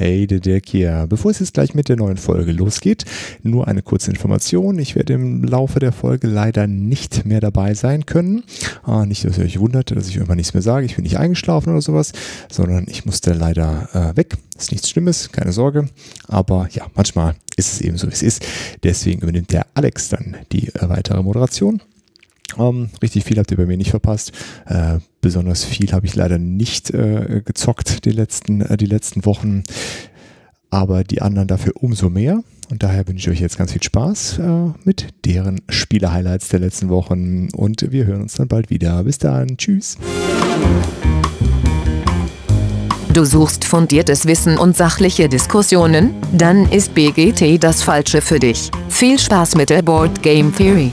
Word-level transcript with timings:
Hey, 0.00 0.28
der 0.28 0.38
Dirk 0.38 0.68
hier. 0.68 1.06
Bevor 1.08 1.32
es 1.32 1.40
jetzt 1.40 1.54
gleich 1.54 1.74
mit 1.74 1.88
der 1.88 1.96
neuen 1.96 2.18
Folge 2.18 2.52
losgeht, 2.52 3.04
nur 3.42 3.66
eine 3.66 3.82
kurze 3.82 4.12
Information. 4.12 4.78
Ich 4.78 4.94
werde 4.94 5.14
im 5.14 5.42
Laufe 5.42 5.80
der 5.80 5.90
Folge 5.90 6.28
leider 6.28 6.68
nicht 6.68 7.26
mehr 7.26 7.40
dabei 7.40 7.74
sein 7.74 8.06
können. 8.06 8.44
Ah, 8.84 9.06
nicht, 9.06 9.24
dass 9.24 9.38
ihr 9.38 9.44
euch 9.44 9.58
wundert, 9.58 9.90
dass 9.90 10.06
ich 10.06 10.14
irgendwann 10.14 10.36
nichts 10.36 10.54
mehr 10.54 10.62
sage. 10.62 10.86
Ich 10.86 10.94
bin 10.94 11.02
nicht 11.02 11.18
eingeschlafen 11.18 11.70
oder 11.70 11.82
sowas, 11.82 12.12
sondern 12.48 12.86
ich 12.86 13.06
musste 13.06 13.32
leider 13.32 13.88
äh, 13.92 14.16
weg. 14.16 14.36
Ist 14.56 14.70
nichts 14.70 14.88
Schlimmes, 14.88 15.32
keine 15.32 15.50
Sorge. 15.50 15.88
Aber 16.28 16.68
ja, 16.70 16.86
manchmal 16.94 17.34
ist 17.56 17.72
es 17.72 17.80
eben 17.80 17.96
so, 17.96 18.06
wie 18.06 18.12
es 18.12 18.22
ist. 18.22 18.46
Deswegen 18.84 19.22
übernimmt 19.22 19.52
der 19.52 19.66
Alex 19.74 20.10
dann 20.10 20.36
die 20.52 20.68
äh, 20.68 20.88
weitere 20.88 21.24
Moderation. 21.24 21.82
Ähm, 22.56 22.90
richtig 23.02 23.24
viel 23.24 23.38
habt 23.38 23.50
ihr 23.50 23.56
bei 23.56 23.66
mir 23.66 23.76
nicht 23.76 23.90
verpasst. 23.90 24.32
Äh, 24.66 24.98
besonders 25.20 25.64
viel 25.64 25.92
habe 25.92 26.06
ich 26.06 26.14
leider 26.14 26.38
nicht 26.38 26.90
äh, 26.90 27.42
gezockt 27.44 28.04
die 28.04 28.10
letzten, 28.10 28.62
äh, 28.62 28.76
die 28.76 28.86
letzten 28.86 29.24
Wochen. 29.24 29.64
Aber 30.70 31.02
die 31.04 31.22
anderen 31.22 31.48
dafür 31.48 31.72
umso 31.76 32.10
mehr. 32.10 32.42
Und 32.70 32.82
daher 32.82 33.08
wünsche 33.08 33.30
ich 33.30 33.36
euch 33.36 33.40
jetzt 33.40 33.56
ganz 33.56 33.72
viel 33.72 33.82
Spaß 33.82 34.38
äh, 34.38 34.72
mit 34.84 35.08
deren 35.24 35.60
Spiele-Highlights 35.68 36.48
der 36.48 36.60
letzten 36.60 36.88
Wochen. 36.90 37.48
Und 37.54 37.90
wir 37.90 38.06
hören 38.06 38.22
uns 38.22 38.34
dann 38.34 38.48
bald 38.48 38.70
wieder. 38.70 39.04
Bis 39.04 39.18
dann. 39.18 39.56
Tschüss. 39.56 39.96
Du 43.14 43.24
suchst 43.24 43.64
fundiertes 43.64 44.26
Wissen 44.26 44.58
und 44.58 44.76
sachliche 44.76 45.28
Diskussionen? 45.28 46.14
Dann 46.32 46.70
ist 46.70 46.94
BGT 46.94 47.62
das 47.62 47.82
Falsche 47.82 48.20
für 48.20 48.38
dich. 48.38 48.70
Viel 48.90 49.18
Spaß 49.18 49.56
mit 49.56 49.70
der 49.70 49.82
Board 49.82 50.22
Game 50.22 50.54
Theory. 50.54 50.92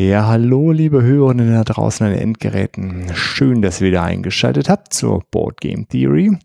Ja, 0.00 0.28
hallo, 0.28 0.72
liebe 0.72 1.02
Hörerinnen 1.02 1.52
da 1.52 1.62
draußen 1.62 2.06
an 2.06 2.14
den 2.14 2.22
Endgeräten. 2.22 3.14
Schön, 3.14 3.60
dass 3.60 3.82
ihr 3.82 3.88
wieder 3.88 4.02
eingeschaltet 4.02 4.70
habt 4.70 4.94
zur 4.94 5.22
Board 5.30 5.60
Game 5.60 5.86
Theory. 5.88 6.38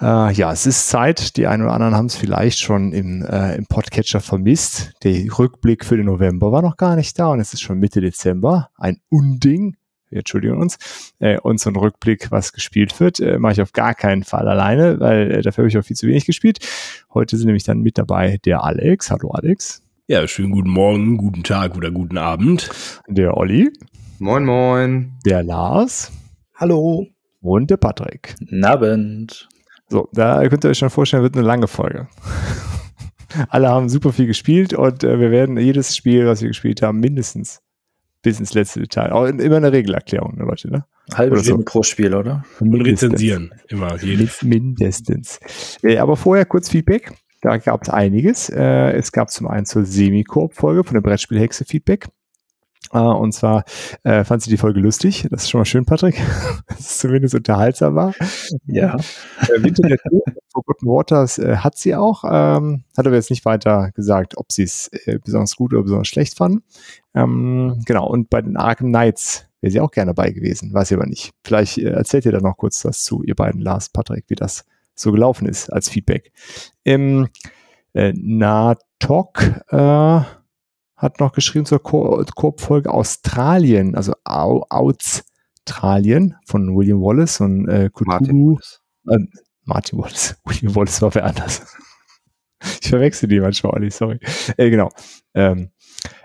Äh, 0.00 0.32
ja, 0.32 0.52
es 0.52 0.64
ist 0.64 0.88
Zeit. 0.88 1.36
Die 1.36 1.48
einen 1.48 1.64
oder 1.64 1.72
anderen 1.72 1.96
haben 1.96 2.06
es 2.06 2.14
vielleicht 2.14 2.60
schon 2.60 2.92
im, 2.92 3.22
äh, 3.22 3.56
im 3.56 3.66
Podcatcher 3.66 4.20
vermisst. 4.20 4.92
Der 5.02 5.24
Rückblick 5.36 5.84
für 5.84 5.96
den 5.96 6.06
November 6.06 6.52
war 6.52 6.62
noch 6.62 6.76
gar 6.76 6.94
nicht 6.94 7.18
da 7.18 7.32
und 7.32 7.40
es 7.40 7.52
ist 7.52 7.62
schon 7.62 7.80
Mitte 7.80 8.00
Dezember. 8.00 8.68
Ein 8.76 9.00
Unding. 9.08 9.76
Wir 10.08 10.18
entschuldigen 10.18 10.56
uns. 10.58 10.78
Äh, 11.18 11.40
und 11.40 11.58
so 11.58 11.70
ein 11.70 11.76
Rückblick, 11.76 12.30
was 12.30 12.52
gespielt 12.52 13.00
wird, 13.00 13.18
äh, 13.18 13.40
mache 13.40 13.54
ich 13.54 13.60
auf 13.60 13.72
gar 13.72 13.96
keinen 13.96 14.22
Fall 14.22 14.46
alleine, 14.46 15.00
weil 15.00 15.32
äh, 15.32 15.42
dafür 15.42 15.62
habe 15.62 15.68
ich 15.68 15.76
auch 15.76 15.84
viel 15.84 15.96
zu 15.96 16.06
wenig 16.06 16.26
gespielt. 16.26 16.60
Heute 17.12 17.36
sind 17.36 17.46
nämlich 17.46 17.64
dann 17.64 17.80
mit 17.80 17.98
dabei 17.98 18.38
der 18.44 18.62
Alex. 18.62 19.10
Hallo 19.10 19.32
Alex. 19.32 19.83
Ja, 20.06 20.28
schönen 20.28 20.50
guten 20.50 20.68
Morgen, 20.68 21.16
guten 21.16 21.42
Tag 21.44 21.78
oder 21.78 21.90
guten 21.90 22.18
Abend. 22.18 22.68
Der 23.08 23.38
Olli. 23.38 23.70
Moin, 24.18 24.44
moin. 24.44 25.14
Der 25.24 25.42
Lars. 25.42 26.12
Hallo. 26.56 27.06
Und 27.40 27.70
der 27.70 27.78
Patrick. 27.78 28.36
Guten 28.38 28.64
Abend. 28.66 29.48
So, 29.88 30.10
da 30.12 30.46
könnt 30.46 30.62
ihr 30.62 30.68
euch 30.68 30.76
schon 30.76 30.90
vorstellen, 30.90 31.22
wird 31.22 31.38
eine 31.38 31.46
lange 31.46 31.68
Folge. 31.68 32.08
Alle 33.48 33.70
haben 33.70 33.88
super 33.88 34.12
viel 34.12 34.26
gespielt 34.26 34.74
und 34.74 35.04
äh, 35.04 35.18
wir 35.18 35.30
werden 35.30 35.56
jedes 35.56 35.96
Spiel, 35.96 36.26
was 36.26 36.42
wir 36.42 36.48
gespielt 36.48 36.82
haben, 36.82 37.00
mindestens 37.00 37.62
bis 38.20 38.38
ins 38.38 38.52
letzte 38.52 38.80
Detail. 38.80 39.10
Auch 39.10 39.24
immer 39.24 39.56
eine 39.56 39.72
Regelerklärung, 39.72 40.36
ne, 40.36 40.44
Leute, 40.44 40.70
ne? 40.70 40.84
Halbe 41.14 41.38
Stunde 41.42 41.62
so. 41.62 41.64
pro 41.64 41.82
Spiel, 41.82 42.14
oder? 42.14 42.44
Und 42.60 42.74
rezensieren. 42.74 43.54
Immer. 43.68 43.96
Jedes. 44.02 44.42
Mindestens. 44.42 45.40
Äh, 45.82 45.96
aber 45.96 46.16
vorher 46.18 46.44
kurz 46.44 46.68
Feedback. 46.68 47.10
Da 47.44 47.58
gab 47.58 47.82
es 47.82 47.90
einiges. 47.90 48.48
Äh, 48.48 48.92
es 48.92 49.12
gab 49.12 49.30
zum 49.30 49.46
einen 49.46 49.66
zur 49.66 49.84
Semi-Koop-Folge 49.84 50.82
von 50.82 50.94
der 50.94 51.02
Brettspielhexe 51.02 51.66
Feedback. 51.66 52.08
Uh, 52.92 53.12
und 53.12 53.32
zwar 53.32 53.64
äh, 54.02 54.24
fand 54.24 54.42
sie 54.42 54.48
die 54.48 54.56
Folge 54.56 54.80
lustig. 54.80 55.26
Das 55.30 55.42
ist 55.42 55.50
schon 55.50 55.60
mal 55.60 55.66
schön, 55.66 55.84
Patrick. 55.84 56.22
dass 56.68 56.80
es 56.80 56.98
zumindest 56.98 57.34
unterhaltsam 57.34 57.96
war. 57.96 58.14
Ja. 58.64 58.96
Äh, 59.42 59.62
Winter 59.62 59.88
der 59.88 59.98
Forgotten 60.52 60.86
Waters 60.86 61.38
äh, 61.38 61.56
hat 61.56 61.76
sie 61.76 61.94
auch. 61.94 62.24
Ähm, 62.26 62.84
hat 62.96 63.06
aber 63.06 63.16
jetzt 63.16 63.28
nicht 63.28 63.44
weiter 63.44 63.90
gesagt, 63.94 64.38
ob 64.38 64.50
sie 64.50 64.62
es 64.62 64.88
äh, 65.04 65.18
besonders 65.22 65.54
gut 65.54 65.74
oder 65.74 65.82
besonders 65.82 66.08
schlecht 66.08 66.38
fanden. 66.38 66.62
Ähm, 67.14 67.82
genau. 67.84 68.08
Und 68.08 68.30
bei 68.30 68.40
den 68.40 68.56
Arkham 68.56 68.88
Knights 68.88 69.44
wäre 69.60 69.70
sie 69.70 69.80
auch 69.80 69.90
gerne 69.90 70.14
dabei 70.14 70.30
gewesen. 70.30 70.72
Weiß 70.72 70.88
sie 70.88 70.94
aber 70.94 71.06
nicht. 71.06 71.34
Vielleicht 71.44 71.76
äh, 71.76 71.90
erzählt 71.90 72.24
ihr 72.24 72.32
da 72.32 72.40
noch 72.40 72.56
kurz 72.56 72.82
was 72.86 73.04
zu, 73.04 73.22
ihr 73.22 73.34
beiden, 73.34 73.60
Lars, 73.60 73.90
Patrick, 73.90 74.24
wie 74.28 74.34
das 74.34 74.64
so 74.94 75.12
gelaufen 75.12 75.46
ist 75.46 75.72
als 75.72 75.88
Feedback. 75.88 76.32
Im 76.82 77.28
äh, 77.94 78.12
Natok 78.14 79.42
äh, 79.68 80.20
hat 80.96 81.20
noch 81.20 81.32
geschrieben 81.32 81.66
zur 81.66 81.82
Koop-Folge 81.82 82.90
Australien, 82.90 83.94
also 83.94 84.14
Au 84.24 84.64
Australien 84.70 86.36
von 86.46 86.74
William 86.76 87.00
Wallace 87.00 87.40
und 87.40 87.68
äh, 87.68 87.90
Cthulhu. 87.90 88.06
Martin 88.06 88.46
Wallace. 88.46 88.82
Äh, 89.08 89.18
Martin 89.64 89.98
Wallace. 89.98 90.36
William 90.44 90.74
Wallace 90.74 91.02
war 91.02 91.14
wer 91.14 91.24
anders. 91.26 91.62
ich 92.80 92.88
verwechsel 92.88 93.28
die 93.28 93.40
manchmal, 93.40 93.74
Olli, 93.74 93.90
sorry. 93.90 94.18
Äh, 94.56 94.70
genau. 94.70 94.90
Ähm, 95.34 95.70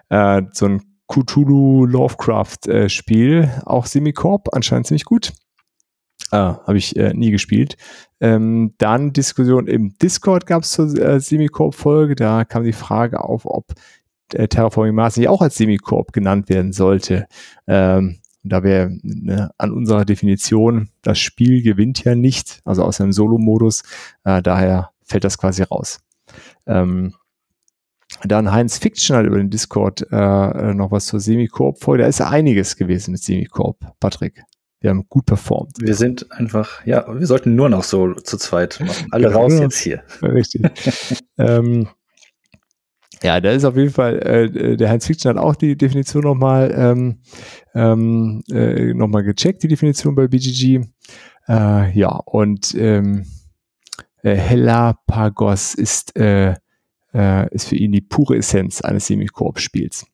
äh, 0.10 0.44
so 0.52 0.66
ein 0.66 0.82
Cthulhu 1.08 1.86
Lovecraft 1.86 2.68
äh, 2.68 2.88
Spiel, 2.88 3.50
auch 3.66 3.88
Semicorp, 3.88 4.50
anscheinend 4.54 4.88
ziemlich 4.88 5.06
gut. 5.06 5.34
Ah, 6.32 6.60
habe 6.68 6.78
ich 6.78 6.96
äh, 6.96 7.14
nie 7.14 7.32
gespielt. 7.32 7.76
Ähm, 8.20 8.76
dann 8.78 9.14
Diskussion 9.14 9.68
im 9.68 9.98
Discord 9.98 10.46
gab 10.46 10.64
es 10.64 10.72
zur 10.72 10.96
äh, 10.96 11.20
Semicorp-Folge. 11.20 12.16
Da 12.16 12.46
kam 12.46 12.64
die 12.64 12.74
Frage 12.74 13.24
auf, 13.24 13.46
ob 13.46 13.74
äh, 14.34 14.48
Terraforming 14.48 14.94
Mars 14.94 15.18
nicht 15.18 15.28
auch 15.28 15.42
als 15.42 15.56
Semicorp 15.56 16.14
genannt 16.14 16.50
werden 16.50 16.72
sollte. 16.72 17.28
Ähm, 17.68 18.20
da 18.44 18.64
wäre 18.64 18.92
ne, 19.02 19.52
an 19.58 19.72
unserer 19.72 20.06
Definition, 20.06 20.90
das 21.02 21.20
Spiel 21.20 21.62
gewinnt 21.62 22.04
ja 22.04 22.16
nicht, 22.16 22.62
also 22.64 22.84
aus 22.84 23.02
einem 23.02 23.12
Solo-Modus. 23.12 23.84
Äh, 24.24 24.42
daher 24.42 24.92
fällt 25.04 25.24
das 25.24 25.38
quasi 25.38 25.64
raus. 25.64 26.00
Ähm, 26.68 27.16
dann 28.24 28.52
Heinz 28.52 28.78
Fiction 28.78 29.16
hat 29.16 29.26
über 29.26 29.38
den 29.38 29.50
Discord 29.50 30.06
äh, 30.12 30.74
noch 30.74 30.92
was 30.92 31.08
zur 31.08 31.20
Semicorp-Folge. 31.20 32.04
Da 32.04 32.10
ist 32.10 32.22
einiges 32.22 32.76
gewesen 32.76 33.12
mit 33.12 33.24
Semicorp, 33.24 33.78
Patrick. 34.00 34.44
Wir 34.82 34.92
haben 34.92 35.06
gut 35.10 35.26
performt. 35.26 35.74
Wir 35.80 35.96
sind 35.96 36.32
einfach, 36.32 36.86
ja, 36.86 37.06
wir 37.08 37.28
sollten 37.28 37.56
nur 37.56 37.70
noch 37.70 37.84
so 37.84 38.14
zu 38.14 38.38
zweit 38.38 38.80
machen. 38.80 39.08
Alle 39.12 39.34
raus 39.34 39.60
jetzt 39.60 39.80
hier. 39.80 40.04
Richtig. 40.22 40.64
ähm, 41.38 41.90
ja, 43.22 43.42
da 43.42 43.52
ist 43.52 43.66
auf 43.66 43.76
jeden 43.76 43.92
Fall, 43.92 44.20
äh, 44.20 44.78
der 44.78 44.90
Heinz 44.90 45.06
Fiction 45.06 45.30
hat 45.30 45.44
auch 45.44 45.56
die 45.56 45.76
Definition 45.76 46.24
nochmal 46.24 46.74
ähm, 46.74 47.20
ähm, 47.76 48.42
äh, 48.50 48.94
noch 48.94 49.10
gecheckt, 49.22 49.64
die 49.64 49.68
Definition 49.68 50.16
bei 50.16 50.28
BGG. 50.28 50.86
Äh, 51.50 51.92
ja, 51.98 52.10
und 52.10 52.74
ähm, 52.76 53.26
äh, 54.24 54.36
Hellapagos 54.36 55.74
ist, 55.76 56.16
äh, 56.16 56.56
äh, 57.14 57.54
ist 57.54 57.68
für 57.68 57.76
ihn 57.76 57.92
die 57.92 58.02
pure 58.02 58.38
Essenz 58.38 58.82
eines 58.82 59.08
Semikorb-Spiels. 59.08 60.06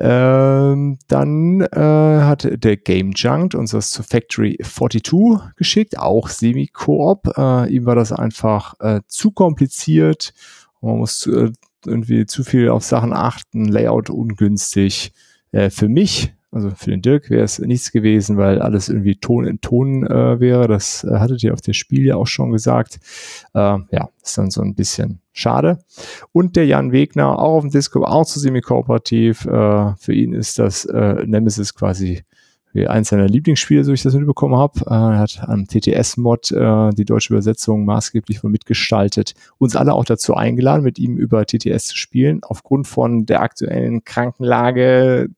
Ähm, 0.00 0.98
dann 1.08 1.60
äh, 1.60 1.76
hat 1.76 2.48
der 2.52 2.76
Game 2.76 3.12
Junked 3.16 3.56
uns 3.56 3.72
das 3.72 3.90
zu 3.90 4.04
Factory 4.04 4.56
42 4.62 5.56
geschickt, 5.56 5.98
auch 5.98 6.28
Semi-Koop. 6.28 7.36
Äh, 7.36 7.74
ihm 7.74 7.84
war 7.84 7.96
das 7.96 8.12
einfach 8.12 8.74
äh, 8.78 9.00
zu 9.08 9.32
kompliziert. 9.32 10.32
Man 10.80 10.98
muss 10.98 11.26
äh, 11.26 11.50
irgendwie 11.84 12.26
zu 12.26 12.44
viel 12.44 12.68
auf 12.68 12.84
Sachen 12.84 13.12
achten, 13.12 13.64
Layout 13.64 14.08
ungünstig. 14.08 15.12
Äh, 15.50 15.70
für 15.70 15.88
mich, 15.88 16.32
also 16.50 16.70
für 16.70 16.90
den 16.90 17.02
Dirk 17.02 17.28
wäre 17.28 17.44
es 17.44 17.58
nichts 17.58 17.92
gewesen, 17.92 18.38
weil 18.38 18.62
alles 18.62 18.88
irgendwie 18.88 19.16
Ton 19.16 19.44
in 19.44 19.60
Ton 19.60 20.06
äh, 20.06 20.40
wäre. 20.40 20.66
Das 20.66 21.04
äh, 21.04 21.18
hattet 21.18 21.42
ihr 21.42 21.52
auf 21.52 21.60
der 21.60 21.74
Spiel 21.74 22.04
ja 22.04 22.16
auch 22.16 22.26
schon 22.26 22.52
gesagt. 22.52 23.00
Äh, 23.54 23.78
ja, 23.90 24.08
ist 24.22 24.38
dann 24.38 24.50
so 24.50 24.62
ein 24.62 24.74
bisschen 24.74 25.20
schade. 25.32 25.78
Und 26.32 26.56
der 26.56 26.66
Jan 26.66 26.92
Wegner, 26.92 27.38
auch 27.38 27.56
auf 27.56 27.62
dem 27.62 27.70
Disco, 27.70 28.02
auch 28.04 28.24
zu 28.24 28.40
semi-kooperativ. 28.40 29.44
Äh, 29.44 29.94
für 29.96 30.14
ihn 30.14 30.32
ist 30.32 30.58
das 30.58 30.86
äh, 30.86 31.26
Nemesis 31.26 31.74
quasi 31.74 32.22
eins 32.86 33.08
seiner 33.08 33.26
Lieblingsspiele, 33.26 33.82
so 33.82 33.92
ich 33.92 34.02
das 34.02 34.14
mitbekommen 34.14 34.56
habe. 34.56 34.80
Äh, 34.86 34.94
er 34.94 35.18
hat 35.18 35.40
am 35.42 35.66
TTS-Mod 35.66 36.52
äh, 36.52 36.90
die 36.90 37.04
deutsche 37.04 37.32
Übersetzung 37.32 37.84
maßgeblich 37.84 38.44
wohl 38.44 38.50
mitgestaltet. 38.50 39.34
Uns 39.58 39.74
alle 39.74 39.94
auch 39.94 40.04
dazu 40.04 40.34
eingeladen, 40.34 40.84
mit 40.84 40.98
ihm 40.98 41.16
über 41.16 41.44
TTS 41.44 41.86
zu 41.86 41.96
spielen. 41.96 42.40
Aufgrund 42.42 42.86
von 42.86 43.26
der 43.26 43.42
aktuellen 43.42 44.04
Krankenlage, 44.04 45.28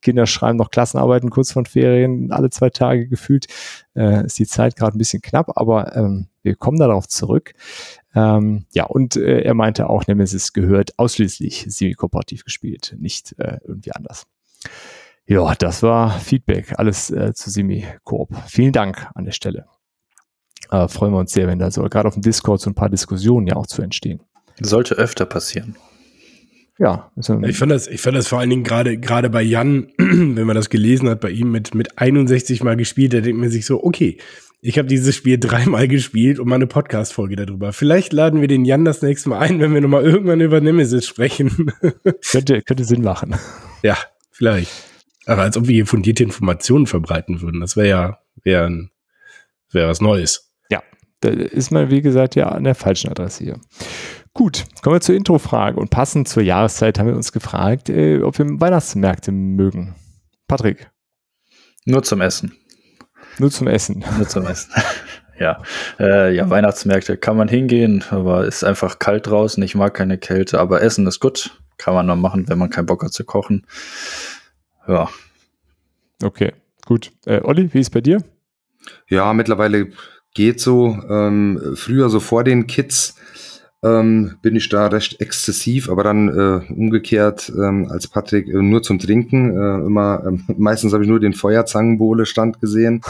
Kinder 0.00 0.26
schreiben 0.26 0.58
noch 0.58 0.70
Klassenarbeiten 0.70 1.30
kurz 1.30 1.52
von 1.52 1.66
Ferien, 1.66 2.32
alle 2.32 2.50
zwei 2.50 2.70
Tage 2.70 3.08
gefühlt, 3.08 3.46
äh, 3.94 4.26
ist 4.26 4.38
die 4.38 4.46
Zeit 4.46 4.76
gerade 4.76 4.96
ein 4.96 4.98
bisschen 4.98 5.22
knapp, 5.22 5.52
aber 5.56 5.96
ähm, 5.96 6.28
wir 6.42 6.56
kommen 6.56 6.78
darauf 6.78 7.08
zurück. 7.08 7.54
Ähm, 8.14 8.66
ja, 8.72 8.84
und 8.84 9.16
äh, 9.16 9.42
er 9.42 9.54
meinte 9.54 9.88
auch, 9.88 10.06
Nemesis 10.06 10.52
gehört 10.52 10.98
ausschließlich 10.98 11.66
semi-kooperativ 11.68 12.44
gespielt, 12.44 12.96
nicht 12.98 13.34
äh, 13.38 13.58
irgendwie 13.64 13.92
anders. 13.92 14.26
Ja, 15.26 15.54
das 15.54 15.82
war 15.82 16.18
Feedback, 16.18 16.78
alles 16.78 17.10
äh, 17.10 17.32
zu 17.32 17.48
Semi-Koop. 17.50 18.36
Vielen 18.48 18.72
Dank 18.72 19.08
an 19.14 19.24
der 19.24 19.32
Stelle. 19.32 19.66
Äh, 20.70 20.88
freuen 20.88 21.12
wir 21.12 21.18
uns 21.18 21.32
sehr, 21.32 21.46
wenn 21.46 21.58
da 21.58 21.70
so 21.70 21.82
gerade 21.84 22.08
auf 22.08 22.14
dem 22.14 22.22
Discord 22.22 22.60
so 22.60 22.70
ein 22.70 22.74
paar 22.74 22.90
Diskussionen 22.90 23.46
ja 23.46 23.56
auch 23.56 23.66
zu 23.66 23.82
entstehen. 23.82 24.20
Sollte 24.60 24.94
öfter 24.94 25.26
passieren. 25.26 25.76
Ja. 26.82 27.12
ich 27.46 27.56
fand 27.56 27.70
das, 27.70 27.86
ich 27.86 28.00
fand 28.00 28.16
das 28.16 28.26
vor 28.26 28.40
allen 28.40 28.50
Dingen 28.50 28.64
gerade, 28.64 28.98
gerade 28.98 29.30
bei 29.30 29.40
Jan 29.40 29.92
wenn 29.98 30.46
man 30.46 30.56
das 30.56 30.68
gelesen 30.68 31.08
hat 31.08 31.20
bei 31.20 31.30
ihm 31.30 31.52
mit, 31.52 31.76
mit 31.76 31.96
61 31.96 32.64
Mal 32.64 32.76
gespielt, 32.76 33.14
da 33.14 33.20
denkt 33.20 33.40
man 33.40 33.50
sich 33.50 33.66
so, 33.66 33.84
okay, 33.84 34.18
ich 34.60 34.78
habe 34.78 34.88
dieses 34.88 35.14
Spiel 35.14 35.38
dreimal 35.40 35.86
gespielt 35.86 36.40
und 36.40 36.48
mal 36.48 36.56
eine 36.56 36.66
Podcast-Folge 36.66 37.36
darüber. 37.36 37.72
Vielleicht 37.72 38.12
laden 38.12 38.40
wir 38.40 38.48
den 38.48 38.64
Jan 38.64 38.84
das 38.84 39.00
nächste 39.00 39.28
Mal 39.28 39.38
ein, 39.38 39.60
wenn 39.60 39.72
wir 39.72 39.80
nochmal 39.80 40.02
irgendwann 40.02 40.40
über 40.40 40.60
Nemesis 40.60 41.06
sprechen. 41.06 41.72
könnte, 42.32 42.62
könnte 42.62 42.84
Sinn 42.84 43.02
machen. 43.02 43.36
Ja, 43.84 43.96
vielleicht. 44.32 44.72
Aber 45.26 45.42
als 45.42 45.56
ob 45.56 45.68
wir 45.68 45.74
hier 45.74 45.86
fundierte 45.86 46.24
Informationen 46.24 46.88
verbreiten 46.88 47.42
würden. 47.42 47.60
Das 47.60 47.76
wäre 47.76 47.88
ja 47.88 48.18
wäre 48.42 48.88
wär 49.70 49.86
was 49.86 50.00
Neues. 50.00 50.52
Ja, 50.68 50.82
da 51.20 51.28
ist 51.28 51.70
man, 51.70 51.90
wie 51.90 52.02
gesagt, 52.02 52.34
ja 52.34 52.48
an 52.48 52.64
der 52.64 52.74
falschen 52.74 53.08
Adresse 53.08 53.44
hier. 53.44 53.60
Gut, 54.34 54.64
kommen 54.82 54.96
wir 54.96 55.00
zur 55.00 55.14
Introfrage. 55.14 55.78
Und 55.78 55.90
passend 55.90 56.26
zur 56.26 56.42
Jahreszeit 56.42 56.98
haben 56.98 57.08
wir 57.08 57.16
uns 57.16 57.32
gefragt, 57.32 57.90
äh, 57.90 58.22
ob 58.22 58.38
wir 58.38 58.46
Weihnachtsmärkte 58.60 59.30
mögen. 59.30 59.94
Patrick. 60.48 60.90
Nur 61.84 62.02
zum 62.02 62.20
Essen. 62.22 62.56
Nur 63.38 63.50
zum 63.50 63.66
Essen. 63.66 64.04
Nur 64.16 64.26
zum 64.26 64.46
Essen. 64.46 64.70
ja. 65.38 65.62
Äh, 65.98 66.34
ja, 66.34 66.48
Weihnachtsmärkte 66.48 67.18
kann 67.18 67.36
man 67.36 67.48
hingehen, 67.48 68.04
aber 68.10 68.46
ist 68.46 68.64
einfach 68.64 68.98
kalt 68.98 69.26
draußen. 69.26 69.62
Ich 69.62 69.74
mag 69.74 69.92
keine 69.92 70.16
Kälte, 70.16 70.60
aber 70.60 70.80
Essen 70.80 71.06
ist 71.06 71.20
gut. 71.20 71.58
Kann 71.76 71.94
man 71.94 72.06
nur 72.06 72.16
machen, 72.16 72.48
wenn 72.48 72.58
man 72.58 72.70
keinen 72.70 72.86
Bock 72.86 73.04
hat 73.04 73.12
zu 73.12 73.24
kochen. 73.24 73.66
Ja. 74.86 75.10
Okay, 76.22 76.52
gut. 76.86 77.10
Äh, 77.26 77.40
Olli, 77.42 77.72
wie 77.74 77.80
ist 77.80 77.88
es 77.88 77.90
bei 77.90 78.00
dir? 78.00 78.22
Ja, 79.08 79.32
mittlerweile 79.34 79.90
geht 80.34 80.60
so. 80.60 80.96
Ähm, 81.08 81.74
früher 81.74 82.08
so 82.08 82.20
vor 82.20 82.44
den 82.44 82.66
Kids 82.66 83.16
ähm, 83.82 84.36
bin 84.42 84.54
ich 84.54 84.68
da 84.68 84.86
recht 84.86 85.20
exzessiv, 85.20 85.90
aber 85.90 86.04
dann 86.04 86.28
äh, 86.28 86.72
umgekehrt 86.72 87.52
ähm, 87.56 87.88
als 87.90 88.06
Patrick 88.06 88.48
äh, 88.48 88.62
nur 88.62 88.82
zum 88.82 88.98
Trinken. 88.98 89.50
Äh, 89.50 89.86
immer 89.86 90.22
äh, 90.24 90.52
meistens 90.56 90.92
habe 90.92 91.02
ich 91.02 91.08
nur 91.08 91.20
den 91.20 91.34
Feuerzangenbowle-Stand 91.34 92.60
gesehen. 92.60 93.02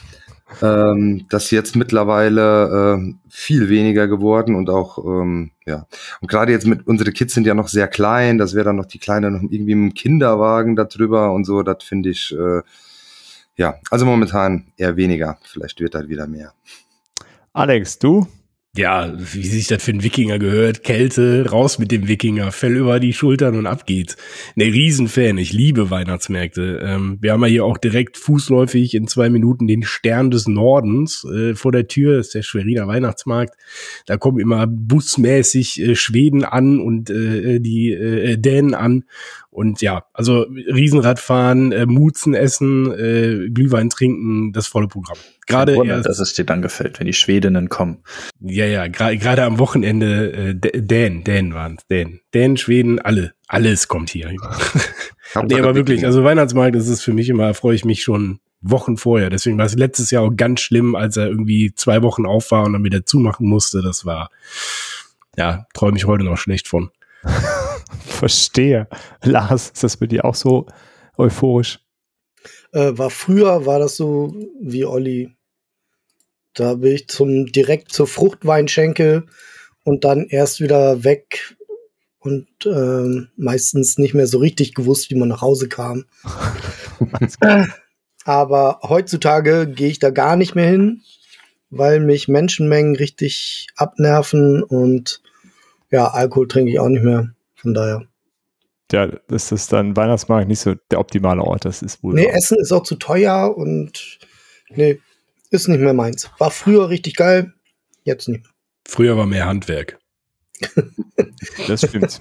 ähm, 0.62 1.26
das 1.30 1.50
jetzt 1.50 1.74
mittlerweile 1.74 2.98
äh, 2.98 3.14
viel 3.28 3.70
weniger 3.70 4.08
geworden 4.08 4.56
und 4.56 4.68
auch 4.68 4.98
ähm, 4.98 5.52
ja 5.64 5.86
und 6.20 6.30
gerade 6.30 6.52
jetzt 6.52 6.66
mit 6.66 6.86
unsere 6.86 7.12
Kids 7.12 7.32
sind 7.32 7.46
ja 7.46 7.54
noch 7.54 7.68
sehr 7.68 7.88
klein, 7.88 8.36
das 8.36 8.54
wäre 8.54 8.66
dann 8.66 8.76
noch 8.76 8.86
die 8.86 8.98
kleine 8.98 9.30
noch 9.30 9.42
irgendwie 9.42 9.72
im 9.72 9.94
Kinderwagen 9.94 10.76
darüber 10.76 11.32
und 11.32 11.44
so. 11.44 11.62
Das 11.62 11.82
finde 11.82 12.10
ich 12.10 12.36
äh, 12.38 12.60
ja 13.56 13.76
also 13.90 14.04
momentan 14.04 14.66
eher 14.76 14.96
weniger. 14.96 15.38
Vielleicht 15.44 15.80
wird 15.80 15.94
halt 15.94 16.10
wieder 16.10 16.26
mehr. 16.26 16.52
Alex, 17.54 17.98
du? 17.98 18.26
Ja, 18.76 19.12
wie 19.16 19.46
sich 19.46 19.66
das 19.66 19.82
für 19.82 19.90
einen 19.90 20.04
Wikinger 20.04 20.38
gehört, 20.38 20.84
Kälte, 20.84 21.50
raus 21.50 21.80
mit 21.80 21.90
dem 21.90 22.06
Wikinger, 22.06 22.52
fell 22.52 22.76
über 22.76 23.00
die 23.00 23.12
Schultern 23.12 23.56
und 23.56 23.66
ab 23.66 23.84
geht's. 23.84 24.16
Ne, 24.54 24.66
Riesenfan, 24.66 25.38
ich 25.38 25.52
liebe 25.52 25.90
Weihnachtsmärkte. 25.90 26.80
Ähm, 26.80 27.18
wir 27.20 27.32
haben 27.32 27.42
ja 27.42 27.48
hier 27.48 27.64
auch 27.64 27.78
direkt 27.78 28.16
fußläufig 28.16 28.94
in 28.94 29.08
zwei 29.08 29.28
Minuten 29.28 29.66
den 29.66 29.82
Stern 29.82 30.30
des 30.30 30.46
Nordens 30.46 31.24
äh, 31.24 31.56
vor 31.56 31.72
der 31.72 31.88
Tür, 31.88 32.20
ist 32.20 32.34
der 32.34 32.42
Schweriner 32.42 32.86
Weihnachtsmarkt. 32.86 33.56
Da 34.06 34.16
kommen 34.16 34.38
immer 34.38 34.68
busmäßig 34.68 35.80
äh, 35.80 35.96
Schweden 35.96 36.44
an 36.44 36.78
und 36.78 37.10
äh, 37.10 37.58
die 37.58 37.90
äh, 37.90 38.36
Dänen 38.36 38.74
an 38.74 39.02
und 39.50 39.82
ja, 39.82 40.04
also 40.12 40.42
Riesenradfahren, 40.42 41.72
äh, 41.72 41.84
Mutzen 41.84 42.34
essen, 42.34 42.92
äh, 42.92 43.50
Glühwein 43.50 43.90
trinken, 43.90 44.52
das 44.52 44.68
volle 44.68 44.86
Programm. 44.86 45.18
Gerade 45.46 45.74
Wunder, 45.74 46.00
dass 46.02 46.20
es 46.20 46.34
dir 46.34 46.44
dann 46.44 46.62
gefällt, 46.62 47.00
wenn 47.00 47.06
die 47.06 47.12
Schwedinnen 47.12 47.68
kommen. 47.68 47.98
Ja, 48.40 48.64
ja, 48.66 48.86
gerade 48.86 49.42
am 49.42 49.58
Wochenende 49.58 50.32
äh, 50.32 50.54
Dänen, 50.54 51.24
Dänen 51.24 51.52
waren 51.52 51.76
es, 51.78 51.86
Dänen. 51.88 52.20
Dänen, 52.32 52.56
Schweden, 52.56 53.00
alle, 53.00 53.32
alles 53.48 53.88
kommt 53.88 54.10
hier. 54.10 54.30
nee, 55.42 55.58
aber 55.58 55.74
wirklich, 55.74 56.06
also 56.06 56.22
Weihnachtsmarkt, 56.22 56.76
das 56.76 56.86
ist 56.86 57.02
für 57.02 57.12
mich 57.12 57.28
immer, 57.28 57.52
freue 57.52 57.74
ich 57.74 57.84
mich 57.84 58.04
schon 58.04 58.38
Wochen 58.60 58.96
vorher. 58.96 59.30
Deswegen 59.30 59.58
war 59.58 59.66
es 59.66 59.74
letztes 59.74 60.12
Jahr 60.12 60.22
auch 60.22 60.36
ganz 60.36 60.60
schlimm, 60.60 60.94
als 60.94 61.16
er 61.16 61.26
irgendwie 61.26 61.74
zwei 61.74 62.02
Wochen 62.02 62.24
auf 62.24 62.52
war 62.52 62.64
und 62.64 62.74
dann 62.74 62.84
wieder 62.84 63.04
zumachen 63.04 63.48
musste. 63.48 63.82
Das 63.82 64.04
war, 64.04 64.30
ja, 65.36 65.66
träume 65.74 65.96
ich 65.96 66.06
heute 66.06 66.24
noch 66.24 66.36
schlecht 66.36 66.68
von. 66.68 66.90
Verstehe. 68.06 68.88
Lars, 69.22 69.70
ist 69.70 69.82
das 69.82 69.96
bei 69.96 70.06
dir 70.06 70.24
auch 70.24 70.34
so 70.34 70.66
euphorisch? 71.16 71.80
Äh, 72.72 72.92
war 72.96 73.10
früher, 73.10 73.66
war 73.66 73.78
das 73.78 73.96
so 73.96 74.34
wie 74.60 74.84
Olli. 74.84 75.36
Da 76.54 76.74
bin 76.74 76.94
ich 76.94 77.08
zum 77.08 77.46
direkt 77.46 77.92
zur 77.92 78.06
Fruchtweinschenke 78.06 79.24
und 79.84 80.04
dann 80.04 80.26
erst 80.26 80.60
wieder 80.60 81.04
weg 81.04 81.56
und 82.18 82.48
äh, 82.66 83.26
meistens 83.36 83.98
nicht 83.98 84.14
mehr 84.14 84.26
so 84.26 84.38
richtig 84.38 84.74
gewusst, 84.74 85.10
wie 85.10 85.14
man 85.14 85.28
nach 85.28 85.42
Hause 85.42 85.68
kam. 85.68 86.04
Aber 88.24 88.80
heutzutage 88.82 89.66
gehe 89.66 89.88
ich 89.88 89.98
da 89.98 90.10
gar 90.10 90.36
nicht 90.36 90.54
mehr 90.54 90.68
hin, 90.68 91.02
weil 91.70 92.00
mich 92.00 92.28
Menschenmengen 92.28 92.96
richtig 92.96 93.68
abnerven 93.76 94.62
und 94.62 95.22
ja, 95.90 96.08
Alkohol 96.08 96.46
trinke 96.46 96.70
ich 96.70 96.78
auch 96.78 96.88
nicht 96.88 97.02
mehr. 97.02 97.34
Von 97.60 97.74
daher. 97.74 98.02
Ja, 98.92 99.06
das 99.28 99.52
ist 99.52 99.72
dann 99.72 99.96
Weihnachtsmarkt 99.96 100.48
nicht 100.48 100.60
so 100.60 100.74
der 100.90 100.98
optimale 100.98 101.42
Ort. 101.42 101.64
Das 101.64 101.82
ist 101.82 102.02
wohl. 102.02 102.14
Nee, 102.14 102.28
auch. 102.28 102.34
Essen 102.34 102.58
ist 102.58 102.72
auch 102.72 102.82
zu 102.82 102.96
teuer 102.96 103.56
und 103.56 104.18
nee, 104.70 105.00
ist 105.50 105.68
nicht 105.68 105.80
mehr 105.80 105.94
meins. 105.94 106.30
War 106.38 106.50
früher 106.50 106.88
richtig 106.88 107.16
geil, 107.16 107.52
jetzt 108.04 108.28
nicht 108.28 108.42
mehr. 108.42 108.50
Früher 108.88 109.16
war 109.16 109.26
mehr 109.26 109.46
Handwerk. 109.46 109.98
das 111.68 111.86
stimmt. 111.86 112.20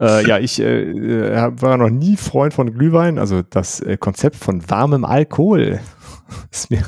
äh, 0.00 0.26
ja, 0.26 0.38
ich 0.38 0.60
äh, 0.60 0.82
äh, 0.82 1.50
war 1.60 1.76
noch 1.76 1.90
nie 1.90 2.16
Freund 2.16 2.54
von 2.54 2.72
Glühwein. 2.72 3.18
Also 3.18 3.42
das 3.42 3.80
äh, 3.80 3.96
Konzept 3.96 4.36
von 4.36 4.68
warmem 4.70 5.04
Alkohol 5.04 5.80
ist 6.50 6.70
mir 6.70 6.84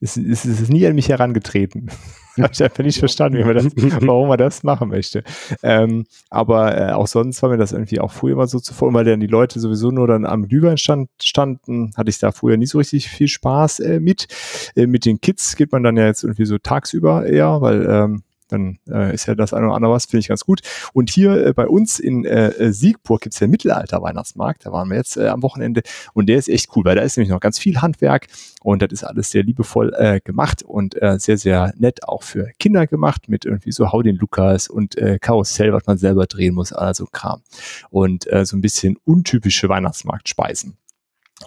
ist, 0.00 0.16
ist, 0.16 0.44
ist 0.44 0.68
nie 0.70 0.86
an 0.86 0.94
mich 0.94 1.08
herangetreten. 1.08 1.90
Habe 2.42 2.52
ich 2.52 2.62
einfach 2.62 2.82
nicht 2.82 2.98
verstanden, 2.98 3.38
wie 3.38 3.44
man 3.44 3.54
das, 3.54 3.66
warum 4.00 4.28
man 4.28 4.38
das 4.38 4.62
machen 4.62 4.88
möchte. 4.88 5.22
Ähm, 5.62 6.06
aber 6.30 6.76
äh, 6.76 6.92
auch 6.92 7.06
sonst 7.06 7.42
war 7.42 7.50
mir 7.50 7.58
das 7.58 7.72
irgendwie 7.72 8.00
auch 8.00 8.12
früher 8.12 8.32
immer 8.32 8.46
so 8.46 8.58
zuvor, 8.58 8.92
weil 8.92 9.04
dann 9.04 9.20
die 9.20 9.26
Leute 9.26 9.60
sowieso 9.60 9.90
nur 9.90 10.08
dann 10.08 10.26
am 10.26 10.48
Glühwein 10.48 10.76
stand, 10.76 11.10
standen, 11.22 11.92
hatte 11.96 12.10
ich 12.10 12.18
da 12.18 12.32
früher 12.32 12.56
nie 12.56 12.66
so 12.66 12.78
richtig 12.78 13.08
viel 13.08 13.28
Spaß 13.28 13.80
äh, 13.80 14.00
mit. 14.00 14.26
Äh, 14.74 14.86
mit 14.86 15.04
den 15.04 15.20
Kids 15.20 15.56
geht 15.56 15.72
man 15.72 15.82
dann 15.82 15.96
ja 15.96 16.06
jetzt 16.06 16.24
irgendwie 16.24 16.46
so 16.46 16.58
tagsüber 16.58 17.26
eher, 17.26 17.60
weil 17.60 17.86
ähm, 17.88 18.22
dann 18.48 18.78
äh, 18.88 19.14
ist 19.14 19.26
ja 19.26 19.34
das 19.34 19.52
eine 19.52 19.66
oder 19.66 19.76
andere 19.76 19.92
was, 19.92 20.06
finde 20.06 20.20
ich 20.20 20.28
ganz 20.28 20.44
gut. 20.44 20.60
Und 20.92 21.10
hier 21.10 21.46
äh, 21.46 21.52
bei 21.52 21.66
uns 21.66 21.98
in 21.98 22.24
äh, 22.24 22.72
Siegburg 22.72 23.22
gibt 23.22 23.34
es 23.34 23.40
ja 23.40 23.46
Mittelalter-Weihnachtsmarkt, 23.46 24.66
da 24.66 24.72
waren 24.72 24.88
wir 24.88 24.96
jetzt 24.96 25.16
äh, 25.16 25.28
am 25.28 25.42
Wochenende 25.42 25.82
und 26.12 26.28
der 26.28 26.38
ist 26.38 26.48
echt 26.48 26.68
cool, 26.76 26.84
weil 26.84 26.96
da 26.96 27.02
ist 27.02 27.16
nämlich 27.16 27.30
noch 27.30 27.40
ganz 27.40 27.58
viel 27.58 27.80
Handwerk 27.80 28.26
und 28.62 28.82
das 28.82 28.92
ist 28.92 29.04
alles 29.04 29.30
sehr 29.30 29.42
liebevoll 29.42 29.94
äh, 29.94 30.20
gemacht 30.20 30.62
und 30.62 31.00
äh, 31.00 31.18
sehr, 31.18 31.38
sehr 31.38 31.72
nett 31.76 32.06
auch 32.08 32.22
für 32.22 32.50
Kinder 32.58 32.86
gemacht 32.86 33.28
mit 33.28 33.44
irgendwie 33.44 33.72
so 33.72 33.92
Hau 33.92 34.02
den 34.02 34.16
Lukas 34.16 34.68
und 34.68 34.96
äh, 34.96 35.18
Karussell, 35.18 35.72
was 35.72 35.86
man 35.86 35.98
selber 35.98 36.26
drehen 36.26 36.54
muss, 36.54 36.72
also 36.72 37.06
Kram. 37.10 37.42
Und 37.90 38.30
äh, 38.32 38.44
so 38.44 38.56
ein 38.56 38.60
bisschen 38.60 38.96
untypische 39.04 39.68
Weihnachtsmarktspeisen. 39.68 40.76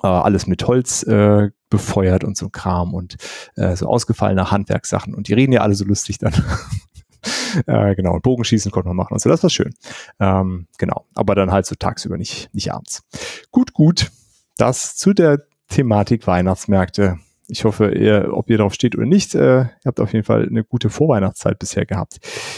Äh, 0.04 0.08
alles 0.08 0.48
mit 0.48 0.66
Holz 0.68 1.04
äh, 1.04 1.50
befeuert 1.70 2.24
und 2.24 2.38
so 2.38 2.50
Kram 2.50 2.94
und 2.94 3.18
äh, 3.56 3.75
so 3.75 3.88
ausgefallene 3.88 4.51
Handwerkssachen. 4.51 5.13
Und 5.13 5.27
die 5.27 5.34
reden 5.34 5.54
ja 5.54 5.62
alle 5.62 5.75
so 5.75 5.86
lustig 5.86 6.18
dann. 6.18 6.34
äh, 7.68 7.96
genau, 7.96 8.14
und 8.16 8.24
Bogenschießen 8.24 8.72
konnte 8.72 8.90
man 8.90 8.98
machen 8.98 9.14
und 9.14 9.22
so, 9.22 9.30
das 9.30 9.44
war 9.44 9.50
schön. 9.50 9.74
Ähm, 10.20 10.68
genau, 10.78 11.06
aber 11.16 11.36
dann 11.36 11.52
halt 11.52 11.66
so 11.66 11.76
tagsüber, 11.76 12.18
nicht, 12.18 12.54
nicht 12.54 12.74
abends. 12.74 13.04
Gut, 13.52 13.74
gut. 13.74 14.12
Das 14.58 14.96
zu 14.96 15.14
der 15.14 15.44
Thematik 15.70 16.28
Weihnachtsmärkte. 16.28 17.20
Ich 17.50 17.64
hoffe, 17.64 17.92
ihr, 17.92 18.32
ob 18.34 18.50
ihr 18.50 18.58
darauf 18.58 18.74
steht 18.74 18.96
oder 18.98 19.06
nicht, 19.06 19.34
äh, 19.34 19.62
ihr 19.62 19.72
habt 19.86 20.02
auf 20.02 20.12
jeden 20.12 20.26
Fall 20.26 20.48
eine 20.48 20.66
gute 20.66 20.90
Vorweihnachtszeit 20.90 21.60
bisher 21.60 21.86
gehabt. 21.86 22.18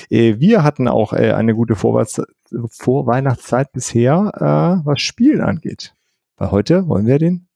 Äh, 0.09 0.39
wir 0.39 0.63
hatten 0.63 0.87
auch 0.87 1.13
äh, 1.13 1.33
eine 1.33 1.53
gute 1.53 1.75
Vorweihnachtszeit 1.75 3.71
bisher, 3.71 4.31
äh, 4.35 4.85
was 4.85 5.01
Spielen 5.01 5.41
angeht. 5.41 5.93
Weil 6.37 6.51
heute 6.51 6.87
wollen 6.87 7.05
wir 7.05 7.19
den 7.19 7.48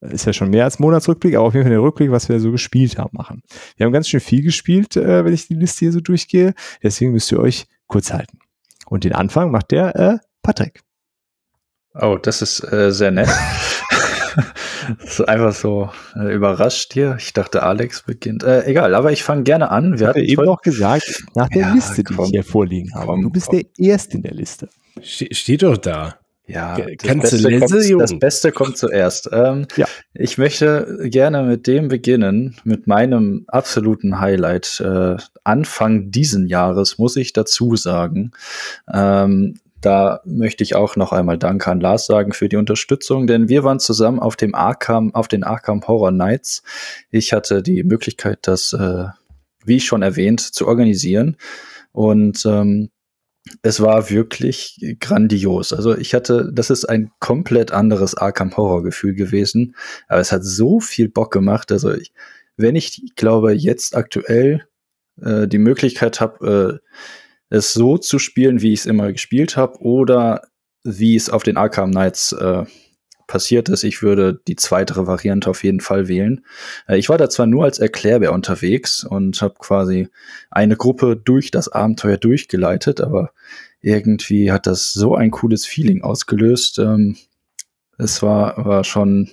ist 0.00 0.26
ja 0.26 0.32
schon 0.32 0.50
mehr 0.50 0.64
als 0.64 0.78
Monatsrückblick, 0.78 1.34
aber 1.34 1.46
auf 1.46 1.54
jeden 1.54 1.64
Fall 1.64 1.72
den 1.72 1.80
Rückblick, 1.80 2.10
was 2.10 2.28
wir 2.28 2.38
so 2.40 2.52
gespielt 2.52 2.98
haben, 2.98 3.10
machen. 3.12 3.42
Wir 3.76 3.86
haben 3.86 3.92
ganz 3.92 4.08
schön 4.08 4.20
viel 4.20 4.42
gespielt, 4.42 4.96
äh, 4.96 5.24
wenn 5.24 5.32
ich 5.32 5.48
die 5.48 5.54
Liste 5.54 5.80
hier 5.80 5.92
so 5.92 6.00
durchgehe. 6.00 6.54
Deswegen 6.82 7.12
müsst 7.12 7.32
ihr 7.32 7.40
euch 7.40 7.66
kurz 7.86 8.12
halten. 8.12 8.38
Und 8.86 9.04
den 9.04 9.12
Anfang 9.12 9.50
macht 9.50 9.70
der 9.70 9.96
äh, 9.96 10.18
Patrick. 10.42 10.82
Oh, 11.94 12.16
das 12.20 12.42
ist 12.42 12.60
äh, 12.72 12.92
sehr 12.92 13.10
nett. 13.10 13.28
so 15.06 15.26
einfach 15.26 15.52
so 15.52 15.90
äh, 16.14 16.32
überrascht 16.32 16.92
hier. 16.92 17.16
Ich 17.18 17.32
dachte, 17.32 17.62
Alex 17.62 18.02
beginnt. 18.02 18.44
Äh, 18.44 18.64
egal, 18.66 18.94
aber 18.94 19.12
ich 19.12 19.24
fange 19.24 19.42
gerne 19.42 19.70
an. 19.70 19.98
Wir 19.98 20.08
hatten 20.08 20.20
eben 20.20 20.44
noch 20.44 20.62
gesagt, 20.62 21.24
nach 21.34 21.48
der 21.48 21.62
ja, 21.62 21.74
Liste, 21.74 22.04
die 22.04 22.14
komm, 22.14 22.26
ich 22.26 22.30
hier 22.30 22.44
vorliegen 22.44 22.94
habe. 22.94 23.20
Du 23.20 23.30
bist 23.30 23.48
komm. 23.48 23.60
der 23.60 23.66
Erste 23.84 24.16
in 24.16 24.22
der 24.22 24.34
Liste. 24.34 24.68
Steht 25.02 25.62
doch 25.62 25.76
da. 25.76 26.17
Ja, 26.48 26.78
das 26.78 27.42
Beste, 27.42 27.58
kommt, 27.58 28.00
das 28.00 28.18
Beste, 28.18 28.52
kommt, 28.52 28.78
zuerst. 28.78 29.28
Ähm, 29.30 29.66
ja. 29.76 29.86
Ich 30.14 30.38
möchte 30.38 30.98
gerne 31.04 31.42
mit 31.42 31.66
dem 31.66 31.88
beginnen, 31.88 32.56
mit 32.64 32.86
meinem 32.86 33.44
absoluten 33.48 34.18
Highlight. 34.18 34.80
Äh, 34.80 35.16
Anfang 35.44 36.10
diesen 36.10 36.46
Jahres 36.46 36.96
muss 36.96 37.16
ich 37.16 37.34
dazu 37.34 37.76
sagen. 37.76 38.30
Ähm, 38.90 39.56
da 39.82 40.20
möchte 40.24 40.64
ich 40.64 40.74
auch 40.74 40.96
noch 40.96 41.12
einmal 41.12 41.36
Danke 41.36 41.70
an 41.70 41.80
Lars 41.80 42.06
sagen 42.06 42.32
für 42.32 42.48
die 42.48 42.56
Unterstützung, 42.56 43.26
denn 43.26 43.50
wir 43.50 43.62
waren 43.62 43.78
zusammen 43.78 44.18
auf 44.18 44.34
dem 44.34 44.54
Arkham, 44.54 45.14
auf 45.14 45.28
den 45.28 45.44
Arkham 45.44 45.86
Horror 45.86 46.10
Nights. 46.12 46.62
Ich 47.10 47.34
hatte 47.34 47.62
die 47.62 47.84
Möglichkeit, 47.84 48.38
das, 48.42 48.72
äh, 48.72 49.04
wie 49.64 49.80
schon 49.80 50.00
erwähnt, 50.00 50.40
zu 50.40 50.66
organisieren. 50.66 51.36
Und 51.92 52.44
ähm, 52.46 52.90
es 53.62 53.80
war 53.80 54.10
wirklich 54.10 54.96
grandios. 55.00 55.72
Also 55.72 55.96
ich 55.96 56.14
hatte, 56.14 56.50
das 56.52 56.70
ist 56.70 56.84
ein 56.84 57.10
komplett 57.20 57.72
anderes 57.72 58.16
Arkham 58.16 58.56
Horror 58.56 58.82
Gefühl 58.82 59.14
gewesen, 59.14 59.74
aber 60.08 60.20
es 60.20 60.32
hat 60.32 60.44
so 60.44 60.80
viel 60.80 61.08
Bock 61.08 61.32
gemacht. 61.32 61.72
Also 61.72 61.92
ich, 61.92 62.12
wenn 62.56 62.76
ich, 62.76 63.02
glaube, 63.16 63.52
jetzt 63.52 63.96
aktuell 63.96 64.66
äh, 65.20 65.46
die 65.46 65.58
Möglichkeit 65.58 66.20
habe, 66.20 66.80
äh, 66.80 67.56
es 67.56 67.72
so 67.72 67.98
zu 67.98 68.18
spielen, 68.18 68.60
wie 68.62 68.72
ich 68.72 68.80
es 68.80 68.86
immer 68.86 69.12
gespielt 69.12 69.56
habe, 69.56 69.78
oder 69.80 70.42
wie 70.84 71.16
es 71.16 71.30
auf 71.30 71.42
den 71.42 71.56
Arkham 71.56 71.90
Knights 71.90 72.32
äh, 72.32 72.64
passiert 73.28 73.68
ist. 73.68 73.84
Ich 73.84 74.02
würde 74.02 74.40
die 74.48 74.56
zweitere 74.56 75.06
Variante 75.06 75.48
auf 75.48 75.62
jeden 75.62 75.78
Fall 75.78 76.08
wählen. 76.08 76.44
Äh, 76.88 76.98
ich 76.98 77.08
war 77.08 77.18
da 77.18 77.30
zwar 77.30 77.46
nur 77.46 77.64
als 77.64 77.78
Erklärbär 77.78 78.32
unterwegs 78.32 79.04
und 79.04 79.40
habe 79.40 79.54
quasi 79.58 80.08
eine 80.50 80.76
Gruppe 80.76 81.14
durch 81.16 81.52
das 81.52 81.68
Abenteuer 81.68 82.16
durchgeleitet, 82.16 83.00
aber 83.00 83.30
irgendwie 83.80 84.50
hat 84.50 84.66
das 84.66 84.92
so 84.92 85.14
ein 85.14 85.30
cooles 85.30 85.64
Feeling 85.64 86.02
ausgelöst. 86.02 86.80
Ähm, 86.80 87.16
es 87.98 88.22
war, 88.22 88.64
war 88.64 88.82
schon, 88.82 89.30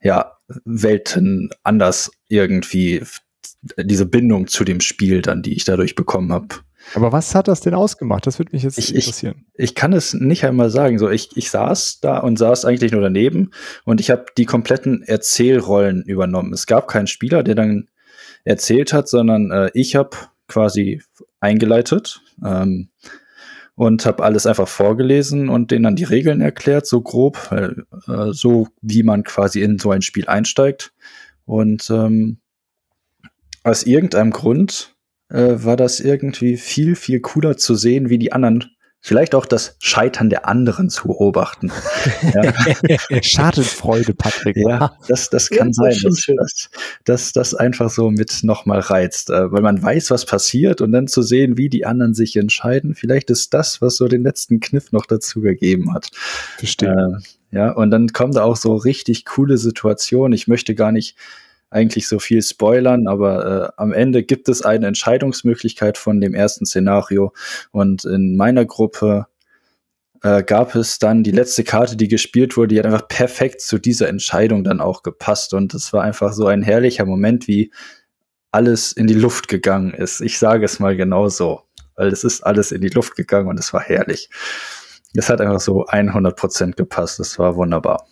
ja, 0.00 0.32
Welten 0.64 1.50
anders 1.64 2.10
irgendwie 2.28 3.02
diese 3.76 4.06
Bindung 4.06 4.46
zu 4.46 4.64
dem 4.64 4.80
Spiel 4.80 5.20
dann, 5.22 5.42
die 5.42 5.54
ich 5.54 5.64
dadurch 5.64 5.96
bekommen 5.96 6.32
habe. 6.32 6.48
Aber 6.94 7.12
was 7.12 7.34
hat 7.34 7.48
das 7.48 7.60
denn 7.60 7.74
ausgemacht? 7.74 8.26
Das 8.26 8.38
würde 8.38 8.52
mich 8.52 8.62
jetzt 8.62 8.78
ich, 8.78 8.94
interessieren. 8.94 9.46
Ich, 9.54 9.70
ich 9.70 9.74
kann 9.74 9.92
es 9.92 10.14
nicht 10.14 10.44
einmal 10.44 10.70
sagen. 10.70 10.98
So, 10.98 11.10
ich, 11.10 11.36
ich 11.36 11.50
saß 11.50 12.00
da 12.00 12.18
und 12.18 12.38
saß 12.38 12.64
eigentlich 12.64 12.92
nur 12.92 13.02
daneben 13.02 13.50
und 13.84 14.00
ich 14.00 14.10
habe 14.10 14.26
die 14.36 14.44
kompletten 14.44 15.02
Erzählrollen 15.02 16.02
übernommen. 16.02 16.52
Es 16.52 16.66
gab 16.66 16.88
keinen 16.88 17.06
Spieler, 17.06 17.42
der 17.42 17.54
dann 17.54 17.88
erzählt 18.44 18.92
hat, 18.92 19.08
sondern 19.08 19.50
äh, 19.50 19.70
ich 19.74 19.96
habe 19.96 20.16
quasi 20.48 21.02
eingeleitet 21.40 22.22
ähm, 22.44 22.90
und 23.74 24.06
habe 24.06 24.22
alles 24.22 24.46
einfach 24.46 24.68
vorgelesen 24.68 25.48
und 25.48 25.70
denen 25.70 25.82
dann 25.82 25.96
die 25.96 26.04
Regeln 26.04 26.40
erklärt, 26.40 26.86
so 26.86 27.00
grob, 27.00 27.50
äh, 27.50 28.32
so 28.32 28.68
wie 28.80 29.02
man 29.02 29.24
quasi 29.24 29.60
in 29.60 29.78
so 29.78 29.90
ein 29.90 30.02
Spiel 30.02 30.28
einsteigt. 30.28 30.92
Und 31.44 31.90
ähm, 31.90 32.38
aus 33.64 33.82
irgendeinem 33.82 34.30
Grund 34.30 34.95
äh, 35.28 35.54
war 35.56 35.76
das 35.76 36.00
irgendwie 36.00 36.56
viel, 36.56 36.96
viel 36.96 37.20
cooler 37.20 37.56
zu 37.56 37.74
sehen, 37.74 38.08
wie 38.10 38.18
die 38.18 38.32
anderen 38.32 38.76
vielleicht 39.06 39.36
auch 39.36 39.46
das 39.46 39.76
Scheitern 39.78 40.30
der 40.30 40.48
anderen 40.48 40.90
zu 40.90 41.06
beobachten. 41.06 41.70
ja. 42.34 43.22
Schadenfreude, 43.22 44.14
Patrick. 44.14 44.56
Ja, 44.56 44.96
das, 45.06 45.30
das 45.30 45.48
kann 45.48 45.70
ja, 45.80 45.90
das 45.90 46.00
sein, 46.00 46.36
dass, 46.36 46.70
dass 47.04 47.32
das 47.32 47.54
einfach 47.54 47.88
so 47.88 48.10
mit 48.10 48.40
nochmal 48.42 48.80
reizt, 48.80 49.30
äh, 49.30 49.52
weil 49.52 49.62
man 49.62 49.80
weiß, 49.80 50.10
was 50.10 50.26
passiert 50.26 50.80
und 50.80 50.90
dann 50.90 51.06
zu 51.06 51.22
sehen, 51.22 51.56
wie 51.56 51.68
die 51.68 51.86
anderen 51.86 52.14
sich 52.14 52.34
entscheiden, 52.36 52.96
vielleicht 52.96 53.30
ist 53.30 53.54
das, 53.54 53.80
was 53.80 53.94
so 53.94 54.08
den 54.08 54.24
letzten 54.24 54.58
Kniff 54.58 54.90
noch 54.90 55.06
dazu 55.06 55.40
gegeben 55.40 55.94
hat. 55.94 56.08
Verstehe. 56.58 57.20
Äh, 57.52 57.56
ja, 57.56 57.70
und 57.70 57.92
dann 57.92 58.08
kommen 58.08 58.32
da 58.32 58.42
auch 58.42 58.56
so 58.56 58.74
richtig 58.74 59.24
coole 59.24 59.56
Situationen. 59.56 60.32
Ich 60.32 60.48
möchte 60.48 60.74
gar 60.74 60.90
nicht 60.90 61.16
eigentlich 61.76 62.08
so 62.08 62.18
viel 62.18 62.42
spoilern, 62.42 63.06
aber 63.06 63.46
äh, 63.46 63.72
am 63.76 63.92
Ende 63.92 64.22
gibt 64.22 64.48
es 64.48 64.62
eine 64.62 64.86
Entscheidungsmöglichkeit 64.86 65.98
von 65.98 66.20
dem 66.20 66.34
ersten 66.34 66.66
Szenario. 66.66 67.32
Und 67.70 68.04
in 68.04 68.36
meiner 68.36 68.64
Gruppe 68.64 69.26
äh, 70.22 70.42
gab 70.42 70.74
es 70.74 70.98
dann 70.98 71.22
die 71.22 71.30
letzte 71.30 71.62
Karte, 71.62 71.96
die 71.96 72.08
gespielt 72.08 72.56
wurde, 72.56 72.68
die 72.68 72.78
hat 72.78 72.86
einfach 72.86 73.08
perfekt 73.08 73.60
zu 73.60 73.78
dieser 73.78 74.08
Entscheidung 74.08 74.64
dann 74.64 74.80
auch 74.80 75.02
gepasst. 75.02 75.54
Und 75.54 75.74
es 75.74 75.92
war 75.92 76.02
einfach 76.02 76.32
so 76.32 76.46
ein 76.46 76.62
herrlicher 76.62 77.04
Moment, 77.04 77.46
wie 77.46 77.70
alles 78.50 78.92
in 78.92 79.06
die 79.06 79.14
Luft 79.14 79.48
gegangen 79.48 79.92
ist. 79.92 80.22
Ich 80.22 80.38
sage 80.38 80.64
es 80.64 80.80
mal 80.80 80.96
genau 80.96 81.28
so, 81.28 81.60
weil 81.94 82.08
es 82.08 82.24
ist 82.24 82.42
alles 82.42 82.72
in 82.72 82.80
die 82.80 82.88
Luft 82.88 83.14
gegangen 83.14 83.48
und 83.48 83.60
es 83.60 83.72
war 83.72 83.82
herrlich. 83.82 84.30
Es 85.14 85.28
hat 85.28 85.40
einfach 85.40 85.60
so 85.60 85.84
100 85.86 86.36
Prozent 86.36 86.76
gepasst. 86.76 87.20
Es 87.20 87.38
war 87.38 87.56
wunderbar. 87.56 88.06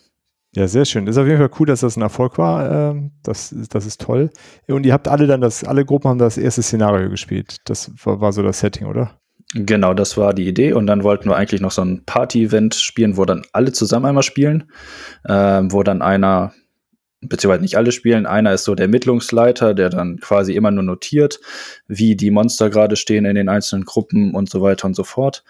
Ja, 0.57 0.69
sehr 0.69 0.85
schön. 0.85 1.09
Ist 1.09 1.19
auf 1.19 1.27
jeden 1.27 1.39
Fall 1.39 1.51
cool, 1.59 1.67
dass 1.67 1.81
das 1.81 1.97
ein 1.97 2.03
Erfolg 2.03 2.39
war. 2.39 2.91
Ähm, 2.91 3.11
das, 3.25 3.55
das 3.71 3.87
ist 3.87 4.01
toll. 4.01 4.31
Und 4.69 4.87
ihr 4.87 4.93
habt 4.93 5.09
alle 5.09 5.27
dann 5.27 5.41
das, 5.41 5.65
alle 5.65 5.85
Gruppen 5.85 6.09
haben 6.09 6.19
das 6.19 6.39
erste 6.39 6.63
Szenario 6.63 7.11
gespielt. 7.11 7.57
Das 7.65 7.91
war, 8.05 8.21
war 8.21 8.33
so 8.33 8.43
das 8.43 8.61
Setting, 8.61 8.87
oder? 8.87 9.19
Genau, 9.55 9.95
das 9.95 10.17
war 10.17 10.33
die 10.33 10.47
Idee. 10.47 10.73
Und 10.73 10.87
dann 10.87 11.03
wollten 11.03 11.29
wir 11.29 11.37
eigentlich 11.37 11.61
noch 11.61 11.73
so 11.73 11.83
ein 11.83 12.05
Party-Event 12.05 12.77
spielen, 12.77 13.17
wo 13.17 13.25
dann 13.25 13.43
alle 13.53 13.73
zusammen 13.73 14.07
einmal 14.07 14.23
spielen, 14.23 14.71
ähm, 15.29 15.73
wo 15.73 15.83
dann 15.83 16.03
einer, 16.03 16.53
beziehungsweise 17.21 17.63
nicht 17.63 17.77
alle 17.77 17.91
spielen, 17.91 18.27
einer 18.27 18.53
ist 18.53 18.65
so 18.65 18.77
der 18.77 18.85
Ermittlungsleiter, 18.85 19.75
der 19.75 19.91
dann 19.91 20.19
quasi 20.19 20.55
immer 20.55 20.71
nur 20.71 20.85
notiert, 20.85 21.41
wie 21.89 22.15
die 22.15 22.31
Monster 22.31 22.71
gerade 22.71 22.95
stehen 22.95 23.25
in 23.25 23.35
den 23.35 23.49
einzelnen 23.49 23.85
Gruppen 23.85 24.35
und 24.35 24.51
so 24.51 24.61
weiter 24.63 24.87
und 24.87 24.95
so 24.95 25.05
fort. 25.05 25.43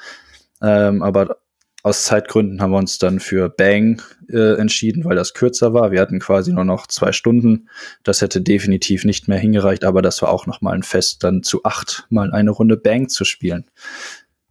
Ähm, 0.62 1.02
aber 1.02 1.36
aus 1.84 2.04
Zeitgründen 2.04 2.62
haben 2.62 2.70
wir 2.70 2.78
uns 2.78 2.98
dann 2.98 3.20
für 3.20 3.50
Bang 3.50 4.00
äh, 4.30 4.54
entschieden, 4.58 5.04
weil 5.04 5.16
das 5.16 5.34
kürzer 5.34 5.74
war. 5.74 5.92
Wir 5.92 6.00
hatten 6.00 6.18
quasi 6.18 6.50
nur 6.50 6.64
noch 6.64 6.86
zwei 6.86 7.12
Stunden. 7.12 7.68
Das 8.02 8.22
hätte 8.22 8.40
definitiv 8.40 9.04
nicht 9.04 9.28
mehr 9.28 9.36
hingereicht, 9.38 9.84
aber 9.84 10.00
das 10.00 10.22
war 10.22 10.30
auch 10.30 10.46
noch 10.46 10.62
mal 10.62 10.72
ein 10.72 10.82
Fest, 10.82 11.22
dann 11.22 11.42
zu 11.42 11.62
acht 11.64 12.06
mal 12.08 12.32
eine 12.32 12.50
Runde 12.52 12.78
Bang 12.78 13.10
zu 13.10 13.26
spielen. 13.26 13.66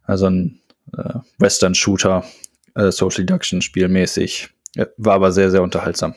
Also 0.04 0.26
ein 0.26 0.60
äh, 0.96 1.14
Western-Shooter, 1.38 2.24
äh, 2.76 2.92
Social 2.92 3.26
Deduction 3.26 3.62
spielmäßig. 3.62 4.50
Ja, 4.76 4.86
war 4.96 5.14
aber 5.14 5.32
sehr, 5.32 5.50
sehr 5.50 5.62
unterhaltsam. 5.62 6.14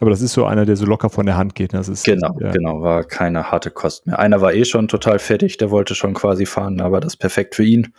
Aber 0.00 0.10
das 0.10 0.22
ist 0.22 0.32
so 0.32 0.44
einer, 0.44 0.66
der 0.66 0.74
so 0.74 0.86
locker 0.86 1.08
von 1.08 1.26
der 1.26 1.36
Hand 1.36 1.54
geht. 1.54 1.72
Ne? 1.72 1.78
Das 1.78 1.88
ist, 1.88 2.04
genau, 2.04 2.36
ja. 2.40 2.50
genau, 2.50 2.82
war 2.82 3.04
keine 3.04 3.52
harte 3.52 3.70
Kost 3.70 4.08
mehr. 4.08 4.18
Einer 4.18 4.40
war 4.40 4.52
eh 4.52 4.64
schon 4.64 4.88
total 4.88 5.20
fertig, 5.20 5.56
der 5.58 5.70
wollte 5.70 5.94
schon 5.94 6.14
quasi 6.14 6.46
fahren, 6.46 6.80
aber 6.80 6.98
das 6.98 7.12
ist 7.12 7.18
perfekt 7.18 7.54
für 7.54 7.64
ihn. 7.64 7.94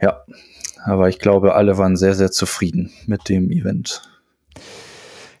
ja. 0.00 0.24
ja 0.26 0.34
aber 0.84 1.08
ich 1.08 1.18
glaube, 1.18 1.54
alle 1.54 1.78
waren 1.78 1.96
sehr, 1.96 2.14
sehr 2.14 2.30
zufrieden 2.30 2.90
mit 3.06 3.28
dem 3.28 3.50
Event. 3.50 4.02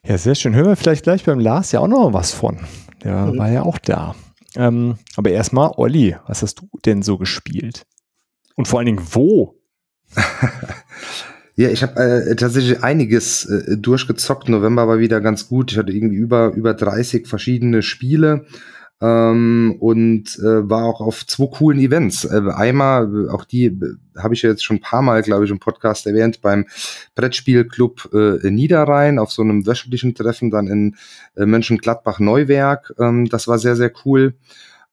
Ja, 0.04 0.16
sehr 0.18 0.34
schön. 0.34 0.54
Hören 0.54 0.68
wir 0.68 0.76
vielleicht 0.76 1.04
gleich 1.04 1.24
beim 1.24 1.40
Lars 1.40 1.72
ja 1.72 1.80
auch 1.80 1.88
noch 1.88 2.12
was 2.12 2.32
von. 2.32 2.58
Der 3.04 3.26
mhm. 3.26 3.38
war 3.38 3.50
ja 3.50 3.62
auch 3.62 3.78
da. 3.78 4.14
Ähm, 4.56 4.96
aber 5.16 5.30
erstmal, 5.30 5.72
Olli, 5.76 6.16
was 6.26 6.42
hast 6.42 6.60
du 6.60 6.68
denn 6.84 7.02
so 7.02 7.18
gespielt? 7.18 7.86
Und 8.56 8.66
vor 8.66 8.78
allen 8.78 8.86
Dingen, 8.86 9.06
wo? 9.12 9.56
ja, 11.56 11.68
ich 11.68 11.82
habe 11.82 12.00
äh, 12.00 12.36
tatsächlich 12.36 12.82
einiges 12.82 13.44
äh, 13.44 13.76
durchgezockt. 13.76 14.48
November 14.48 14.88
war 14.88 14.98
wieder 14.98 15.20
ganz 15.20 15.48
gut. 15.48 15.72
Ich 15.72 15.78
hatte 15.78 15.92
irgendwie 15.92 16.16
über, 16.16 16.52
über 16.54 16.74
30 16.74 17.28
verschiedene 17.28 17.82
Spiele 17.82 18.46
ähm, 19.00 19.76
und 19.80 20.38
äh, 20.38 20.68
war 20.68 20.84
auch 20.84 21.00
auf 21.00 21.26
zwei 21.26 21.46
coolen 21.46 21.80
Events. 21.80 22.24
Äh, 22.24 22.42
einmal, 22.52 23.30
auch 23.30 23.44
die 23.44 23.66
äh, 23.66 23.96
habe 24.18 24.34
ich 24.34 24.42
jetzt 24.42 24.64
schon 24.64 24.76
ein 24.76 24.82
paar 24.82 25.02
Mal, 25.02 25.22
glaube 25.22 25.44
ich, 25.44 25.50
im 25.50 25.58
Podcast 25.58 26.06
erwähnt, 26.06 26.42
beim 26.42 26.66
Brettspielclub 27.14 28.10
äh, 28.12 28.50
Niederrhein 28.50 29.18
auf 29.18 29.32
so 29.32 29.42
einem 29.42 29.66
wöchentlichen 29.66 30.14
Treffen 30.14 30.50
dann 30.50 30.68
in 30.68 30.96
äh, 31.36 31.46
Mönchengladbach-Neuwerk. 31.46 32.94
Ähm, 32.98 33.26
das 33.28 33.48
war 33.48 33.58
sehr, 33.58 33.76
sehr 33.76 33.92
cool. 34.04 34.34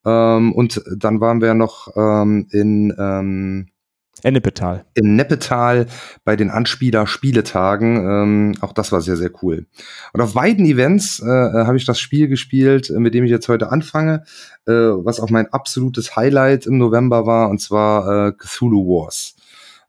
Ähm, 0.05 0.53
und 0.53 0.81
dann 0.95 1.19
waren 1.19 1.41
wir 1.41 1.53
noch 1.53 1.89
ähm, 1.97 2.47
in 2.51 2.95
ähm, 2.97 3.67
Ennepetal. 4.27 4.84
In 4.93 5.15
Neppetal 5.15 5.88
bei 6.25 6.36
den 6.36 6.50
Anspieler-Spieletagen. 6.50 7.96
Ähm, 7.96 8.55
auch 8.60 8.74
das 8.74 8.91
war 8.91 9.00
sehr, 9.00 9.15
sehr 9.15 9.31
cool. 9.41 9.67
Und 10.12 10.19
auf 10.19 10.34
beiden 10.34 10.65
Events 10.65 11.22
äh, 11.22 11.25
habe 11.25 11.77
ich 11.77 11.86
das 11.86 12.00
Spiel 12.00 12.27
gespielt, 12.27 12.89
äh, 12.89 13.00
mit 13.00 13.13
dem 13.13 13.24
ich 13.24 13.31
jetzt 13.31 13.48
heute 13.48 13.72
anfange, 13.72 14.24
äh, 14.65 14.74
was 14.74 15.22
auch 15.22 15.29
mein 15.29 15.48
absolutes 15.53 16.17
Highlight 16.17 16.65
im 16.65 16.77
November 16.77 17.25
war, 17.25 17.50
und 17.50 17.62
zwar 17.62 18.27
äh, 18.27 18.31
Cthulhu 18.34 18.86
Wars. 18.86 19.36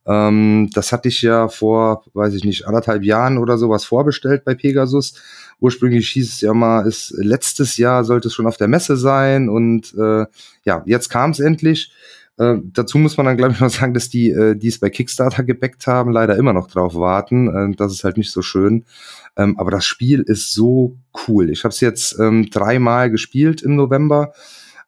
Ähm, 0.07 0.71
das 0.73 0.93
hatte 0.93 1.09
ich 1.09 1.21
ja 1.23 1.49
vor, 1.49 2.05
weiß 2.15 2.33
ich 2.35 2.45
nicht, 2.45 2.67
anderthalb 2.67 3.03
Jahren 3.03 3.39
oder 3.39 3.59
sowas 3.59 3.85
vorbestellt 3.85 4.45
bei 4.45 4.55
Pegasus. 4.55 5.15
Ursprünglich 5.61 6.09
hieß 6.11 6.33
es 6.33 6.41
ja 6.41 6.55
mal, 6.55 6.87
ist 6.87 7.13
letztes 7.19 7.77
Jahr 7.77 8.05
sollte 8.05 8.29
es 8.29 8.35
schon 8.35 8.47
auf 8.47 8.57
der 8.57 8.69
Messe 8.69 8.97
sein 8.97 9.49
und 9.49 9.93
äh, 9.99 10.27
ja, 10.65 10.83
jetzt 10.87 11.09
kam 11.09 11.33
es 11.33 11.41
endlich. 11.41 11.93
Äh, 12.39 12.59
dazu 12.73 12.99
muss 12.99 13.17
man 13.17 13.27
dann, 13.27 13.37
glaube 13.37 13.53
ich, 13.53 13.61
noch 13.61 13.71
sagen, 13.71 13.95
dass 13.95 14.09
die, 14.09 14.31
äh, 14.31 14.55
die 14.55 14.69
es 14.69 14.79
bei 14.79 14.91
Kickstarter 14.91 15.43
gebackt 15.43 15.87
haben, 15.87 16.13
leider 16.13 16.37
immer 16.37 16.53
noch 16.53 16.69
drauf 16.69 16.95
warten. 16.95 17.49
Äh, 17.49 17.77
das 17.77 17.93
ist 17.93 18.05
halt 18.05 18.17
nicht 18.17 18.31
so 18.31 18.43
schön. 18.43 18.85
Ähm, 19.37 19.59
aber 19.59 19.71
das 19.71 19.85
Spiel 19.85 20.21
ist 20.21 20.53
so 20.53 20.97
cool. 21.27 21.51
Ich 21.51 21.65
habe 21.65 21.73
es 21.73 21.81
jetzt 21.81 22.19
ähm, 22.19 22.49
dreimal 22.51 23.11
gespielt 23.11 23.63
im 23.63 23.77
November. 23.77 24.33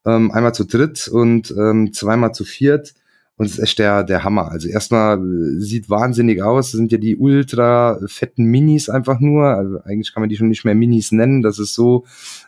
Ähm, 0.07 0.31
einmal 0.31 0.55
zu 0.55 0.65
dritt 0.65 1.09
und 1.09 1.53
ähm, 1.59 1.93
zweimal 1.93 2.33
zu 2.33 2.45
viert. 2.45 2.95
und 3.37 3.47
es 3.47 3.53
ist 3.53 3.59
echt 3.59 3.79
der, 3.79 4.05
der 4.05 4.23
Hammer. 4.23 4.51
Also 4.51 4.69
erstmal 4.69 5.19
äh, 5.19 5.61
sieht 5.61 5.91
wahnsinnig 5.91 6.43
aus. 6.43 6.71
Das 6.71 6.79
sind 6.79 6.93
ja 6.93 6.99
die 6.99 7.17
ultra 7.17 7.99
fetten 8.07 8.45
Minis 8.45 8.89
einfach 8.89 9.19
nur. 9.19 9.47
Also 9.47 9.81
eigentlich 9.85 10.13
kann 10.15 10.21
man 10.23 10.29
die 10.29 10.37
schon 10.37 10.49
nicht 10.49 10.65
mehr 10.65 10.75
Minis 10.75 11.11
nennen. 11.11 11.43
Das 11.43 11.59
ist 11.59 11.75
so 11.75 12.05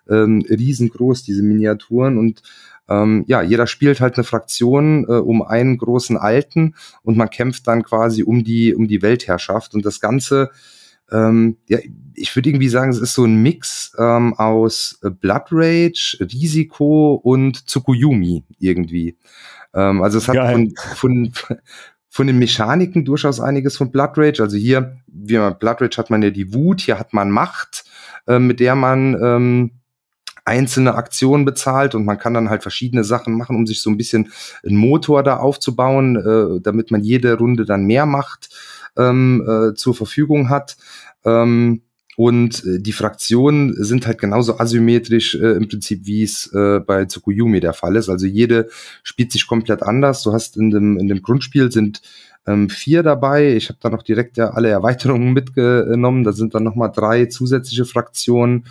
ähm, 0.09 0.45
riesengroß, 0.49 1.25
diese 1.25 1.43
Miniaturen. 1.43 2.19
Und 2.19 2.43
ähm, 2.93 3.25
ja, 3.27 3.43
jeder 3.43 3.67
spielt 3.67 4.01
halt 4.01 4.17
eine 4.17 4.25
Fraktion 4.25 5.05
äh, 5.09 5.13
um 5.13 5.43
einen 5.43 5.79
großen 5.79 6.17
Alten 6.17 6.75
und 7.03 7.17
man 7.17 7.31
kämpft 7.31 7.67
dann 7.67 7.83
quasi 7.83 8.23
um 8.23 8.45
die, 8.45 8.75
um 8.75 8.89
die 8.89 9.03
Weltherrschaft. 9.03 9.75
Und 9.75 9.87
das 9.87 10.01
Ganze 10.01 10.51
ähm, 11.13 11.59
ja, 11.69 11.79
ich 12.15 12.35
würde 12.35 12.49
irgendwie 12.49 12.69
sagen, 12.69 12.91
es 12.91 12.99
ist 12.99 13.15
so 13.15 13.25
ein 13.25 13.43
Mix 13.43 13.93
ähm, 13.99 14.35
aus 14.35 14.99
Blood 15.21 15.45
Rage, 15.51 16.19
Risiko 16.21 17.15
und 17.15 17.67
Tsukuyomi 17.69 18.45
irgendwie. 18.59 19.17
Ähm, 19.75 20.03
also 20.03 20.19
es 20.19 20.29
hat 20.29 20.53
von, 20.53 20.75
von, 20.95 21.33
von 22.09 22.27
den 22.27 22.39
Mechaniken 22.39 23.05
durchaus 23.05 23.41
einiges 23.41 23.77
von 23.77 23.91
Blood 23.91 24.13
Rage. 24.17 24.43
Also 24.43 24.57
hier, 24.57 24.97
wie 25.07 25.39
man 25.39 25.59
Blood 25.59 25.83
Rage 25.83 25.97
hat 25.99 26.11
man 26.11 26.23
ja 26.23 26.31
die 26.31 26.55
Wut, 26.55 26.81
hier 26.81 26.99
hat 26.99 27.13
man 27.13 27.31
Macht, 27.31 27.85
äh, 28.27 28.39
mit 28.39 28.61
der 28.61 28.75
man 28.75 29.17
ähm, 29.23 29.71
einzelne 30.45 30.95
Aktionen 30.95 31.45
bezahlt 31.45 31.95
und 31.95 32.05
man 32.05 32.19
kann 32.19 32.35
dann 32.35 32.51
halt 32.51 32.63
verschiedene 32.63 33.05
Sachen 33.05 33.37
machen, 33.37 33.57
um 33.57 33.67
sich 33.67 33.81
so 33.81 33.91
ein 33.91 33.97
bisschen 33.97 34.33
einen 34.65 34.77
Motor 34.77 35.23
da 35.23 35.37
aufzubauen, 35.37 36.17
äh, 36.17 36.61
damit 36.61 36.91
man 36.91 37.03
jede 37.03 37.39
Runde 37.39 37.65
dann 37.65 37.85
mehr 37.85 38.07
Macht 38.07 38.51
ähm, 38.97 39.47
äh, 39.47 39.75
zur 39.75 39.95
Verfügung 39.95 40.49
hat. 40.49 40.77
Ähm, 41.25 41.83
und 42.17 42.65
äh, 42.65 42.79
die 42.79 42.93
Fraktionen 42.93 43.73
sind 43.83 44.07
halt 44.07 44.19
genauso 44.19 44.59
asymmetrisch 44.59 45.35
äh, 45.35 45.53
im 45.53 45.69
Prinzip, 45.69 46.05
wie 46.05 46.23
es 46.23 46.53
äh, 46.53 46.81
bei 46.81 47.07
Tsukuyumi 47.07 47.61
der 47.61 47.73
Fall 47.73 47.97
ist. 47.97 48.09
Also 48.09 48.27
jede 48.27 48.69
spielt 49.03 49.33
sich 49.33 49.47
komplett 49.47 49.83
anders. 49.83 50.23
Du 50.23 50.33
hast 50.33 50.57
in 50.57 50.71
dem, 50.71 50.99
in 50.99 51.09
dem 51.09 51.23
Grundspiel 51.23 51.73
sind 51.73 52.03
ähm, 52.47 52.69
vier 52.69 53.03
dabei. 53.03 53.55
Ich 53.55 53.69
habe 53.69 53.79
da 53.81 53.91
noch 53.91 54.03
direkt 54.03 54.37
ja 54.37 54.51
alle 54.51 54.69
Erweiterungen 54.69 55.33
mitgenommen. 55.35 56.25
Da 56.25 56.33
sind 56.33 56.55
dann 56.55 56.65
nochmal 56.65 56.91
drei 56.93 57.27
zusätzliche 57.27 57.85
Fraktionen 57.85 58.67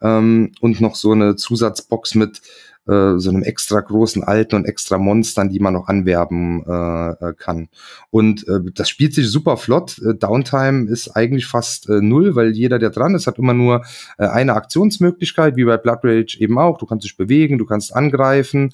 ähm, 0.00 0.52
und 0.60 0.80
noch 0.80 0.94
so 0.94 1.12
eine 1.12 1.36
Zusatzbox 1.36 2.14
mit 2.14 2.40
äh, 2.86 3.18
so 3.18 3.30
einem 3.30 3.42
extra 3.42 3.80
großen 3.80 4.22
Alten 4.22 4.54
und 4.54 4.64
extra 4.64 4.96
Monstern, 4.96 5.50
die 5.50 5.58
man 5.58 5.74
noch 5.74 5.88
anwerben 5.88 6.64
äh, 6.66 7.10
äh, 7.10 7.34
kann. 7.36 7.68
Und 8.10 8.46
äh, 8.46 8.60
das 8.74 8.88
spielt 8.88 9.12
sich 9.12 9.28
super 9.28 9.56
flott. 9.56 9.98
Äh, 9.98 10.14
Downtime 10.14 10.88
ist 10.88 11.10
eigentlich 11.16 11.46
fast 11.46 11.88
äh, 11.88 12.00
null, 12.00 12.36
weil 12.36 12.52
jeder, 12.52 12.78
der 12.78 12.90
dran 12.90 13.16
ist, 13.16 13.26
hat 13.26 13.38
immer 13.38 13.54
nur 13.54 13.84
eine 14.18 14.54
Aktionsmöglichkeit, 14.54 15.56
wie 15.56 15.64
bei 15.64 15.76
Blood 15.76 16.00
Rage 16.04 16.38
eben 16.38 16.58
auch. 16.58 16.78
Du 16.78 16.86
kannst 16.86 17.04
dich 17.04 17.16
bewegen, 17.16 17.58
du 17.58 17.66
kannst 17.66 17.94
angreifen. 17.94 18.72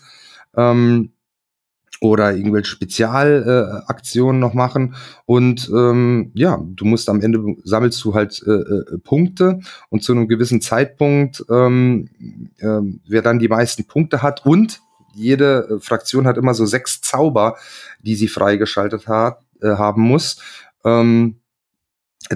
Ähm, 0.54 1.12
oder 2.02 2.34
irgendwelche 2.34 2.68
Spezialaktionen 2.70 4.40
äh, 4.42 4.44
noch 4.44 4.54
machen. 4.54 4.96
Und 5.24 5.70
ähm, 5.72 6.32
ja, 6.34 6.60
du 6.60 6.84
musst 6.84 7.08
am 7.08 7.20
Ende 7.20 7.38
sammelst 7.62 8.02
du 8.04 8.14
halt 8.14 8.42
äh, 8.44 8.50
äh, 8.50 8.98
Punkte 8.98 9.60
und 9.88 10.02
zu 10.02 10.12
einem 10.12 10.26
gewissen 10.26 10.60
Zeitpunkt, 10.60 11.44
ähm, 11.48 12.08
äh, 12.58 12.80
wer 13.06 13.22
dann 13.22 13.38
die 13.38 13.46
meisten 13.46 13.84
Punkte 13.84 14.20
hat 14.20 14.44
und 14.44 14.80
jede 15.14 15.68
äh, 15.70 15.80
Fraktion 15.80 16.26
hat 16.26 16.38
immer 16.38 16.54
so 16.54 16.66
sechs 16.66 17.00
Zauber, 17.02 17.56
die 18.02 18.16
sie 18.16 18.28
freigeschaltet 18.28 19.06
hat, 19.06 19.38
äh, 19.60 19.68
haben 19.68 20.02
muss. 20.02 20.38
Ähm, 20.84 21.36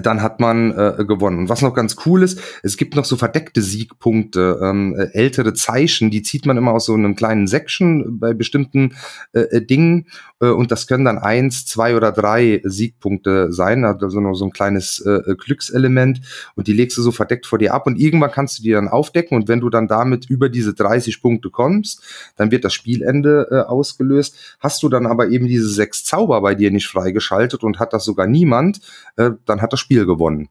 dann 0.01 0.21
hat 0.21 0.39
man 0.39 0.71
äh, 0.71 1.05
gewonnen. 1.05 1.39
Und 1.39 1.49
was 1.49 1.61
noch 1.61 1.73
ganz 1.73 1.95
cool 2.05 2.23
ist, 2.23 2.39
es 2.63 2.77
gibt 2.77 2.95
noch 2.95 3.05
so 3.05 3.15
verdeckte 3.15 3.61
Siegpunkte, 3.61 4.59
ähm, 4.61 4.95
äh, 4.97 5.09
ältere 5.13 5.53
Zeichen, 5.53 6.11
die 6.11 6.21
zieht 6.21 6.45
man 6.45 6.57
immer 6.57 6.71
aus 6.71 6.85
so 6.85 6.93
einem 6.93 7.15
kleinen 7.15 7.47
Section 7.47 8.19
bei 8.19 8.33
bestimmten 8.33 8.95
äh, 9.33 9.41
äh 9.41 9.65
Dingen 9.65 10.07
äh, 10.39 10.47
und 10.47 10.71
das 10.71 10.87
können 10.87 11.05
dann 11.05 11.17
eins, 11.17 11.65
zwei 11.65 11.95
oder 11.95 12.11
drei 12.11 12.61
Siegpunkte 12.63 13.51
sein, 13.51 13.85
also 13.85 14.19
nur 14.19 14.35
so 14.35 14.45
ein 14.45 14.51
kleines 14.51 14.99
äh, 14.99 15.35
Glückselement 15.35 16.21
und 16.55 16.67
die 16.67 16.73
legst 16.73 16.97
du 16.97 17.01
so 17.01 17.11
verdeckt 17.11 17.45
vor 17.45 17.59
dir 17.59 17.73
ab 17.73 17.87
und 17.87 17.99
irgendwann 17.99 18.31
kannst 18.31 18.59
du 18.59 18.63
die 18.63 18.71
dann 18.71 18.87
aufdecken 18.87 19.37
und 19.37 19.47
wenn 19.47 19.59
du 19.59 19.69
dann 19.69 19.87
damit 19.87 20.29
über 20.29 20.49
diese 20.49 20.73
30 20.73 21.21
Punkte 21.21 21.49
kommst, 21.49 22.03
dann 22.35 22.51
wird 22.51 22.63
das 22.63 22.73
Spielende 22.73 23.47
äh, 23.51 23.55
ausgelöst. 23.61 24.57
Hast 24.59 24.83
du 24.83 24.89
dann 24.89 25.05
aber 25.05 25.29
eben 25.29 25.47
diese 25.47 25.69
sechs 25.69 26.03
Zauber 26.03 26.41
bei 26.41 26.55
dir 26.55 26.71
nicht 26.71 26.87
freigeschaltet 26.87 27.63
und 27.63 27.79
hat 27.79 27.93
das 27.93 28.05
sogar 28.05 28.27
niemand, 28.27 28.81
äh, 29.15 29.31
dann 29.45 29.61
hat 29.61 29.73
das 29.73 29.79
Spiel 29.87 30.05
gewonnen. 30.05 30.49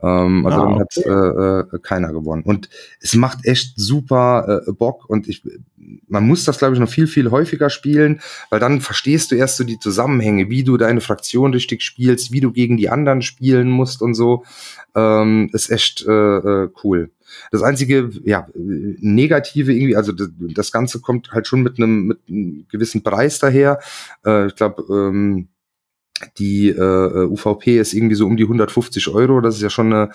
Ähm, 0.00 0.46
also 0.46 0.58
ah, 0.60 0.64
dann 0.64 0.78
hat 0.78 0.96
okay. 0.96 1.08
äh, 1.08 1.76
äh, 1.76 1.78
keiner 1.80 2.12
gewonnen. 2.12 2.44
Und 2.44 2.68
es 3.00 3.16
macht 3.16 3.44
echt 3.44 3.72
super 3.76 4.62
äh, 4.66 4.72
Bock 4.72 5.10
und 5.10 5.26
ich, 5.26 5.42
man 6.06 6.24
muss 6.24 6.44
das, 6.44 6.58
glaube 6.58 6.74
ich, 6.74 6.80
noch 6.80 6.88
viel, 6.88 7.08
viel 7.08 7.32
häufiger 7.32 7.70
spielen, 7.70 8.20
weil 8.50 8.60
dann 8.60 8.80
verstehst 8.80 9.32
du 9.32 9.34
erst 9.34 9.56
so 9.56 9.64
die 9.64 9.80
Zusammenhänge, 9.80 10.48
wie 10.48 10.62
du 10.62 10.76
deine 10.76 11.00
Fraktion 11.00 11.52
richtig 11.52 11.82
spielst, 11.82 12.30
wie 12.30 12.40
du 12.40 12.52
gegen 12.52 12.76
die 12.76 12.88
anderen 12.88 13.22
spielen 13.22 13.68
musst 13.68 14.00
und 14.00 14.14
so. 14.14 14.44
Ähm, 14.94 15.50
ist 15.52 15.70
echt 15.70 16.06
äh, 16.06 16.12
äh, 16.12 16.68
cool. 16.84 17.10
Das 17.50 17.62
einzige, 17.62 18.10
ja, 18.24 18.46
negative 18.54 19.72
irgendwie, 19.72 19.96
also 19.96 20.12
das, 20.12 20.28
das 20.38 20.70
Ganze 20.70 21.00
kommt 21.00 21.32
halt 21.32 21.48
schon 21.48 21.62
mit 21.62 21.76
einem 21.78 22.06
mit 22.06 22.20
einem 22.28 22.66
gewissen 22.70 23.02
Preis 23.02 23.40
daher. 23.40 23.80
Äh, 24.24 24.46
ich 24.46 24.54
glaube, 24.54 24.84
ähm, 24.88 25.48
die 26.38 26.68
äh, 26.68 27.26
UVP 27.26 27.78
ist 27.78 27.94
irgendwie 27.94 28.14
so 28.14 28.26
um 28.26 28.36
die 28.36 28.44
150 28.44 29.08
Euro, 29.08 29.40
das 29.40 29.56
ist 29.56 29.62
ja 29.62 29.70
schon 29.70 29.92
eine 29.92 30.10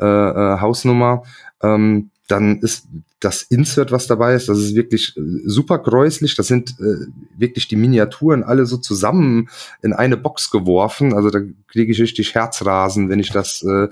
äh, 0.00 0.04
äh, 0.04 0.60
Hausnummer. 0.60 1.22
Ähm, 1.62 2.10
dann 2.28 2.58
ist 2.60 2.86
das 3.20 3.42
Insert, 3.42 3.90
was 3.90 4.06
dabei 4.06 4.34
ist, 4.34 4.48
das 4.48 4.58
ist 4.58 4.74
wirklich 4.74 5.16
äh, 5.16 5.20
super 5.46 5.78
gräuslich. 5.78 6.36
Das 6.36 6.46
sind 6.46 6.78
äh, 6.78 7.06
wirklich 7.36 7.66
die 7.66 7.76
Miniaturen 7.76 8.44
alle 8.44 8.66
so 8.66 8.76
zusammen 8.76 9.48
in 9.82 9.92
eine 9.92 10.16
Box 10.16 10.50
geworfen. 10.50 11.14
Also 11.14 11.30
da 11.30 11.40
kriege 11.66 11.90
ich 11.90 12.00
richtig 12.00 12.34
Herzrasen, 12.34 13.08
wenn 13.08 13.18
ich 13.18 13.30
das 13.30 13.62
äh, 13.62 13.88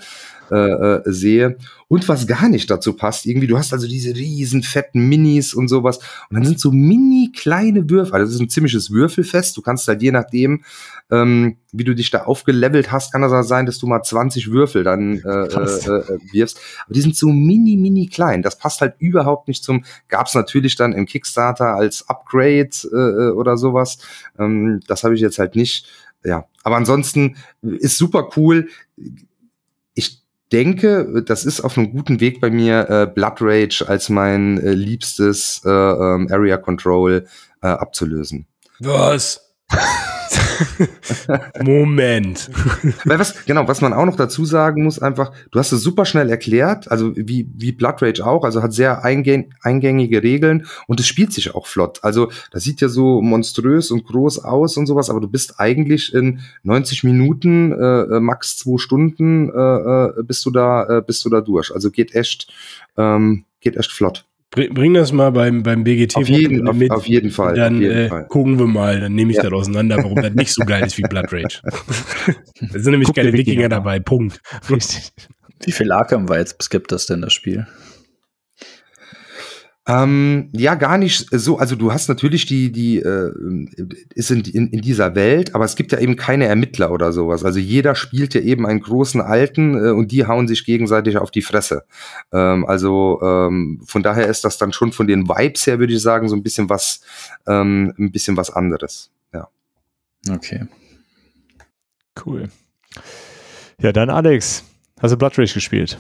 äh, 0.51 0.57
äh, 0.57 1.03
sehe. 1.07 1.57
Und 1.89 2.09
was 2.09 2.27
gar 2.27 2.49
nicht 2.49 2.69
dazu 2.71 2.95
passt, 2.95 3.27
irgendwie, 3.27 3.47
du 3.47 3.57
hast 3.57 3.73
also 3.73 3.87
diese 3.87 4.15
riesen 4.15 4.63
fetten 4.63 5.09
Minis 5.09 5.55
und 5.55 5.69
sowas. 5.69 5.99
Und 6.29 6.35
dann 6.35 6.45
sind 6.45 6.59
so 6.59 6.73
mini 6.73 7.33
kleine 7.35 7.89
Würfel. 7.89 8.15
Also 8.15 8.27
das 8.27 8.35
ist 8.35 8.41
ein 8.41 8.49
ziemliches 8.49 8.91
Würfelfest. 8.91 9.57
Du 9.57 9.63
kannst 9.63 9.87
halt 9.87 10.03
je 10.03 10.11
nachdem, 10.11 10.65
ähm, 11.11 11.59
wie 11.73 11.85
du 11.85 11.95
dich 11.95 12.11
da 12.11 12.25
aufgelevelt 12.25 12.91
hast, 12.91 13.13
kann 13.13 13.23
das 13.23 13.33
auch 13.33 13.43
sein, 13.43 13.67
dass 13.67 13.79
du 13.79 13.87
mal 13.87 14.03
20 14.03 14.51
Würfel 14.51 14.83
dann 14.83 15.19
äh, 15.19 15.29
äh, 15.29 15.47
äh, 15.47 16.19
wirfst. 16.33 16.59
Aber 16.85 16.95
die 16.95 17.01
sind 17.01 17.17
so 17.17 17.29
mini, 17.29 17.77
mini 17.77 18.09
klein. 18.09 18.43
Das 18.43 18.59
passt 18.59 18.81
halt 18.81 18.95
überhaupt 18.99 19.47
nicht 19.47 19.63
zum, 19.63 19.85
gab's 20.09 20.35
natürlich 20.35 20.75
dann 20.75 20.93
im 20.93 21.07
Kickstarter 21.07 21.75
als 21.75 22.09
Upgrade 22.09 22.71
äh, 22.93 22.97
äh 22.97 23.31
oder 23.31 23.57
sowas. 23.57 23.99
Ähm, 24.39 24.81
das 24.89 25.05
habe 25.05 25.15
ich 25.15 25.21
jetzt 25.21 25.39
halt 25.39 25.55
nicht. 25.55 25.87
Ja, 26.25 26.47
aber 26.65 26.77
ansonsten 26.77 27.37
ist 27.63 27.99
super 27.99 28.31
cool. 28.37 28.69
Denke, 30.53 31.23
das 31.27 31.45
ist 31.45 31.61
auf 31.61 31.77
einem 31.77 31.91
guten 31.91 32.21
Weg 32.21 32.41
bei 32.41 32.51
mir, 32.51 32.89
äh, 32.89 33.07
Blood 33.13 33.39
Rage 33.41 33.85
als 33.87 34.09
mein 34.09 34.59
äh, 34.59 34.73
liebstes 34.73 35.63
äh, 35.65 35.71
ähm, 35.71 36.29
Area 36.31 36.57
Control 36.57 37.27
äh, 37.63 37.67
abzulösen. 37.67 38.47
Was? 38.79 39.55
Moment. 41.62 42.51
Weil 43.05 43.19
was, 43.19 43.45
genau, 43.47 43.67
was 43.69 43.81
man 43.81 43.93
auch 43.93 44.05
noch 44.05 44.17
dazu 44.17 44.45
sagen 44.45 44.85
muss, 44.85 44.99
einfach, 44.99 45.33
du 45.51 45.59
hast 45.59 45.73
es 45.73 45.83
super 45.83 46.05
schnell 46.05 46.31
erklärt, 46.31 46.91
also 46.91 47.17
wie, 47.17 47.49
wie 47.55 47.73
Blood 47.73 48.03
Rage 48.03 48.27
auch, 48.27 48.45
also 48.45 48.62
hat 48.62 48.73
sehr 48.73 49.05
eingäng, 49.05 49.53
eingängige 49.62 50.23
Regeln 50.23 50.67
und 50.87 51.01
es 51.01 51.07
spielt 51.07 51.33
sich 51.33 51.55
auch 51.55 51.67
flott. 51.67 52.01
Also 52.03 52.31
das 52.51 52.65
sieht 52.65 52.81
ja 52.81 52.89
so 52.89 53.21
monströs 53.21 53.91
und 53.91 54.05
groß 54.05 54.45
aus 54.45 54.77
und 54.77 54.87
sowas, 54.87 55.11
aber 55.11 55.21
du 55.21 55.29
bist 55.29 55.61
eigentlich 55.61 56.15
in 56.15 56.41
90 56.62 57.05
Minuten, 57.05 57.73
äh, 57.73 58.17
äh, 58.17 58.21
max 58.21 58.57
zwei 58.59 58.79
Stunden, 58.79 59.51
äh, 59.51 59.53
äh, 59.53 60.23
bist 60.23 60.45
du 60.45 60.51
da, 60.51 60.99
äh, 60.99 61.03
bist 61.07 61.25
du 61.25 61.31
da 61.31 61.41
durch. 61.41 61.73
Also 61.73 61.91
geht 61.91 62.15
echt, 62.15 62.53
ähm, 62.97 63.45
geht 63.61 63.77
echt 63.77 63.93
flott. 63.93 64.25
Bring, 64.57 64.95
das 64.95 65.12
mal 65.12 65.31
beim, 65.33 65.62
beim 65.62 65.85
BGT 65.85 66.16
auf 66.16 66.29
jeden, 66.29 66.66
auf, 66.66 66.77
auf, 66.90 67.07
jeden 67.07 67.31
Fall. 67.31 67.55
Dann 67.55 67.79
jeden 67.79 67.95
äh, 67.95 68.09
Fall. 68.09 68.27
gucken 68.27 68.59
wir 68.59 68.66
mal, 68.66 69.01
dann 69.01 69.14
nehme 69.14 69.31
ich 69.31 69.37
ja. 69.37 69.42
das 69.42 69.53
auseinander, 69.53 69.99
warum 69.99 70.16
das 70.16 70.33
nicht 70.33 70.51
so 70.53 70.64
geil 70.64 70.87
ist 70.87 70.97
wie 70.97 71.03
Blood 71.09 71.31
Rage. 71.31 71.61
da 72.61 72.79
sind 72.79 72.90
nämlich 72.90 73.09
Guck 73.09 73.16
keine 73.16 73.35
Wikinger 73.35 73.69
dabei, 73.69 74.01
Punkt. 74.01 74.40
Richtig. 74.71 75.12
Wie 75.64 75.73
viel 75.73 75.90
Arkham 75.90 76.29
Vibes 76.29 76.69
gibt 76.69 76.92
das 76.92 77.07
denn, 77.07 77.23
das 77.23 77.33
Spiel? 77.33 77.66
Ähm, 79.88 80.49
ja, 80.53 80.75
gar 80.75 80.99
nicht 80.99 81.29
so. 81.31 81.59
Also 81.59 81.77
du 81.77 81.92
hast 81.92 82.09
natürlich 82.09 82.44
die, 82.44 82.72
die 82.72 82.99
äh, 82.99 83.33
ist 84.14 84.33
in, 84.33 84.40
in, 84.40 84.68
in 84.68 84.81
dieser 84.81 85.14
Welt, 85.14 85.55
aber 85.55 85.64
es 85.64 85.77
gibt 85.77 85.92
ja 85.92 86.01
eben 86.01 86.16
keine 86.16 86.46
Ermittler 86.46 86.90
oder 86.90 87.12
sowas. 87.12 87.44
Also 87.44 87.61
jeder 87.61 87.94
spielt 87.94 88.35
ja 88.35 88.40
eben 88.40 88.66
einen 88.66 88.81
großen 88.81 89.20
Alten 89.20 89.75
äh, 89.75 89.90
und 89.90 90.11
die 90.11 90.27
hauen 90.27 90.49
sich 90.49 90.64
gegenseitig 90.64 91.18
auf 91.18 91.31
die 91.31 91.42
Fresse. 91.42 91.85
Ähm, 92.33 92.66
also 92.66 93.20
ähm, 93.22 93.81
von 93.87 94.03
daher 94.03 94.27
ist 94.27 94.44
das 94.44 94.59
dann 94.59 94.72
schon 94.72 94.90
von 94.90 95.07
den 95.07 95.29
Vibes 95.29 95.66
her, 95.68 95.79
würde 95.79 95.92
ich 95.92 96.03
sagen, 96.03 96.29
so 96.29 96.35
ein 96.35 96.42
bisschen 96.42 96.68
was, 96.68 97.03
ähm, 97.46 97.94
ein 97.96 98.11
bisschen 98.11 98.37
was 98.37 98.51
anderes. 98.51 99.12
Ja. 99.33 99.49
Okay. 100.29 100.66
Cool. 102.25 102.49
Ja, 103.81 103.92
dann 103.92 104.11
Alex, 104.11 104.64
hast 105.01 105.12
du 105.12 105.16
Blood 105.16 105.38
Rage 105.38 105.55
gespielt? 105.55 105.99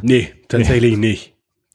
Nee, 0.00 0.32
tatsächlich 0.48 0.96
nee. 0.96 1.08
nicht. 1.08 1.31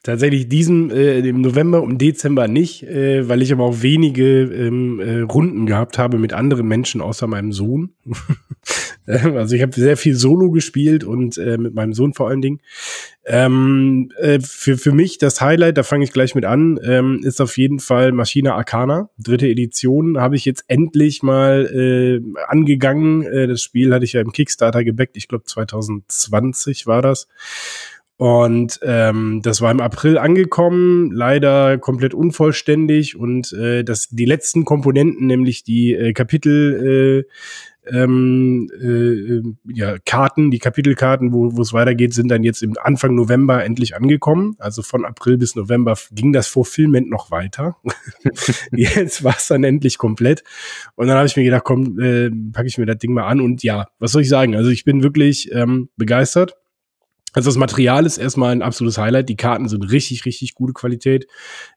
Tatsächlich 0.08 0.48
diesen 0.48 0.90
äh, 0.90 1.20
im 1.20 1.42
November 1.42 1.84
und 1.84 1.98
Dezember 1.98 2.48
nicht, 2.48 2.82
äh, 2.84 3.28
weil 3.28 3.42
ich 3.42 3.52
aber 3.52 3.66
auch 3.66 3.82
wenige 3.82 4.44
ähm, 4.44 5.02
äh, 5.02 5.20
Runden 5.20 5.66
gehabt 5.66 5.98
habe 5.98 6.18
mit 6.18 6.32
anderen 6.32 6.66
Menschen 6.66 7.02
außer 7.02 7.28
meinem 7.28 7.52
Sohn. 7.52 7.90
also 9.06 9.54
ich 9.54 9.62
habe 9.62 9.74
sehr 9.74 9.98
viel 9.98 10.16
Solo 10.16 10.50
gespielt 10.50 11.04
und 11.04 11.38
äh, 11.38 11.58
mit 11.58 11.74
meinem 11.74 11.94
Sohn 11.94 12.14
vor 12.14 12.30
allen 12.30 12.42
Dingen. 12.42 12.62
Ähm, 13.26 14.14
äh, 14.18 14.40
für, 14.40 14.78
für 14.78 14.94
mich 14.94 15.18
das 15.18 15.42
Highlight, 15.42 15.78
da 15.78 15.84
fange 15.84 16.06
ich 16.06 16.14
gleich 16.14 16.36
mit 16.36 16.46
an, 16.46 16.80
ähm, 16.86 17.20
ist 17.24 17.42
auf 17.42 17.58
jeden 17.58 17.80
Fall 17.80 18.14
Maschine 18.14 18.54
Arcana. 18.54 19.10
Dritte 19.18 19.50
Edition 19.50 20.22
habe 20.22 20.38
ich 20.38 20.46
jetzt 20.46 20.64
endlich 20.70 21.22
mal 21.22 21.66
äh, 21.66 22.22
angegangen. 22.48 23.24
Äh, 23.24 23.48
das 23.48 23.62
Spiel 23.62 23.94
hatte 23.94 24.06
ich 24.06 24.14
ja 24.14 24.22
im 24.22 24.32
Kickstarter 24.32 24.86
gebackt. 24.86 25.18
Ich 25.18 25.28
glaube 25.28 25.44
2020 25.44 26.88
war 26.88 27.02
das. 27.02 27.28
Und 28.18 28.80
ähm, 28.82 29.42
das 29.44 29.62
war 29.62 29.70
im 29.70 29.80
April 29.80 30.18
angekommen, 30.18 31.12
leider 31.12 31.78
komplett 31.78 32.16
unvollständig 32.16 33.16
und 33.16 33.54
äh, 33.54 33.84
das 33.84 34.10
die 34.10 34.26
letzten 34.26 34.66
Komponenten, 34.66 35.28
nämlich 35.28 35.64
die 35.64 35.94
äh, 35.94 36.14
Kapitel 36.14 37.26
äh, 37.26 37.32
ähm, 37.92 38.70
äh, 38.82 39.72
ja, 39.72 39.98
Karten, 40.06 40.52
die 40.52 40.60
Kapitelkarten, 40.60 41.32
wo 41.32 41.62
es 41.62 41.74
weitergeht, 41.74 42.14
sind 42.14 42.30
dann 42.30 42.44
jetzt 42.44 42.62
im 42.64 42.76
Anfang 42.82 43.16
November 43.16 43.64
endlich 43.64 43.96
angekommen. 43.96 44.56
Also 44.60 44.82
von 44.82 45.06
April 45.06 45.38
bis 45.38 45.56
November 45.56 45.96
ging 46.12 46.34
das 46.34 46.48
Fulfillment 46.48 47.10
noch 47.10 47.32
weiter. 47.32 47.78
jetzt 48.72 49.24
war 49.24 49.36
es 49.38 49.48
dann 49.48 49.64
endlich 49.64 49.98
komplett. 49.98 50.44
Und 50.96 51.08
dann 51.08 51.18
habe 51.18 51.28
ich 51.28 51.38
mir 51.38 51.44
gedacht, 51.44 51.64
komm, 51.64 52.00
äh, 52.00 52.30
packe 52.52 52.68
ich 52.68 52.78
mir 52.78 52.86
das 52.86 52.98
Ding 52.98 53.14
mal 53.14 53.28
an. 53.28 53.42
Und 53.42 53.64
ja, 53.64 53.88
was 54.00 54.12
soll 54.12 54.24
ich 54.24 54.30
sagen? 54.30 54.56
Also 54.56 54.70
ich 54.70 54.84
bin 54.84 55.04
wirklich 55.04 55.52
ähm, 55.54 55.90
begeistert. 55.98 56.56
Also 57.34 57.50
das 57.50 57.58
Material 57.58 58.06
ist 58.06 58.18
erstmal 58.18 58.52
ein 58.52 58.62
absolutes 58.62 58.98
Highlight. 58.98 59.30
Die 59.30 59.36
Karten 59.36 59.68
sind 59.68 59.84
richtig, 59.92 60.26
richtig 60.26 60.56
gute 60.56 60.74
Qualität. 60.74 61.28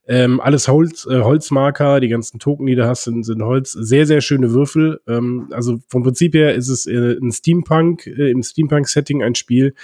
Ähm, 0.06 0.40
alles 0.40 0.68
Holz, 0.68 1.06
äh, 1.06 1.20
Holzmarker, 1.20 2.00
die 2.00 2.08
ganzen 2.08 2.38
Token, 2.38 2.66
die 2.66 2.76
du 2.76 2.86
hast, 2.86 3.04
sind, 3.04 3.24
sind 3.24 3.42
Holz. 3.42 3.72
Sehr, 3.72 4.06
sehr 4.06 4.20
schöne 4.20 4.52
Würfel. 4.52 5.00
Ähm, 5.06 5.48
also 5.50 5.80
vom 5.88 6.02
Prinzip 6.02 6.34
her 6.34 6.54
ist 6.54 6.68
es 6.68 6.86
äh, 6.86 7.16
ein 7.20 7.32
Steampunk, 7.32 8.06
äh, 8.06 8.30
im 8.30 8.42
Steampunk-Setting 8.42 9.22
ein 9.22 9.34
Spiel, 9.34 9.74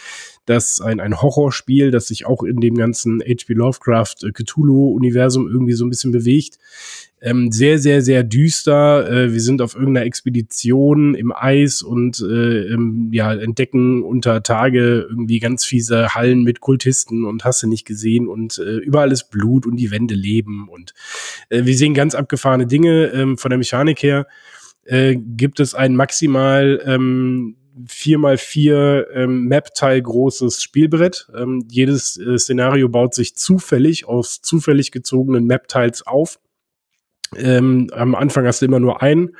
das 0.46 0.80
ein, 0.80 1.00
ein 1.00 1.20
Horrorspiel, 1.20 1.90
das 1.90 2.06
sich 2.06 2.26
auch 2.26 2.42
in 2.44 2.58
dem 2.58 2.76
ganzen 2.76 3.20
H.P. 3.20 3.52
Lovecraft 3.54 4.22
äh, 4.22 4.32
Cthulhu-Universum 4.32 5.48
irgendwie 5.48 5.74
so 5.74 5.84
ein 5.84 5.90
bisschen 5.90 6.12
bewegt. 6.12 6.58
Ähm, 7.22 7.50
sehr, 7.50 7.78
sehr, 7.78 8.02
sehr 8.02 8.22
düster. 8.22 9.10
Äh, 9.10 9.32
wir 9.32 9.40
sind 9.40 9.62
auf 9.62 9.74
irgendeiner 9.74 10.04
Expedition 10.04 11.14
im 11.14 11.32
Eis 11.34 11.80
und 11.80 12.20
äh, 12.20 12.66
ähm, 12.68 13.08
ja, 13.10 13.32
entdecken 13.32 14.02
unter 14.02 14.42
Tage 14.42 15.06
irgendwie 15.08 15.38
ganz 15.38 15.64
fiese 15.64 16.14
Hallen 16.14 16.42
mit 16.42 16.60
Kultisten 16.60 17.24
und 17.24 17.44
hast 17.44 17.62
du 17.62 17.68
nicht 17.68 17.86
gesehen 17.86 18.28
und 18.28 18.58
äh, 18.58 18.76
überall 18.76 19.12
ist 19.12 19.30
Blut 19.30 19.66
und 19.66 19.76
die 19.76 19.90
Wände 19.90 20.14
leben 20.14 20.68
und 20.68 20.92
äh, 21.48 21.64
wir 21.64 21.74
sehen 21.74 21.94
ganz 21.94 22.14
abgefahrene 22.14 22.66
Dinge. 22.66 23.06
Ähm, 23.06 23.38
von 23.38 23.48
der 23.48 23.58
Mechanik 23.58 24.02
her 24.02 24.26
äh, 24.84 25.16
gibt 25.16 25.58
es 25.58 25.74
ein 25.74 25.96
maximal 25.96 26.82
ähm, 26.84 27.56
4x4 27.86 29.06
ähm, 29.14 29.44
Map-Teil 29.44 30.00
großes 30.00 30.62
Spielbrett. 30.62 31.28
Ähm, 31.34 31.66
jedes 31.70 32.18
äh, 32.18 32.38
Szenario 32.38 32.88
baut 32.88 33.14
sich 33.14 33.36
zufällig 33.36 34.06
aus 34.06 34.40
zufällig 34.40 34.92
gezogenen 34.92 35.46
Map-Teils 35.46 36.06
auf. 36.06 36.38
Ähm, 37.36 37.88
am 37.92 38.14
Anfang 38.14 38.46
hast 38.46 38.62
du 38.62 38.66
immer 38.66 38.80
nur 38.80 39.02
einen 39.02 39.30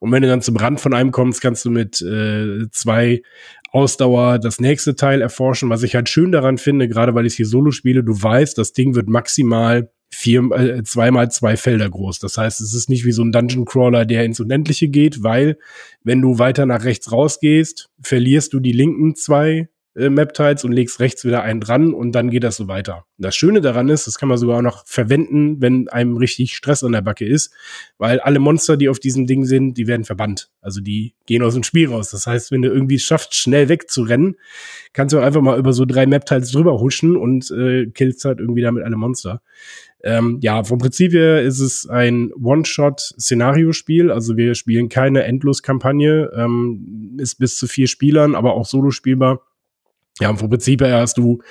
und 0.00 0.10
wenn 0.10 0.22
du 0.22 0.28
dann 0.28 0.42
zum 0.42 0.56
Rand 0.56 0.80
von 0.80 0.94
einem 0.94 1.12
kommst, 1.12 1.40
kannst 1.40 1.64
du 1.64 1.70
mit 1.70 2.00
äh, 2.02 2.68
zwei 2.70 3.22
Ausdauer 3.70 4.38
das 4.38 4.60
nächste 4.60 4.96
Teil 4.96 5.20
erforschen. 5.20 5.70
Was 5.70 5.82
ich 5.82 5.94
halt 5.94 6.08
schön 6.08 6.32
daran 6.32 6.58
finde, 6.58 6.88
gerade 6.88 7.14
weil 7.14 7.26
ich 7.26 7.34
hier 7.34 7.46
Solo 7.46 7.70
spiele, 7.70 8.02
du 8.02 8.20
weißt, 8.20 8.56
das 8.58 8.72
Ding 8.72 8.94
wird 8.94 9.08
maximal 9.08 9.90
vier, 10.08 10.50
äh, 10.52 10.82
zweimal 10.82 11.30
zwei 11.30 11.56
Felder 11.56 11.88
groß. 11.88 12.18
Das 12.18 12.38
heißt, 12.38 12.60
es 12.60 12.74
ist 12.74 12.88
nicht 12.88 13.04
wie 13.04 13.12
so 13.12 13.22
ein 13.22 13.32
Dungeon 13.32 13.64
Crawler, 13.64 14.04
der 14.04 14.24
ins 14.24 14.40
Unendliche 14.40 14.88
geht, 14.88 15.22
weil 15.22 15.58
wenn 16.02 16.22
du 16.22 16.38
weiter 16.38 16.64
nach 16.64 16.84
rechts 16.84 17.12
rausgehst, 17.12 17.90
verlierst 18.00 18.52
du 18.52 18.60
die 18.60 18.72
linken 18.72 19.14
zwei 19.14 19.68
äh, 19.96 20.10
Map-Tiles 20.10 20.64
und 20.64 20.72
legst 20.72 21.00
rechts 21.00 21.24
wieder 21.24 21.42
einen 21.42 21.60
dran 21.60 21.94
und 21.94 22.12
dann 22.12 22.30
geht 22.30 22.44
das 22.44 22.56
so 22.56 22.68
weiter. 22.68 23.06
Das 23.18 23.34
Schöne 23.34 23.60
daran 23.60 23.88
ist, 23.88 24.06
das 24.06 24.18
kann 24.18 24.28
man 24.28 24.38
sogar 24.38 24.58
auch 24.58 24.62
noch 24.62 24.86
verwenden, 24.86 25.60
wenn 25.60 25.88
einem 25.88 26.16
richtig 26.16 26.54
Stress 26.54 26.84
an 26.84 26.92
der 26.92 27.02
Backe 27.02 27.26
ist, 27.26 27.52
weil 27.98 28.20
alle 28.20 28.38
Monster, 28.38 28.76
die 28.76 28.88
auf 28.88 29.00
diesem 29.00 29.26
Ding 29.26 29.44
sind, 29.44 29.74
die 29.74 29.86
werden 29.86 30.04
verbannt. 30.04 30.50
Also 30.60 30.80
die 30.80 31.14
gehen 31.26 31.42
aus 31.42 31.54
dem 31.54 31.62
Spiel 31.62 31.88
raus. 31.88 32.10
Das 32.10 32.26
heißt, 32.26 32.52
wenn 32.52 32.62
du 32.62 32.68
irgendwie 32.68 32.98
schaffst, 32.98 33.34
schnell 33.34 33.68
wegzurennen, 33.68 34.36
kannst 34.92 35.14
du 35.14 35.18
einfach 35.18 35.40
mal 35.40 35.58
über 35.58 35.72
so 35.72 35.84
drei 35.84 36.06
Map-Tiles 36.06 36.52
drüber 36.52 36.78
huschen 36.78 37.16
und 37.16 37.50
äh, 37.50 37.86
killst 37.86 38.24
halt 38.24 38.40
irgendwie 38.40 38.62
damit 38.62 38.84
alle 38.84 38.96
Monster. 38.96 39.40
Ähm, 40.02 40.38
ja, 40.42 40.62
vom 40.62 40.78
Prinzip 40.78 41.12
her 41.12 41.42
ist 41.42 41.58
es 41.58 41.88
ein 41.88 42.32
One-Shot-Szenariospiel. 42.34 44.10
Also 44.10 44.36
wir 44.36 44.54
spielen 44.54 44.88
keine 44.88 45.24
Endlos-Kampagne, 45.24 46.30
ähm, 46.34 47.16
ist 47.18 47.36
bis 47.36 47.56
zu 47.56 47.66
vier 47.66 47.88
Spielern, 47.88 48.34
aber 48.34 48.54
auch 48.54 48.66
solo 48.66 48.90
spielbar. 48.90 49.40
Ja, 50.18 50.34
vom 50.34 50.48
Prinzip 50.48 50.80
hast 50.80 51.18
du 51.18 51.42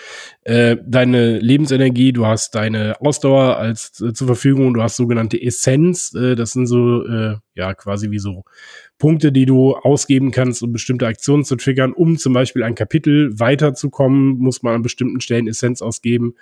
äh, 0.41 0.75
deine 0.83 1.37
Lebensenergie, 1.37 2.13
du 2.13 2.25
hast 2.25 2.55
deine 2.55 2.99
Ausdauer 2.99 3.57
als 3.57 4.01
äh, 4.01 4.11
zur 4.11 4.25
Verfügung, 4.25 4.73
du 4.73 4.81
hast 4.81 4.95
sogenannte 4.95 5.39
Essenz, 5.39 6.15
äh, 6.15 6.35
das 6.35 6.53
sind 6.53 6.65
so 6.65 7.05
äh, 7.05 7.35
ja 7.53 7.75
quasi 7.75 8.09
wie 8.09 8.17
so 8.17 8.43
Punkte, 8.97 9.31
die 9.31 9.45
du 9.45 9.75
ausgeben 9.75 10.31
kannst, 10.31 10.63
um 10.63 10.71
bestimmte 10.71 11.05
Aktionen 11.05 11.43
zu 11.43 11.57
triggern. 11.57 11.93
Um 11.93 12.17
zum 12.17 12.33
Beispiel 12.33 12.63
ein 12.63 12.73
Kapitel 12.73 13.39
weiterzukommen, 13.39 14.39
muss 14.39 14.63
man 14.63 14.73
an 14.73 14.81
bestimmten 14.81 15.21
Stellen 15.21 15.47
Essenz 15.47 15.83
ausgeben. 15.83 16.33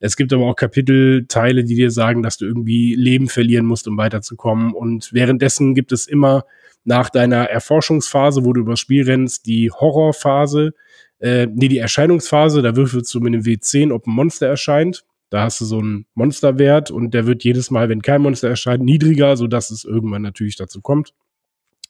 Es 0.00 0.16
gibt 0.16 0.32
aber 0.32 0.46
auch 0.46 0.56
Kapitelteile, 0.56 1.64
die 1.64 1.74
dir 1.74 1.90
sagen, 1.90 2.22
dass 2.22 2.38
du 2.38 2.46
irgendwie 2.46 2.94
Leben 2.94 3.28
verlieren 3.28 3.66
musst, 3.66 3.86
um 3.86 3.98
weiterzukommen. 3.98 4.72
Und 4.72 5.12
währenddessen 5.12 5.74
gibt 5.74 5.92
es 5.92 6.06
immer 6.06 6.44
nach 6.84 7.10
deiner 7.10 7.50
Erforschungsphase, 7.50 8.44
wo 8.44 8.52
du 8.52 8.60
übers 8.60 8.78
Spiel 8.80 9.04
rennst, 9.04 9.46
die 9.46 9.70
Horrorphase, 9.72 10.72
äh, 11.20 11.46
nee, 11.46 11.68
die 11.68 11.78
Erscheinungsphase, 11.78 12.62
da 12.62 12.76
würfelst 12.76 13.12
du 13.14 13.20
mit 13.20 13.34
dem 13.34 13.42
W10, 13.42 13.92
ob 13.92 14.06
ein 14.06 14.12
Monster 14.12 14.46
erscheint. 14.46 15.04
Da 15.30 15.42
hast 15.42 15.60
du 15.60 15.64
so 15.64 15.78
einen 15.78 16.06
Monsterwert 16.14 16.90
und 16.90 17.12
der 17.12 17.26
wird 17.26 17.42
jedes 17.42 17.70
Mal, 17.70 17.88
wenn 17.88 18.02
kein 18.02 18.22
Monster 18.22 18.48
erscheint, 18.48 18.84
niedriger, 18.84 19.36
sodass 19.36 19.70
es 19.70 19.84
irgendwann 19.84 20.22
natürlich 20.22 20.56
dazu 20.56 20.80
kommt. 20.80 21.14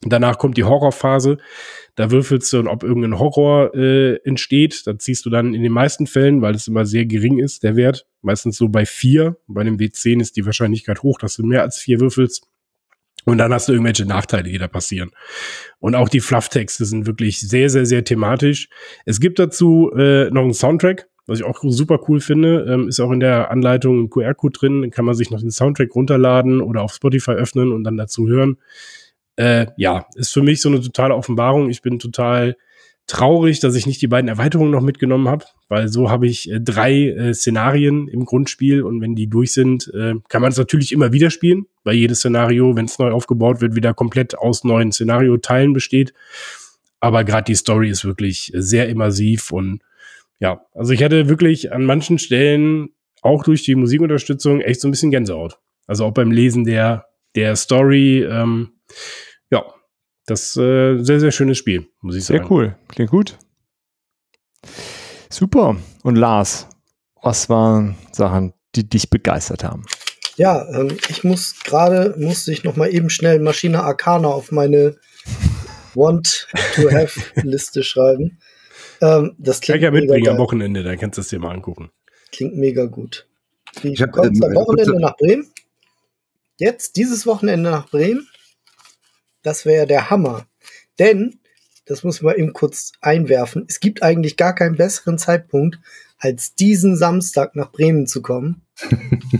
Danach 0.02 0.38
kommt 0.38 0.56
die 0.56 0.64
Horrorphase. 0.64 1.38
Da 1.94 2.10
würfelst 2.10 2.52
du, 2.52 2.68
ob 2.70 2.82
irgendein 2.82 3.18
Horror 3.18 3.74
äh, 3.74 4.16
entsteht. 4.24 4.86
Da 4.86 4.98
ziehst 4.98 5.24
du 5.24 5.30
dann 5.30 5.54
in 5.54 5.62
den 5.62 5.72
meisten 5.72 6.06
Fällen, 6.06 6.42
weil 6.42 6.54
es 6.54 6.68
immer 6.68 6.84
sehr 6.84 7.06
gering 7.06 7.38
ist, 7.38 7.62
der 7.62 7.76
Wert, 7.76 8.06
meistens 8.20 8.56
so 8.56 8.68
bei 8.68 8.84
vier. 8.84 9.36
Bei 9.46 9.64
dem 9.64 9.78
W10 9.78 10.20
ist 10.20 10.36
die 10.36 10.44
Wahrscheinlichkeit 10.44 11.02
hoch, 11.02 11.18
dass 11.18 11.36
du 11.36 11.44
mehr 11.44 11.62
als 11.62 11.78
vier 11.78 12.00
würfelst. 12.00 12.46
Und 13.26 13.38
dann 13.38 13.52
hast 13.52 13.68
du 13.68 13.72
irgendwelche 13.72 14.06
Nachteile, 14.06 14.44
die 14.44 14.56
da 14.56 14.68
passieren. 14.68 15.10
Und 15.80 15.96
auch 15.96 16.08
die 16.08 16.20
Flufftexte 16.20 16.84
sind 16.84 17.06
wirklich 17.06 17.40
sehr, 17.40 17.68
sehr, 17.68 17.84
sehr 17.84 18.04
thematisch. 18.04 18.68
Es 19.04 19.18
gibt 19.18 19.40
dazu 19.40 19.90
äh, 19.96 20.30
noch 20.30 20.42
einen 20.42 20.54
Soundtrack, 20.54 21.08
was 21.26 21.40
ich 21.40 21.44
auch 21.44 21.58
super 21.64 21.98
cool 22.08 22.20
finde. 22.20 22.64
Ähm, 22.68 22.88
ist 22.88 23.00
auch 23.00 23.10
in 23.10 23.18
der 23.18 23.50
Anleitung 23.50 24.04
ein 24.04 24.10
QR-Code 24.10 24.58
drin. 24.58 24.90
Kann 24.92 25.04
man 25.04 25.16
sich 25.16 25.32
noch 25.32 25.40
den 25.40 25.50
Soundtrack 25.50 25.92
runterladen 25.92 26.60
oder 26.60 26.82
auf 26.82 26.94
Spotify 26.94 27.32
öffnen 27.32 27.72
und 27.72 27.82
dann 27.82 27.96
dazu 27.96 28.28
hören. 28.28 28.58
Äh, 29.34 29.66
ja, 29.76 30.06
ist 30.14 30.32
für 30.32 30.42
mich 30.42 30.60
so 30.60 30.68
eine 30.68 30.80
totale 30.80 31.16
Offenbarung. 31.16 31.68
Ich 31.68 31.82
bin 31.82 31.98
total 31.98 32.56
traurig, 33.06 33.60
dass 33.60 33.76
ich 33.76 33.86
nicht 33.86 34.02
die 34.02 34.08
beiden 34.08 34.28
Erweiterungen 34.28 34.72
noch 34.72 34.80
mitgenommen 34.80 35.28
habe, 35.28 35.44
weil 35.68 35.88
so 35.88 36.10
habe 36.10 36.26
ich 36.26 36.50
äh, 36.50 36.60
drei 36.60 37.08
äh, 37.08 37.34
Szenarien 37.34 38.08
im 38.08 38.24
Grundspiel 38.24 38.82
und 38.82 39.00
wenn 39.00 39.14
die 39.14 39.28
durch 39.28 39.52
sind, 39.52 39.92
äh, 39.94 40.14
kann 40.28 40.42
man 40.42 40.50
es 40.50 40.58
natürlich 40.58 40.92
immer 40.92 41.12
wieder 41.12 41.30
spielen, 41.30 41.66
weil 41.84 41.94
jedes 41.94 42.18
Szenario, 42.18 42.74
wenn 42.76 42.86
es 42.86 42.98
neu 42.98 43.10
aufgebaut 43.10 43.60
wird, 43.60 43.76
wieder 43.76 43.94
komplett 43.94 44.36
aus 44.36 44.64
neuen 44.64 44.90
Szenario-Teilen 44.92 45.72
besteht. 45.72 46.14
Aber 46.98 47.24
gerade 47.24 47.44
die 47.44 47.54
Story 47.54 47.90
ist 47.90 48.04
wirklich 48.04 48.52
sehr 48.54 48.88
immersiv 48.88 49.52
und 49.52 49.80
ja, 50.38 50.60
also 50.74 50.92
ich 50.92 51.02
hatte 51.02 51.28
wirklich 51.28 51.72
an 51.72 51.84
manchen 51.84 52.18
Stellen 52.18 52.90
auch 53.22 53.44
durch 53.44 53.62
die 53.62 53.74
Musikunterstützung 53.74 54.60
echt 54.60 54.80
so 54.80 54.88
ein 54.88 54.90
bisschen 54.90 55.10
Gänsehaut. 55.10 55.58
Also 55.86 56.04
auch 56.04 56.12
beim 56.12 56.30
Lesen 56.30 56.64
der 56.64 57.06
der 57.36 57.54
Story. 57.54 58.24
Ähm, 58.24 58.70
das 60.26 60.56
äh, 60.56 60.98
sehr, 60.98 61.20
sehr 61.20 61.32
schönes 61.32 61.56
Spiel, 61.56 61.86
muss 62.00 62.16
ich 62.16 62.24
sagen. 62.24 62.40
Sehr 62.40 62.50
cool. 62.50 62.76
Klingt 62.88 63.10
gut. 63.10 63.38
Super. 65.30 65.76
Und 66.02 66.16
Lars, 66.16 66.68
was 67.22 67.48
waren 67.48 67.96
Sachen, 68.12 68.52
die 68.74 68.88
dich 68.88 69.08
begeistert 69.08 69.64
haben? 69.64 69.84
Ja, 70.36 70.68
ähm, 70.74 70.96
ich 71.08 71.24
muss 71.24 71.60
gerade, 71.64 72.14
musste 72.18 72.52
ich 72.52 72.64
noch 72.64 72.76
mal 72.76 72.92
eben 72.92 73.08
schnell 73.08 73.40
Maschine 73.40 73.82
Arcana 73.82 74.28
auf 74.28 74.52
meine 74.52 74.96
Want-to-Have-Liste 75.94 77.82
schreiben. 77.82 78.38
Ähm, 79.00 79.34
das 79.38 79.60
klingt 79.60 79.80
Kann 79.82 79.94
ich 79.94 79.94
ja 79.94 80.00
mitbringen 80.00 80.28
am 80.28 80.38
Wochenende, 80.38 80.82
dann 80.82 80.98
kannst 80.98 81.16
du 81.16 81.22
es 81.22 81.28
dir 81.28 81.38
mal 81.38 81.52
angucken. 81.52 81.90
Klingt 82.32 82.56
mega 82.56 82.84
gut. 82.86 83.26
Wie 83.80 83.92
ich 83.92 84.02
hab, 84.02 84.16
ähm, 84.18 84.42
am 84.42 84.54
Wochenende 84.54 85.00
nach 85.00 85.16
Bremen. 85.16 85.46
Jetzt, 86.58 86.96
dieses 86.96 87.26
Wochenende 87.26 87.70
nach 87.70 87.88
Bremen 87.88 88.26
das 89.46 89.64
wäre 89.64 89.86
der 89.86 90.10
Hammer. 90.10 90.46
Denn 90.98 91.38
das 91.86 92.02
muss 92.02 92.20
man 92.20 92.34
eben 92.34 92.52
kurz 92.52 92.92
einwerfen. 93.00 93.64
Es 93.68 93.78
gibt 93.78 94.02
eigentlich 94.02 94.36
gar 94.36 94.54
keinen 94.54 94.76
besseren 94.76 95.18
Zeitpunkt, 95.18 95.78
als 96.18 96.56
diesen 96.56 96.96
Samstag 96.96 97.54
nach 97.54 97.70
Bremen 97.70 98.08
zu 98.08 98.22
kommen. 98.22 98.62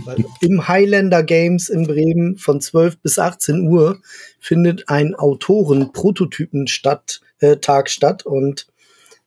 Weil 0.05 0.23
Im 0.39 0.67
Highlander 0.67 1.23
Games 1.23 1.67
in 1.67 1.85
Bremen 1.85 2.37
von 2.37 2.61
12 2.61 2.99
bis 2.99 3.19
18 3.19 3.67
Uhr 3.67 3.99
findet 4.39 4.87
ein 4.87 5.13
Autoren-Prototypen 5.13 6.67
statt, 6.67 7.19
äh, 7.39 7.57
statt 7.85 8.25
und 8.25 8.67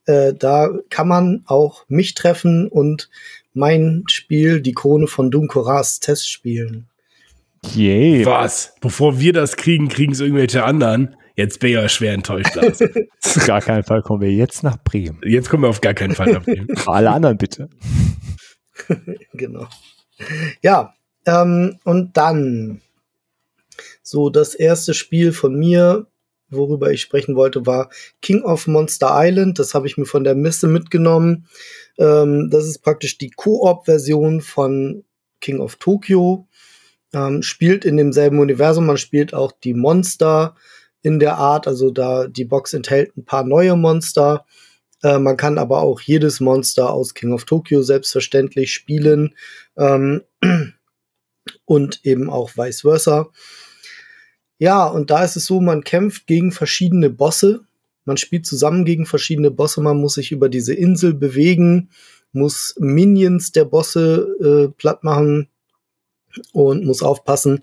äh, 0.05 0.33
da 0.33 0.71
kann 0.89 1.07
man 1.07 1.43
auch 1.45 1.85
mich 1.89 2.15
treffen 2.15 2.67
und 2.67 3.09
mein 3.53 4.03
Spiel, 4.07 4.61
die 4.61 4.73
Krone 4.73 5.07
von 5.07 5.29
Dunkoras, 5.29 5.99
Test 5.99 6.29
spielen. 6.29 6.87
Yay. 7.65 8.25
Was? 8.25 8.73
Bevor 8.81 9.19
wir 9.19 9.33
das 9.33 9.55
kriegen, 9.55 9.87
kriegen 9.87 10.13
es 10.13 10.19
irgendwelche 10.19 10.63
anderen. 10.63 11.15
Jetzt 11.35 11.59
bin 11.59 11.69
ich 11.69 11.75
ja 11.75 11.87
schwer 11.87 12.13
enttäuscht. 12.13 12.55
Lars. 12.55 12.81
Auf 13.35 13.47
gar 13.47 13.61
keinen 13.61 13.83
Fall 13.83 14.01
kommen 14.01 14.21
wir 14.21 14.31
jetzt 14.31 14.63
nach 14.63 14.77
Bremen. 14.83 15.21
Jetzt 15.23 15.49
kommen 15.49 15.63
wir 15.63 15.69
auf 15.69 15.81
gar 15.81 15.93
keinen 15.93 16.13
Fall 16.13 16.33
nach 16.33 16.43
Bremen. 16.43 16.67
Alle 16.85 17.11
anderen 17.11 17.37
bitte. 17.37 17.69
genau. 19.33 19.67
Ja, 20.61 20.93
ähm, 21.25 21.79
und 21.85 22.17
dann 22.17 22.81
so 24.03 24.29
das 24.29 24.53
erste 24.53 24.93
Spiel 24.93 25.31
von 25.31 25.55
mir, 25.55 26.07
worüber 26.49 26.91
ich 26.91 27.01
sprechen 27.01 27.35
wollte, 27.35 27.65
war 27.65 27.89
King 28.21 28.41
of 28.43 28.67
Monster 28.67 29.09
Island. 29.13 29.57
Das 29.57 29.73
habe 29.73 29.87
ich 29.87 29.97
mir 29.97 30.05
von 30.05 30.23
der 30.23 30.35
Messe 30.35 30.67
mitgenommen. 30.67 31.47
Ähm, 31.97 32.49
das 32.51 32.65
ist 32.65 32.79
praktisch 32.79 33.17
die 33.17 33.29
Koop-Version 33.29 34.41
von 34.41 35.05
King 35.39 35.59
of 35.59 35.77
Tokyo. 35.77 36.47
Ähm, 37.13 37.41
spielt 37.41 37.83
in 37.83 37.97
demselben 37.97 38.39
Universum. 38.39 38.85
Man 38.85 38.97
spielt 38.97 39.33
auch 39.33 39.51
die 39.51 39.73
Monster 39.73 40.55
in 41.01 41.19
der 41.19 41.37
Art. 41.37 41.67
Also 41.67 41.91
da 41.91 42.27
die 42.27 42.45
Box 42.45 42.73
enthält 42.73 43.17
ein 43.17 43.25
paar 43.25 43.43
neue 43.43 43.75
Monster. 43.75 44.45
Äh, 45.03 45.19
man 45.19 45.37
kann 45.37 45.57
aber 45.57 45.81
auch 45.81 45.99
jedes 46.01 46.39
Monster 46.39 46.91
aus 46.91 47.13
King 47.13 47.33
of 47.33 47.45
Tokyo 47.45 47.81
selbstverständlich 47.81 48.73
spielen. 48.73 49.35
Ähm, 49.77 50.21
und 51.65 52.05
eben 52.05 52.29
auch 52.29 52.51
vice 52.55 52.81
versa. 52.81 53.29
Ja, 54.57 54.85
und 54.85 55.09
da 55.09 55.23
ist 55.23 55.35
es 55.35 55.45
so, 55.45 55.59
man 55.59 55.83
kämpft 55.83 56.27
gegen 56.27 56.51
verschiedene 56.51 57.09
Bosse. 57.09 57.65
Man 58.05 58.17
spielt 58.17 58.45
zusammen 58.45 58.85
gegen 58.85 59.05
verschiedene 59.05 59.51
Bosse. 59.51 59.81
Man 59.81 59.97
muss 59.97 60.13
sich 60.13 60.31
über 60.31 60.49
diese 60.49 60.73
Insel 60.73 61.13
bewegen, 61.13 61.89
muss 62.31 62.75
Minions 62.79 63.51
der 63.51 63.65
Bosse 63.65 64.27
äh, 64.39 64.71
platt 64.77 65.03
machen 65.03 65.50
und 66.53 66.85
muss 66.85 67.03
aufpassen, 67.03 67.61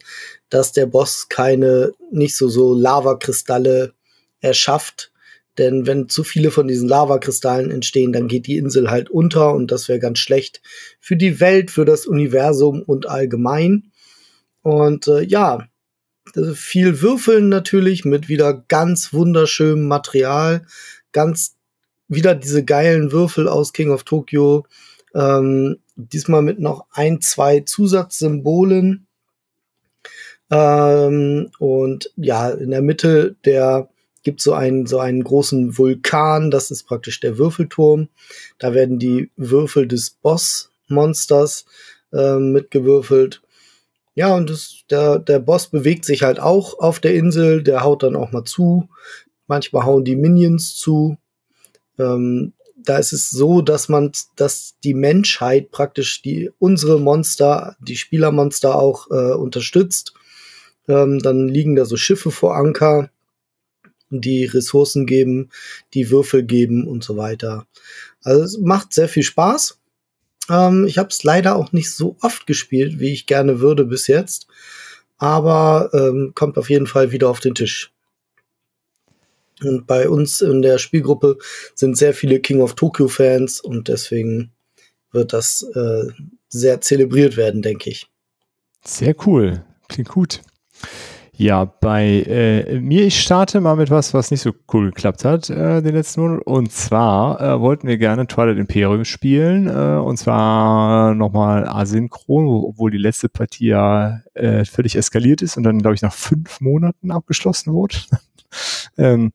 dass 0.51 0.73
der 0.73 0.87
Boss 0.87 1.29
keine 1.29 1.93
nicht 2.11 2.37
so 2.37 2.49
so 2.49 2.75
Lavakristalle 2.75 3.93
erschafft. 4.41 5.13
Denn 5.59 5.87
wenn 5.87 6.09
zu 6.09 6.23
viele 6.23 6.53
von 6.53 6.69
diesen 6.69 6.89
Lavakristallen 6.89 7.71
entstehen, 7.71 8.13
dann 8.13 8.29
geht 8.29 8.47
die 8.47 8.57
Insel 8.57 8.91
halt 8.91 9.11
unter 9.11 9.55
und 9.55 9.73
das 9.73 9.89
wäre 9.89 9.99
ganz 9.99 10.21
schlecht 10.21 10.63
für 11.01 11.17
die 11.17 11.41
Welt, 11.41 11.71
für 11.71 11.85
das 11.85 12.07
Universum 12.07 12.83
und 12.83 13.09
allgemein. 13.09 13.91
Und 14.63 15.09
äh, 15.09 15.23
ja, 15.23 15.67
viel 16.55 17.01
Würfeln 17.01 17.49
natürlich 17.49 18.05
mit 18.05 18.29
wieder 18.29 18.65
ganz 18.69 19.13
wunderschönem 19.13 19.89
Material, 19.89 20.65
ganz 21.13 21.57
wieder 22.07 22.35
diese 22.35 22.65
geilen 22.65 23.13
Würfel 23.13 23.49
aus 23.49 23.73
King 23.73 23.91
of 23.91 24.05
Tokyo. 24.05 24.65
Ähm, 25.15 25.79
diesmal 25.97 26.43
mit 26.43 26.59
noch 26.61 26.87
ein, 26.93 27.21
zwei 27.21 27.61
Zusatzsymbolen. 27.61 29.07
Ähm, 30.51 31.51
und 31.59 32.13
ja, 32.17 32.51
in 32.51 32.71
der 32.71 32.83
Mitte 32.83 33.37
der 33.45 33.89
gibt 34.23 34.41
so 34.41 34.53
einen 34.53 34.87
so 34.87 34.99
einen 34.99 35.25
großen 35.25 35.79
Vulkan, 35.79 36.51
das 36.51 36.71
ist 36.71 36.85
praktisch 36.85 37.21
der 37.21 37.39
Würfelturm. 37.39 38.09
Da 38.59 38.75
werden 38.75 38.99
die 38.99 39.31
Würfel 39.37 39.87
des 39.87 40.11
Boss-Monsters 40.11 41.65
äh, 42.13 42.37
mitgewürfelt. 42.37 43.43
Ja, 44.15 44.35
und 44.35 44.51
das, 44.51 44.81
der, 44.91 45.19
der 45.19 45.39
Boss 45.39 45.69
bewegt 45.69 46.05
sich 46.05 46.25
halt 46.25 46.41
auch 46.41 46.79
auf 46.79 46.99
der 46.99 47.15
Insel, 47.15 47.63
der 47.63 47.85
haut 47.85 48.03
dann 48.03 48.17
auch 48.17 48.33
mal 48.33 48.45
zu. 48.45 48.89
Manchmal 49.47 49.85
hauen 49.85 50.05
die 50.05 50.17
Minions 50.17 50.77
zu. 50.77 51.17
Ähm, 51.99 52.53
da 52.83 52.99
ist 52.99 53.13
es 53.13 53.31
so, 53.31 53.61
dass 53.61 53.89
man, 53.89 54.13
dass 54.37 54.77
die 54.85 54.95
Menschheit 54.95 55.71
praktisch 55.71 56.23
die 56.23 56.51
unsere 56.59 57.01
Monster, 57.01 57.77
die 57.81 57.97
Spielermonster 57.97 58.77
auch 58.77 59.11
äh, 59.11 59.35
unterstützt. 59.35 60.15
Ähm, 60.87 61.19
dann 61.19 61.49
liegen 61.49 61.77
da 61.77 61.85
so 61.85 61.97
Schiffe 61.97 62.31
vor 62.31 62.57
Anker, 62.57 63.11
die 64.11 64.45
Ressourcen 64.45 65.07
geben, 65.07 65.51
die 65.93 66.11
Würfel 66.11 66.45
geben 66.45 66.87
und 66.87 67.05
so 67.05 67.17
weiter. 67.17 67.67
Also 68.23 68.43
es 68.43 68.59
macht 68.59 68.95
sehr 68.95 69.09
viel 69.09 69.25
Spaß. 69.25 69.79
Ähm, 70.49 70.87
ich 70.87 70.99
habe 70.99 71.09
es 71.11 71.25
leider 71.25 71.57
auch 71.57 71.73
nicht 71.73 71.93
so 71.93 72.17
oft 72.21 72.47
gespielt, 72.47 73.01
wie 73.01 73.13
ich 73.13 73.27
gerne 73.27 73.61
würde 73.61 73.85
bis 73.85 74.07
jetzt, 74.07 74.47
aber 75.19 75.91
ähm, 75.93 76.33
kommt 76.35 76.57
auf 76.59 76.71
jeden 76.71 76.87
Fall 76.87 77.13
wieder 77.13 77.29
auf 77.29 77.41
den 77.41 77.55
Tisch. 77.55 77.93
Und 79.65 79.87
bei 79.87 80.09
uns 80.09 80.41
in 80.41 80.63
der 80.63 80.79
Spielgruppe 80.79 81.39
sind 81.75 81.97
sehr 81.97 82.15
viele 82.15 82.41
King 82.41 82.61
of 82.61 82.75
Tokyo 82.75 83.09
Fans 83.09 83.61
und 83.61 83.89
deswegen 83.89 84.53
wird 85.13 85.33
das 85.33 85.63
äh, 85.75 86.05
sehr 86.49 86.81
zelebriert 86.81 87.37
werden, 87.37 87.63
denke 87.63 87.91
ich. 87.91 88.09
Sehr 88.85 89.15
cool. 89.27 89.65
Klingt 89.89 90.09
gut. 90.09 90.41
Ja, 91.41 91.67
bei 91.67 92.25
äh, 92.27 92.81
mir, 92.81 93.07
ich 93.07 93.21
starte 93.21 93.61
mal 93.61 93.77
mit 93.77 93.91
was, 93.91 94.13
was 94.13 94.33
nicht 94.33 94.41
so 94.41 94.51
cool 94.73 94.87
geklappt 94.87 95.25
hat 95.25 95.49
äh, 95.49 95.81
den 95.81 95.95
letzten 95.95 96.23
Monat. 96.23 96.43
Und 96.45 96.73
zwar 96.73 97.41
äh, 97.41 97.61
wollten 97.61 97.87
wir 97.87 97.97
gerne 97.97 98.27
Twilight 98.27 98.59
Imperium 98.59 99.05
spielen. 99.05 99.69
Äh, 99.69 100.01
und 100.01 100.17
zwar 100.17 101.15
nochmal 101.15 101.69
asynchron, 101.69 102.49
obwohl 102.49 102.91
die 102.91 102.99
letzte 102.99 103.29
Partie 103.29 103.69
ja 103.69 104.21
äh, 104.35 104.65
völlig 104.65 104.97
eskaliert 104.97 105.41
ist 105.41 105.57
und 105.57 105.63
dann, 105.63 105.79
glaube 105.79 105.95
ich, 105.95 106.03
nach 106.03 106.13
fünf 106.13 106.61
Monaten 106.61 107.13
abgeschlossen 107.13 107.73
wurde. 107.73 107.99
Ähm, 108.97 109.33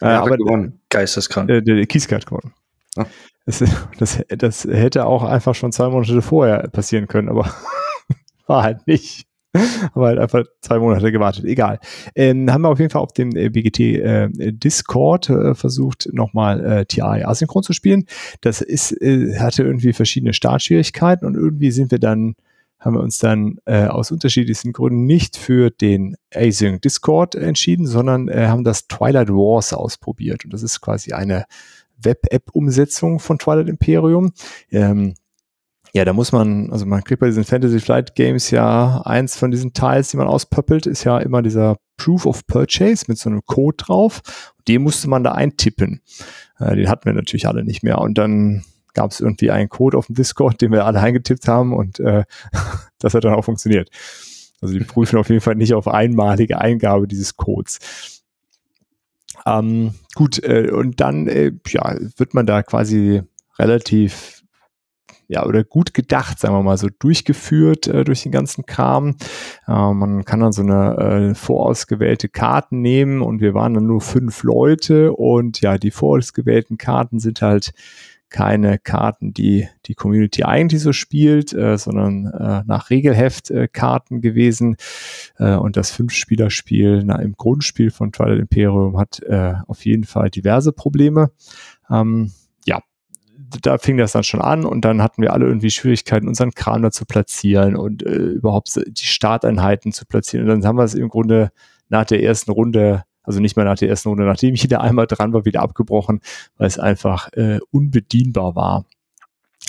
äh, 0.00 0.06
Ja, 0.06 0.22
aber 0.22 0.36
gewonnen. 0.36 0.80
Geisteskrank. 0.88 1.50
äh, 1.50 1.62
der, 1.62 1.76
der 1.76 1.86
Kieskat 1.86 2.22
hat 2.22 2.26
gewonnen. 2.26 2.52
Ah. 2.96 3.06
Das, 3.46 3.62
das, 3.98 4.22
das 4.28 4.64
hätte 4.64 5.06
auch 5.06 5.22
einfach 5.22 5.54
schon 5.54 5.72
zwei 5.72 5.88
Monate 5.88 6.22
vorher 6.22 6.68
passieren 6.68 7.08
können, 7.08 7.28
aber 7.28 7.52
war 8.46 8.62
halt 8.62 8.86
nicht. 8.86 9.26
Haben 9.56 10.02
wir 10.02 10.06
halt 10.06 10.18
einfach 10.18 10.44
zwei 10.62 10.78
Monate 10.80 11.12
gewartet. 11.12 11.44
Egal. 11.44 11.78
Ähm, 12.16 12.52
haben 12.52 12.62
wir 12.62 12.70
auf 12.70 12.80
jeden 12.80 12.90
Fall 12.90 13.02
auf 13.02 13.12
dem 13.12 13.36
äh, 13.36 13.50
BGT 13.50 13.80
äh, 13.80 14.28
Discord 14.52 15.30
äh, 15.30 15.54
versucht, 15.54 16.08
nochmal 16.12 16.64
äh, 16.64 16.86
TI 16.86 17.22
asynchron 17.24 17.62
zu 17.62 17.72
spielen. 17.72 18.06
Das 18.40 18.60
ist, 18.62 18.90
äh, 19.00 19.38
hatte 19.38 19.62
irgendwie 19.62 19.92
verschiedene 19.92 20.32
Startschwierigkeiten 20.32 21.24
und 21.26 21.36
irgendwie 21.36 21.70
sind 21.70 21.92
wir 21.92 22.00
dann, 22.00 22.34
haben 22.84 22.94
wir 22.94 23.00
uns 23.00 23.18
dann 23.18 23.58
äh, 23.64 23.86
aus 23.86 24.10
unterschiedlichsten 24.10 24.72
Gründen 24.72 25.06
nicht 25.06 25.36
für 25.36 25.70
den 25.70 26.16
Async 26.30 26.82
Discord 26.82 27.34
entschieden, 27.34 27.86
sondern 27.86 28.28
äh, 28.28 28.46
haben 28.48 28.64
das 28.64 28.88
Twilight 28.88 29.30
Wars 29.30 29.72
ausprobiert. 29.72 30.44
Und 30.44 30.52
das 30.52 30.62
ist 30.62 30.80
quasi 30.80 31.12
eine 31.12 31.46
Web-App-Umsetzung 32.02 33.20
von 33.20 33.38
Twilight 33.38 33.68
Imperium. 33.68 34.32
Ähm, 34.70 35.14
ja, 35.94 36.04
da 36.04 36.12
muss 36.12 36.32
man, 36.32 36.70
also 36.72 36.86
man 36.86 37.04
kriegt 37.04 37.20
bei 37.20 37.26
diesen 37.26 37.44
Fantasy 37.44 37.78
Flight 37.80 38.16
Games 38.16 38.50
ja 38.50 39.00
eins 39.04 39.36
von 39.36 39.50
diesen 39.50 39.72
Teils, 39.72 40.10
die 40.10 40.16
man 40.16 40.26
auspöppelt, 40.26 40.86
ist 40.86 41.04
ja 41.04 41.18
immer 41.18 41.40
dieser 41.40 41.76
Proof 41.96 42.26
of 42.26 42.46
Purchase 42.46 43.04
mit 43.08 43.16
so 43.16 43.30
einem 43.30 43.44
Code 43.46 43.76
drauf. 43.76 44.20
Den 44.66 44.82
musste 44.82 45.08
man 45.08 45.24
da 45.24 45.32
eintippen. 45.32 46.02
Äh, 46.58 46.76
den 46.76 46.88
hatten 46.88 47.06
wir 47.06 47.12
natürlich 47.12 47.46
alle 47.46 47.64
nicht 47.64 47.82
mehr. 47.82 47.98
Und 47.98 48.18
dann 48.18 48.64
gab 48.94 49.10
es 49.10 49.20
irgendwie 49.20 49.50
einen 49.50 49.68
Code 49.68 49.98
auf 49.98 50.06
dem 50.06 50.14
Discord, 50.14 50.60
den 50.60 50.72
wir 50.72 50.86
alle 50.86 51.00
eingetippt 51.00 51.48
haben 51.48 51.72
und 51.74 52.00
äh, 52.00 52.24
das 52.98 53.14
hat 53.14 53.24
dann 53.24 53.34
auch 53.34 53.44
funktioniert. 53.44 53.90
Also 54.60 54.78
die 54.78 54.84
prüfen 54.84 55.18
auf 55.18 55.28
jeden 55.28 55.42
Fall 55.42 55.56
nicht 55.56 55.74
auf 55.74 55.88
einmalige 55.88 56.58
Eingabe 56.58 57.06
dieses 57.06 57.36
Codes. 57.36 58.22
Ähm, 59.44 59.94
gut, 60.14 60.42
äh, 60.42 60.70
und 60.70 61.00
dann 61.00 61.28
äh, 61.28 61.52
ja, 61.68 61.96
wird 62.16 62.32
man 62.32 62.46
da 62.46 62.62
quasi 62.62 63.22
relativ 63.58 64.44
ja, 65.26 65.44
oder 65.46 65.64
gut 65.64 65.94
gedacht, 65.94 66.38
sagen 66.38 66.54
wir 66.54 66.62
mal, 66.62 66.76
so 66.76 66.88
durchgeführt 66.98 67.86
äh, 67.86 68.04
durch 68.04 68.22
den 68.22 68.32
ganzen 68.32 68.66
Kram. 68.66 69.16
Äh, 69.66 69.92
man 69.92 70.24
kann 70.24 70.40
dann 70.40 70.52
so 70.52 70.62
eine 70.62 71.30
äh, 71.30 71.34
vorausgewählte 71.34 72.28
Karten 72.28 72.80
nehmen 72.80 73.22
und 73.22 73.40
wir 73.40 73.54
waren 73.54 73.74
dann 73.74 73.86
nur 73.86 74.00
fünf 74.00 74.42
Leute 74.42 75.12
und 75.12 75.60
ja, 75.60 75.78
die 75.78 75.90
vorausgewählten 75.90 76.78
Karten 76.78 77.20
sind 77.20 77.42
halt 77.42 77.72
keine 78.34 78.80
Karten, 78.80 79.32
die 79.32 79.68
die 79.86 79.94
Community 79.94 80.42
eigentlich 80.42 80.82
so 80.82 80.92
spielt, 80.92 81.52
äh, 81.52 81.78
sondern 81.78 82.26
äh, 82.26 82.64
nach 82.66 82.90
Regelheft 82.90 83.52
äh, 83.52 83.68
Karten 83.68 84.20
gewesen. 84.20 84.74
Äh, 85.38 85.54
und 85.54 85.76
das 85.76 85.92
Fünf-Spieler-Spiel 85.92 87.06
im 87.08 87.34
Grundspiel 87.36 87.92
von 87.92 88.10
Twilight 88.10 88.40
Imperium 88.40 88.98
hat 88.98 89.22
äh, 89.22 89.54
auf 89.68 89.84
jeden 89.84 90.02
Fall 90.02 90.30
diverse 90.30 90.72
Probleme. 90.72 91.30
Ähm, 91.88 92.32
ja, 92.66 92.80
da 93.62 93.78
fing 93.78 93.98
das 93.98 94.10
dann 94.10 94.24
schon 94.24 94.40
an 94.40 94.64
und 94.64 94.84
dann 94.84 95.00
hatten 95.00 95.22
wir 95.22 95.32
alle 95.32 95.46
irgendwie 95.46 95.70
Schwierigkeiten, 95.70 96.26
unseren 96.26 96.50
Kram 96.50 96.82
da 96.82 96.90
zu 96.90 97.06
platzieren 97.06 97.76
und 97.76 98.02
äh, 98.02 98.16
überhaupt 98.16 98.80
die 98.84 99.06
Starteinheiten 99.06 99.92
zu 99.92 100.06
platzieren. 100.06 100.50
Und 100.50 100.62
dann 100.62 100.66
haben 100.66 100.76
wir 100.78 100.82
es 100.82 100.94
im 100.94 101.08
Grunde 101.08 101.52
nach 101.88 102.04
der 102.04 102.20
ersten 102.20 102.50
Runde 102.50 103.04
Also 103.24 103.40
nicht 103.40 103.56
mehr 103.56 103.64
nach 103.64 103.78
der 103.78 103.88
ersten 103.88 104.10
Runde, 104.10 104.24
nachdem 104.24 104.54
ich 104.54 104.68
da 104.68 104.78
einmal 104.78 105.06
dran 105.06 105.32
war, 105.32 105.44
wieder 105.44 105.62
abgebrochen, 105.62 106.20
weil 106.56 106.68
es 106.68 106.78
einfach 106.78 107.32
äh, 107.32 107.58
unbedienbar 107.70 108.54
war. 108.54 108.84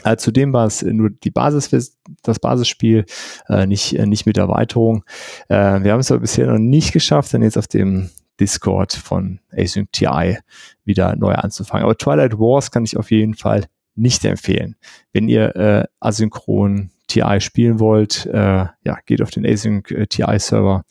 Äh, 0.04 0.18
zudem 0.18 0.54
war 0.54 0.68
es 0.68 0.84
nur 0.84 1.10
die 1.10 1.32
Basis, 1.32 1.98
das 2.22 2.40
Basisspiel, 2.40 3.06
äh, 3.48 3.66
nicht, 3.66 3.98
äh, 3.98 4.06
nicht 4.06 4.26
mit 4.26 4.38
Erweiterung. 4.38 5.04
Äh, 5.48 5.84
wir 5.84 5.94
haben 5.94 6.02
es 6.02 6.12
aber 6.12 6.22
bisher 6.22 6.48
noch 6.48 6.60
nicht 6.60 6.92
geschafft, 6.92 7.34
dann 7.34 7.42
jetzt 7.42 7.58
auf 7.58 7.68
dem 7.68 8.10
Discord 8.40 8.94
von 8.94 9.40
Async 9.52 9.92
TI 9.94 10.38
wieder 10.84 11.16
neu 11.16 11.34
anzufangen. 11.34 11.86
Aber 11.86 11.98
Twilight 11.98 12.38
Wars 12.38 12.72
kann 12.72 12.84
ich 12.84 12.98
auf 12.98 13.10
jeden 13.10 13.36
Fall 13.36 13.66
nicht 13.96 14.26
empfehlen. 14.26 14.76
Wenn 15.14 15.30
ihr 15.30 15.56
äh, 15.56 15.86
asynchron 16.02 16.92
TI 17.08 17.40
spielen 17.40 17.80
wollt, 17.80 18.26
äh, 18.26 18.66
ja, 18.84 18.98
geht 19.06 19.22
auf 19.22 19.30
den 19.30 19.46
Async 19.46 19.92
äh, 19.92 20.08
TI 20.08 20.40
Server. 20.40 20.84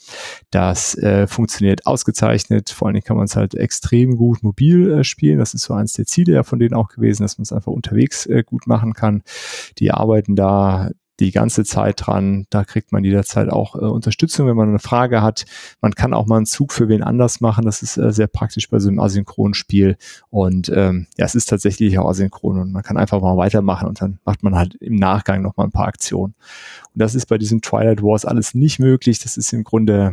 Das 0.51 0.97
äh, 0.97 1.27
funktioniert 1.27 1.87
ausgezeichnet. 1.87 2.71
Vor 2.71 2.87
allen 2.87 2.95
Dingen 2.95 3.05
kann 3.05 3.17
man 3.17 3.27
es 3.27 3.37
halt 3.37 3.55
extrem 3.55 4.17
gut 4.17 4.43
mobil 4.43 4.91
äh, 4.93 5.05
spielen. 5.05 5.39
Das 5.39 5.55
ist 5.55 5.65
so 5.65 5.75
eins 5.75 5.95
der 5.95 6.07
Ziele 6.07 6.35
ja 6.35 6.43
von 6.43 6.59
denen 6.59 6.75
auch 6.75 6.89
gewesen, 6.89 7.23
dass 7.23 7.39
man 7.39 7.43
es 7.43 7.53
einfach 7.53 7.73
unterwegs 7.73 8.27
äh, 8.27 8.43
gut 8.45 8.67
machen 8.67 8.93
kann. 8.93 9.23
Die 9.79 9.91
arbeiten 9.91 10.37
da 10.37 10.91
die 11.21 11.31
ganze 11.31 11.65
Zeit 11.65 12.07
dran. 12.07 12.47
Da 12.51 12.65
kriegt 12.65 12.93
man 12.93 13.05
jederzeit 13.05 13.49
auch 13.49 13.77
äh, 13.77 13.79
Unterstützung, 13.79 14.47
wenn 14.47 14.57
man 14.57 14.69
eine 14.69 14.79
Frage 14.79 15.23
hat. 15.23 15.45
Man 15.81 15.93
kann 15.95 16.15
auch 16.15 16.27
mal 16.27 16.39
einen 16.39 16.47
Zug 16.47 16.73
für 16.73 16.89
wen 16.89 17.03
anders 17.03 17.41
machen. 17.41 17.65
Das 17.65 17.83
ist 17.83 17.97
äh, 17.97 18.13
sehr 18.13 18.27
praktisch 18.27 18.69
bei 18.69 18.79
so 18.79 18.89
einem 18.89 18.99
asynchronen 18.99 19.55
Spiel. 19.55 19.97
Und 20.31 20.71
ähm, 20.75 21.07
ja, 21.17 21.25
es 21.25 21.35
ist 21.35 21.49
tatsächlich 21.49 21.99
auch 21.99 22.09
asynchron 22.09 22.59
und 22.59 22.73
man 22.73 22.83
kann 22.83 22.97
einfach 22.97 23.21
mal 23.21 23.37
weitermachen 23.37 23.89
und 23.89 24.01
dann 24.01 24.19
macht 24.25 24.43
man 24.43 24.57
halt 24.57 24.75
im 24.77 24.97
Nachgang 24.97 25.43
noch 25.43 25.57
mal 25.57 25.65
ein 25.65 25.73
paar 25.73 25.87
Aktionen. 25.87 26.35
Und 26.93 27.01
das 27.01 27.15
ist 27.15 27.27
bei 27.27 27.39
diesem 27.39 27.63
Twilight 27.63 28.03
Wars 28.03 28.25
alles 28.25 28.55
nicht 28.55 28.79
möglich. 28.79 29.21
Das 29.21 29.37
ist 29.37 29.53
im 29.53 29.65
Grunde 29.65 30.13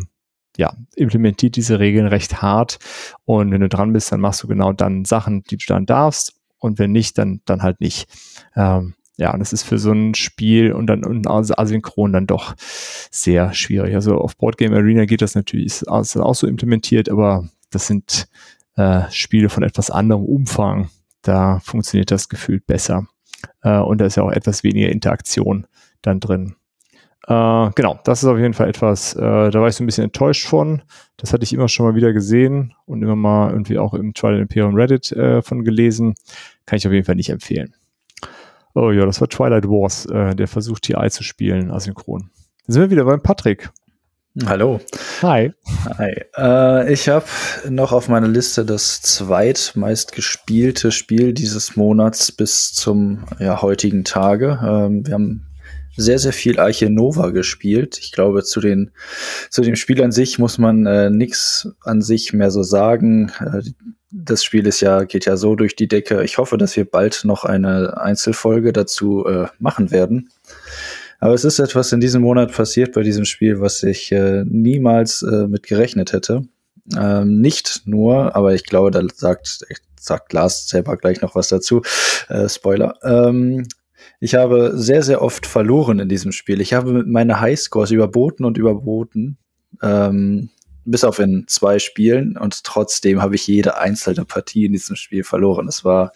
ja, 0.57 0.75
implementiert 0.95 1.55
diese 1.55 1.79
Regeln 1.79 2.07
recht 2.07 2.41
hart. 2.41 2.79
Und 3.25 3.51
wenn 3.51 3.61
du 3.61 3.69
dran 3.69 3.93
bist, 3.93 4.11
dann 4.11 4.19
machst 4.19 4.43
du 4.43 4.47
genau 4.47 4.73
dann 4.73 5.05
Sachen, 5.05 5.43
die 5.43 5.57
du 5.57 5.65
dann 5.67 5.85
darfst. 5.85 6.33
Und 6.59 6.77
wenn 6.77 6.91
nicht, 6.91 7.17
dann, 7.17 7.41
dann 7.45 7.63
halt 7.63 7.81
nicht. 7.81 8.07
Ähm, 8.55 8.93
ja, 9.17 9.33
und 9.33 9.39
das 9.39 9.53
ist 9.53 9.63
für 9.63 9.77
so 9.77 9.91
ein 9.91 10.15
Spiel 10.15 10.71
und 10.71 10.87
dann 10.87 11.03
und 11.03 11.27
asynchron 11.27 12.13
dann 12.13 12.27
doch 12.27 12.55
sehr 12.57 13.53
schwierig. 13.53 13.93
Also 13.93 14.17
auf 14.17 14.37
Boardgame 14.37 14.75
Arena 14.75 15.05
geht 15.05 15.21
das 15.21 15.35
natürlich, 15.35 15.65
ist 15.67 15.87
auch 15.87 16.35
so 16.35 16.47
implementiert, 16.47 17.09
aber 17.09 17.47
das 17.69 17.87
sind 17.87 18.27
äh, 18.77 19.03
Spiele 19.11 19.49
von 19.49 19.63
etwas 19.63 19.91
anderem 19.91 20.23
Umfang. 20.23 20.89
Da 21.21 21.59
funktioniert 21.59 22.09
das 22.11 22.29
gefühlt 22.29 22.65
besser. 22.65 23.07
Äh, 23.61 23.79
und 23.79 23.99
da 23.99 24.05
ist 24.05 24.15
ja 24.15 24.23
auch 24.23 24.31
etwas 24.31 24.63
weniger 24.63 24.89
Interaktion 24.89 25.67
dann 26.01 26.19
drin. 26.19 26.55
Äh, 27.27 27.69
genau, 27.75 27.99
das 28.03 28.23
ist 28.23 28.29
auf 28.29 28.39
jeden 28.39 28.53
Fall 28.53 28.69
etwas, 28.69 29.13
äh, 29.15 29.19
da 29.51 29.61
war 29.61 29.67
ich 29.67 29.75
so 29.75 29.83
ein 29.83 29.85
bisschen 29.85 30.05
enttäuscht 30.05 30.47
von. 30.47 30.81
Das 31.17 31.33
hatte 31.33 31.43
ich 31.43 31.53
immer 31.53 31.67
schon 31.67 31.85
mal 31.85 31.95
wieder 31.95 32.13
gesehen 32.13 32.73
und 32.85 33.03
immer 33.03 33.15
mal 33.15 33.51
irgendwie 33.51 33.77
auch 33.77 33.93
im 33.93 34.13
Twilight 34.13 34.41
Imperium 34.41 34.73
Reddit 34.73 35.11
äh, 35.11 35.41
von 35.43 35.63
gelesen. 35.63 36.15
Kann 36.65 36.77
ich 36.77 36.87
auf 36.87 36.93
jeden 36.93 37.05
Fall 37.05 37.15
nicht 37.15 37.29
empfehlen. 37.29 37.75
Oh 38.73 38.91
ja, 38.91 39.05
das 39.05 39.19
war 39.21 39.27
Twilight 39.27 39.67
Wars, 39.67 40.05
äh, 40.05 40.35
der 40.35 40.47
versucht 40.47 40.83
TI 40.83 41.09
zu 41.09 41.23
spielen, 41.23 41.71
asynchron. 41.71 42.29
Dann 42.65 42.73
sind 42.73 42.81
wir 42.83 42.89
wieder 42.91 43.05
beim 43.05 43.21
Patrick. 43.21 43.69
Hallo. 44.45 44.79
Hi. 45.23 45.51
Hi. 45.97 46.21
Äh, 46.37 46.93
ich 46.93 47.09
habe 47.09 47.25
noch 47.69 47.91
auf 47.91 48.07
meiner 48.07 48.29
Liste 48.29 48.63
das 48.63 49.01
zweitmeist 49.01 50.13
gespielte 50.13 50.93
Spiel 50.93 51.33
dieses 51.33 51.75
Monats 51.75 52.31
bis 52.31 52.71
zum 52.71 53.25
ja, 53.39 53.61
heutigen 53.61 54.05
Tage. 54.05 54.57
Ähm, 54.63 55.05
wir 55.05 55.15
haben 55.15 55.47
sehr, 55.97 56.17
sehr 56.17 56.31
viel 56.31 56.59
Arche 56.61 56.89
Nova 56.89 57.31
gespielt. 57.31 57.97
Ich 57.99 58.13
glaube, 58.13 58.43
zu, 58.43 58.61
den, 58.61 58.91
zu 59.49 59.63
dem 59.63 59.75
Spiel 59.75 60.01
an 60.01 60.13
sich 60.13 60.39
muss 60.39 60.57
man 60.57 60.85
äh, 60.85 61.09
nichts 61.09 61.67
an 61.81 62.01
sich 62.01 62.31
mehr 62.31 62.51
so 62.51 62.63
sagen. 62.63 63.33
Äh, 63.41 63.63
das 64.11 64.43
Spiel 64.43 64.67
ist 64.67 64.81
ja, 64.81 65.03
geht 65.03 65.25
ja 65.25 65.37
so 65.37 65.55
durch 65.55 65.75
die 65.75 65.87
Decke. 65.87 66.23
Ich 66.23 66.37
hoffe, 66.37 66.57
dass 66.57 66.75
wir 66.75 66.85
bald 66.85 67.21
noch 67.23 67.45
eine 67.45 67.97
Einzelfolge 67.97 68.73
dazu 68.73 69.25
äh, 69.25 69.47
machen 69.57 69.91
werden. 69.91 70.29
Aber 71.19 71.33
es 71.33 71.45
ist 71.45 71.59
etwas 71.59 71.91
in 71.91 72.01
diesem 72.01 72.21
Monat 72.21 72.51
passiert 72.51 72.93
bei 72.93 73.03
diesem 73.03 73.25
Spiel, 73.25 73.61
was 73.61 73.83
ich 73.83 74.11
äh, 74.11 74.43
niemals 74.45 75.21
äh, 75.21 75.47
mit 75.47 75.63
gerechnet 75.63 76.13
hätte. 76.13 76.43
Ähm, 76.97 77.39
nicht 77.39 77.83
nur, 77.85 78.35
aber 78.35 78.53
ich 78.53 78.65
glaube, 78.65 78.91
da 78.91 79.01
sagt, 79.13 79.59
sagt 79.99 80.33
Lars 80.33 80.67
selber 80.67 80.97
gleich 80.97 81.21
noch 81.21 81.35
was 81.35 81.47
dazu. 81.47 81.81
Äh, 82.27 82.49
Spoiler. 82.49 82.95
Ähm, 83.03 83.67
ich 84.19 84.35
habe 84.35 84.71
sehr, 84.75 85.03
sehr 85.03 85.21
oft 85.21 85.45
verloren 85.45 85.99
in 85.99 86.09
diesem 86.09 86.31
Spiel. 86.31 86.59
Ich 86.59 86.73
habe 86.73 87.03
meine 87.05 87.39
Highscores 87.39 87.91
überboten 87.91 88.43
und 88.43 88.57
überboten. 88.57 89.37
Ähm, 89.81 90.49
bis 90.85 91.03
auf 91.03 91.19
in 91.19 91.45
zwei 91.47 91.79
Spielen 91.79 92.37
und 92.37 92.63
trotzdem 92.63 93.21
habe 93.21 93.35
ich 93.35 93.47
jede 93.47 93.77
einzelne 93.77 94.25
Partie 94.25 94.65
in 94.65 94.73
diesem 94.73 94.95
Spiel 94.95 95.23
verloren. 95.23 95.67
Es 95.67 95.83
war 95.85 96.11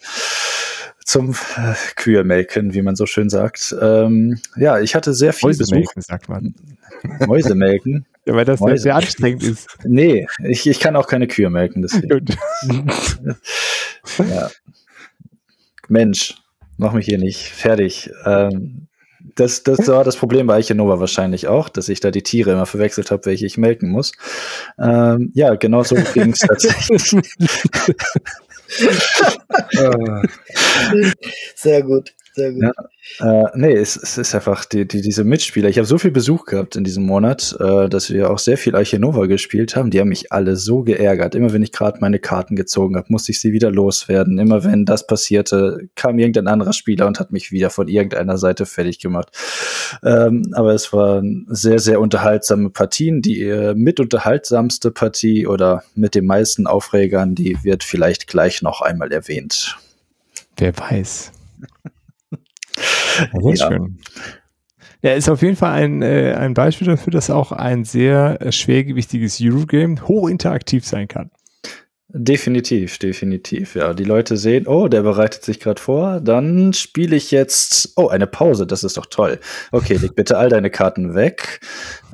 zum 1.06 1.30
äh, 1.56 1.74
Kühe-Melken, 1.94 2.74
wie 2.74 2.82
man 2.82 2.96
so 2.96 3.06
schön 3.06 3.30
sagt. 3.30 3.74
Ähm, 3.80 4.40
ja, 4.56 4.80
ich 4.80 4.96
hatte 4.96 5.14
sehr 5.14 5.32
viel 5.32 5.50
Mäusemelken, 5.50 6.02
sagt 6.02 6.28
man. 6.28 6.54
Mäusemelken. 7.26 8.06
ja, 8.26 8.34
weil 8.34 8.44
das 8.44 8.58
Mäuse. 8.58 8.82
sehr 8.82 8.96
anstrengend 8.96 9.44
ist. 9.44 9.68
Nee, 9.84 10.26
ich, 10.42 10.66
ich 10.66 10.80
kann 10.80 10.96
auch 10.96 11.06
keine 11.06 11.28
Kühe 11.28 11.48
melken, 11.48 11.82
deswegen. 11.82 12.26
ja. 14.18 14.50
Mensch, 15.88 16.34
mach 16.76 16.92
mich 16.92 17.06
hier 17.06 17.18
nicht 17.18 17.50
fertig. 17.50 18.10
Ähm, 18.24 18.88
das, 19.34 19.62
das 19.62 19.86
war 19.88 20.04
das 20.04 20.16
Problem 20.16 20.46
bei 20.46 20.54
Eichenova 20.54 21.00
wahrscheinlich 21.00 21.48
auch, 21.48 21.68
dass 21.68 21.88
ich 21.88 22.00
da 22.00 22.10
die 22.10 22.22
Tiere 22.22 22.52
immer 22.52 22.66
verwechselt 22.66 23.10
habe, 23.10 23.26
welche 23.26 23.46
ich 23.46 23.58
melken 23.58 23.90
muss. 23.90 24.12
Ähm, 24.78 25.32
ja, 25.34 25.54
genau 25.54 25.82
so 25.82 25.96
ging 26.14 26.32
es 26.32 26.38
tatsächlich. 26.46 27.16
Sehr 31.54 31.82
gut. 31.82 32.14
Sehr 32.36 32.52
gut. 32.52 32.64
Ja, 33.18 33.44
äh, 33.44 33.50
nee, 33.54 33.72
es, 33.72 33.96
es, 33.96 34.18
ist 34.18 34.34
einfach 34.34 34.66
die, 34.66 34.86
die, 34.86 35.00
diese 35.00 35.24
Mitspieler. 35.24 35.70
Ich 35.70 35.78
habe 35.78 35.86
so 35.86 35.96
viel 35.96 36.10
Besuch 36.10 36.44
gehabt 36.44 36.76
in 36.76 36.84
diesem 36.84 37.06
Monat, 37.06 37.56
äh, 37.58 37.88
dass 37.88 38.10
wir 38.10 38.30
auch 38.30 38.38
sehr 38.38 38.58
viel 38.58 38.76
Archinova 38.76 39.24
gespielt 39.24 39.74
haben. 39.74 39.90
Die 39.90 40.00
haben 40.00 40.10
mich 40.10 40.32
alle 40.32 40.56
so 40.56 40.82
geärgert. 40.82 41.34
Immer 41.34 41.54
wenn 41.54 41.62
ich 41.62 41.72
gerade 41.72 41.98
meine 42.02 42.18
Karten 42.18 42.54
gezogen 42.54 42.96
habe, 42.96 43.06
musste 43.08 43.32
ich 43.32 43.40
sie 43.40 43.52
wieder 43.52 43.70
loswerden. 43.70 44.38
Immer 44.38 44.64
wenn 44.64 44.84
das 44.84 45.06
passierte, 45.06 45.88
kam 45.94 46.18
irgendein 46.18 46.46
anderer 46.46 46.74
Spieler 46.74 47.06
und 47.06 47.18
hat 47.18 47.32
mich 47.32 47.52
wieder 47.52 47.70
von 47.70 47.88
irgendeiner 47.88 48.36
Seite 48.36 48.66
fertig 48.66 48.98
gemacht. 48.98 49.30
Ähm, 50.04 50.52
aber 50.52 50.74
es 50.74 50.92
waren 50.92 51.46
sehr, 51.48 51.78
sehr 51.78 52.02
unterhaltsame 52.02 52.68
Partien. 52.68 53.22
Die 53.22 53.44
äh, 53.44 53.74
mit 53.74 53.98
unterhaltsamste 53.98 54.90
Partie 54.90 55.46
oder 55.46 55.84
mit 55.94 56.14
den 56.14 56.26
meisten 56.26 56.66
Aufregern, 56.66 57.34
die 57.34 57.56
wird 57.64 57.82
vielleicht 57.82 58.26
gleich 58.26 58.60
noch 58.60 58.82
einmal 58.82 59.10
erwähnt. 59.10 59.78
Wer 60.58 60.76
weiß. 60.76 61.32
Sehr 62.76 63.54
ja. 63.54 63.68
schön. 63.68 63.98
Ja, 65.02 65.12
ist 65.12 65.28
auf 65.28 65.42
jeden 65.42 65.56
Fall 65.56 65.72
ein, 65.72 66.02
äh, 66.02 66.34
ein 66.34 66.54
Beispiel 66.54 66.88
dafür, 66.88 67.12
dass 67.12 67.30
auch 67.30 67.52
ein 67.52 67.84
sehr 67.84 68.38
äh, 68.40 68.50
schwergewichtiges 68.50 69.40
Eurogame 69.40 70.00
hochinteraktiv 70.08 70.84
sein 70.84 71.06
kann. 71.06 71.30
Definitiv, 72.08 72.98
definitiv. 72.98 73.74
Ja, 73.74 73.92
die 73.92 74.04
Leute 74.04 74.36
sehen, 74.36 74.66
oh, 74.66 74.88
der 74.88 75.02
bereitet 75.02 75.44
sich 75.44 75.60
gerade 75.60 75.80
vor, 75.80 76.20
dann 76.20 76.72
spiele 76.72 77.14
ich 77.14 77.30
jetzt. 77.30 77.92
Oh, 77.96 78.08
eine 78.08 78.26
Pause, 78.26 78.66
das 78.66 78.84
ist 78.84 78.96
doch 78.96 79.06
toll. 79.06 79.38
Okay, 79.70 79.96
leg 79.96 80.14
bitte 80.14 80.38
all 80.38 80.48
deine 80.48 80.70
Karten 80.70 81.14
weg. 81.14 81.60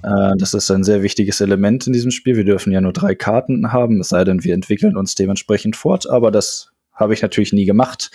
Äh, 0.03 0.33
das 0.39 0.55
ist 0.55 0.71
ein 0.71 0.83
sehr 0.83 1.03
wichtiges 1.03 1.41
Element 1.41 1.87
in 1.87 1.93
diesem 1.93 2.11
Spiel. 2.11 2.37
Wir 2.37 2.45
dürfen 2.45 2.73
ja 2.73 2.81
nur 2.81 2.93
drei 2.93 3.15
Karten 3.15 3.73
haben, 3.73 4.01
es 4.01 4.09
sei 4.09 4.25
denn, 4.25 4.43
wir 4.43 4.55
entwickeln 4.55 4.97
uns 4.97 5.15
dementsprechend 5.15 5.77
fort, 5.77 6.11
aber 6.11 6.31
das 6.31 6.72
habe 7.03 7.15
ich 7.15 7.23
natürlich 7.23 7.53
nie 7.53 7.67
gemacht, 7.67 8.11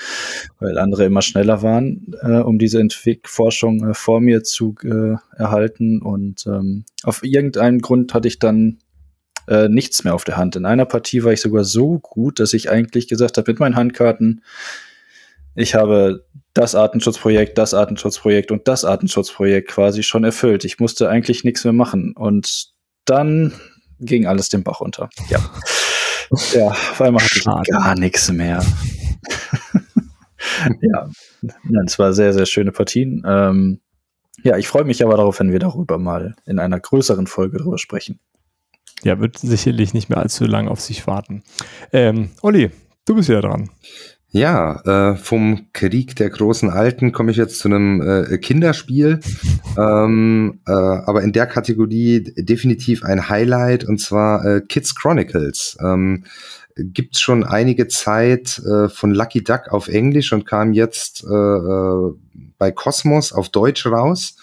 weil 0.59 0.77
andere 0.77 1.05
immer 1.05 1.21
schneller 1.21 1.61
waren, 1.61 2.15
äh, 2.21 2.39
um 2.39 2.57
diese 2.57 2.79
Entwick-Forschung 2.79 3.89
äh, 3.89 3.93
vor 3.93 4.21
mir 4.21 4.43
zu 4.43 4.75
äh, 4.83 5.15
erhalten. 5.35 6.01
Und 6.01 6.45
ähm, 6.47 6.85
auf 7.03 7.23
irgendeinen 7.23 7.79
Grund 7.79 8.13
hatte 8.13 8.27
ich 8.27 8.39
dann 8.39 8.79
äh, 9.47 9.69
nichts 9.69 10.03
mehr 10.03 10.15
auf 10.15 10.23
der 10.23 10.37
Hand. 10.37 10.55
In 10.55 10.65
einer 10.65 10.85
Partie 10.85 11.23
war 11.23 11.33
ich 11.33 11.41
sogar 11.41 11.63
so 11.63 11.99
gut, 11.99 12.39
dass 12.39 12.53
ich 12.53 12.69
eigentlich 12.69 13.07
gesagt 13.07 13.37
habe, 13.37 13.51
mit 13.51 13.59
meinen 13.59 13.75
Handkarten, 13.75 14.43
ich 15.55 15.73
habe 15.73 16.25
das 16.53 16.75
Artenschutzprojekt, 16.75 17.57
das 17.57 17.73
Artenschutzprojekt 17.73 18.51
und 18.51 18.67
das 18.67 18.85
Artenschutzprojekt 18.85 19.69
quasi 19.69 20.03
schon 20.03 20.23
erfüllt. 20.23 20.65
Ich 20.65 20.79
musste 20.79 21.09
eigentlich 21.09 21.43
nichts 21.43 21.63
mehr 21.63 21.73
machen. 21.73 22.13
Und 22.15 22.69
dann 23.05 23.53
ging 23.99 24.27
alles 24.27 24.49
den 24.49 24.63
Bach 24.63 24.81
runter. 24.81 25.09
Ja. 25.29 25.39
Ja, 26.53 26.67
auf 26.67 27.01
einmal 27.01 27.23
hatte 27.23 27.39
ich 27.39 27.69
gar 27.69 27.95
nichts 27.95 28.31
mehr. 28.31 28.63
ja, 30.81 31.09
es 31.85 31.99
war 31.99 32.13
sehr, 32.13 32.33
sehr 32.33 32.45
schöne 32.45 32.71
Partien. 32.71 33.23
Ähm, 33.25 33.79
ja, 34.43 34.57
ich 34.57 34.67
freue 34.67 34.83
mich 34.83 35.03
aber 35.03 35.17
darauf, 35.17 35.39
wenn 35.39 35.51
wir 35.51 35.59
darüber 35.59 35.97
mal 35.97 36.35
in 36.45 36.59
einer 36.59 36.79
größeren 36.79 37.27
Folge 37.27 37.57
drüber 37.57 37.77
sprechen. 37.77 38.19
Ja, 39.03 39.19
wird 39.19 39.37
sicherlich 39.37 39.93
nicht 39.93 40.09
mehr 40.09 40.19
allzu 40.19 40.45
lange 40.45 40.71
auf 40.71 40.81
sich 40.81 41.07
warten. 41.07 41.43
Ähm, 41.91 42.31
Olli, 42.41 42.71
du 43.05 43.15
bist 43.15 43.29
wieder 43.29 43.41
dran. 43.41 43.69
Ja, 44.31 44.81
äh, 45.13 45.15
vom 45.15 45.67
Krieg 45.71 46.15
der 46.17 46.29
großen 46.29 46.69
Alten 46.69 47.13
komme 47.13 47.31
ich 47.31 47.37
jetzt 47.37 47.59
zu 47.59 47.69
einem 47.69 48.01
äh, 48.01 48.37
Kinderspiel, 48.37 49.21
ähm, 49.77 50.59
äh, 50.67 50.71
aber 50.71 51.23
in 51.23 51.31
der 51.31 51.47
Kategorie 51.47 52.33
definitiv 52.35 53.03
ein 53.03 53.29
Highlight 53.29 53.85
und 53.85 53.99
zwar 53.99 54.45
äh, 54.45 54.61
Kids 54.61 54.95
Chronicles. 54.95 55.77
Ähm, 55.81 56.25
gibt's 56.75 57.21
schon 57.21 57.43
einige 57.43 57.87
Zeit 57.87 58.59
äh, 58.59 58.89
von 58.89 59.11
Lucky 59.11 59.43
Duck 59.43 59.69
auf 59.69 59.87
Englisch 59.87 60.33
und 60.33 60.45
kam 60.45 60.73
jetzt 60.73 61.23
äh, 61.23 62.13
bei 62.57 62.71
Cosmos 62.71 63.31
auf 63.31 63.49
Deutsch 63.49 63.85
raus 63.85 64.35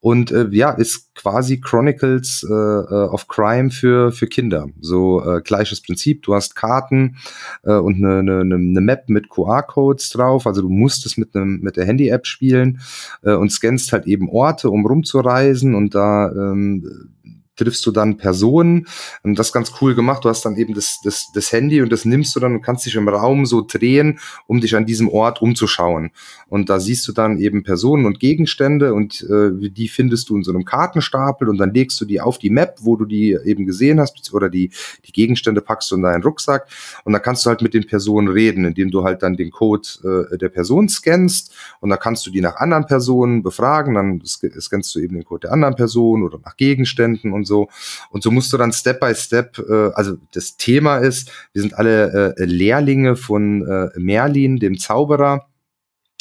und 0.00 0.30
äh, 0.30 0.48
ja, 0.50 0.70
ist 0.70 1.14
quasi 1.14 1.60
Chronicles 1.60 2.46
äh, 2.48 2.52
äh, 2.52 3.08
of 3.08 3.28
Crime 3.28 3.70
für, 3.70 4.12
für 4.12 4.26
Kinder. 4.26 4.68
So 4.80 5.24
äh, 5.24 5.40
gleiches 5.40 5.80
Prinzip, 5.80 6.22
du 6.22 6.34
hast 6.34 6.54
Karten 6.54 7.16
äh, 7.64 7.74
und 7.74 7.96
eine, 7.96 8.18
eine, 8.18 8.54
eine 8.54 8.80
Map 8.80 9.08
mit 9.08 9.28
QR-Codes 9.28 10.10
drauf, 10.10 10.46
also 10.46 10.62
du 10.62 10.68
musst 10.68 11.06
es 11.06 11.16
mit, 11.16 11.34
einem, 11.34 11.60
mit 11.60 11.76
der 11.76 11.86
Handy-App 11.86 12.26
spielen 12.26 12.80
äh, 13.22 13.34
und 13.34 13.50
scannst 13.50 13.92
halt 13.92 14.06
eben 14.06 14.28
Orte, 14.28 14.70
um 14.70 14.86
rumzureisen. 14.86 15.74
Und 15.74 15.94
da 15.94 16.30
ähm, 16.30 17.15
triffst 17.56 17.84
du 17.86 17.90
dann 17.90 18.16
Personen. 18.16 18.86
Und 19.22 19.38
das 19.38 19.48
ist 19.48 19.52
ganz 19.52 19.72
cool 19.80 19.94
gemacht. 19.94 20.24
Du 20.24 20.28
hast 20.28 20.44
dann 20.44 20.56
eben 20.56 20.74
das, 20.74 21.00
das, 21.02 21.32
das 21.32 21.52
Handy 21.52 21.82
und 21.82 21.90
das 21.90 22.04
nimmst 22.04 22.34
du 22.36 22.40
dann 22.40 22.54
und 22.54 22.62
kannst 22.62 22.86
dich 22.86 22.94
im 22.94 23.08
Raum 23.08 23.46
so 23.46 23.64
drehen, 23.66 24.18
um 24.46 24.60
dich 24.60 24.76
an 24.76 24.86
diesem 24.86 25.08
Ort 25.08 25.42
umzuschauen. 25.42 26.10
Und 26.48 26.70
da 26.70 26.78
siehst 26.78 27.06
du 27.08 27.12
dann 27.12 27.38
eben 27.38 27.62
Personen 27.62 28.06
und 28.06 28.20
Gegenstände 28.20 28.94
und 28.94 29.22
äh, 29.22 29.70
die 29.70 29.88
findest 29.88 30.28
du 30.28 30.36
in 30.36 30.44
so 30.44 30.52
einem 30.52 30.64
Kartenstapel 30.64 31.48
und 31.48 31.58
dann 31.58 31.72
legst 31.72 32.00
du 32.00 32.04
die 32.04 32.20
auf 32.20 32.38
die 32.38 32.50
Map, 32.50 32.76
wo 32.80 32.96
du 32.96 33.04
die 33.04 33.36
eben 33.44 33.66
gesehen 33.66 34.00
hast, 34.00 34.32
oder 34.32 34.48
die, 34.48 34.70
die 35.06 35.12
Gegenstände 35.12 35.60
packst 35.60 35.90
du 35.90 35.96
in 35.96 36.02
deinen 36.02 36.22
Rucksack 36.22 36.68
und 37.04 37.12
dann 37.12 37.22
kannst 37.22 37.44
du 37.44 37.50
halt 37.50 37.62
mit 37.62 37.74
den 37.74 37.86
Personen 37.86 38.28
reden, 38.28 38.64
indem 38.64 38.90
du 38.90 39.04
halt 39.04 39.22
dann 39.22 39.36
den 39.36 39.50
Code 39.50 40.28
äh, 40.32 40.38
der 40.38 40.48
Person 40.48 40.88
scannst 40.88 41.54
und 41.80 41.90
dann 41.90 41.98
kannst 41.98 42.26
du 42.26 42.30
die 42.30 42.40
nach 42.40 42.56
anderen 42.56 42.86
Personen 42.86 43.42
befragen, 43.42 43.94
dann 43.94 44.22
scannst 44.24 44.94
du 44.94 45.00
eben 45.00 45.14
den 45.14 45.24
Code 45.24 45.46
der 45.46 45.52
anderen 45.52 45.74
Person 45.74 46.22
oder 46.22 46.38
nach 46.44 46.56
Gegenständen 46.56 47.32
und 47.32 47.45
so. 47.46 47.68
Und 48.10 48.22
so 48.22 48.30
musst 48.30 48.52
du 48.52 48.56
dann 48.56 48.72
Step 48.72 49.00
by 49.00 49.14
Step, 49.14 49.58
äh, 49.58 49.90
also 49.94 50.16
das 50.32 50.56
Thema 50.56 50.98
ist, 50.98 51.30
wir 51.52 51.62
sind 51.62 51.74
alle 51.74 52.36
äh, 52.36 52.44
Lehrlinge 52.44 53.16
von 53.16 53.66
äh, 53.66 53.88
Merlin, 53.98 54.58
dem 54.58 54.78
Zauberer, 54.78 55.46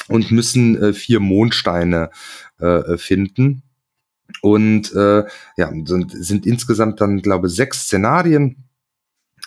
und 0.08 0.32
müssen 0.32 0.82
äh, 0.82 0.94
vier 0.94 1.20
Mondsteine 1.20 2.12
äh, 2.60 2.98
finden. 2.98 3.64
Und 4.42 4.94
äh, 4.94 5.24
ja, 5.58 5.72
sind, 5.86 6.12
sind 6.12 6.46
insgesamt 6.46 7.02
dann, 7.02 7.22
glaube 7.22 7.48
ich, 7.48 7.54
sechs 7.54 7.84
Szenarien 7.84 8.65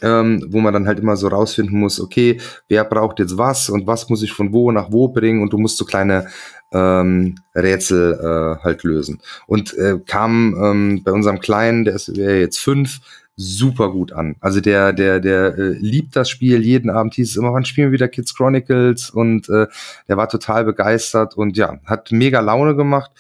ähm, 0.03 0.44
wo 0.49 0.59
man 0.59 0.72
dann 0.72 0.86
halt 0.86 1.01
immer 1.01 1.16
so 1.16 1.28
rausfinden 1.28 1.78
muss, 1.78 2.01
okay, 2.01 2.40
wer 2.68 2.84
braucht 2.84 3.18
jetzt 3.18 3.36
was 3.36 3.68
und 3.68 3.86
was 3.86 4.09
muss 4.09 4.22
ich 4.22 4.32
von 4.32 4.53
wo 4.53 4.70
nach 4.70 4.92
wo 4.92 5.09
bringen 5.09 5.42
und 5.42 5.53
du 5.53 5.59
musst 5.59 5.76
so 5.76 5.84
kleine 5.84 6.28
ähm, 6.72 7.36
Rätsel 7.55 8.14
äh, 8.14 8.62
halt 8.62 8.84
lösen. 8.84 9.20
Und 9.46 9.74
äh, 9.74 9.99
kam 10.07 10.55
ähm, 10.62 11.03
bei 11.03 11.12
unserem 11.12 11.40
Kleinen, 11.40 11.84
der 11.84 11.94
ist 11.94 12.09
jetzt 12.09 12.59
fünf, 12.59 13.01
super 13.41 13.93
gut 13.93 14.12
an. 14.12 14.34
Also 14.41 14.61
der, 14.61 14.93
der, 14.93 15.20
der 15.20 15.57
äh, 15.57 15.68
liebt 15.78 16.16
das 16.16 16.28
Spiel. 16.28 16.61
Jeden 16.64 16.91
Abend 16.91 17.14
hieß 17.14 17.30
es 17.30 17.36
immer, 17.36 17.53
wann 17.53 17.64
spielen 17.64 17.89
wir 17.89 17.93
wieder 17.93 18.09
Kids 18.09 18.34
Chronicles? 18.34 19.11
Und 19.11 19.49
äh, 19.49 19.68
der 20.09 20.16
war 20.16 20.28
total 20.28 20.64
begeistert 20.64 21.36
und 21.36 21.57
ja, 21.57 21.78
hat 21.86 22.11
mega 22.11 22.41
Laune 22.41 22.74
gemacht. 22.74 23.12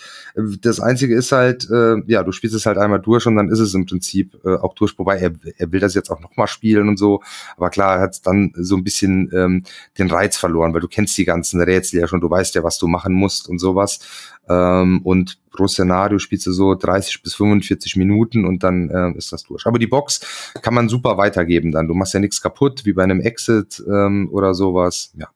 Das 0.60 0.80
Einzige 0.80 1.14
ist 1.14 1.30
halt, 1.30 1.70
äh, 1.70 2.02
ja, 2.08 2.24
du 2.24 2.32
spielst 2.32 2.56
es 2.56 2.66
halt 2.66 2.78
einmal 2.78 2.98
durch 2.98 3.26
und 3.26 3.36
dann 3.36 3.48
ist 3.48 3.60
es 3.60 3.74
im 3.74 3.86
Prinzip 3.86 4.36
äh, 4.44 4.56
auch 4.56 4.74
durch. 4.74 4.98
Wobei 4.98 5.18
er, 5.18 5.30
er 5.56 5.70
will 5.70 5.80
das 5.80 5.94
jetzt 5.94 6.10
auch 6.10 6.20
nochmal 6.20 6.48
spielen 6.48 6.88
und 6.88 6.98
so. 6.98 7.22
Aber 7.56 7.70
klar, 7.70 7.96
er 7.96 8.02
hat 8.02 8.26
dann 8.26 8.52
so 8.56 8.76
ein 8.76 8.82
bisschen 8.82 9.30
ähm, 9.32 9.62
den 9.98 10.10
Reiz 10.10 10.36
verloren, 10.36 10.74
weil 10.74 10.80
du 10.80 10.88
kennst 10.88 11.16
die 11.16 11.26
ganzen 11.26 11.60
Rätsel 11.60 12.00
ja 12.00 12.08
schon, 12.08 12.20
du 12.20 12.28
weißt 12.28 12.56
ja, 12.56 12.64
was 12.64 12.78
du 12.78 12.88
machen 12.88 13.14
musst 13.14 13.48
und 13.48 13.60
sowas. 13.60 14.00
Ähm, 14.48 15.00
und 15.04 15.38
pro 15.58 15.66
Szenario 15.66 16.20
spielst 16.20 16.46
du 16.46 16.52
so 16.52 16.76
30 16.76 17.20
bis 17.22 17.34
45 17.34 17.96
Minuten 17.96 18.46
und 18.46 18.62
dann 18.62 18.88
äh, 18.90 19.18
ist 19.18 19.32
das 19.32 19.42
durch. 19.42 19.66
Aber 19.66 19.80
die 19.80 19.88
Box 19.88 20.52
kann 20.62 20.72
man 20.72 20.88
super 20.88 21.18
weitergeben 21.18 21.72
dann. 21.72 21.88
Du 21.88 21.94
machst 21.94 22.14
ja 22.14 22.20
nichts 22.20 22.40
kaputt, 22.40 22.84
wie 22.84 22.92
bei 22.92 23.02
einem 23.02 23.20
Exit 23.20 23.82
ähm, 23.88 24.28
oder 24.30 24.54
sowas. 24.54 25.12
Ja. 25.18 25.28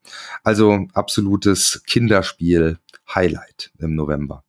Also 0.44 0.86
absolutes 0.94 1.82
Kinderspiel-Highlight 1.86 3.72
im 3.80 3.96
November. 3.96 4.44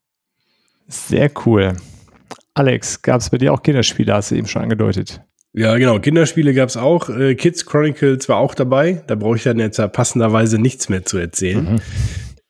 Sehr 0.87 1.31
cool. 1.45 1.75
Alex, 2.53 3.01
gab 3.01 3.21
es 3.21 3.31
bei 3.31 3.39
dir 3.39 3.51
auch 3.51 3.63
Kinderspiele, 3.63 4.13
hast 4.13 4.29
du 4.29 4.35
eben 4.35 4.47
schon 4.47 4.61
angedeutet. 4.61 5.21
Ja, 5.53 5.75
genau. 5.77 5.99
Kinderspiele 5.99 6.53
gab 6.53 6.69
es 6.69 6.77
auch. 6.77 7.09
Äh, 7.09 7.33
Kids 7.33 7.65
Chronicles 7.65 8.29
war 8.29 8.37
auch 8.37 8.53
dabei. 8.53 9.03
Da 9.07 9.15
brauche 9.15 9.37
ich 9.37 9.43
dann 9.43 9.57
jetzt 9.57 9.81
passenderweise 9.91 10.59
nichts 10.59 10.89
mehr 10.89 11.03
zu 11.03 11.17
erzählen. 11.17 11.73
Mhm. 11.73 11.81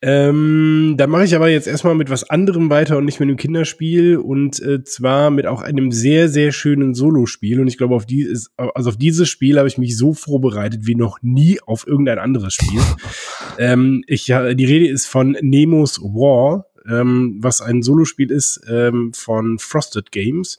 Ähm, 0.06 0.95
da 0.97 1.08
mache 1.08 1.24
ich 1.24 1.34
aber 1.34 1.47
jetzt 1.47 1.66
erstmal 1.66 1.95
mit 1.95 2.10
was 2.10 2.30
anderem 2.30 2.70
weiter 2.70 2.97
und 2.97 3.06
nicht 3.06 3.22
mit 3.22 3.30
einem 3.30 3.38
Kinderspiel 3.38 4.18
und 4.18 4.62
äh, 4.62 4.84
zwar 4.84 5.30
mit 5.30 5.47
auch 5.47 5.62
einem 5.62 5.93
sehr, 5.93 6.28
sehr 6.28 6.51
schönen 6.51 6.93
Solospiel. 6.93 7.62
Und 7.62 7.70
ich 7.70 7.78
glaube, 7.78 7.95
auf 7.95 8.06
die 8.06 8.24
ist, 8.24 8.51
also 8.58 8.89
auf 8.89 8.97
dieses 8.97 9.30
Spiel 9.30 9.58
habe 9.58 9.70
ich 9.70 9.78
mich 9.78 9.97
so 9.97 10.14
vorbereitet 10.14 10.82
wie 10.84 10.95
noch 10.95 11.20
nie 11.22 11.62
auf 11.66 11.88
irgendein 11.88 12.20
anderes 12.20 12.54
Spiel. 12.54 12.82
ähm, 13.58 14.04
ich, 14.06 14.26
die 14.26 14.66
Rede 14.66 14.89
ist 14.89 15.06
von 15.06 15.38
Nemos 15.39 16.01
War, 16.01 16.66
ähm, 16.90 17.38
was 17.40 17.62
ein 17.62 17.82
Solospiel 17.82 18.32
ist 18.32 18.62
ähm, 18.70 19.14
von 19.14 19.60
Frosted 19.60 20.12
Games. 20.12 20.58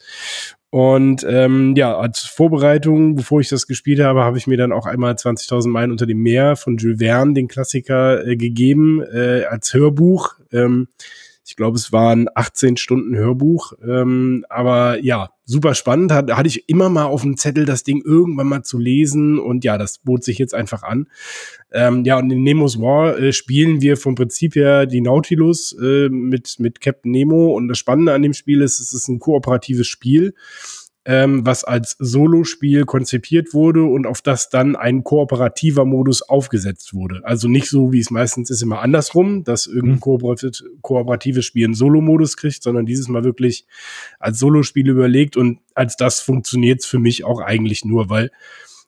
Und 0.75 1.25
ähm, 1.29 1.75
ja, 1.77 1.97
als 1.97 2.22
Vorbereitung, 2.22 3.14
bevor 3.14 3.41
ich 3.41 3.49
das 3.49 3.68
gespielt 3.68 4.01
habe, 4.01 4.25
habe 4.25 4.39
ich 4.39 4.49
mir 4.49 4.57
dann 4.57 4.72
auch 4.72 4.87
einmal 4.87 5.14
20.000 5.14 5.68
Meilen 5.68 5.93
unter 5.93 6.05
dem 6.05 6.18
Meer 6.18 6.57
von 6.57 6.79
Jules 6.79 6.99
Verne, 6.99 7.35
den 7.35 7.47
Klassiker, 7.47 8.27
äh, 8.27 8.37
gegeben 8.37 9.01
äh, 9.01 9.45
als 9.45 9.72
Hörbuch. 9.72 10.35
Ähm, 10.53 10.89
ich 11.47 11.57
glaube, 11.57 11.76
es 11.76 11.92
waren 11.92 12.26
18 12.34 12.76
Stunden 12.78 13.14
Hörbuch. 13.16 13.74
Ähm, 13.86 14.47
aber 14.49 15.03
ja, 15.03 15.30
super 15.45 15.74
spannend. 15.74 16.11
Hat, 16.11 16.32
hatte 16.32 16.49
ich 16.49 16.68
immer 16.68 16.88
mal 16.88 17.05
auf 17.05 17.22
dem 17.22 17.36
Zettel, 17.36 17.66
das 17.66 17.84
Ding 17.84 18.03
irgendwann 18.03 18.47
mal 18.47 18.62
zu 18.62 18.78
lesen. 18.78 19.38
Und 19.38 19.62
ja, 19.62 19.76
das 19.76 19.99
bot 19.99 20.24
sich 20.24 20.38
jetzt 20.38 20.55
einfach 20.55 20.82
an. 20.82 21.09
Ähm, 21.70 22.05
ja, 22.05 22.18
und 22.18 22.30
in 22.30 22.42
Nemo's 22.42 22.80
War 22.80 23.18
äh, 23.18 23.32
spielen 23.32 23.82
wir 23.82 23.97
vom 23.97 24.14
Prinzip 24.14 24.55
her 24.55 24.86
die 24.86 25.03
Nautilus 25.03 25.76
äh, 25.80 26.09
mit, 26.09 26.57
mit 26.59 26.80
Captain 26.80 27.11
Nemo. 27.11 27.55
Und 27.55 27.68
das 27.68 27.78
Spannende 27.78 28.14
an 28.14 28.22
dem 28.22 28.32
Spiel 28.32 28.62
ist, 28.62 28.80
es 28.80 28.95
ist 28.95 29.09
ein 29.09 29.18
kooperatives 29.18 29.86
Spiel 29.86 30.34
ähm, 31.07 31.44
was 31.44 31.64
als 31.64 31.96
Solospiel 31.98 32.84
konzipiert 32.84 33.52
wurde 33.52 33.84
und 33.84 34.07
auf 34.07 34.22
das 34.22 34.48
dann 34.48 34.74
ein 34.74 35.05
kooperativer 35.05 35.84
Modus 35.84 36.22
aufgesetzt 36.22 36.94
wurde. 36.94 37.20
Also 37.24 37.48
nicht 37.48 37.68
so, 37.68 37.92
wie 37.92 38.00
es 38.00 38.11
meistens 38.11 38.50
ist, 38.50 38.62
immer 38.62 38.80
andersrum, 38.80 39.44
dass 39.44 39.66
irgendein 39.66 39.96
mhm. 39.96 40.80
kooperatives 40.80 41.44
Spiel 41.44 41.66
einen 41.66 41.74
Solo-Modus 41.74 42.36
kriegt, 42.36 42.62
sondern 42.62 42.86
dieses 42.86 43.09
Mal 43.09 43.24
wirklich 43.24 43.66
als 44.18 44.38
Solospiel 44.38 44.88
überlegt 44.88 45.36
und 45.36 45.59
als 45.74 45.96
das 45.96 46.20
funktioniert 46.20 46.80
es 46.80 46.86
für 46.86 46.98
mich 46.98 47.24
auch 47.24 47.40
eigentlich 47.40 47.84
nur, 47.84 48.09
weil 48.09 48.30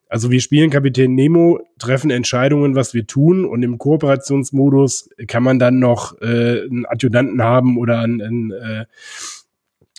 also 0.08 0.30
wir 0.30 0.40
spielen 0.40 0.70
Kapitän 0.70 1.16
Nemo, 1.16 1.60
treffen 1.78 2.10
Entscheidungen, 2.10 2.76
was 2.76 2.94
wir 2.94 3.08
tun 3.08 3.44
und 3.44 3.64
im 3.64 3.76
Kooperationsmodus 3.76 5.10
kann 5.26 5.42
man 5.42 5.58
dann 5.58 5.80
noch 5.80 6.20
äh, 6.20 6.62
einen 6.62 6.86
Adjutanten 6.86 7.42
haben 7.42 7.76
oder 7.76 8.00
einen, 8.00 8.22
einen 8.22 8.50
äh, 8.52 8.84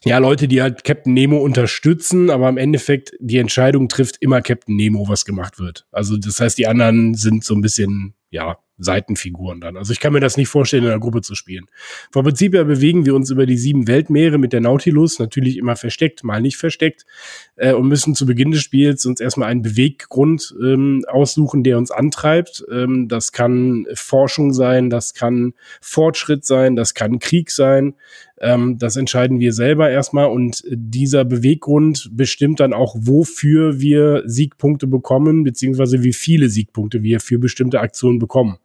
ja, 0.04 0.20
Leute, 0.20 0.48
die 0.48 0.62
halt 0.62 0.84
Captain 0.84 1.14
Nemo 1.14 1.38
unterstützen, 1.38 2.30
aber 2.30 2.48
im 2.50 2.58
Endeffekt 2.58 3.14
die 3.20 3.38
Entscheidung 3.38 3.90
trifft 3.90 4.18
immer 4.20 4.42
Captain 4.42 4.76
Nemo, 4.76 5.08
was 5.08 5.26
gemacht 5.26 5.60
wird. 5.60 5.88
Also 5.92 6.18
das 6.18 6.40
heißt, 6.40 6.58
die 6.58 6.68
anderen 6.68 7.16
sind 7.16 7.44
so 7.44 7.56
ein 7.56 7.62
bisschen, 7.62 8.14
ja, 8.30 8.58
Seitenfiguren 8.78 9.60
dann. 9.60 9.76
Also 9.76 9.92
ich 9.92 10.00
kann 10.00 10.14
mir 10.14 10.20
das 10.20 10.38
nicht 10.38 10.50
vorstellen, 10.50 10.84
in 10.84 10.90
einer 10.90 11.00
Gruppe 11.00 11.22
zu 11.22 11.36
spielen. 11.36 11.66
Vom 12.12 12.24
Prinzip 12.24 12.54
her 12.54 12.64
bewegen 12.64 13.06
wir 13.06 13.16
uns 13.16 13.32
über 13.32 13.46
die 13.46 13.58
sieben 13.58 13.88
Weltmeere 13.88 14.38
mit 14.38 14.54
der 14.54 14.62
Nautilus, 14.62 15.20
natürlich 15.20 15.58
immer 15.58 15.76
versteckt, 15.76 16.24
mal 16.24 16.42
nicht 16.42 16.58
versteckt, 16.58 17.06
äh, 17.56 17.74
und 17.74 17.88
müssen 17.88 18.14
zu 18.14 18.26
Beginn 18.26 18.52
des 18.52 18.62
Spiels 18.62 19.06
uns 19.06 19.20
erstmal 19.20 19.50
einen 19.50 19.64
Beweggrund 19.64 20.56
ähm, 20.62 21.04
aussuchen, 21.08 21.64
der 21.64 21.78
uns 21.78 21.90
antreibt. 21.90 22.64
Ähm, 22.72 23.08
das 23.08 23.32
kann 23.32 23.88
Forschung 23.96 24.54
sein, 24.54 24.90
das 24.90 25.14
kann 25.14 25.54
Fortschritt 25.82 26.46
sein, 26.46 26.76
das 26.76 26.94
kann 26.94 27.20
Krieg 27.20 27.50
sein. 27.50 27.96
Ähm, 28.40 28.78
das 28.78 28.96
entscheiden 28.96 29.40
wir 29.40 29.54
selber 29.54 29.90
erstmal 29.90 30.28
und 30.28 30.64
dieser 30.70 31.26
Beweggrund 31.26 32.10
bestimmt 32.14 32.60
dann 32.60 32.74
auch, 32.74 32.96
wofür 33.00 33.80
wir 33.80 34.24
Siegpunkte 34.26 34.88
bekommen, 34.88 35.44
beziehungsweise 35.44 36.04
wie 36.04 36.14
viele 36.14 36.50
Siegpunkte 36.50 37.04
wir 37.04 37.20
für 37.20 37.40
bestimmte 37.40 37.80
Aktionen 37.80 38.20
bekommen. 38.20 38.58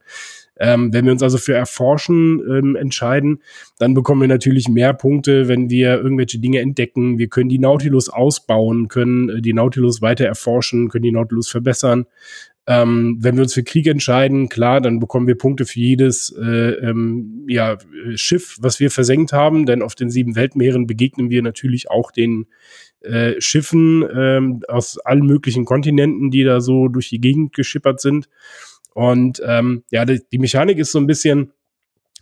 Ähm, 0.59 0.93
wenn 0.93 1.07
wir 1.07 1.12
uns 1.12 1.23
also 1.23 1.39
für 1.39 1.55
Erforschen 1.55 2.41
ähm, 2.49 2.77
entscheiden, 2.77 3.41
dann 3.79 3.95
bekommen 3.95 4.20
wir 4.20 4.29
natürlich 4.29 4.68
mehr 4.68 4.93
Punkte, 4.93 5.49
wenn 5.49 5.70
wir 5.70 5.95
irgendwelche 6.01 6.39
Dinge 6.39 6.61
entdecken. 6.61 7.18
Wir 7.18 7.29
können 7.29 7.49
die 7.49 7.59
Nautilus 7.59 8.11
ausbauen, 8.11 8.89
können 8.89 9.29
äh, 9.31 9.41
die 9.41 9.55
Nautilus 9.55 10.03
weiter 10.03 10.27
erforschen, 10.27 10.89
können 10.89 11.05
die 11.05 11.12
Nautilus 11.12 11.49
verbessern. 11.49 12.07
Ähm, 12.67 13.17
wenn 13.21 13.35
wir 13.37 13.43
uns 13.43 13.55
für 13.55 13.65
Krieg 13.65 13.89
entscheiden, 13.89 14.49
klar, 14.49 14.81
dann 14.81 15.01
bekommen 15.01 15.27
wir 15.27 15.37
Punkte 15.37 15.65
für 15.65 15.81
jedes 15.81 16.33
äh, 16.39 16.71
ähm, 16.75 17.45
ja, 17.49 17.77
Schiff, 18.15 18.57
was 18.61 18.79
wir 18.79 18.91
versenkt 18.91 19.33
haben, 19.33 19.67
denn 19.67 19.83
auf 19.83 19.97
den 19.97 20.11
sieben 20.11 20.37
Weltmeeren 20.37 20.87
begegnen 20.87 21.29
wir 21.29 21.43
natürlich 21.43 21.91
auch 21.91 22.13
den 22.13 22.47
äh, 23.01 23.41
Schiffen 23.41 24.05
ähm, 24.15 24.63
aus 24.69 24.99
allen 24.99 25.27
möglichen 25.27 25.65
Kontinenten, 25.65 26.31
die 26.31 26.45
da 26.45 26.61
so 26.61 26.87
durch 26.87 27.09
die 27.09 27.21
Gegend 27.21 27.53
geschippert 27.53 28.01
sind. 28.01 28.29
Und 28.95 29.43
ähm, 29.45 29.83
ja, 29.91 30.05
die, 30.05 30.21
die 30.31 30.39
Mechanik 30.39 30.79
ist 30.79 30.93
so 30.93 30.99
ein 30.99 31.07
bisschen, 31.09 31.53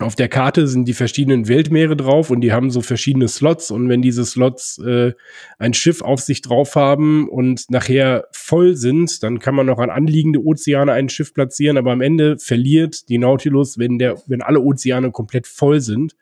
auf 0.01 0.15
der 0.15 0.29
Karte 0.29 0.67
sind 0.67 0.87
die 0.89 0.95
verschiedenen 0.95 1.47
Weltmeere 1.47 1.97
drauf 1.97 2.31
und 2.31 2.41
die 2.41 2.53
haben 2.53 2.71
so 2.71 2.81
verschiedene 2.81 3.29
Slots 3.29 3.71
und 3.71 3.89
wenn 3.89 4.03
diese 4.03 4.25
Slots 4.25 4.79
äh, 4.79 5.13
ein 5.59 5.75
Schiff 5.75 6.01
auf 6.01 6.21
sich 6.21 6.41
drauf 6.43 6.75
haben 6.75 7.29
und 7.29 7.71
nachher 7.71 8.25
voll 8.33 8.77
sind, 8.77 9.23
dann 9.23 9.39
kann 9.39 9.55
man 9.55 9.67
noch 9.67 9.79
an 9.79 9.91
anliegende 9.91 10.43
Ozeane 10.43 10.93
ein 10.93 11.09
Schiff 11.09 11.35
platzieren, 11.35 11.77
aber 11.77 11.93
am 11.93 12.01
Ende 12.01 12.39
verliert 12.39 13.09
die 13.09 13.19
Nautilus, 13.19 13.79
wenn 13.79 13.99
der 13.99 14.17
wenn 14.27 14.43
alle 14.43 14.61
Ozeane 14.61 15.11
komplett 15.11 15.47
voll 15.47 15.81
sind 15.81 16.17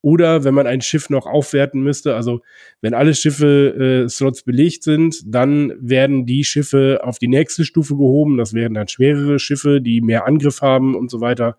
oder 0.00 0.44
wenn 0.44 0.52
man 0.52 0.66
ein 0.66 0.82
Schiff 0.82 1.08
noch 1.08 1.24
aufwerten 1.26 1.82
müsste, 1.82 2.14
also 2.14 2.42
wenn 2.82 2.92
alle 2.92 3.14
Schiffe 3.14 4.04
äh, 4.04 4.08
Slots 4.08 4.42
belegt 4.42 4.82
sind, 4.82 5.22
dann 5.26 5.72
werden 5.80 6.26
die 6.26 6.44
Schiffe 6.44 7.00
auf 7.02 7.18
die 7.18 7.28
nächste 7.28 7.64
Stufe 7.64 7.94
gehoben. 7.96 8.36
Das 8.36 8.52
wären 8.52 8.74
dann 8.74 8.86
schwerere 8.86 9.38
Schiffe, 9.38 9.80
die 9.80 10.02
mehr 10.02 10.26
Angriff 10.26 10.60
haben 10.60 10.94
und 10.94 11.10
so 11.10 11.22
weiter. 11.22 11.56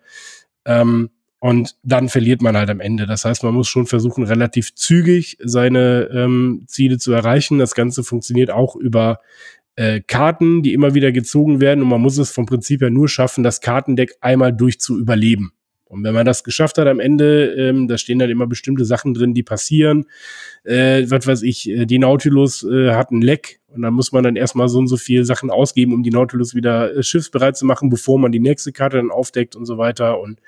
Ähm, 0.64 1.10
und 1.40 1.76
dann 1.84 2.10
verliert 2.10 2.42
man 2.42 2.58
halt 2.58 2.70
am 2.70 2.80
Ende. 2.80 3.06
Das 3.06 3.26
heißt, 3.26 3.44
man 3.44 3.54
muss 3.54 3.68
schon 3.68 3.86
versuchen, 3.86 4.24
relativ 4.24 4.74
zügig 4.74 5.38
seine 5.44 6.10
ähm, 6.12 6.64
Ziele 6.68 6.98
zu 6.98 7.12
erreichen. 7.12 7.60
Das 7.60 7.76
Ganze 7.76 8.04
funktioniert 8.04 8.50
auch 8.50 8.76
über 8.76 9.20
äh, 9.76 10.02
Karten, 10.02 10.64
die 10.64 10.74
immer 10.74 10.96
wieder 10.96 11.12
gezogen 11.12 11.62
werden. 11.62 11.84
Und 11.84 11.90
man 11.90 12.02
muss 12.02 12.18
es 12.18 12.32
vom 12.32 12.46
Prinzip 12.46 12.82
her 12.82 12.90
nur 12.90 13.10
schaffen, 13.10 13.44
das 13.44 13.62
Kartendeck 13.62 14.16
einmal 14.22 14.54
durch 14.54 14.80
zu 14.80 14.98
überleben. 14.98 15.52
Und 15.88 16.04
wenn 16.04 16.14
man 16.14 16.26
das 16.26 16.44
geschafft 16.44 16.78
hat 16.78 16.88
am 16.88 17.00
Ende, 17.00 17.54
ähm, 17.54 17.88
da 17.88 17.98
stehen 17.98 18.20
dann 18.20 18.30
immer 18.30 18.48
bestimmte 18.48 18.86
Sachen 18.86 19.14
drin, 19.14 19.34
die 19.34 19.44
passieren. 19.44 20.06
Äh, 20.64 21.06
was 21.10 21.28
weiß 21.28 21.44
ich, 21.44 21.70
äh, 21.70 21.86
die 21.86 22.00
Nautilus 22.00 22.64
äh, 22.64 22.92
hat 22.92 23.12
ein 23.12 23.22
Leck 23.22 23.60
und 23.76 23.82
dann 23.82 23.94
muss 23.94 24.12
man 24.12 24.24
dann 24.24 24.36
erstmal 24.36 24.70
so 24.70 24.80
und 24.80 24.88
so 24.88 24.98
viel 24.98 25.26
Sachen 25.26 25.52
ausgeben, 25.52 25.94
um 25.94 26.02
die 26.02 26.10
Nautilus 26.10 26.56
wieder 26.56 26.96
äh, 26.96 27.04
schiffsbereit 27.04 27.58
zu 27.58 27.66
machen, 27.66 27.90
bevor 27.90 28.18
man 28.18 28.32
die 28.32 28.40
nächste 28.40 28.72
Karte 28.72 28.98
dann 28.98 29.12
aufdeckt 29.12 29.56
und 29.56 29.66
so 29.66 29.78
weiter. 29.78 30.20
Und 30.20 30.40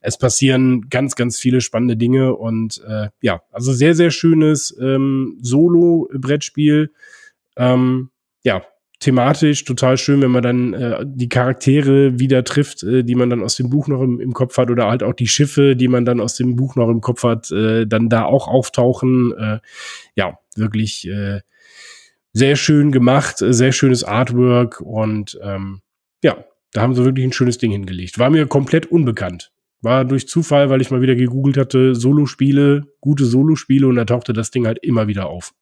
es 0.00 0.18
passieren 0.18 0.88
ganz, 0.88 1.16
ganz 1.16 1.38
viele 1.38 1.60
spannende 1.60 1.96
Dinge 1.96 2.36
und 2.36 2.82
äh, 2.86 3.08
ja, 3.22 3.42
also 3.50 3.72
sehr, 3.72 3.94
sehr 3.94 4.10
schönes 4.10 4.76
ähm, 4.80 5.38
Solo-Brettspiel. 5.40 6.92
Ähm, 7.56 8.10
ja, 8.44 8.62
thematisch 8.98 9.64
total 9.64 9.98
schön, 9.98 10.22
wenn 10.22 10.30
man 10.30 10.42
dann 10.42 10.72
äh, 10.72 11.04
die 11.04 11.28
Charaktere 11.28 12.18
wieder 12.18 12.44
trifft, 12.44 12.82
äh, 12.82 13.02
die 13.02 13.14
man 13.14 13.30
dann 13.30 13.42
aus 13.42 13.56
dem 13.56 13.68
Buch 13.68 13.88
noch 13.88 14.02
im, 14.02 14.20
im, 14.20 14.32
Kopf 14.32 14.56
hat 14.56 14.70
oder 14.70 14.86
halt 14.88 15.02
auch 15.02 15.12
die 15.12 15.26
Schiffe, 15.26 15.76
die 15.76 15.88
man 15.88 16.04
dann 16.04 16.20
aus 16.20 16.34
dem 16.36 16.56
Buch 16.56 16.76
noch 16.76 16.88
im 16.88 17.00
Kopf 17.00 17.22
hat, 17.22 17.50
äh, 17.50 17.86
dann 17.86 18.08
da 18.08 18.24
auch 18.24 18.48
auftauchen. 18.48 19.32
Äh, 19.36 19.58
ja, 20.14 20.38
wirklich 20.56 21.06
äh, 21.08 21.40
sehr 22.32 22.56
schön 22.56 22.90
gemacht, 22.90 23.36
sehr 23.38 23.72
schönes 23.72 24.04
Artwork 24.04 24.80
und 24.80 25.38
ähm, 25.42 25.80
ja, 26.22 26.44
da 26.72 26.82
haben 26.82 26.94
sie 26.94 27.04
wirklich 27.04 27.24
ein 27.24 27.32
schönes 27.32 27.58
Ding 27.58 27.72
hingelegt. 27.72 28.18
War 28.18 28.30
mir 28.30 28.46
komplett 28.46 28.86
unbekannt. 28.86 29.52
War 29.82 30.04
durch 30.04 30.26
Zufall, 30.26 30.68
weil 30.70 30.80
ich 30.80 30.90
mal 30.90 31.00
wieder 31.00 31.14
gegoogelt 31.14 31.56
hatte, 31.56 31.94
Solospiele, 31.94 32.84
gute 33.00 33.24
Solospiele 33.24 33.86
und 33.86 33.96
da 33.96 34.04
tauchte 34.04 34.32
das 34.32 34.50
Ding 34.50 34.66
halt 34.66 34.78
immer 34.82 35.06
wieder 35.06 35.26
auf. 35.26 35.52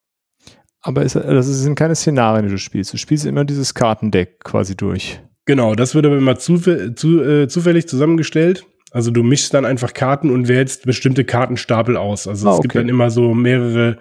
Aber 0.85 1.03
es, 1.03 1.14
das 1.14 1.47
sind 1.47 1.76
keine 1.76 1.95
Szenarien, 1.95 2.45
die 2.45 2.53
du 2.53 2.59
spielst. 2.59 2.93
Du 2.93 2.99
spielst 2.99 3.24
immer 3.24 3.45
dieses 3.47 3.72
Kartendeck 3.72 4.45
quasi 4.45 4.76
durch. 4.76 5.20
Genau, 5.47 5.74
das 5.74 5.95
wird 5.95 6.05
aber 6.05 6.18
immer 6.18 6.37
zuf 6.37 6.68
zu, 6.95 7.22
äh, 7.22 7.49
zufällig 7.49 7.89
zusammengestellt. 7.89 8.66
Also 8.91 9.11
du 9.11 9.22
mischst 9.22 9.53
dann 9.55 9.64
einfach 9.64 9.95
Karten 9.95 10.30
und 10.30 10.47
wählst 10.47 10.85
bestimmte 10.85 11.24
Kartenstapel 11.24 11.97
aus. 11.97 12.28
Also 12.28 12.49
ah, 12.49 12.53
es 12.53 12.59
okay. 12.59 12.62
gibt 12.62 12.74
dann 12.76 12.89
immer 12.91 13.11
so 13.11 13.32
mehrere 13.32 13.97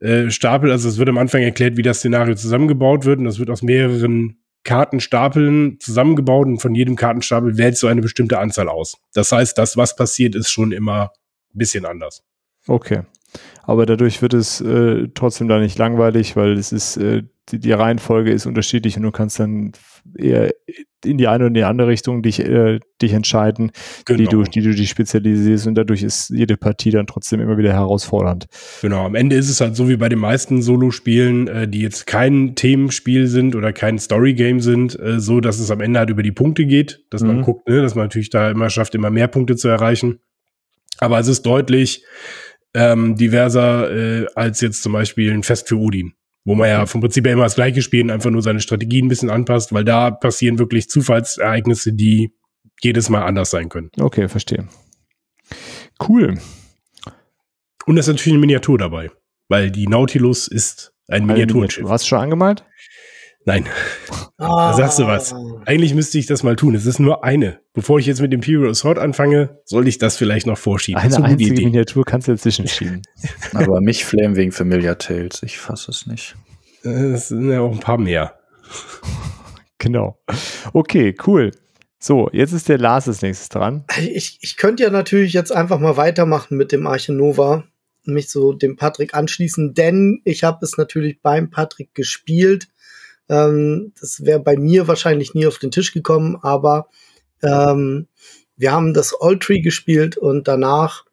äh, 0.00 0.28
Stapel. 0.28 0.70
Also 0.70 0.90
es 0.90 0.98
wird 0.98 1.08
am 1.08 1.16
Anfang 1.16 1.42
erklärt, 1.42 1.78
wie 1.78 1.82
das 1.82 1.98
Szenario 1.98 2.34
zusammengebaut 2.34 3.06
wird. 3.06 3.18
Und 3.18 3.24
das 3.24 3.38
wird 3.38 3.48
aus 3.48 3.62
mehreren 3.62 4.36
Kartenstapeln 4.62 5.78
zusammengebaut 5.80 6.48
und 6.48 6.58
von 6.58 6.74
jedem 6.74 6.96
Kartenstapel 6.96 7.56
wählst 7.56 7.82
du 7.82 7.86
eine 7.86 8.02
bestimmte 8.02 8.38
Anzahl 8.38 8.68
aus. 8.68 8.98
Das 9.14 9.32
heißt, 9.32 9.56
das, 9.56 9.76
was 9.78 9.96
passiert, 9.96 10.34
ist 10.34 10.50
schon 10.50 10.70
immer 10.72 11.12
ein 11.54 11.58
bisschen 11.58 11.86
anders. 11.86 12.22
Okay 12.66 13.02
aber 13.64 13.86
dadurch 13.86 14.22
wird 14.22 14.34
es 14.34 14.60
äh, 14.60 15.08
trotzdem 15.14 15.48
da 15.48 15.58
nicht 15.58 15.78
langweilig, 15.78 16.36
weil 16.36 16.52
es 16.52 16.72
ist, 16.72 16.96
äh, 16.96 17.22
die, 17.50 17.58
die 17.58 17.72
Reihenfolge 17.72 18.32
ist 18.32 18.46
unterschiedlich 18.46 18.96
und 18.96 19.02
du 19.02 19.10
kannst 19.10 19.38
dann 19.38 19.72
eher 20.16 20.52
in 21.04 21.18
die 21.18 21.28
eine 21.28 21.44
oder 21.44 21.48
in 21.48 21.54
die 21.54 21.64
andere 21.64 21.88
Richtung 21.88 22.22
dich, 22.22 22.40
äh, 22.40 22.80
dich 23.00 23.12
entscheiden, 23.12 23.70
genau. 24.04 24.18
die, 24.18 24.26
du, 24.26 24.42
die 24.42 24.60
du 24.60 24.74
dich 24.74 24.90
spezialisierst 24.90 25.66
und 25.66 25.74
dadurch 25.74 26.02
ist 26.02 26.30
jede 26.30 26.56
Partie 26.56 26.90
dann 26.90 27.06
trotzdem 27.06 27.40
immer 27.40 27.58
wieder 27.58 27.72
herausfordernd. 27.72 28.46
Genau, 28.82 29.04
am 29.04 29.14
Ende 29.14 29.36
ist 29.36 29.48
es 29.48 29.60
halt 29.60 29.76
so 29.76 29.88
wie 29.88 29.96
bei 29.96 30.08
den 30.08 30.18
meisten 30.18 30.62
Solo-Spielen, 30.62 31.48
äh, 31.48 31.68
die 31.68 31.80
jetzt 31.80 32.06
kein 32.06 32.54
Themenspiel 32.54 33.26
sind 33.26 33.54
oder 33.54 33.72
kein 33.72 33.98
Story-Game 33.98 34.60
sind, 34.60 34.98
äh, 34.98 35.20
so 35.20 35.40
dass 35.40 35.58
es 35.58 35.70
am 35.70 35.80
Ende 35.80 36.00
halt 36.00 36.10
über 36.10 36.22
die 36.22 36.32
Punkte 36.32 36.66
geht, 36.66 37.04
dass 37.10 37.22
mhm. 37.22 37.28
man 37.28 37.42
guckt, 37.42 37.68
ne, 37.68 37.82
dass 37.82 37.94
man 37.94 38.06
natürlich 38.06 38.30
da 38.30 38.50
immer 38.50 38.70
schafft, 38.70 38.94
immer 38.94 39.10
mehr 39.10 39.28
Punkte 39.28 39.56
zu 39.56 39.68
erreichen. 39.68 40.20
Aber 40.98 41.18
es 41.18 41.28
ist 41.28 41.44
deutlich, 41.44 42.04
ähm, 42.74 43.16
diverser 43.16 43.90
äh, 43.90 44.26
als 44.34 44.60
jetzt 44.60 44.82
zum 44.82 44.92
Beispiel 44.92 45.32
ein 45.32 45.42
Fest 45.42 45.68
für 45.68 45.76
Odin, 45.76 46.14
wo 46.44 46.54
man 46.54 46.68
ja 46.68 46.86
vom 46.86 47.00
Prinzip 47.00 47.26
her 47.26 47.32
immer 47.32 47.44
das 47.44 47.54
gleiche 47.54 47.82
spielt, 47.82 48.10
einfach 48.10 48.30
nur 48.30 48.42
seine 48.42 48.60
Strategien 48.60 49.06
ein 49.06 49.08
bisschen 49.08 49.30
anpasst, 49.30 49.72
weil 49.72 49.84
da 49.84 50.10
passieren 50.10 50.58
wirklich 50.58 50.88
Zufallsereignisse, 50.88 51.92
die 51.92 52.32
jedes 52.82 53.08
Mal 53.08 53.22
anders 53.22 53.50
sein 53.50 53.68
können. 53.68 53.90
Okay, 53.98 54.28
verstehe. 54.28 54.68
Cool. 56.06 56.38
Und 57.86 57.96
da 57.96 58.00
ist 58.00 58.08
natürlich 58.08 58.32
eine 58.32 58.40
Miniatur 58.40 58.78
dabei, 58.78 59.10
weil 59.48 59.70
die 59.70 59.86
Nautilus 59.86 60.48
ist 60.48 60.92
ein 61.08 61.24
Miniaturschiff. 61.26 61.88
Hast 61.88 62.04
du 62.04 62.08
schon 62.08 62.18
angemalt? 62.18 62.64
Nein. 63.46 63.64
Ah. 64.38 64.72
Da 64.72 64.76
sagst 64.76 64.98
du 64.98 65.06
was. 65.06 65.32
Eigentlich 65.66 65.94
müsste 65.94 66.18
ich 66.18 66.26
das 66.26 66.42
mal 66.42 66.56
tun. 66.56 66.74
Es 66.74 66.84
ist 66.84 66.98
nur 66.98 67.22
eine. 67.22 67.60
Bevor 67.74 68.00
ich 68.00 68.06
jetzt 68.06 68.20
mit 68.20 68.34
Imperial 68.34 68.68
Assault 68.68 68.98
anfange, 68.98 69.60
soll 69.64 69.86
ich 69.86 69.98
das 69.98 70.16
vielleicht 70.16 70.48
noch 70.48 70.58
vorschieben. 70.58 71.00
Eine 71.00 71.24
einzige 71.24 71.54
Idee. 71.54 71.64
Miniatur 71.64 72.04
kannst 72.04 72.26
du 72.26 72.32
dazwischen 72.32 72.66
schieben. 72.66 73.02
Aber 73.54 73.80
mich 73.80 74.04
flamen 74.04 74.34
wegen 74.34 74.50
Familiar 74.50 74.98
Tales. 74.98 75.44
Ich 75.44 75.58
fasse 75.58 75.92
es 75.92 76.08
nicht. 76.08 76.34
Es 76.82 77.28
sind 77.28 77.48
ja 77.48 77.60
auch 77.60 77.70
ein 77.70 77.78
paar 77.78 77.98
mehr. 77.98 78.34
Genau. 79.78 80.18
Okay, 80.72 81.14
cool. 81.28 81.52
So, 82.00 82.28
jetzt 82.32 82.52
ist 82.52 82.68
der 82.68 82.78
Lars 82.78 83.06
als 83.06 83.22
nächstes 83.22 83.48
dran. 83.48 83.84
Ich, 83.96 84.38
ich 84.40 84.56
könnte 84.56 84.82
ja 84.82 84.90
natürlich 84.90 85.32
jetzt 85.32 85.52
einfach 85.52 85.78
mal 85.78 85.96
weitermachen 85.96 86.56
mit 86.56 86.72
dem 86.72 86.86
Archinova 86.86 87.62
mich 88.08 88.28
so 88.28 88.52
dem 88.52 88.76
Patrick 88.76 89.14
anschließen, 89.14 89.74
denn 89.74 90.20
ich 90.24 90.44
habe 90.44 90.64
es 90.64 90.76
natürlich 90.76 91.20
beim 91.22 91.50
Patrick 91.50 91.94
gespielt 91.94 92.68
ähm, 93.28 93.92
das 94.00 94.24
wäre 94.24 94.40
bei 94.40 94.56
mir 94.56 94.88
wahrscheinlich 94.88 95.34
nie 95.34 95.46
auf 95.46 95.58
den 95.58 95.70
Tisch 95.70 95.92
gekommen, 95.92 96.36
aber 96.42 96.88
ähm, 97.42 98.08
wir 98.56 98.72
haben 98.72 98.94
das 98.94 99.14
All 99.18 99.38
Tree 99.38 99.60
gespielt 99.60 100.16
und 100.16 100.48
danach 100.48 101.04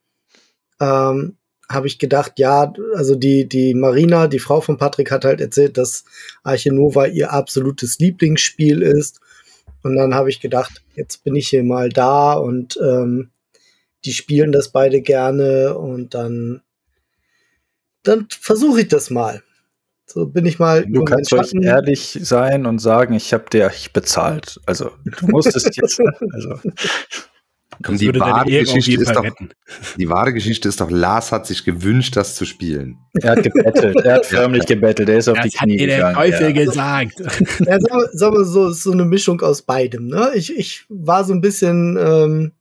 ähm, 0.79 1.37
habe 1.69 1.87
ich 1.87 1.99
gedacht, 1.99 2.33
ja, 2.37 2.73
also 2.95 3.15
die, 3.15 3.47
die 3.47 3.73
Marina, 3.73 4.27
die 4.27 4.39
Frau 4.39 4.61
von 4.61 4.77
Patrick, 4.77 5.11
hat 5.11 5.25
halt 5.25 5.41
erzählt, 5.41 5.77
dass 5.77 6.05
Arche 6.43 6.71
Nova 6.71 7.07
ihr 7.07 7.31
absolutes 7.31 7.99
Lieblingsspiel 7.99 8.81
ist. 8.81 9.19
Und 9.81 9.95
dann 9.95 10.13
habe 10.13 10.29
ich 10.29 10.39
gedacht, 10.39 10.81
jetzt 10.95 11.23
bin 11.23 11.35
ich 11.35 11.49
hier 11.49 11.63
mal 11.63 11.89
da 11.89 12.33
und 12.33 12.79
ähm, 12.81 13.31
die 14.05 14.13
spielen 14.13 14.51
das 14.51 14.69
beide 14.69 15.01
gerne 15.01 15.77
und 15.77 16.13
dann, 16.13 16.61
dann 18.03 18.27
versuche 18.29 18.81
ich 18.81 18.87
das 18.87 19.09
mal. 19.09 19.41
So 20.05 20.25
bin 20.25 20.45
ich 20.45 20.59
mal. 20.59 20.85
Du 20.85 21.03
kannst 21.03 21.33
ruhig 21.33 21.53
ehrlich 21.61 22.19
sein 22.21 22.65
und 22.65 22.79
sagen, 22.79 23.13
ich 23.13 23.33
habe 23.33 23.45
dir 23.51 23.71
bezahlt. 23.93 24.59
Also 24.65 24.91
du 25.05 25.27
musstest 25.27 25.75
jetzt. 25.81 25.99
Also. 26.33 26.59
Komm, 27.81 27.97
die, 27.97 28.13
wahre 28.19 28.45
Geschichte 28.45 29.01
ist 29.01 29.15
doch, 29.15 29.25
die 29.97 30.09
wahre 30.09 30.33
Geschichte 30.33 30.69
ist 30.69 30.79
doch, 30.79 30.91
Lars 30.91 31.31
hat 31.31 31.47
sich 31.47 31.63
gewünscht, 31.63 32.15
das 32.15 32.35
zu 32.35 32.45
spielen. 32.45 32.97
Er 33.13 33.31
hat 33.31 33.43
gebettelt, 33.43 33.97
er 34.05 34.15
hat 34.15 34.25
förmlich 34.25 34.65
gebettelt, 34.65 35.09
er 35.09 35.17
ist 35.17 35.27
auf 35.27 35.37
das 35.37 35.49
die 35.49 35.57
Knie 35.57 35.77
gegangen. 35.77 36.01
Der 36.01 36.13
Teufel 36.13 36.55
ja. 36.55 36.65
gesagt. 36.65 37.13
Ja, 37.65 37.79
sagen 38.11 38.37
wir 38.37 38.45
so, 38.45 38.71
so 38.71 38.91
eine 38.91 39.05
Mischung 39.05 39.41
aus 39.41 39.63
beidem. 39.63 40.07
Ne? 40.07 40.31
Ich, 40.35 40.55
ich 40.55 40.85
war 40.89 41.23
so 41.23 41.33
ein 41.33 41.41
bisschen, 41.41 41.97
ähm, 41.99 42.51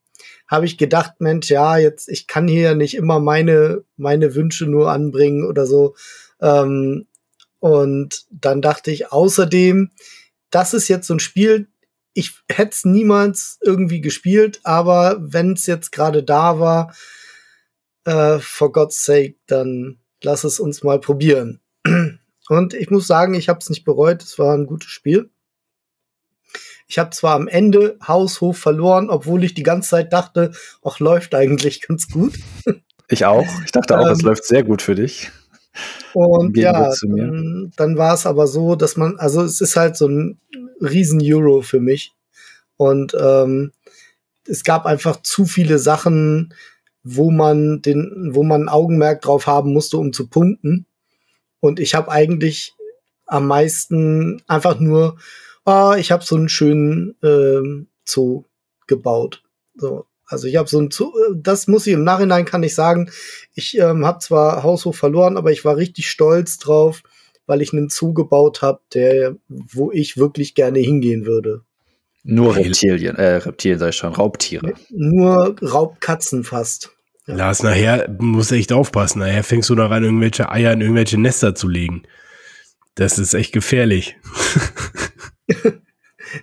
habe 0.49 0.67
ich 0.67 0.79
gedacht, 0.79 1.15
Mensch, 1.19 1.51
ja, 1.51 1.77
jetzt, 1.77 2.09
ich 2.09 2.27
kann 2.27 2.49
hier 2.49 2.75
nicht 2.75 2.95
immer 2.95 3.21
meine, 3.21 3.83
meine 3.97 4.35
Wünsche 4.35 4.67
nur 4.67 4.91
anbringen 4.91 5.45
oder 5.45 5.67
so. 5.67 5.95
Ähm, 6.41 7.07
und 7.63 8.27
dann 8.29 8.61
dachte 8.61 8.91
ich 8.91 9.13
außerdem, 9.13 9.93
das 10.51 10.75
ist 10.75 10.89
jetzt 10.89 11.07
so 11.07 11.15
ein 11.15 11.21
Spiel, 11.21 11.69
ich 12.13 12.35
hätte 12.51 12.73
es 12.73 12.85
niemals 12.85 13.59
irgendwie 13.63 14.01
gespielt, 14.01 14.59
aber 14.65 15.19
wenn 15.21 15.53
es 15.53 15.67
jetzt 15.67 15.93
gerade 15.93 16.25
da 16.25 16.59
war, 16.59 16.93
äh, 18.05 18.41
for 18.41 18.73
God's 18.73 19.05
sake, 19.05 19.37
dann 19.47 20.01
lass 20.25 20.43
es 20.43 20.59
uns 20.59 20.83
mal 20.83 20.99
probieren. 20.99 21.61
Und 22.49 22.75
ich 22.75 22.91
muss 22.91 23.07
sagen, 23.07 23.35
ich 23.35 23.49
habe 23.49 23.61
es 23.61 23.71
nicht 23.71 23.85
bereut, 23.85 24.25
es 24.25 24.41
war 24.41 24.57
ein 24.57 24.67
gutes 24.67 24.91
Spiel. 24.91 25.31
Ich 26.89 26.99
habe 26.99 27.11
zwar 27.11 27.37
am 27.37 27.47
Ende 27.47 27.97
Haushof 28.05 28.59
verloren, 28.59 29.09
obwohl 29.09 29.45
ich 29.45 29.55
die 29.55 29.63
ganze 29.63 29.91
Zeit 29.91 30.13
dachte, 30.13 30.51
ach, 30.83 30.99
läuft 30.99 31.33
eigentlich 31.37 31.81
ganz 31.87 32.09
gut. 32.09 32.35
Ich 33.07 33.25
auch. 33.25 33.47
Ich 33.65 33.71
dachte 33.71 33.97
auch, 33.97 34.07
ähm, 34.07 34.13
es 34.13 34.23
läuft 34.23 34.45
sehr 34.47 34.65
gut 34.65 34.83
für 34.83 34.97
dich. 34.97 35.31
Und 36.13 36.57
ja, 36.57 36.93
dann, 37.01 37.73
dann 37.77 37.97
war 37.97 38.15
es 38.15 38.27
aber 38.27 38.47
so, 38.47 38.77
dass 38.77 38.97
man, 38.97 39.17
also 39.19 39.43
es 39.43 39.61
ist 39.61 39.77
halt 39.77 39.97
so 39.97 40.07
ein 40.07 40.39
riesen 40.81 41.21
Euro 41.23 41.63
für 41.63 41.81
mich. 41.81 42.13
Und 42.77 43.17
ähm, 43.19 43.73
es 44.47 44.65
gab 44.65 44.87
einfach 44.87 45.23
zu 45.23 45.45
viele 45.45 45.79
Sachen, 45.79 46.55
wo 47.05 47.31
man 47.31 47.83
den, 47.83 48.31
wo 48.33 48.43
man 48.43 48.69
Augenmerk 48.69 49.23
drauf 49.23 49.47
haben 49.47 49.73
musste, 49.73 49.99
um 49.99 50.13
zu 50.13 50.29
punkten. 50.29 50.87
Und 51.61 51.81
ich 51.81 51.95
habe 51.95 52.11
eigentlich 52.11 52.75
am 53.27 53.47
meisten 53.47 54.43
einfach 54.47 54.79
nur, 54.79 55.17
ah, 55.65 55.97
ich 55.97 56.13
habe 56.13 56.25
so 56.25 56.37
einen 56.37 56.49
schönen 56.49 57.17
ähm, 57.23 57.89
Zoo 58.05 58.45
gebaut. 58.87 59.43
So, 59.75 60.07
also 60.33 60.49
ich 60.49 60.57
habe 60.57 60.69
so 60.69 60.81
ein 60.81 60.91
Zoo, 60.91 61.13
das 61.35 61.69
muss 61.69 61.87
ich 61.87 61.93
im 61.93 62.05
Nachhinein 62.05 62.47
kann 62.47 62.63
ich 62.63 62.75
sagen. 62.75 63.11
Ich 63.55 63.79
ähm, 63.79 64.07
habe 64.07 64.19
zwar 64.21 64.63
Haushof 64.63 64.97
verloren, 64.97 65.37
aber 65.37 65.53
ich 65.53 65.65
war 65.65 65.77
richtig 65.77 66.09
stolz 66.09 66.59
drauf, 66.59 67.03
weil 67.47 67.61
ich 67.61 67.73
einen 67.73 67.91
Zoo 67.91 68.15
gebaut 68.15 68.63
habe, 68.63 68.81
der, 68.95 69.37
wo 69.49 69.93
ich 69.93 70.17
wirklich 70.17 70.55
gerne 70.55 70.79
hingehen 70.79 71.27
würde. 71.27 71.63
Nur 72.25 72.57
Reptilien, 72.57 73.17
äh, 73.17 73.37
Reptilien 73.37 73.79
sag 73.79 73.91
ich 73.91 73.97
schon, 73.97 74.15
Raubtiere. 74.15 74.73
Nur 74.91 75.57
Raubkatzen 75.61 76.45
fast. 76.45 76.93
Ja. 77.27 77.35
Lars, 77.35 77.63
nachher 77.63 78.09
muss 78.19 78.53
echt 78.53 78.73
aufpassen. 78.73 79.19
Nachher 79.19 79.45
fängst 79.45 79.69
du 79.71 79.75
daran, 79.75 80.03
irgendwelche 80.03 80.51
Eier 80.51 80.73
in 80.73 80.81
irgendwelche 80.81 81.19
Nester 81.19 81.55
zu 81.55 81.69
legen. 81.69 82.05
Das 82.95 83.19
ist 83.19 83.35
echt 83.35 83.53
gefährlich. 83.53 84.17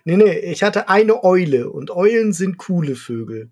nee, 0.05 0.17
nee, 0.17 0.37
ich 0.39 0.63
hatte 0.63 0.89
eine 0.89 1.23
Eule 1.23 1.69
und 1.69 1.91
Eulen 1.91 2.33
sind 2.33 2.57
coole 2.57 2.95
Vögel. 2.95 3.49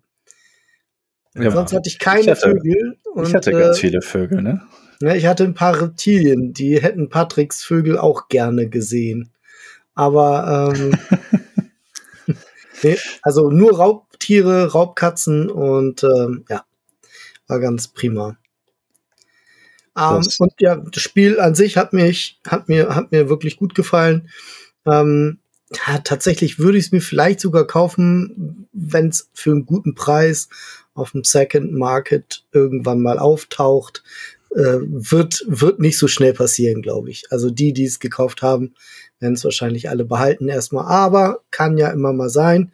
Ja, 1.40 1.50
Sonst 1.50 1.72
hatte 1.72 1.88
ich 1.88 1.98
keine 1.98 2.20
ich 2.20 2.28
hatte, 2.28 2.50
Vögel. 2.50 2.96
Und, 3.12 3.28
ich 3.28 3.34
hatte 3.34 3.52
ganz 3.52 3.76
äh, 3.78 3.80
viele 3.80 4.02
Vögel, 4.02 4.42
ne? 4.42 4.62
Ja, 5.00 5.14
ich 5.14 5.26
hatte 5.26 5.44
ein 5.44 5.54
paar 5.54 5.80
Reptilien, 5.80 6.52
die 6.52 6.82
hätten 6.82 7.08
Patricks 7.08 7.62
Vögel 7.62 7.98
auch 7.98 8.28
gerne 8.28 8.68
gesehen. 8.68 9.30
Aber 9.94 10.74
ähm, 10.74 10.98
nee, 12.82 12.98
also 13.22 13.50
nur 13.50 13.76
Raubtiere, 13.76 14.72
Raubkatzen 14.72 15.50
und 15.50 16.02
ähm, 16.02 16.44
ja, 16.48 16.64
war 17.46 17.60
ganz 17.60 17.88
prima. 17.88 18.36
Ähm, 19.96 20.26
und 20.38 20.52
ja, 20.60 20.76
das 20.76 21.02
Spiel 21.02 21.40
an 21.40 21.54
sich 21.54 21.76
hat 21.76 21.92
mich, 21.92 22.40
hat 22.46 22.68
mir, 22.68 22.94
hat 22.94 23.10
mir 23.10 23.28
wirklich 23.28 23.56
gut 23.56 23.74
gefallen. 23.74 24.28
Ähm, 24.86 25.38
ja, 25.72 25.98
tatsächlich 25.98 26.58
würde 26.58 26.78
ich 26.78 26.86
es 26.86 26.92
mir 26.92 27.00
vielleicht 27.00 27.40
sogar 27.40 27.66
kaufen, 27.66 28.68
wenn 28.72 29.08
es 29.08 29.30
für 29.34 29.50
einen 29.50 29.66
guten 29.66 29.94
Preis 29.94 30.48
auf 30.98 31.12
dem 31.12 31.24
Second 31.24 31.72
Market 31.72 32.44
irgendwann 32.52 33.00
mal 33.00 33.18
auftaucht. 33.18 34.02
Äh, 34.54 34.78
wird, 34.80 35.44
wird 35.46 35.78
nicht 35.78 35.98
so 35.98 36.08
schnell 36.08 36.32
passieren, 36.32 36.82
glaube 36.82 37.10
ich. 37.10 37.24
Also 37.30 37.50
die, 37.50 37.72
die 37.72 37.84
es 37.84 37.98
gekauft 38.00 38.42
haben, 38.42 38.74
werden 39.20 39.34
es 39.34 39.44
wahrscheinlich 39.44 39.90
alle 39.90 40.04
behalten 40.04 40.48
erstmal, 40.48 40.86
aber 40.86 41.40
kann 41.50 41.76
ja 41.76 41.90
immer 41.90 42.12
mal 42.12 42.30
sein. 42.30 42.72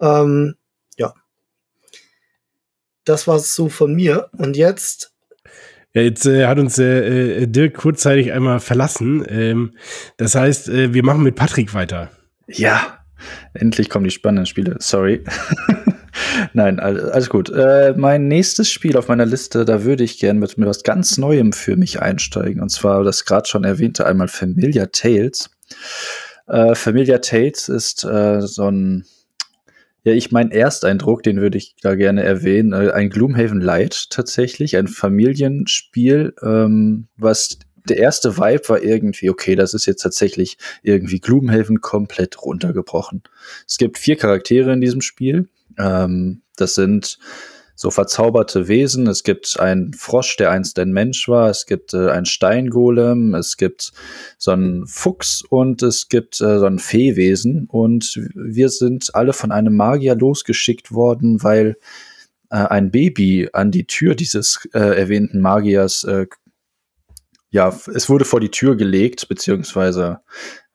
Ähm, 0.00 0.54
ja. 0.96 1.14
Das 3.04 3.26
war 3.26 3.36
es 3.36 3.54
so 3.54 3.68
von 3.68 3.94
mir. 3.94 4.30
Und 4.38 4.56
jetzt 4.56 5.14
ja, 5.94 6.02
jetzt 6.02 6.26
äh, 6.26 6.46
hat 6.46 6.58
uns 6.58 6.76
äh, 6.78 7.42
äh, 7.42 7.46
Dirk 7.46 7.74
kurzzeitig 7.74 8.32
einmal 8.32 8.58
verlassen. 8.58 9.24
Ähm, 9.28 9.74
das 10.16 10.34
heißt, 10.34 10.68
äh, 10.68 10.92
wir 10.92 11.04
machen 11.04 11.22
mit 11.22 11.36
Patrick 11.36 11.72
weiter. 11.72 12.10
Ja, 12.48 12.98
endlich 13.54 13.88
kommen 13.88 14.04
die 14.04 14.10
spannenden 14.10 14.46
Spiele. 14.46 14.76
Sorry. 14.80 15.22
Nein, 16.52 16.80
alles 16.80 17.28
gut. 17.28 17.50
Äh, 17.50 17.94
mein 17.96 18.28
nächstes 18.28 18.70
Spiel 18.70 18.96
auf 18.96 19.08
meiner 19.08 19.26
Liste, 19.26 19.64
da 19.64 19.84
würde 19.84 20.04
ich 20.04 20.18
gerne 20.18 20.38
mit, 20.38 20.56
mit 20.58 20.68
was 20.68 20.82
ganz 20.82 21.18
Neuem 21.18 21.52
für 21.52 21.76
mich 21.76 22.00
einsteigen. 22.00 22.62
Und 22.62 22.70
zwar 22.70 23.04
das 23.04 23.24
gerade 23.24 23.48
schon 23.48 23.64
erwähnte 23.64 24.06
einmal 24.06 24.28
Familiar 24.28 24.90
Tales. 24.92 25.50
Äh, 26.46 26.74
Familiar 26.74 27.20
Tales 27.20 27.68
ist 27.68 28.04
äh, 28.04 28.40
so 28.40 28.70
ein 28.70 29.04
ja, 30.04 30.12
ich 30.12 30.30
mein 30.30 30.50
Ersteindruck, 30.50 31.22
den 31.22 31.40
würde 31.40 31.56
ich 31.56 31.76
da 31.80 31.94
gerne 31.94 32.22
erwähnen. 32.22 32.72
Äh, 32.74 32.90
ein 32.90 33.08
Gloomhaven 33.08 33.60
Light 33.60 34.10
tatsächlich, 34.10 34.76
ein 34.76 34.86
Familienspiel, 34.86 36.34
ähm, 36.42 37.08
was 37.16 37.58
der 37.88 37.98
erste 37.98 38.36
Vibe 38.36 38.68
war 38.68 38.82
irgendwie, 38.82 39.30
okay, 39.30 39.56
das 39.56 39.74
ist 39.74 39.86
jetzt 39.86 40.02
tatsächlich 40.02 40.56
irgendwie 40.82 41.20
Gloomhaven 41.20 41.80
komplett 41.80 42.42
runtergebrochen. 42.42 43.22
Es 43.66 43.78
gibt 43.78 43.98
vier 43.98 44.16
Charaktere 44.16 44.72
in 44.72 44.80
diesem 44.80 45.00
Spiel. 45.00 45.48
Ähm, 45.78 46.42
das 46.56 46.74
sind 46.74 47.18
so 47.76 47.90
verzauberte 47.90 48.68
Wesen. 48.68 49.06
Es 49.08 49.24
gibt 49.24 49.58
einen 49.58 49.94
Frosch, 49.94 50.36
der 50.36 50.50
einst 50.50 50.78
ein 50.78 50.92
Mensch 50.92 51.28
war. 51.28 51.50
Es 51.50 51.66
gibt 51.66 51.92
äh, 51.92 52.10
einen 52.10 52.26
Steingolem. 52.26 53.34
Es 53.34 53.56
gibt 53.56 53.92
so 54.38 54.52
einen 54.52 54.86
Fuchs 54.86 55.42
und 55.42 55.82
es 55.82 56.08
gibt 56.08 56.40
äh, 56.40 56.58
so 56.58 56.66
ein 56.66 56.78
Feewesen. 56.78 57.66
Und 57.68 58.20
wir 58.34 58.68
sind 58.68 59.14
alle 59.14 59.32
von 59.32 59.50
einem 59.50 59.74
Magier 59.74 60.14
losgeschickt 60.14 60.92
worden, 60.92 61.42
weil 61.42 61.76
äh, 62.50 62.56
ein 62.56 62.92
Baby 62.92 63.48
an 63.52 63.72
die 63.72 63.86
Tür 63.86 64.14
dieses 64.14 64.68
äh, 64.72 64.78
erwähnten 64.78 65.40
Magiers 65.40 66.04
äh, 66.04 66.26
ja, 67.54 67.72
es 67.94 68.08
wurde 68.08 68.24
vor 68.24 68.40
die 68.40 68.50
Tür 68.50 68.76
gelegt, 68.76 69.28
beziehungsweise 69.28 70.18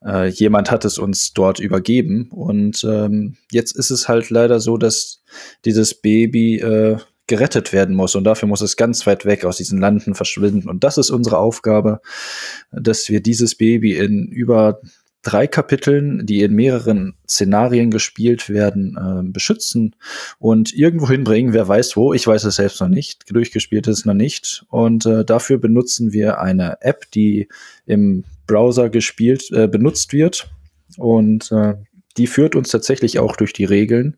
äh, 0.05 0.27
jemand 0.27 0.71
hat 0.71 0.85
es 0.85 0.97
uns 0.97 1.33
dort 1.33 1.59
übergeben. 1.59 2.29
Und 2.31 2.83
ähm, 2.83 3.37
jetzt 3.51 3.75
ist 3.75 3.91
es 3.91 4.07
halt 4.07 4.29
leider 4.29 4.59
so, 4.59 4.77
dass 4.77 5.23
dieses 5.65 5.93
Baby 5.93 6.59
äh, 6.59 6.97
gerettet 7.27 7.71
werden 7.73 7.95
muss. 7.95 8.15
Und 8.15 8.23
dafür 8.23 8.47
muss 8.47 8.61
es 8.61 8.75
ganz 8.75 9.05
weit 9.05 9.25
weg 9.25 9.45
aus 9.45 9.57
diesen 9.57 9.79
Landen 9.79 10.15
verschwinden. 10.15 10.67
Und 10.67 10.83
das 10.83 10.97
ist 10.97 11.11
unsere 11.11 11.37
Aufgabe, 11.37 12.01
dass 12.71 13.07
wir 13.09 13.21
dieses 13.21 13.55
Baby 13.55 13.97
in 13.97 14.27
über 14.27 14.81
drei 15.21 15.47
Kapiteln, 15.47 16.25
die 16.25 16.41
in 16.41 16.53
mehreren 16.53 17.15
Szenarien 17.27 17.91
gespielt 17.91 18.49
werden, 18.49 18.97
äh, 18.97 19.31
beschützen 19.31 19.95
und 20.39 20.73
irgendwo 20.73 21.09
hinbringen. 21.09 21.53
Wer 21.53 21.67
weiß 21.67 21.97
wo, 21.97 22.13
ich 22.13 22.25
weiß 22.25 22.45
es 22.45 22.55
selbst 22.55 22.79
noch 22.79 22.87
nicht, 22.87 23.29
durchgespielt 23.29 23.87
ist 23.87 24.05
noch 24.05 24.13
nicht. 24.13 24.65
Und 24.69 25.05
äh, 25.05 25.25
dafür 25.25 25.57
benutzen 25.57 26.13
wir 26.13 26.39
eine 26.39 26.81
App, 26.81 27.11
die 27.11 27.49
im 27.85 28.23
Browser 28.49 28.89
gespielt, 28.89 29.51
äh, 29.51 29.67
benutzt 29.67 30.11
wird. 30.11 30.49
Und 30.97 31.51
äh, 31.51 31.75
die 32.17 32.27
führt 32.27 32.55
uns 32.55 32.69
tatsächlich 32.69 33.19
auch 33.19 33.35
durch 33.35 33.53
die 33.53 33.65
Regeln 33.65 34.17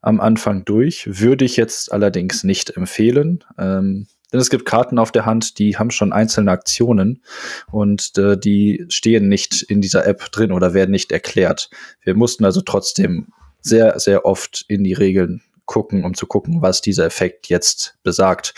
am 0.00 0.20
Anfang 0.20 0.64
durch. 0.64 1.20
Würde 1.20 1.44
ich 1.44 1.56
jetzt 1.56 1.92
allerdings 1.92 2.42
nicht 2.42 2.70
empfehlen. 2.76 3.44
Ähm, 3.58 4.06
denn 4.32 4.40
es 4.40 4.50
gibt 4.50 4.64
Karten 4.64 4.98
auf 4.98 5.12
der 5.12 5.26
Hand, 5.26 5.58
die 5.58 5.76
haben 5.76 5.90
schon 5.90 6.12
einzelne 6.12 6.50
Aktionen 6.50 7.22
und 7.70 8.16
äh, 8.18 8.36
die 8.36 8.86
stehen 8.88 9.28
nicht 9.28 9.62
in 9.62 9.80
dieser 9.80 10.06
App 10.06 10.32
drin 10.32 10.50
oder 10.50 10.74
werden 10.74 10.90
nicht 10.90 11.12
erklärt. 11.12 11.70
Wir 12.02 12.16
mussten 12.16 12.44
also 12.44 12.62
trotzdem 12.62 13.28
sehr, 13.60 14.00
sehr 14.00 14.24
oft 14.24 14.64
in 14.68 14.82
die 14.82 14.94
Regeln 14.94 15.42
gucken, 15.66 16.04
um 16.04 16.14
zu 16.14 16.26
gucken, 16.26 16.62
was 16.62 16.80
dieser 16.80 17.04
Effekt 17.04 17.48
jetzt 17.48 17.98
besagt, 18.02 18.54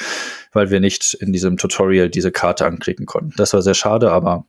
weil 0.53 0.71
wir 0.71 0.81
nicht 0.81 1.15
in 1.15 1.33
diesem 1.33 1.57
Tutorial 1.57 2.09
diese 2.09 2.31
Karte 2.31 2.65
anklicken 2.67 3.07
konnten. 3.07 3.35
Das 3.37 3.53
war 3.53 3.63
sehr 3.63 3.75
schade, 3.75 4.13
aber 4.13 4.47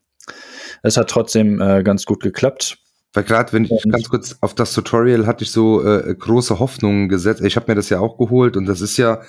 es 0.83 0.97
hat 0.97 1.09
trotzdem 1.09 1.61
äh, 1.61 1.83
ganz 1.83 2.05
gut 2.05 2.21
geklappt. 2.21 2.77
Weil 3.13 3.23
gerade, 3.23 3.53
wenn 3.53 3.65
ich 3.65 3.83
ganz 3.91 4.09
kurz 4.09 4.37
auf 4.41 4.53
das 4.53 4.73
Tutorial 4.73 5.25
hatte 5.25 5.43
ich 5.43 5.51
so 5.51 5.83
äh, 5.83 6.13
große 6.13 6.59
Hoffnungen 6.59 7.09
gesetzt. 7.09 7.41
Ich 7.43 7.55
habe 7.55 7.71
mir 7.71 7.75
das 7.75 7.89
ja 7.89 7.99
auch 7.99 8.17
geholt 8.17 8.55
und 8.55 8.67
das 8.67 8.81
ist 8.81 8.97
ja 8.97 9.21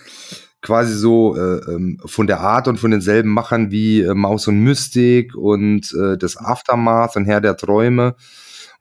quasi 0.60 0.94
so 0.94 1.34
äh, 1.36 1.60
ähm, 1.72 1.98
von 2.04 2.26
der 2.26 2.40
Art 2.40 2.68
und 2.68 2.78
von 2.78 2.90
denselben 2.90 3.30
Machern 3.30 3.70
wie 3.70 4.02
äh, 4.02 4.14
Maus 4.14 4.46
und 4.48 4.60
Mystik 4.60 5.34
und 5.34 5.94
äh, 5.94 6.18
das 6.18 6.36
Aftermath 6.36 7.16
und 7.16 7.24
Herr 7.24 7.40
der 7.40 7.56
Träume. 7.56 8.16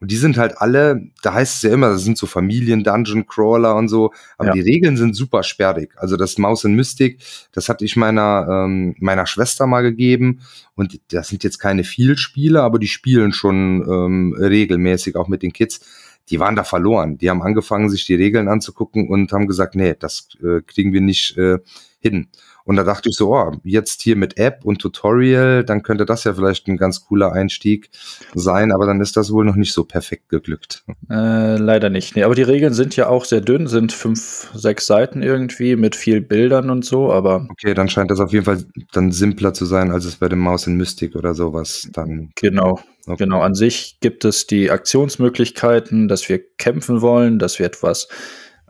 Und 0.02 0.12
die 0.12 0.18
sind 0.18 0.38
halt 0.38 0.58
alle, 0.60 1.10
da 1.22 1.34
heißt 1.34 1.58
es 1.58 1.62
ja 1.64 1.74
immer, 1.74 1.90
das 1.90 2.04
sind 2.04 2.18
so 2.18 2.26
Familien, 2.26 2.84
Dungeon 2.86 3.28
Crawler 3.28 3.76
und 3.76 3.90
so, 3.90 4.14
aber 4.38 4.50
ja. 4.50 4.54
die 4.54 4.62
Regeln 4.62 4.96
sind 4.96 5.14
super 5.14 5.44
sperrig. 5.44 5.92
Also 5.98 6.16
das 6.16 6.38
Maus 6.38 6.64
und 6.64 6.76
Mystik, 6.76 7.20
das 7.52 7.68
hatte 7.68 7.84
ich 7.84 7.98
meiner, 7.98 8.48
ähm, 8.50 8.96
meiner 9.00 9.26
Schwester 9.26 9.68
mal 9.68 9.82
gegeben 9.82 10.40
und 10.76 11.00
das 11.12 11.28
sind 11.28 11.44
jetzt 11.44 11.60
keine 11.60 11.84
Vielspiele, 11.84 12.62
aber 12.62 12.80
die 12.80 12.88
spielen 12.88 13.34
schon 13.34 13.86
ähm, 13.90 14.36
regelmäßig 14.40 15.18
auch 15.18 15.28
mit 15.28 15.44
den 15.44 15.52
Kids 15.52 15.82
die 16.30 16.40
waren 16.40 16.56
da 16.56 16.64
verloren. 16.64 17.18
Die 17.18 17.30
haben 17.30 17.42
angefangen, 17.42 17.90
sich 17.90 18.06
die 18.06 18.16
Regeln 18.16 18.48
anzugucken 18.48 19.10
und 19.10 19.32
haben 19.32 19.48
gesagt, 19.48 19.76
nee, 19.76 19.96
das 19.98 20.28
äh, 20.44 20.62
kriegen 20.62 20.94
wir 20.94 21.02
nicht 21.02 21.38
äh, 21.38 21.58
hin. 22.00 22.28
Und 22.70 22.76
da 22.76 22.84
dachte 22.84 23.10
ich 23.10 23.16
so, 23.16 23.36
oh, 23.36 23.54
jetzt 23.64 24.04
hier 24.04 24.16
mit 24.16 24.38
App 24.38 24.64
und 24.64 24.78
Tutorial, 24.78 25.64
dann 25.64 25.82
könnte 25.82 26.06
das 26.06 26.24
ja 26.24 26.36
vielleicht 26.36 26.68
ein 26.68 26.78
ganz 26.78 27.04
cooler 27.04 27.34
Einstieg 27.34 27.90
sein, 28.36 28.72
aber 28.72 28.86
dann 28.86 29.02
ist 29.02 29.18
das 29.18 29.32
wohl 29.32 29.44
noch 29.44 29.56
nicht 29.56 29.74
so 29.74 29.86
perfekt 29.86 30.30
geglückt. 30.30 30.84
Äh, 31.10 31.58
leider 31.58 31.90
nicht. 31.90 32.16
Nee, 32.16 32.22
aber 32.22 32.36
die 32.36 32.44
Regeln 32.44 32.76
sind 32.76 32.96
ja 32.96 33.08
auch 33.08 33.26
sehr 33.26 33.42
dünn, 33.42 33.66
sind 33.66 33.92
fünf, 33.92 34.52
sechs 34.54 34.86
Seiten 34.86 35.24
irgendwie 35.24 35.78
mit 35.78 35.96
viel 35.96 36.22
Bildern 36.22 36.70
und 36.70 36.86
so, 36.86 37.12
aber. 37.12 37.48
Okay, 37.50 37.74
dann 37.74 37.90
scheint 37.90 38.12
das 38.12 38.20
auf 38.20 38.34
jeden 38.34 38.46
Fall 38.46 38.64
dann 38.92 39.12
simpler 39.12 39.56
zu 39.56 39.66
sein, 39.66 39.90
als 39.90 40.06
es 40.06 40.18
bei 40.18 40.30
dem 40.30 40.38
Maus 40.38 40.68
in 40.68 40.78
Mystic 40.78 41.16
oder 41.16 41.34
sowas 41.34 41.90
dann. 41.92 42.30
Genau. 42.36 42.80
Okay. 43.08 43.24
Genau, 43.24 43.42
an 43.42 43.56
sich 43.56 43.98
gibt 44.00 44.26
es 44.26 44.46
die 44.46 44.70
Aktionsmöglichkeiten, 44.70 46.08
dass 46.08 46.30
wir 46.30 46.40
kämpfen 46.58 47.02
wollen, 47.02 47.40
dass 47.40 47.58
wir 47.58 47.66
etwas 47.66 48.10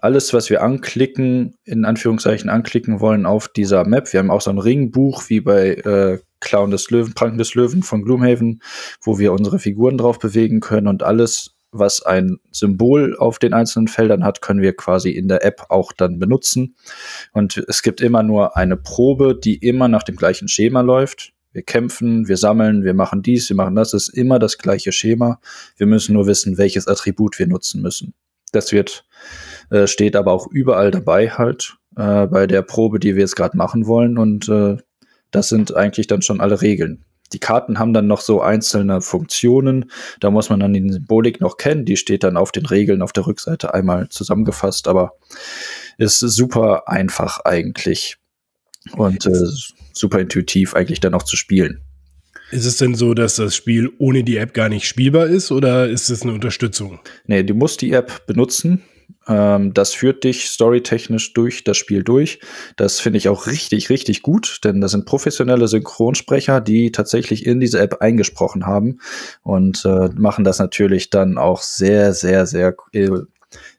alles, 0.01 0.33
was 0.33 0.49
wir 0.49 0.61
anklicken, 0.61 1.55
in 1.63 1.85
Anführungszeichen 1.85 2.49
anklicken 2.49 2.99
wollen 2.99 3.25
auf 3.25 3.47
dieser 3.47 3.85
Map. 3.85 4.11
Wir 4.13 4.19
haben 4.19 4.31
auch 4.31 4.41
so 4.41 4.51
ein 4.51 4.57
Ringbuch 4.59 5.23
wie 5.29 5.41
bei 5.41 5.75
äh, 5.75 6.19
Clown 6.39 6.71
des 6.71 6.89
Löwen, 6.89 7.13
Pranken 7.13 7.37
des 7.37 7.55
Löwen 7.55 7.83
von 7.83 8.03
Gloomhaven, 8.03 8.61
wo 9.01 9.19
wir 9.19 9.33
unsere 9.33 9.59
Figuren 9.59 9.97
drauf 9.97 10.19
bewegen 10.19 10.59
können 10.59 10.87
und 10.87 11.03
alles 11.03 11.55
was 11.71 12.01
ein 12.01 12.39
Symbol 12.51 13.15
auf 13.17 13.39
den 13.39 13.53
einzelnen 13.53 13.87
Feldern 13.87 14.23
hat, 14.23 14.41
können 14.41 14.61
wir 14.61 14.75
quasi 14.75 15.11
in 15.11 15.27
der 15.27 15.45
App 15.45 15.65
auch 15.69 15.93
dann 15.93 16.19
benutzen. 16.19 16.75
Und 17.31 17.63
es 17.67 17.83
gibt 17.83 18.01
immer 18.01 18.23
nur 18.23 18.57
eine 18.57 18.77
Probe, 18.77 19.35
die 19.35 19.55
immer 19.55 19.87
nach 19.87 20.03
dem 20.03 20.15
gleichen 20.15 20.47
Schema 20.47 20.81
läuft. 20.81 21.31
Wir 21.51 21.63
kämpfen, 21.63 22.27
wir 22.27 22.37
sammeln, 22.37 22.83
wir 22.83 22.93
machen 22.93 23.21
dies, 23.21 23.49
wir 23.49 23.55
machen 23.55 23.75
das. 23.75 23.93
Es 23.93 24.09
ist 24.09 24.17
immer 24.17 24.39
das 24.39 24.57
gleiche 24.57 24.91
Schema. 24.91 25.39
Wir 25.77 25.87
müssen 25.87 26.13
nur 26.13 26.27
wissen, 26.27 26.57
welches 26.57 26.87
Attribut 26.87 27.39
wir 27.39 27.47
nutzen 27.47 27.81
müssen. 27.81 28.13
Das 28.51 28.71
wird, 28.71 29.05
äh, 29.69 29.87
steht 29.87 30.15
aber 30.15 30.31
auch 30.31 30.47
überall 30.51 30.91
dabei 30.91 31.29
halt 31.29 31.77
äh, 31.95 32.27
bei 32.27 32.47
der 32.47 32.61
Probe, 32.61 32.99
die 32.99 33.15
wir 33.15 33.21
jetzt 33.21 33.35
gerade 33.35 33.57
machen 33.57 33.87
wollen. 33.87 34.17
Und 34.17 34.49
äh, 34.49 34.77
das 35.31 35.49
sind 35.49 35.75
eigentlich 35.75 36.07
dann 36.07 36.21
schon 36.21 36.41
alle 36.41 36.61
Regeln. 36.61 37.05
Die 37.33 37.39
Karten 37.39 37.77
haben 37.77 37.93
dann 37.93 38.07
noch 38.07 38.21
so 38.21 38.41
einzelne 38.41 39.01
Funktionen. 39.01 39.91
Da 40.19 40.31
muss 40.31 40.49
man 40.49 40.59
dann 40.59 40.73
die 40.73 40.89
Symbolik 40.89 41.41
noch 41.41 41.57
kennen. 41.57 41.85
Die 41.85 41.97
steht 41.97 42.23
dann 42.23 42.37
auf 42.37 42.51
den 42.51 42.65
Regeln 42.65 43.01
auf 43.01 43.13
der 43.13 43.27
Rückseite 43.27 43.73
einmal 43.73 44.09
zusammengefasst, 44.09 44.87
aber 44.87 45.13
ist 45.97 46.19
super 46.19 46.87
einfach 46.87 47.41
eigentlich 47.41 48.17
und 48.93 49.25
äh, 49.25 49.45
super 49.93 50.19
intuitiv 50.19 50.73
eigentlich 50.73 51.01
dann 51.01 51.13
auch 51.13 51.23
zu 51.23 51.35
spielen. 51.35 51.81
Ist 52.51 52.65
es 52.65 52.77
denn 52.77 52.95
so, 52.95 53.13
dass 53.13 53.35
das 53.35 53.55
Spiel 53.55 53.91
ohne 53.99 54.23
die 54.23 54.37
App 54.37 54.55
gar 54.55 54.69
nicht 54.69 54.87
spielbar 54.87 55.27
ist 55.27 55.51
oder 55.51 55.87
ist 55.87 56.09
es 56.09 56.23
eine 56.23 56.33
Unterstützung? 56.33 56.99
Nee, 57.27 57.43
du 57.43 57.53
musst 57.53 57.81
die 57.81 57.91
App 57.91 58.25
benutzen. 58.25 58.81
Ähm, 59.27 59.73
das 59.73 59.93
führt 59.93 60.23
dich 60.23 60.49
storytechnisch 60.49 61.33
durch 61.33 61.63
das 61.63 61.77
Spiel 61.77 62.03
durch. 62.03 62.39
Das 62.75 62.99
finde 62.99 63.17
ich 63.17 63.29
auch 63.29 63.47
richtig, 63.47 63.89
richtig 63.89 64.21
gut, 64.21 64.59
denn 64.63 64.81
das 64.81 64.91
sind 64.91 65.05
professionelle 65.05 65.67
Synchronsprecher, 65.67 66.61
die 66.61 66.91
tatsächlich 66.91 67.45
in 67.45 67.59
diese 67.59 67.79
App 67.79 68.01
eingesprochen 68.01 68.65
haben 68.65 68.99
und 69.43 69.85
äh, 69.85 70.09
machen 70.15 70.43
das 70.43 70.59
natürlich 70.59 71.09
dann 71.09 71.37
auch 71.37 71.61
sehr, 71.61 72.13
sehr, 72.13 72.45
sehr 72.45 72.75
äh, 72.93 73.09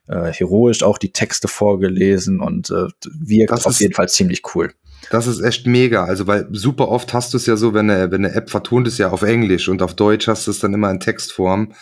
äh 0.09 0.33
heroisch, 0.33 0.83
auch 0.83 0.99
die 0.99 1.13
Texte 1.13 1.49
vorgelesen 1.49 2.41
und 2.41 2.71
äh, 2.71 2.87
wirkt 3.11 3.53
das 3.53 3.67
auf 3.67 3.81
jeden 3.81 3.95
Fall 3.95 4.09
ziemlich 4.09 4.43
cool. 4.55 4.73
Das 5.11 5.27
ist 5.27 5.41
echt 5.41 5.67
mega. 5.67 6.05
Also, 6.05 6.27
weil 6.27 6.47
super 6.53 6.89
oft 6.89 7.13
hast 7.15 7.33
du 7.33 7.39
es 7.39 7.47
ja 7.47 7.57
so, 7.57 7.75
wenn 7.75 7.91
eine, 7.91 8.11
wenn 8.11 8.25
eine 8.25 8.35
App 8.35 8.51
vertont 8.51 8.87
ist 8.87 8.99
ja 8.99 9.11
auf 9.11 9.23
Englisch 9.23 9.69
und 9.69 9.83
auf 9.83 9.95
Deutsch 9.95 10.29
hast 10.29 10.47
du 10.47 10.51
es 10.51 10.61
dann 10.61 10.75
immer 10.75 10.91
in 10.91 11.01
Textform. 11.01 11.73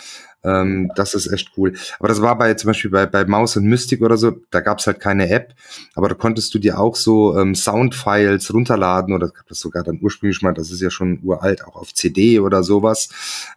Ähm, 0.45 0.91
das 0.95 1.15
ist 1.15 1.33
echt 1.33 1.53
cool. 1.57 1.75
Aber 1.99 2.09
das 2.09 2.23
war 2.23 2.39
bei 2.39 2.55
zum 2.55 2.69
Beispiel 2.69 2.91
bei, 2.91 3.07
bei 3.07 3.25
Maus 3.25 3.57
und 3.57 3.65
Mystic 3.65 4.03
oder 4.03 4.17
so, 4.17 4.37
da 4.51 4.61
gab 4.61 4.79
es 4.79 4.87
halt 4.87 5.01
keine 5.01 5.29
App, 5.31 5.55
aber 5.95 6.09
da 6.09 6.15
konntest 6.15 6.55
du 6.55 6.59
dir 6.59 6.79
auch 6.79 6.95
so 6.97 7.37
ähm, 7.39 7.55
Soundfiles 7.55 8.53
runterladen 8.53 9.15
oder 9.15 9.29
gab 9.29 9.47
das 9.49 9.59
sogar 9.61 9.83
dann 9.83 9.99
ursprünglich 10.01 10.41
mal, 10.43 10.55
das 10.55 10.71
ist 10.71 10.81
ja 10.81 10.91
schon 10.91 11.21
uralt, 11.23 11.65
auch 11.65 11.77
auf 11.77 11.93
CD 11.93 12.39
oder 12.41 12.63
sowas, 12.63 13.09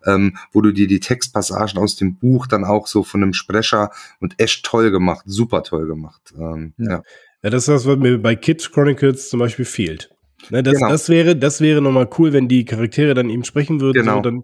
ähm, 0.05 0.38
wo 0.51 0.61
du 0.61 0.71
dir 0.71 0.88
die 0.88 0.99
Textpassagen 0.99 1.77
aus 1.77 1.95
dem 1.95 2.15
Buch 2.15 2.47
dann 2.47 2.65
auch 2.65 2.88
so 2.88 3.03
von 3.03 3.21
einem 3.21 3.34
Sprecher 3.34 3.91
und 4.19 4.39
echt 4.39 4.65
toll 4.65 4.91
gemacht, 4.91 5.23
super 5.25 5.63
toll 5.63 5.88
gemacht. 5.88 6.34
Ähm, 6.38 6.73
ja. 6.77 6.91
ja. 6.91 7.03
Ja, 7.43 7.49
das 7.49 7.63
ist 7.63 7.69
das, 7.69 7.88
was 7.88 7.97
mir 7.97 8.19
bei 8.19 8.36
Kids 8.36 8.71
Chronicles 8.71 9.29
zum 9.29 9.39
Beispiel 9.39 9.65
fehlt. 9.65 10.11
Ne, 10.50 10.64
das, 10.64 10.76
genau. 10.76 10.89
das 10.89 11.10
wäre, 11.10 11.36
das 11.36 11.62
wäre 11.62 11.82
nochmal 11.82 12.10
cool, 12.18 12.34
wenn 12.34 12.48
die 12.48 12.66
Charaktere 12.66 13.14
dann 13.14 13.30
eben 13.30 13.44
sprechen 13.44 13.80
würden. 13.80 14.00
Genau. 14.00 14.16
So, 14.16 14.22
dann, 14.22 14.44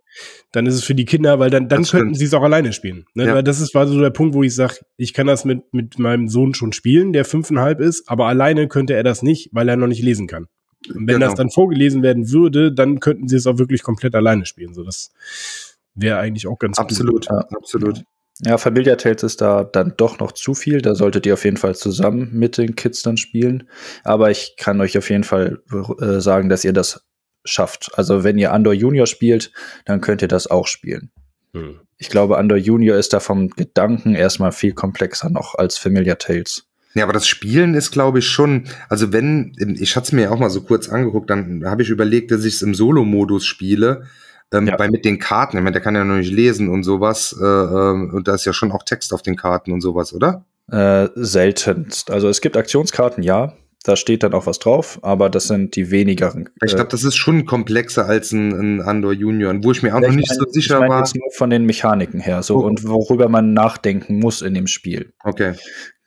dann 0.52 0.66
ist 0.66 0.76
es 0.76 0.84
für 0.84 0.96
die 0.96 1.06
Kinder, 1.06 1.40
weil 1.40 1.50
dann, 1.50 1.68
dann 1.68 1.84
könnten 1.84 2.14
sie 2.14 2.26
es 2.26 2.34
auch 2.34 2.44
alleine 2.44 2.74
spielen. 2.74 3.06
Ne? 3.14 3.26
Ja. 3.26 3.36
Weil 3.36 3.44
das 3.44 3.60
ist 3.60 3.74
war 3.74 3.88
so 3.88 4.00
der 4.00 4.10
Punkt, 4.10 4.36
wo 4.36 4.44
ich 4.44 4.54
sage, 4.54 4.76
ich 4.96 5.14
kann 5.14 5.28
das 5.28 5.46
mit, 5.46 5.74
mit 5.74 6.00
meinem 6.00 6.28
Sohn 6.28 6.54
schon 6.54 6.72
spielen, 6.72 7.14
der 7.14 7.26
fünfeinhalb 7.26 7.80
ist, 7.80 8.10
aber 8.10 8.28
alleine 8.28 8.68
könnte 8.68 8.94
er 8.94 9.04
das 9.04 9.24
nicht, 9.24 9.50
weil 9.52 9.68
er 9.70 9.76
noch 9.76 9.88
nicht 9.88 10.04
lesen 10.04 10.28
kann. 10.28 10.48
Und 10.90 11.08
wenn 11.08 11.16
genau. 11.16 11.26
das 11.26 11.36
dann 11.36 11.50
vorgelesen 11.50 12.04
werden 12.04 12.32
würde, 12.32 12.72
dann 12.72 13.00
könnten 13.00 13.28
sie 13.28 13.36
es 13.36 13.48
auch 13.48 13.58
wirklich 13.58 13.84
komplett 13.84 14.16
alleine 14.16 14.46
spielen. 14.46 14.74
So, 14.74 14.84
das 14.84 15.12
wäre 15.96 16.20
eigentlich 16.20 16.48
auch 16.48 16.60
ganz 16.60 16.78
absolut, 16.78 17.28
cool. 17.30 17.44
Absolut, 17.56 18.04
ja, 18.42 18.58
Familia 18.58 18.96
Tales 18.98 19.24
ist 19.24 19.42
da 19.42 19.64
dann 19.64 19.94
doch 19.98 20.20
noch 20.20 20.32
zu 20.32 20.54
viel. 20.54 20.82
Da 20.82 20.94
solltet 20.96 21.26
ihr 21.26 21.34
auf 21.34 21.44
jeden 21.44 21.58
Fall 21.58 21.76
zusammen 21.76 22.30
mit 22.34 22.58
den 22.58 22.76
Kids 22.76 23.02
dann 23.02 23.18
spielen. 23.18 23.68
Aber 24.04 24.30
ich 24.30 24.56
kann 24.58 24.80
euch 24.80 24.98
auf 24.98 25.10
jeden 25.10 25.24
Fall 25.24 25.60
äh, 26.00 26.20
sagen, 26.20 26.50
dass 26.50 26.64
ihr 26.64 26.74
das 26.74 27.04
schafft. 27.46 27.92
Also 27.96 28.24
wenn 28.24 28.38
ihr 28.38 28.54
Andor 28.54 28.74
Junior 28.74 29.08
spielt, 29.08 29.52
dann 29.86 30.02
könnt 30.02 30.22
ihr 30.22 30.28
das 30.28 30.48
auch 30.48 30.68
spielen. 30.68 31.12
Hm. 31.54 31.80
Ich 31.98 32.10
glaube, 32.10 32.38
Andor 32.38 32.58
Junior 32.58 32.98
ist 32.98 33.14
da 33.14 33.20
vom 33.20 33.50
Gedanken 33.50 34.14
erstmal 34.14 34.52
viel 34.52 34.74
komplexer 34.74 35.30
noch 35.30 35.56
als 35.56 35.78
Familia 35.78 36.16
Tales. 36.16 36.68
Ja, 36.94 37.04
aber 37.04 37.14
das 37.14 37.28
Spielen 37.28 37.74
ist, 37.74 37.92
glaube 37.92 38.20
ich, 38.20 38.28
schon, 38.28 38.68
also 38.90 39.14
wenn, 39.14 39.54
ich 39.80 39.96
hatte 39.96 40.06
es 40.06 40.12
mir 40.12 40.24
ja 40.24 40.32
auch 40.32 40.40
mal 40.40 40.50
so 40.50 40.62
kurz 40.62 40.90
angeguckt, 40.90 41.30
dann 41.30 41.64
habe 41.66 41.82
ich 41.82 41.90
überlegt, 41.90 42.32
dass 42.32 42.44
ich 42.44 42.56
es 42.56 42.62
im 42.62 42.74
Solo-Modus 42.74 43.46
spiele 43.46 44.06
ähm, 44.54 44.68
ja. 44.68 44.78
Bei 44.78 44.90
mit 44.90 45.06
den 45.06 45.20
Karten, 45.20 45.58
ich 45.58 45.64
meine, 45.64 45.74
der 45.74 45.82
kann 45.82 45.96
ja 45.96 46.04
noch 46.04 46.16
nicht 46.16 46.32
lesen 46.32 46.70
und 46.70 46.84
sowas. 46.84 47.36
Äh, 47.40 47.46
äh, 47.46 48.12
und 48.12 48.28
da 48.28 48.36
ist 48.36 48.46
ja 48.46 48.54
schon 48.54 48.72
auch 48.72 48.84
Text 48.84 49.14
auf 49.14 49.22
den 49.22 49.36
Karten 49.36 49.72
und 49.72 49.82
sowas, 49.82 50.14
oder? 50.14 50.46
Äh, 50.72 51.10
seltenst. 51.16 52.12
Also 52.12 52.30
es 52.30 52.42
gibt 52.42 52.58
Aktionskarten, 52.58 53.24
ja. 53.24 53.54
Da 53.84 53.96
steht 53.96 54.24
dann 54.24 54.34
auch 54.34 54.48
was 54.48 54.60
drauf, 54.60 55.00
aber 55.02 55.30
das 55.30 55.48
sind 55.48 55.78
die 55.78 55.92
wenigeren. 55.92 56.50
Ich 56.66 56.76
glaube, 56.76 56.90
das 56.90 57.06
ist 57.06 57.16
schon 57.16 57.46
komplexer 57.46 58.06
als 58.06 58.34
ein, 58.34 58.52
ein 58.52 58.82
Andor 58.82 59.14
Junior, 59.14 59.54
wo 59.64 59.72
ich 59.72 59.82
mir 59.82 59.96
auch 59.96 60.02
noch 60.02 60.12
nicht 60.12 60.30
mein, 60.30 60.38
so 60.38 60.46
sicher 60.52 60.76
ich 60.76 60.80
mein 60.82 60.90
war. 60.90 61.00
Jetzt 61.00 61.16
nur 61.16 61.32
von 61.32 61.50
den 61.50 61.66
Mechaniken 61.66 62.20
her, 62.20 62.44
so 62.44 62.58
oh. 62.58 62.66
und 62.66 62.86
worüber 62.86 63.30
man 63.30 63.54
nachdenken 63.54 64.20
muss 64.20 64.42
in 64.42 64.56
dem 64.56 64.68
Spiel. 64.68 65.14
Okay. 65.24 65.54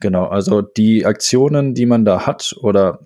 Genau, 0.01 0.27
also 0.27 0.61
die 0.61 1.07
Aktionen, 1.07 1.73
die 1.75 1.87
man 1.87 2.05
da 2.05 2.27
hat, 2.27 2.55
oder 2.61 3.01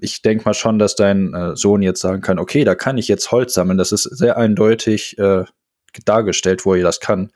ich 0.00 0.22
denke 0.22 0.44
mal 0.44 0.54
schon, 0.54 0.78
dass 0.78 0.94
dein 0.94 1.34
äh, 1.34 1.56
Sohn 1.56 1.82
jetzt 1.82 2.00
sagen 2.00 2.22
kann, 2.22 2.38
okay, 2.38 2.64
da 2.64 2.74
kann 2.74 2.98
ich 2.98 3.08
jetzt 3.08 3.30
Holz 3.30 3.54
sammeln. 3.54 3.78
Das 3.78 3.92
ist 3.92 4.04
sehr 4.04 4.36
eindeutig 4.36 5.18
äh, 5.18 5.44
dargestellt, 6.04 6.64
wo 6.64 6.74
er 6.74 6.82
das 6.82 7.00
kann. 7.00 7.32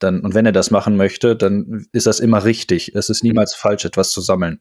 Dann, 0.00 0.20
und 0.20 0.34
wenn 0.34 0.44
er 0.44 0.52
das 0.52 0.70
machen 0.70 0.96
möchte, 0.96 1.36
dann 1.36 1.86
ist 1.92 2.06
das 2.06 2.18
immer 2.20 2.44
richtig. 2.44 2.94
Es 2.94 3.10
ist 3.10 3.22
niemals 3.22 3.54
falsch, 3.54 3.84
etwas 3.84 4.10
zu 4.10 4.20
sammeln. 4.20 4.60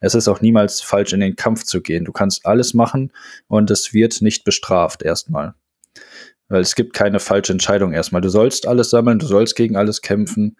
Es 0.00 0.14
ist 0.14 0.28
auch 0.28 0.42
niemals 0.42 0.82
falsch, 0.82 1.12
in 1.14 1.20
den 1.20 1.34
Kampf 1.34 1.64
zu 1.64 1.80
gehen. 1.80 2.04
Du 2.04 2.12
kannst 2.12 2.44
alles 2.44 2.74
machen 2.74 3.10
und 3.48 3.70
es 3.70 3.94
wird 3.94 4.20
nicht 4.20 4.44
bestraft 4.44 5.02
erstmal. 5.02 5.54
Weil 6.48 6.60
es 6.60 6.74
gibt 6.74 6.92
keine 6.92 7.20
falsche 7.20 7.52
Entscheidung 7.52 7.92
erstmal. 7.92 8.20
Du 8.20 8.28
sollst 8.28 8.68
alles 8.68 8.90
sammeln, 8.90 9.18
du 9.18 9.26
sollst 9.26 9.56
gegen 9.56 9.76
alles 9.76 10.02
kämpfen. 10.02 10.58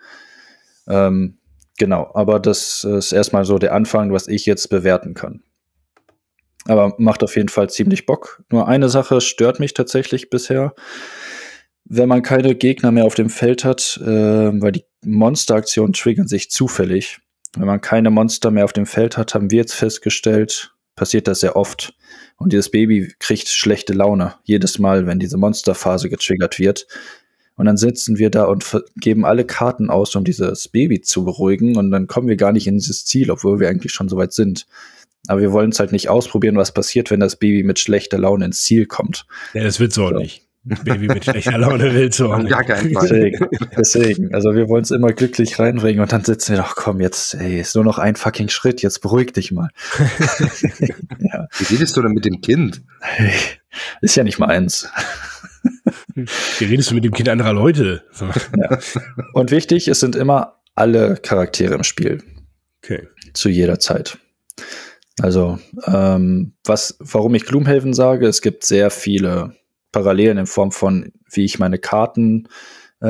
Ähm, 0.89 1.39
genau, 1.79 2.11
aber 2.15 2.41
das 2.41 2.85
ist 2.85 3.13
erstmal 3.13 3.45
so 3.45 3.59
der 3.59 3.75
Anfang, 3.75 4.13
was 4.13 4.29
ich 4.29 4.47
jetzt 4.47 4.71
bewerten 4.71 5.15
kann. 5.15 5.43
Aber 6.67 6.95
macht 6.99 7.23
auf 7.23 7.37
jeden 7.37 7.49
Fall 7.49 7.71
ziemlich 7.71 8.07
Bock. 8.07 8.43
Nur 8.51 8.69
eine 8.69 8.89
Sache 8.89 9.21
stört 9.21 9.61
mich 9.61 9.75
tatsächlich 9.75 10.31
bisher. 10.31 10.75
Wenn 11.85 12.09
man 12.09 12.23
keine 12.23 12.55
Gegner 12.55 12.91
mehr 12.91 13.05
auf 13.05 13.15
dem 13.15 13.31
Feld 13.31 13.65
hat, 13.65 14.01
äh, 14.03 14.07
weil 14.61 14.73
die 14.73 14.85
Monsteraktionen 15.05 15.93
triggern 15.93 16.27
sich 16.27 16.51
zufällig. 16.51 17.21
Wenn 17.57 17.67
man 17.67 17.81
keine 17.81 18.11
Monster 18.11 18.51
mehr 18.51 18.65
auf 18.65 18.73
dem 18.73 18.87
Feld 18.87 19.17
hat, 19.17 19.35
haben 19.35 19.51
wir 19.51 19.59
jetzt 19.59 19.75
festgestellt, 19.75 20.75
passiert 20.97 21.29
das 21.29 21.41
sehr 21.41 21.57
oft. 21.57 21.95
Und 22.37 22.53
dieses 22.53 22.71
Baby 22.71 23.15
kriegt 23.19 23.49
schlechte 23.49 23.93
Laune 23.93 24.35
jedes 24.45 24.79
Mal, 24.79 25.07
wenn 25.07 25.19
diese 25.19 25.39
Monsterphase 25.39 26.11
getriggert 26.11 26.59
wird. 26.59 26.87
Und 27.57 27.65
dann 27.65 27.79
sitzen 27.79 28.19
wir 28.19 28.29
da 28.29 28.45
und 28.45 28.65
geben 28.97 29.25
alle 29.25 29.47
Karten 29.47 29.89
aus, 29.89 30.15
um 30.15 30.25
dieses 30.25 30.69
Baby 30.69 31.01
zu 31.01 31.25
beruhigen. 31.25 31.77
Und 31.77 31.91
dann 31.91 32.07
kommen 32.07 32.29
wir 32.29 32.37
gar 32.37 32.53
nicht 32.53 32.67
in 32.67 32.77
dieses 32.77 33.07
Ziel, 33.07 33.31
obwohl 33.31 33.61
wir 33.61 33.69
eigentlich 33.69 33.93
schon 33.93 34.11
so 34.11 34.19
weit 34.19 34.35
sind. 34.35 34.67
Aber 35.29 35.41
wir 35.41 35.53
wollen 35.53 35.71
es 35.71 35.81
halt 35.81 35.93
nicht 35.93 36.09
ausprobieren, 36.09 36.57
was 36.57 36.73
passiert, 36.73 37.11
wenn 37.11 37.21
das 37.21 37.37
Baby 37.37 37.63
mit 37.63 37.79
schlechter 37.79 38.19
Laune 38.19 38.47
ins 38.47 38.63
Ziel 38.63 38.87
kommt. 38.87 39.27
Ja, 39.55 39.65
das 39.65 39.81
wird 39.81 39.93
so, 39.93 40.09
so. 40.09 40.17
nicht. 40.17 40.47
Baby 40.85 41.07
mit 41.07 41.25
schlechter 41.25 41.59
Laune 41.59 41.95
will 41.95 42.13
so. 42.13 42.29
Gar 42.29 42.65
keinen 42.65 42.93
Fall. 42.93 43.09
Deswegen, 43.09 43.49
deswegen. 43.77 44.35
Also 44.35 44.55
wir 44.55 44.69
wollen 44.69 44.83
es 44.83 44.91
immer 44.91 45.13
glücklich 45.13 45.59
reinbringen 45.61 46.01
und 46.01 46.13
dann 46.13 46.25
sitzen 46.25 46.55
wir 46.55 46.63
doch, 46.63 46.75
komm, 46.75 47.01
jetzt, 47.01 47.35
ey, 47.35 47.61
ist 47.61 47.77
nur 47.77 47.85
noch 47.85 47.99
ein 47.99 48.17
fucking 48.17 48.49
Schritt, 48.49 48.83
jetzt 48.83 49.01
beruhig 49.01 49.33
dich 49.33 49.53
mal. 49.53 49.69
ja. 51.21 51.47
Wie 51.57 51.65
redest 51.75 51.97
du 51.97 52.03
denn 52.03 52.13
mit 52.13 52.25
dem 52.25 52.41
Kind? 52.41 52.83
Ist 54.01 54.17
ja 54.17 54.25
nicht 54.25 54.41
meins. 54.41 54.89
Wie 56.15 56.65
redest 56.65 56.91
du 56.91 56.95
mit 56.97 57.05
dem 57.05 57.13
Kind 57.13 57.29
anderer 57.29 57.53
Leute? 57.53 58.03
Ja. 58.57 58.79
Und 59.35 59.53
wichtig, 59.53 59.87
es 59.87 60.01
sind 60.01 60.17
immer 60.17 60.61
alle 60.75 61.17
Charaktere 61.17 61.75
im 61.75 61.85
Spiel. 61.85 62.23
Okay. 62.83 63.07
Zu 63.35 63.49
jeder 63.51 63.79
Zeit. 63.79 64.19
Also, 65.21 65.59
ähm, 65.87 66.53
was, 66.65 66.97
warum 67.01 67.35
ich 67.35 67.47
Gloomhaven 67.47 67.95
sage, 67.95 68.27
es 68.27 68.43
gibt 68.43 68.65
sehr 68.65 68.91
viele 68.91 69.55
Parallelen 69.93 70.39
in 70.39 70.47
Form 70.47 70.73
von, 70.73 71.13
wie 71.33 71.45
ich 71.45 71.59
meine 71.59 71.79
Karten 71.79 72.49
äh, 73.01 73.09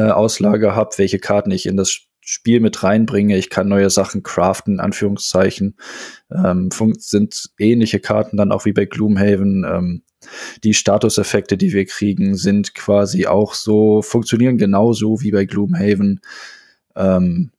habe, 0.77 0.99
welche 0.99 1.19
Karten 1.19 1.51
ich 1.51 1.67
in 1.67 1.77
das 1.77 2.07
Spiel 2.21 2.61
mit 2.61 2.83
reinbringe. 2.83 3.37
Ich 3.37 3.51
kann 3.51 3.69
neue 3.69 3.89
Sachen 3.91 4.23
craften, 4.23 4.81
Anführungszeichen. 4.81 5.77
Ähm, 6.33 6.71
sind 6.99 7.51
ähnliche 7.59 8.01
Karten 8.01 8.37
dann 8.37 8.51
auch 8.51 8.65
wie 8.65 8.73
bei 8.73 8.85
Gloomhaven. 8.85 9.65
Ähm, 9.65 10.03
die 10.65 10.75
Statuseffekte, 10.75 11.57
die 11.57 11.73
wir 11.73 11.87
kriegen, 11.87 12.35
sind 12.35 12.75
quasi 12.75 13.27
auch 13.27 13.55
so, 13.55 14.03
funktionieren 14.03 14.59
genauso 14.59 15.21
wie 15.23 15.31
bei 15.31 15.45
Gloomhaven. 15.45 16.21
Ähm, 16.97 17.51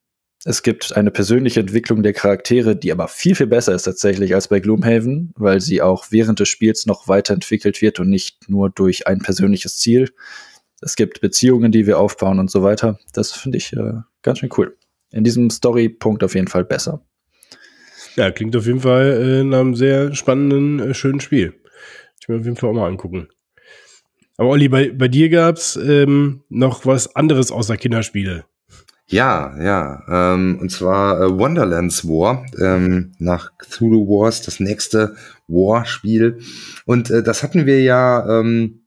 es 0.45 0.61
gibt 0.61 0.95
eine 0.95 1.11
persönliche 1.11 1.59
Entwicklung 1.59 2.03
der 2.03 2.13
Charaktere, 2.13 2.75
die 2.75 2.91
aber 2.91 3.07
viel, 3.07 3.35
viel 3.35 3.47
besser 3.47 3.73
ist 3.73 3.83
tatsächlich 3.83 4.35
als 4.35 4.47
bei 4.47 4.59
Gloomhaven, 4.59 5.33
weil 5.35 5.59
sie 5.61 5.81
auch 5.81 6.07
während 6.11 6.39
des 6.39 6.47
Spiels 6.47 6.85
noch 6.85 7.07
weiterentwickelt 7.07 7.81
wird 7.81 7.99
und 7.99 8.09
nicht 8.09 8.49
nur 8.49 8.69
durch 8.69 9.07
ein 9.07 9.19
persönliches 9.19 9.77
Ziel. 9.77 10.09
es 10.79 10.95
gibt 10.95 11.21
Beziehungen, 11.21 11.71
die 11.71 11.87
wir 11.87 11.99
aufbauen 11.99 12.39
und 12.39 12.51
so 12.51 12.61
weiter. 12.61 12.99
Das 13.13 13.31
finde 13.31 13.57
ich 13.57 13.73
äh, 13.73 13.93
ganz 14.21 14.39
schön 14.39 14.49
cool. 14.57 14.77
In 15.11 15.23
diesem 15.23 15.49
Story-Punkt 15.49 16.23
auf 16.23 16.35
jeden 16.35 16.47
Fall 16.47 16.65
besser. 16.65 17.01
Ja, 18.15 18.29
klingt 18.31 18.55
auf 18.55 18.67
jeden 18.67 18.81
Fall 18.81 19.41
äh, 19.41 19.43
nach 19.43 19.59
einem 19.59 19.75
sehr 19.75 20.13
spannenden, 20.13 20.79
äh, 20.79 20.93
schönen 20.93 21.19
Spiel. 21.19 21.55
Ich 22.21 22.29
will 22.29 22.39
auf 22.39 22.45
jeden 22.45 22.57
Fall 22.57 22.69
auch 22.69 22.73
mal 22.73 22.87
angucken. 22.87 23.27
Aber 24.37 24.49
Olli, 24.49 24.69
bei, 24.69 24.91
bei 24.91 25.07
dir 25.07 25.29
gab's 25.29 25.75
ähm, 25.77 26.43
noch 26.49 26.85
was 26.85 27.15
anderes 27.15 27.51
außer 27.51 27.75
Kinderspiele. 27.75 28.45
Ja, 29.09 29.55
ja. 29.61 30.03
Ähm, 30.09 30.59
und 30.59 30.69
zwar 30.69 31.21
äh, 31.21 31.39
Wonderlands 31.39 32.05
War, 32.05 32.45
ähm, 32.59 33.13
nach 33.19 33.57
Cthulhu 33.57 34.05
Wars, 34.07 34.41
das 34.41 34.59
nächste 34.59 35.15
War-Spiel. 35.47 36.39
Und 36.85 37.09
äh, 37.09 37.23
das 37.23 37.41
hatten 37.41 37.65
wir 37.65 37.81
ja 37.81 38.39
ähm, 38.39 38.81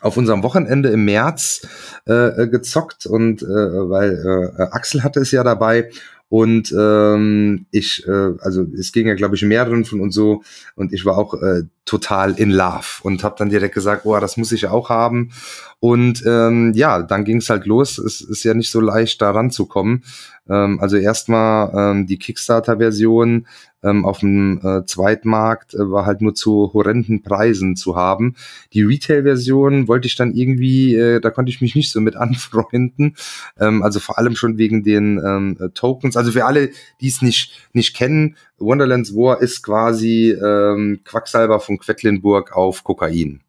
auf 0.00 0.16
unserem 0.16 0.44
Wochenende 0.44 0.90
im 0.90 1.04
März 1.04 1.66
äh, 2.04 2.46
gezockt 2.46 3.06
und 3.06 3.42
äh, 3.42 3.46
weil 3.46 4.52
äh, 4.56 4.62
Axel 4.70 5.02
hatte 5.02 5.20
es 5.20 5.32
ja 5.32 5.42
dabei 5.42 5.90
und 6.28 6.74
ähm, 6.76 7.66
ich, 7.70 8.06
äh, 8.06 8.32
also 8.40 8.66
es 8.76 8.92
ging 8.92 9.06
ja, 9.06 9.14
glaube 9.14 9.36
ich, 9.36 9.42
mehreren 9.42 9.84
von 9.84 10.00
uns 10.00 10.14
so 10.14 10.42
und 10.74 10.92
ich 10.92 11.04
war 11.04 11.16
auch 11.16 11.34
äh, 11.34 11.62
total 11.84 12.34
in 12.34 12.50
love 12.50 13.02
und 13.02 13.22
habe 13.22 13.36
dann 13.38 13.48
direkt 13.48 13.74
gesagt, 13.74 14.04
oh, 14.06 14.18
das 14.18 14.36
muss 14.36 14.50
ich 14.50 14.66
auch 14.66 14.90
haben. 14.90 15.30
Und 15.78 16.24
ähm, 16.26 16.72
ja, 16.74 17.02
dann 17.02 17.24
ging 17.24 17.36
es 17.36 17.48
halt 17.48 17.66
los. 17.66 17.98
Es 17.98 18.20
ist 18.20 18.42
ja 18.42 18.54
nicht 18.54 18.70
so 18.70 18.80
leicht, 18.80 19.22
da 19.22 19.30
ranzukommen. 19.30 20.02
Ähm, 20.48 20.80
also 20.80 20.96
erstmal 20.96 21.70
ähm, 21.74 22.06
die 22.08 22.18
Kickstarter-Version 22.18 23.46
ähm, 23.86 24.04
auf 24.04 24.20
dem 24.20 24.60
äh, 24.62 24.84
Zweitmarkt 24.84 25.74
äh, 25.74 25.90
war 25.90 26.06
halt 26.06 26.20
nur 26.20 26.34
zu 26.34 26.72
horrenden 26.72 27.22
Preisen 27.22 27.76
zu 27.76 27.96
haben. 27.96 28.34
Die 28.72 28.82
Retail-Version 28.82 29.88
wollte 29.88 30.06
ich 30.06 30.16
dann 30.16 30.34
irgendwie, 30.34 30.94
äh, 30.94 31.20
da 31.20 31.30
konnte 31.30 31.50
ich 31.50 31.60
mich 31.60 31.74
nicht 31.74 31.90
so 31.90 32.00
mit 32.00 32.16
anfreunden. 32.16 33.16
Ähm, 33.58 33.82
also 33.82 34.00
vor 34.00 34.18
allem 34.18 34.36
schon 34.36 34.58
wegen 34.58 34.82
den 34.82 35.18
ähm, 35.24 35.56
äh, 35.60 35.68
Tokens. 35.70 36.16
Also 36.16 36.32
für 36.32 36.44
alle, 36.44 36.70
die 37.00 37.08
es 37.08 37.22
nicht, 37.22 37.68
nicht 37.72 37.94
kennen, 37.94 38.36
Wonderlands 38.58 39.14
War 39.14 39.42
ist 39.42 39.62
quasi 39.62 40.30
ähm, 40.30 41.00
Quacksalber 41.04 41.60
von 41.60 41.78
Quedlinburg 41.78 42.56
auf 42.56 42.84
Kokain. 42.84 43.42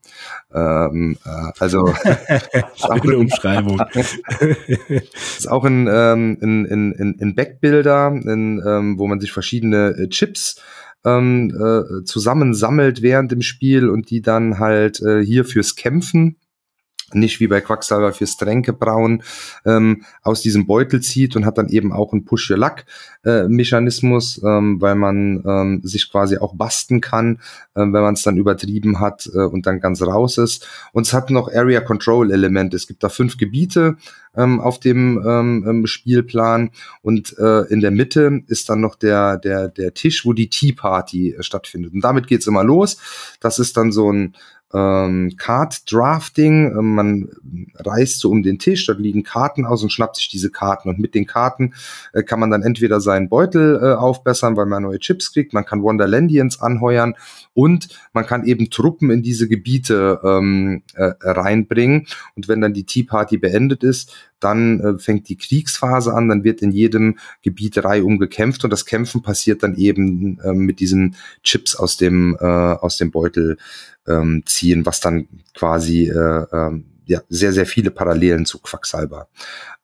Ähm, 0.53 1.17
äh, 1.25 1.51
also 1.59 1.85
eine 2.89 3.17
Umschreibung. 3.17 3.81
ist 4.89 5.49
auch 5.49 5.63
ein, 5.63 5.87
ähm, 5.89 6.37
ein, 6.41 6.65
ein, 6.65 6.95
ein, 6.99 7.17
ein 7.21 7.35
Backbuilder, 7.35 8.07
in, 8.07 8.61
ähm, 8.65 8.99
wo 8.99 9.07
man 9.07 9.19
sich 9.19 9.31
verschiedene 9.31 9.95
äh, 9.97 10.09
Chips 10.09 10.61
ähm, 11.05 11.51
äh, 11.51 12.03
zusammensammelt 12.03 13.01
während 13.01 13.31
dem 13.31 13.41
Spiel 13.41 13.89
und 13.89 14.09
die 14.09 14.21
dann 14.21 14.59
halt 14.59 15.01
äh, 15.01 15.23
hier 15.23 15.45
fürs 15.45 15.75
Kämpfen 15.75 16.37
nicht 17.13 17.39
wie 17.39 17.47
bei 17.47 17.61
Quacksalber 17.61 18.11
fürs 18.13 18.37
Tränkebrauen 18.37 19.23
ähm, 19.65 20.03
aus 20.23 20.41
diesem 20.41 20.65
Beutel 20.67 21.01
zieht 21.01 21.35
und 21.35 21.45
hat 21.45 21.57
dann 21.57 21.69
eben 21.69 21.91
auch 21.93 22.11
einen 22.11 22.25
Push-Your-Luck-Mechanismus, 22.25 24.43
äh, 24.43 24.47
ähm, 24.47 24.81
weil 24.81 24.95
man 24.95 25.43
ähm, 25.45 25.81
sich 25.83 26.11
quasi 26.11 26.37
auch 26.37 26.55
basten 26.55 26.99
kann, 27.01 27.39
äh, 27.75 27.81
wenn 27.81 27.91
man 27.91 28.15
es 28.15 28.23
dann 28.23 28.37
übertrieben 28.37 28.99
hat 28.99 29.29
äh, 29.33 29.39
und 29.39 29.65
dann 29.65 29.79
ganz 29.79 30.01
raus 30.01 30.37
ist. 30.37 30.67
Und 30.91 31.07
es 31.07 31.13
hat 31.13 31.29
noch 31.29 31.49
Area-Control-Elemente. 31.51 32.75
Es 32.75 32.87
gibt 32.87 33.03
da 33.03 33.09
fünf 33.09 33.37
Gebiete 33.37 33.95
ähm, 34.37 34.61
auf 34.61 34.79
dem 34.79 35.21
ähm, 35.25 35.65
ähm, 35.67 35.87
Spielplan 35.87 36.69
und 37.01 37.37
äh, 37.39 37.61
in 37.63 37.81
der 37.81 37.91
Mitte 37.91 38.43
ist 38.47 38.69
dann 38.69 38.81
noch 38.81 38.95
der, 38.95 39.37
der, 39.37 39.67
der 39.67 39.93
Tisch, 39.93 40.25
wo 40.25 40.33
die 40.33 40.49
Tea 40.49 40.73
Party 40.73 41.31
äh, 41.31 41.43
stattfindet. 41.43 41.93
Und 41.93 42.01
damit 42.01 42.27
geht's 42.27 42.47
immer 42.47 42.63
los. 42.63 42.97
Das 43.39 43.59
ist 43.59 43.75
dann 43.75 43.91
so 43.91 44.11
ein 44.11 44.35
ähm, 44.73 45.33
Card 45.37 45.91
Drafting. 45.91 46.77
Ähm, 46.77 46.95
man 46.95 47.29
reist 47.75 48.19
so 48.19 48.29
um 48.29 48.43
den 48.43 48.59
Tisch, 48.59 48.85
dort 48.85 48.99
liegen 48.99 49.23
Karten 49.23 49.65
aus 49.65 49.83
und 49.83 49.91
schnappt 49.91 50.17
sich 50.17 50.29
diese 50.29 50.49
Karten. 50.49 50.89
Und 50.89 50.99
mit 50.99 51.15
den 51.15 51.25
Karten 51.25 51.73
äh, 52.13 52.23
kann 52.23 52.39
man 52.39 52.51
dann 52.51 52.63
entweder 52.63 52.99
seinen 52.99 53.29
Beutel 53.29 53.79
äh, 53.81 53.93
aufbessern, 53.93 54.57
weil 54.57 54.65
man 54.65 54.83
neue 54.83 54.99
Chips 54.99 55.33
kriegt, 55.33 55.53
man 55.53 55.65
kann 55.65 55.83
Wonderlandians 55.83 56.61
anheuern 56.61 57.15
und 57.53 57.87
man 58.13 58.25
kann 58.25 58.45
eben 58.45 58.69
Truppen 58.69 59.09
in 59.09 59.23
diese 59.23 59.47
Gebiete 59.47 60.19
ähm, 60.23 60.83
äh, 60.95 61.13
reinbringen. 61.21 62.07
Und 62.35 62.47
wenn 62.47 62.61
dann 62.61 62.73
die 62.73 62.85
Tea 62.85 63.03
Party 63.03 63.37
beendet 63.37 63.83
ist, 63.83 64.13
dann 64.39 64.79
äh, 64.79 64.99
fängt 64.99 65.29
die 65.29 65.37
Kriegsphase 65.37 66.13
an, 66.13 66.29
dann 66.29 66.43
wird 66.43 66.61
in 66.61 66.71
jedem 66.71 67.17
Gebiet 67.41 67.83
reihum 67.83 68.19
gekämpft 68.19 68.63
und 68.63 68.71
das 68.71 68.85
Kämpfen 68.85 69.21
passiert 69.21 69.63
dann 69.63 69.75
eben 69.75 70.39
äh, 70.39 70.53
mit 70.53 70.79
diesen 70.79 71.15
Chips 71.43 71.75
aus 71.75 71.97
dem, 71.97 72.37
äh, 72.39 72.45
aus 72.45 72.97
dem 72.97 73.11
Beutel 73.11 73.57
ähm, 74.07 74.43
ziehen, 74.45 74.85
was 74.85 74.99
dann 74.99 75.27
quasi 75.53 76.09
äh, 76.09 76.43
äh, 76.51 76.81
ja, 77.05 77.21
sehr, 77.29 77.53
sehr 77.53 77.65
viele 77.65 77.89
Parallelen 77.89 78.45
zu 78.45 78.59
Quacksalber 78.59 79.29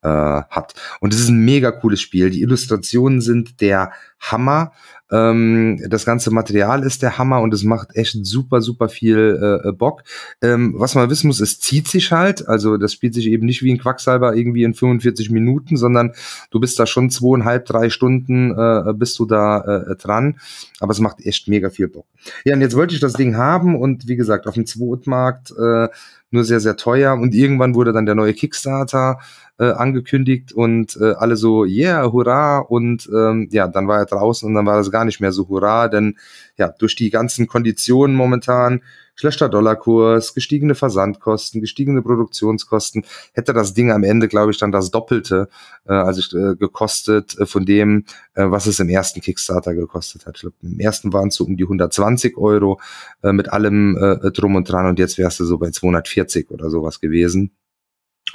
äh, 0.04 0.08
hat. 0.08 0.74
Und 1.00 1.14
es 1.14 1.20
ist 1.20 1.28
ein 1.28 1.44
mega 1.44 1.72
cooles 1.72 2.00
Spiel. 2.00 2.30
Die 2.30 2.42
Illustrationen 2.42 3.20
sind 3.20 3.60
der 3.60 3.92
Hammer. 4.20 4.72
Ähm, 5.10 5.80
das 5.88 6.04
ganze 6.04 6.30
Material 6.30 6.82
ist 6.82 7.02
der 7.02 7.18
Hammer 7.18 7.40
und 7.40 7.52
es 7.52 7.62
macht 7.62 7.94
echt 7.94 8.16
super, 8.24 8.62
super 8.62 8.88
viel 8.88 9.62
äh, 9.64 9.72
Bock. 9.72 10.02
Ähm, 10.42 10.74
was 10.76 10.94
man 10.94 11.10
wissen 11.10 11.26
muss, 11.26 11.40
es 11.40 11.60
zieht 11.60 11.88
sich 11.88 12.10
halt. 12.10 12.48
Also 12.48 12.76
das 12.76 12.92
spielt 12.92 13.14
sich 13.14 13.26
eben 13.26 13.46
nicht 13.46 13.62
wie 13.62 13.72
ein 13.72 13.78
Quacksalber 13.78 14.34
irgendwie 14.34 14.64
in 14.64 14.74
45 14.74 15.30
Minuten, 15.30 15.76
sondern 15.76 16.12
du 16.50 16.58
bist 16.58 16.78
da 16.78 16.86
schon 16.86 17.10
zweieinhalb, 17.10 17.66
drei 17.66 17.90
Stunden 17.90 18.50
äh, 18.52 18.92
bist 18.94 19.18
du 19.18 19.26
da 19.26 19.60
äh, 19.60 19.96
dran. 19.96 20.36
Aber 20.80 20.92
es 20.92 21.00
macht 21.00 21.24
echt 21.24 21.48
mega 21.48 21.70
viel 21.70 21.88
Bock. 21.88 22.06
Ja, 22.44 22.54
und 22.54 22.62
jetzt 22.62 22.76
wollte 22.76 22.94
ich 22.94 23.00
das 23.00 23.12
Ding 23.12 23.36
haben 23.36 23.76
und 23.76 24.08
wie 24.08 24.16
gesagt, 24.16 24.46
auf 24.46 24.54
dem 24.54 24.66
Zweitmarkt 24.66 25.52
äh, 25.52 25.88
nur 26.30 26.44
sehr, 26.44 26.60
sehr 26.60 26.76
teuer. 26.76 27.14
Und 27.14 27.34
irgendwann 27.34 27.74
wurde 27.74 27.92
dann 27.92 28.06
der 28.06 28.14
neue 28.14 28.34
Kickstarter 28.34 29.18
äh, 29.58 29.70
angekündigt 29.70 30.52
und 30.52 30.96
äh, 31.00 31.12
alle 31.12 31.36
so, 31.36 31.64
yeah, 31.64 32.10
hurra. 32.10 32.58
Und 32.58 33.08
ähm, 33.14 33.48
ja, 33.52 33.68
dann 33.68 33.88
war 33.88 33.98
er 33.98 34.06
draußen 34.06 34.48
und 34.48 34.54
dann 34.54 34.66
war 34.66 34.76
das 34.76 34.90
gar 34.90 35.04
nicht 35.04 35.20
mehr 35.20 35.32
so 35.32 35.48
hurra, 35.48 35.88
denn 35.88 36.16
ja, 36.56 36.68
durch 36.68 36.96
die 36.96 37.10
ganzen 37.10 37.46
Konditionen 37.46 38.16
momentan, 38.16 38.82
schlechter 39.14 39.48
Dollarkurs, 39.48 40.34
gestiegene 40.34 40.74
Versandkosten, 40.74 41.60
gestiegene 41.60 42.02
Produktionskosten, 42.02 43.04
hätte 43.32 43.52
das 43.52 43.74
Ding 43.74 43.92
am 43.92 44.02
Ende, 44.02 44.26
glaube 44.28 44.50
ich, 44.50 44.58
dann 44.58 44.72
das 44.72 44.90
Doppelte 44.90 45.48
äh, 45.86 45.92
also 45.92 46.36
äh, 46.36 46.56
gekostet 46.56 47.38
äh, 47.38 47.46
von 47.46 47.64
dem, 47.64 48.06
äh, 48.34 48.44
was 48.46 48.66
es 48.66 48.80
im 48.80 48.88
ersten 48.88 49.20
Kickstarter 49.20 49.74
gekostet 49.74 50.26
hat. 50.26 50.36
Ich 50.36 50.40
glaube, 50.42 50.56
im 50.62 50.80
ersten 50.80 51.12
waren 51.12 51.28
es 51.28 51.36
so 51.36 51.44
um 51.44 51.56
die 51.56 51.64
120 51.64 52.36
Euro 52.36 52.80
äh, 53.22 53.32
mit 53.32 53.52
allem 53.52 53.96
äh, 53.96 54.30
drum 54.32 54.56
und 54.56 54.68
dran 54.68 54.86
und 54.86 54.98
jetzt 54.98 55.18
wärst 55.18 55.40
du 55.40 55.44
so 55.44 55.58
bei 55.58 55.70
240 55.70 56.50
oder 56.50 56.70
sowas 56.70 57.00
gewesen. 57.00 57.52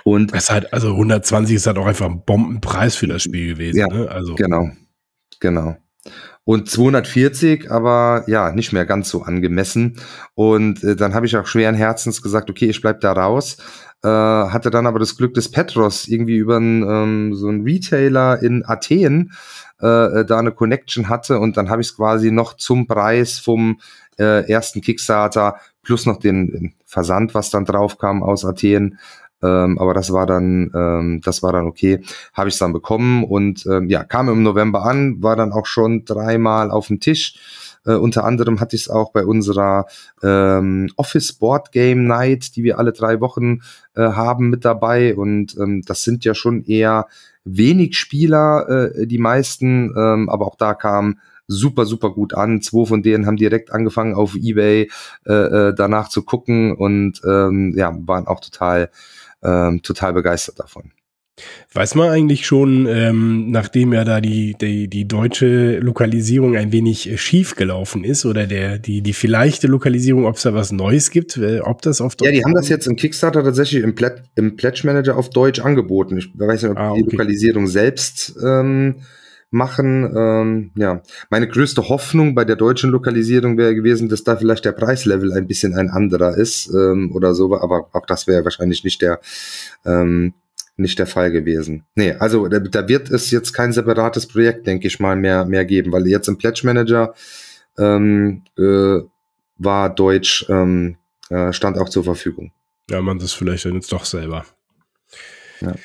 Und 0.03 0.33
es 0.33 0.49
halt, 0.49 0.73
also 0.73 0.89
120 0.89 1.55
ist 1.55 1.67
halt 1.67 1.77
auch 1.77 1.85
einfach 1.85 2.05
ein 2.05 2.23
Bombenpreis 2.25 2.95
für 2.95 3.07
das 3.07 3.23
Spiel 3.23 3.53
gewesen. 3.53 3.79
Ja, 3.79 3.87
ne? 3.87 4.09
also. 4.09 4.35
genau, 4.35 4.69
genau. 5.39 5.77
Und 6.45 6.69
240, 6.69 7.69
aber 7.69 8.23
ja, 8.27 8.51
nicht 8.51 8.73
mehr 8.73 8.85
ganz 8.85 9.09
so 9.09 9.21
angemessen. 9.21 9.99
Und 10.33 10.83
äh, 10.83 10.95
dann 10.95 11.13
habe 11.13 11.27
ich 11.27 11.37
auch 11.37 11.45
schweren 11.45 11.75
Herzens 11.75 12.21
gesagt, 12.23 12.49
okay, 12.49 12.65
ich 12.65 12.81
bleib 12.81 13.01
da 13.01 13.11
raus. 13.11 13.57
Äh, 14.01 14.07
hatte 14.07 14.71
dann 14.71 14.87
aber 14.87 14.97
das 14.97 15.17
Glück 15.17 15.33
des 15.33 15.51
Petros 15.51 16.07
irgendwie 16.07 16.37
über 16.37 16.55
einen, 16.55 16.83
ähm, 16.83 17.35
so 17.35 17.49
einen 17.49 17.63
Retailer 17.63 18.41
in 18.41 18.63
Athen 18.65 19.33
äh, 19.79 20.25
da 20.25 20.39
eine 20.39 20.51
Connection 20.51 21.09
hatte 21.09 21.39
und 21.39 21.57
dann 21.57 21.69
habe 21.69 21.81
ich 21.81 21.89
es 21.89 21.95
quasi 21.95 22.31
noch 22.31 22.55
zum 22.55 22.87
Preis 22.87 23.39
vom 23.39 23.79
äh, 24.17 24.49
ersten 24.49 24.81
Kickstarter 24.81 25.55
plus 25.83 26.05
noch 26.05 26.17
den 26.17 26.75
Versand, 26.85 27.33
was 27.33 27.49
dann 27.49 27.65
drauf 27.65 27.97
kam 27.97 28.23
aus 28.23 28.45
Athen, 28.45 28.99
ähm, 29.41 29.77
aber 29.79 29.93
das 29.93 30.11
war 30.11 30.25
dann, 30.25 30.71
ähm, 30.73 31.21
das 31.23 31.43
war 31.43 31.53
dann 31.53 31.67
okay. 31.67 32.01
Habe 32.33 32.49
ich 32.49 32.57
dann 32.57 32.73
bekommen 32.73 33.23
und 33.23 33.65
ähm, 33.65 33.89
ja, 33.89 34.03
kam 34.03 34.29
im 34.29 34.43
November 34.43 34.83
an, 34.85 35.21
war 35.21 35.35
dann 35.35 35.51
auch 35.51 35.65
schon 35.65 36.05
dreimal 36.05 36.71
auf 36.71 36.87
dem 36.87 36.99
Tisch. 36.99 37.35
Äh, 37.85 37.93
unter 37.93 38.25
anderem 38.25 38.59
hatte 38.59 38.75
ich 38.75 38.83
es 38.83 38.89
auch 38.89 39.11
bei 39.11 39.25
unserer 39.25 39.85
ähm, 40.21 40.89
Office 40.97 41.33
Board 41.33 41.71
Game 41.71 42.05
Night, 42.05 42.55
die 42.55 42.63
wir 42.63 42.77
alle 42.77 42.91
drei 42.91 43.21
Wochen 43.21 43.61
äh, 43.95 44.01
haben, 44.01 44.49
mit 44.49 44.65
dabei. 44.65 45.15
Und 45.15 45.57
ähm, 45.57 45.83
das 45.85 46.03
sind 46.03 46.25
ja 46.25 46.35
schon 46.35 46.63
eher 46.63 47.07
wenig 47.45 47.97
Spieler, 47.97 48.91
äh, 48.95 49.07
die 49.07 49.17
meisten, 49.17 49.93
ähm, 49.97 50.29
aber 50.29 50.45
auch 50.47 50.55
da 50.55 50.73
kam 50.73 51.19
super, 51.47 51.85
super 51.85 52.11
gut 52.11 52.33
an. 52.33 52.61
Zwei 52.61 52.85
von 52.85 53.01
denen 53.01 53.25
haben 53.25 53.37
direkt 53.37 53.71
angefangen 53.71 54.13
auf 54.13 54.35
Ebay 54.35 54.89
äh, 55.25 55.33
äh, 55.33 55.73
danach 55.73 56.09
zu 56.09 56.23
gucken 56.23 56.75
und 56.75 57.21
ähm, 57.25 57.73
ja, 57.75 57.97
waren 58.05 58.27
auch 58.27 58.39
total 58.39 58.91
ähm, 59.43 59.81
total 59.81 60.13
begeistert 60.13 60.59
davon. 60.59 60.91
Weiß 61.73 61.95
man 61.95 62.09
eigentlich 62.09 62.45
schon, 62.45 62.87
ähm, 62.87 63.51
nachdem 63.51 63.93
ja 63.93 64.03
da 64.03 64.21
die, 64.21 64.55
die, 64.59 64.87
die 64.87 65.07
deutsche 65.07 65.79
Lokalisierung 65.79 66.57
ein 66.57 66.71
wenig 66.71 67.09
äh, 67.09 67.17
schief 67.17 67.55
gelaufen 67.55 68.03
ist 68.03 68.25
oder 68.25 68.47
der, 68.47 68.79
die, 68.79 69.01
die 69.01 69.13
vielleicht 69.13 69.63
Lokalisierung, 69.63 70.25
ob 70.25 70.35
es 70.35 70.43
da 70.43 70.53
was 70.53 70.71
Neues 70.71 71.11
gibt, 71.11 71.37
äh, 71.37 71.59
ob 71.61 71.81
das 71.81 72.01
auf 72.01 72.15
Deutsch 72.15 72.27
Ja, 72.27 72.33
die 72.33 72.43
haben 72.43 72.53
das 72.53 72.69
jetzt 72.69 72.87
im 72.87 72.95
Kickstarter 72.95 73.43
tatsächlich 73.43 73.83
im, 73.83 73.95
Plet 73.95 74.23
im 74.35 74.55
Pledge 74.55 74.81
Manager 74.83 75.17
auf 75.17 75.29
Deutsch 75.29 75.59
angeboten. 75.59 76.17
Ich 76.17 76.29
weiß 76.33 76.63
nicht, 76.63 76.71
ob 76.71 76.77
ah, 76.77 76.91
okay. 76.91 77.03
die 77.03 77.11
Lokalisierung 77.11 77.67
selbst 77.67 78.35
ähm, 78.43 78.95
machen. 79.51 80.11
Ähm, 80.15 80.71
ja, 80.75 81.01
meine 81.29 81.47
größte 81.47 81.89
Hoffnung 81.89 82.35
bei 82.35 82.45
der 82.45 82.55
deutschen 82.55 82.91
Lokalisierung 82.91 83.57
wäre 83.57 83.75
gewesen, 83.75 84.09
dass 84.09 84.23
da 84.23 84.35
vielleicht 84.35 84.65
der 84.65 84.73
Preislevel 84.73 85.33
ein 85.33 85.47
bisschen 85.47 85.73
ein 85.73 85.89
anderer 85.89 86.37
ist 86.37 86.69
ähm, 86.73 87.11
oder 87.13 87.33
so, 87.33 87.55
aber 87.59 87.89
auch 87.93 88.05
das 88.05 88.27
wäre 88.27 88.43
wahrscheinlich 88.43 88.83
nicht 88.83 89.01
der 89.01 89.19
ähm, 89.85 90.33
nicht 90.77 90.97
der 90.97 91.07
Fall 91.07 91.31
gewesen. 91.31 91.83
Nee, 91.95 92.13
also 92.13 92.47
da, 92.47 92.59
da 92.59 92.87
wird 92.87 93.09
es 93.11 93.31
jetzt 93.31 93.51
kein 93.51 93.73
separates 93.73 94.27
Projekt, 94.27 94.65
denke 94.65 94.87
ich 94.87 94.99
mal, 94.99 95.15
mehr 95.15 95.45
mehr 95.45 95.65
geben, 95.65 95.91
weil 95.91 96.07
jetzt 96.07 96.27
im 96.27 96.37
Pledge 96.37 96.61
Manager 96.63 97.13
ähm, 97.77 98.43
äh, 98.57 98.99
war 99.57 99.89
Deutsch 99.93 100.45
ähm, 100.47 100.97
äh, 101.29 101.51
stand 101.53 101.77
auch 101.77 101.89
zur 101.89 102.03
Verfügung. 102.03 102.51
Ja, 102.89 103.01
man 103.01 103.19
das 103.19 103.33
vielleicht 103.33 103.65
dann 103.65 103.75
jetzt 103.75 103.91
doch 103.91 104.05
selber. 104.05 104.45
Ja. 105.61 105.75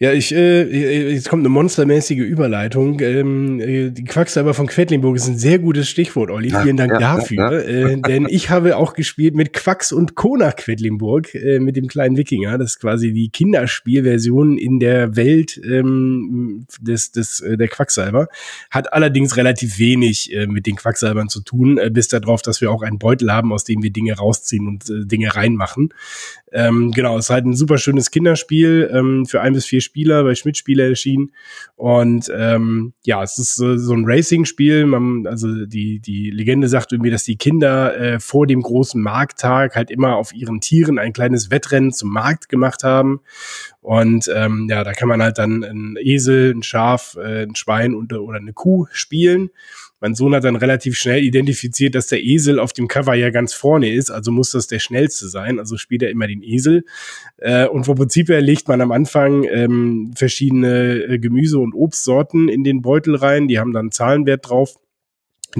Ja, 0.00 0.12
ich, 0.12 0.32
äh, 0.32 1.10
jetzt 1.12 1.28
kommt 1.28 1.40
eine 1.40 1.48
monstermäßige 1.48 2.18
Überleitung. 2.18 3.00
Ähm, 3.00 3.58
äh, 3.58 3.90
die 3.90 4.04
Quacksalber 4.04 4.54
von 4.54 4.68
Quedlinburg 4.68 5.16
ist 5.16 5.26
ein 5.26 5.36
sehr 5.36 5.58
gutes 5.58 5.88
Stichwort, 5.88 6.30
Olli. 6.30 6.50
Vielen 6.50 6.76
Dank 6.76 6.92
ja, 6.92 6.98
dafür. 7.00 7.36
Ja, 7.36 7.68
ja. 7.68 7.88
Äh, 7.88 8.00
denn 8.02 8.28
ich 8.30 8.48
habe 8.48 8.76
auch 8.76 8.94
gespielt 8.94 9.34
mit 9.34 9.52
Quacks 9.52 9.90
und 9.90 10.14
Kona 10.14 10.52
Quedlinburg, 10.52 11.34
äh, 11.34 11.58
mit 11.58 11.74
dem 11.74 11.88
kleinen 11.88 12.16
Wikinger. 12.16 12.58
Das 12.58 12.74
ist 12.74 12.80
quasi 12.80 13.12
die 13.12 13.30
Kinderspielversion 13.30 14.56
in 14.56 14.78
der 14.78 15.16
Welt 15.16 15.60
ähm, 15.64 16.64
des, 16.80 17.10
des, 17.10 17.40
äh, 17.40 17.56
der 17.56 17.66
Quacksalber. 17.66 18.28
Hat 18.70 18.92
allerdings 18.92 19.36
relativ 19.36 19.80
wenig 19.80 20.32
äh, 20.32 20.46
mit 20.46 20.66
den 20.66 20.76
Quacksalbern 20.76 21.28
zu 21.28 21.40
tun, 21.40 21.76
äh, 21.76 21.90
bis 21.90 22.06
darauf, 22.06 22.42
dass 22.42 22.60
wir 22.60 22.70
auch 22.70 22.82
einen 22.82 23.00
Beutel 23.00 23.32
haben, 23.32 23.52
aus 23.52 23.64
dem 23.64 23.82
wir 23.82 23.90
Dinge 23.90 24.16
rausziehen 24.16 24.68
und 24.68 24.88
äh, 24.88 25.06
Dinge 25.06 25.34
reinmachen. 25.34 25.92
Ähm, 26.52 26.92
genau, 26.92 27.18
es 27.18 27.26
ist 27.26 27.30
halt 27.30 27.44
ein 27.44 27.54
super 27.54 27.78
schönes 27.78 28.10
Kinderspiel 28.10 28.90
ähm, 28.92 29.26
für 29.26 29.40
ein 29.40 29.52
bis 29.52 29.66
vier 29.66 29.80
Spieler, 29.88 30.22
bei 30.22 30.34
Schmidt-Spieler 30.34 30.84
erschienen. 30.88 31.32
Und 31.76 32.30
ähm, 32.34 32.92
ja, 33.04 33.22
es 33.22 33.38
ist 33.38 33.56
so, 33.56 33.76
so 33.78 33.94
ein 33.94 34.04
Racing-Spiel. 34.06 34.92
Also 35.26 35.66
die, 35.66 36.00
die 36.00 36.30
Legende 36.30 36.68
sagt 36.68 36.92
irgendwie, 36.92 37.10
dass 37.10 37.24
die 37.24 37.36
Kinder 37.36 37.98
äh, 37.98 38.20
vor 38.20 38.46
dem 38.46 38.60
großen 38.60 39.00
Markttag 39.00 39.74
halt 39.74 39.90
immer 39.90 40.16
auf 40.16 40.34
ihren 40.34 40.60
Tieren 40.60 40.98
ein 40.98 41.12
kleines 41.12 41.50
Wettrennen 41.50 41.92
zum 41.92 42.10
Markt 42.10 42.48
gemacht 42.48 42.84
haben. 42.84 43.20
Und 43.80 44.30
ähm, 44.34 44.66
ja, 44.68 44.84
da 44.84 44.92
kann 44.92 45.08
man 45.08 45.22
halt 45.22 45.38
dann 45.38 45.64
ein 45.64 45.96
Esel, 45.98 46.54
ein 46.54 46.62
Schaf, 46.62 47.16
äh, 47.16 47.44
ein 47.44 47.54
Schwein 47.54 47.94
und, 47.94 48.12
oder 48.12 48.38
eine 48.38 48.52
Kuh 48.52 48.86
spielen. 48.92 49.50
Mein 50.00 50.14
Sohn 50.14 50.34
hat 50.34 50.44
dann 50.44 50.56
relativ 50.56 50.96
schnell 50.96 51.24
identifiziert, 51.24 51.94
dass 51.94 52.06
der 52.06 52.22
Esel 52.22 52.58
auf 52.58 52.72
dem 52.72 52.86
Cover 52.88 53.14
ja 53.14 53.30
ganz 53.30 53.52
vorne 53.52 53.92
ist, 53.92 54.10
also 54.10 54.30
muss 54.30 54.52
das 54.52 54.66
der 54.66 54.78
schnellste 54.78 55.28
sein. 55.28 55.58
Also 55.58 55.76
spielt 55.76 56.02
er 56.02 56.10
immer 56.10 56.26
den 56.26 56.42
Esel. 56.42 56.84
Äh, 57.38 57.66
und 57.66 57.84
vom 57.84 57.96
Prinzip 57.96 58.28
her 58.28 58.40
legt 58.40 58.68
man 58.68 58.80
am 58.80 58.92
Anfang 58.92 59.44
ähm, 59.44 60.12
verschiedene 60.14 61.02
äh, 61.04 61.18
Gemüse- 61.18 61.58
und 61.58 61.74
Obstsorten 61.74 62.48
in 62.48 62.64
den 62.64 62.82
Beutel 62.82 63.16
rein. 63.16 63.48
Die 63.48 63.58
haben 63.58 63.72
dann 63.72 63.90
Zahlenwert 63.90 64.48
drauf 64.48 64.76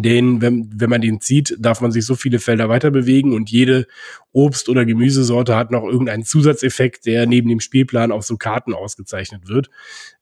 den, 0.02 0.40
wenn, 0.40 0.70
wenn 0.74 0.90
man 0.90 1.00
den 1.00 1.20
zieht, 1.20 1.56
darf 1.58 1.80
man 1.80 1.92
sich 1.92 2.04
so 2.04 2.14
viele 2.14 2.38
Felder 2.38 2.68
weiter 2.68 2.90
bewegen 2.90 3.34
und 3.34 3.50
jede 3.50 3.86
Obst- 4.32 4.68
oder 4.68 4.84
Gemüsesorte 4.84 5.56
hat 5.56 5.70
noch 5.70 5.84
irgendeinen 5.84 6.24
Zusatzeffekt, 6.24 7.06
der 7.06 7.26
neben 7.26 7.48
dem 7.48 7.60
Spielplan 7.60 8.12
auf 8.12 8.24
so 8.24 8.36
Karten 8.36 8.74
ausgezeichnet 8.74 9.48
wird. 9.48 9.70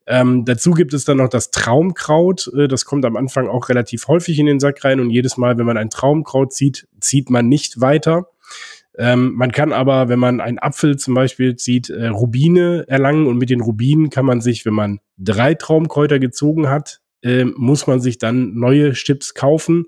Ähm, 0.05 0.45
dazu 0.45 0.71
gibt 0.71 0.93
es 0.93 1.05
dann 1.05 1.17
noch 1.17 1.29
das 1.29 1.51
Traumkraut. 1.51 2.51
Äh, 2.55 2.67
das 2.67 2.85
kommt 2.85 3.05
am 3.05 3.15
Anfang 3.15 3.47
auch 3.47 3.69
relativ 3.69 4.07
häufig 4.07 4.39
in 4.39 4.45
den 4.45 4.59
Sack 4.59 4.83
rein 4.83 4.99
und 4.99 5.09
jedes 5.09 5.37
Mal, 5.37 5.57
wenn 5.57 5.65
man 5.65 5.77
ein 5.77 5.89
Traumkraut 5.89 6.53
zieht, 6.53 6.87
zieht 6.99 7.29
man 7.29 7.47
nicht 7.47 7.81
weiter. 7.81 8.29
Ähm, 8.97 9.33
man 9.35 9.51
kann 9.51 9.73
aber, 9.73 10.09
wenn 10.09 10.19
man 10.19 10.41
einen 10.41 10.57
Apfel 10.57 10.97
zum 10.97 11.13
Beispiel 11.13 11.55
zieht, 11.55 11.89
äh, 11.89 12.07
Rubine 12.07 12.85
erlangen 12.87 13.27
und 13.27 13.37
mit 13.37 13.49
den 13.49 13.61
Rubinen 13.61 14.09
kann 14.09 14.25
man 14.25 14.41
sich, 14.41 14.65
wenn 14.65 14.73
man 14.73 14.99
drei 15.17 15.53
Traumkräuter 15.53 16.17
gezogen 16.17 16.69
hat, 16.69 17.01
äh, 17.21 17.45
muss 17.45 17.87
man 17.87 17.99
sich 17.99 18.17
dann 18.17 18.53
neue 18.55 18.93
Chips 18.93 19.33
kaufen. 19.33 19.85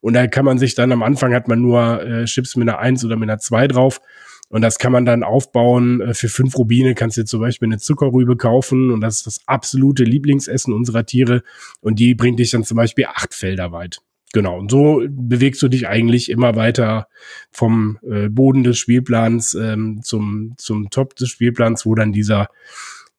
Und 0.00 0.14
da 0.14 0.26
kann 0.26 0.44
man 0.44 0.58
sich 0.58 0.74
dann 0.74 0.92
am 0.92 1.02
Anfang 1.02 1.34
hat 1.34 1.48
man 1.48 1.60
nur 1.60 2.02
äh, 2.02 2.24
Chips 2.24 2.56
mit 2.56 2.68
einer 2.68 2.78
1 2.78 3.04
oder 3.04 3.16
mit 3.16 3.28
einer 3.28 3.38
2 3.38 3.68
drauf. 3.68 4.00
Und 4.48 4.62
das 4.62 4.78
kann 4.78 4.90
man 4.90 5.04
dann 5.04 5.22
aufbauen. 5.22 6.00
Äh, 6.00 6.14
für 6.14 6.28
fünf 6.28 6.56
Rubine 6.58 6.94
kannst 6.94 7.16
du 7.16 7.24
zum 7.24 7.40
Beispiel 7.40 7.68
eine 7.68 7.78
Zuckerrübe 7.78 8.36
kaufen. 8.36 8.90
Und 8.90 9.00
das 9.00 9.18
ist 9.18 9.26
das 9.26 9.40
absolute 9.46 10.04
Lieblingsessen 10.04 10.74
unserer 10.74 11.06
Tiere. 11.06 11.42
Und 11.80 11.98
die 11.98 12.14
bringt 12.14 12.38
dich 12.38 12.50
dann 12.50 12.64
zum 12.64 12.76
Beispiel 12.76 13.06
acht 13.06 13.34
Felder 13.34 13.72
weit. 13.72 14.00
Genau, 14.32 14.58
und 14.58 14.70
so 14.70 15.02
bewegst 15.08 15.60
du 15.60 15.68
dich 15.68 15.88
eigentlich 15.88 16.30
immer 16.30 16.54
weiter 16.54 17.08
vom 17.50 17.98
äh, 18.08 18.28
Boden 18.28 18.62
des 18.62 18.78
Spielplans 18.78 19.54
ähm, 19.54 20.00
zum, 20.04 20.54
zum 20.56 20.88
Top 20.90 21.16
des 21.16 21.30
Spielplans, 21.30 21.84
wo 21.84 21.96
dann 21.96 22.12
dieser 22.12 22.46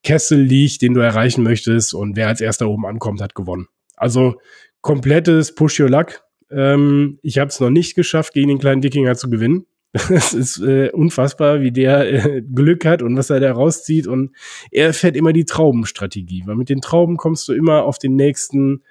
Kessel 0.02 0.40
liegt, 0.40 0.82
den 0.82 0.94
du 0.94 1.00
erreichen 1.00 1.42
möchtest 1.42 1.94
und 1.94 2.16
wer 2.16 2.28
als 2.28 2.40
erster 2.40 2.68
oben 2.68 2.86
ankommt, 2.86 3.20
hat 3.20 3.34
gewonnen. 3.34 3.68
Also 3.96 4.40
komplettes 4.80 5.54
Push 5.54 5.80
Your 5.80 5.88
Luck. 5.88 6.22
Ähm, 6.50 7.18
ich 7.22 7.38
habe 7.38 7.48
es 7.48 7.60
noch 7.60 7.70
nicht 7.70 7.94
geschafft, 7.94 8.34
gegen 8.34 8.48
den 8.48 8.58
kleinen 8.58 8.82
Wikinger 8.82 9.14
zu 9.14 9.30
gewinnen. 9.30 9.66
Es 10.10 10.32
ist 10.32 10.58
äh, 10.60 10.90
unfassbar, 10.90 11.60
wie 11.60 11.70
der 11.70 12.10
äh, 12.10 12.42
Glück 12.42 12.84
hat 12.84 13.02
und 13.02 13.16
was 13.16 13.30
er 13.30 13.40
da 13.40 13.52
rauszieht. 13.52 14.06
Und 14.06 14.34
er 14.70 14.94
fährt 14.94 15.16
immer 15.16 15.32
die 15.32 15.44
Traubenstrategie, 15.44 16.44
weil 16.46 16.56
mit 16.56 16.70
den 16.70 16.80
Trauben 16.80 17.16
kommst 17.16 17.46
du 17.48 17.52
immer 17.52 17.84
auf 17.84 17.98
den 17.98 18.16
nächsten 18.16 18.82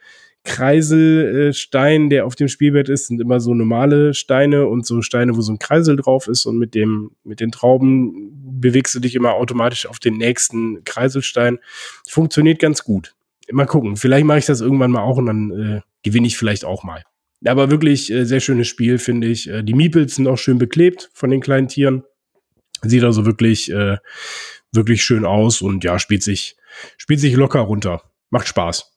Kreiselstein, 0.43 2.09
der 2.09 2.25
auf 2.25 2.35
dem 2.35 2.47
Spielbett 2.47 2.89
ist, 2.89 3.07
sind 3.07 3.21
immer 3.21 3.39
so 3.39 3.53
normale 3.53 4.13
Steine 4.13 4.67
und 4.67 4.85
so 4.85 5.01
Steine, 5.01 5.37
wo 5.37 5.41
so 5.41 5.53
ein 5.53 5.59
Kreisel 5.59 5.95
drauf 5.95 6.27
ist 6.27 6.45
und 6.45 6.57
mit 6.57 6.73
dem, 6.73 7.11
mit 7.23 7.39
den 7.39 7.51
Trauben 7.51 8.59
bewegst 8.59 8.95
du 8.95 8.99
dich 8.99 9.15
immer 9.15 9.33
automatisch 9.33 9.85
auf 9.85 9.99
den 9.99 10.17
nächsten 10.17 10.83
Kreiselstein. 10.83 11.59
Funktioniert 12.07 12.59
ganz 12.59 12.83
gut. 12.83 13.13
Mal 13.51 13.65
gucken. 13.65 13.97
Vielleicht 13.97 14.25
mache 14.25 14.39
ich 14.39 14.45
das 14.45 14.61
irgendwann 14.61 14.91
mal 14.91 15.01
auch 15.01 15.17
und 15.17 15.27
dann 15.27 15.51
äh, 15.51 15.81
gewinne 16.03 16.27
ich 16.27 16.37
vielleicht 16.37 16.65
auch 16.65 16.83
mal. 16.83 17.03
Aber 17.45 17.69
wirklich 17.69 18.11
äh, 18.11 18.25
sehr 18.25 18.39
schönes 18.39 18.67
Spiel, 18.67 18.97
finde 18.97 19.27
ich. 19.27 19.47
Äh, 19.47 19.63
die 19.63 19.73
Meeples 19.73 20.15
sind 20.15 20.27
auch 20.27 20.37
schön 20.37 20.57
beklebt 20.57 21.11
von 21.13 21.29
den 21.29 21.41
kleinen 21.41 21.67
Tieren. 21.67 22.03
Sieht 22.81 23.03
also 23.03 23.25
wirklich, 23.25 23.71
äh, 23.71 23.97
wirklich 24.71 25.03
schön 25.03 25.25
aus 25.25 25.61
und 25.61 25.83
ja, 25.83 25.99
spielt 25.99 26.23
sich, 26.23 26.55
spielt 26.97 27.19
sich 27.19 27.35
locker 27.35 27.59
runter. 27.59 28.03
Macht 28.29 28.47
Spaß 28.47 28.90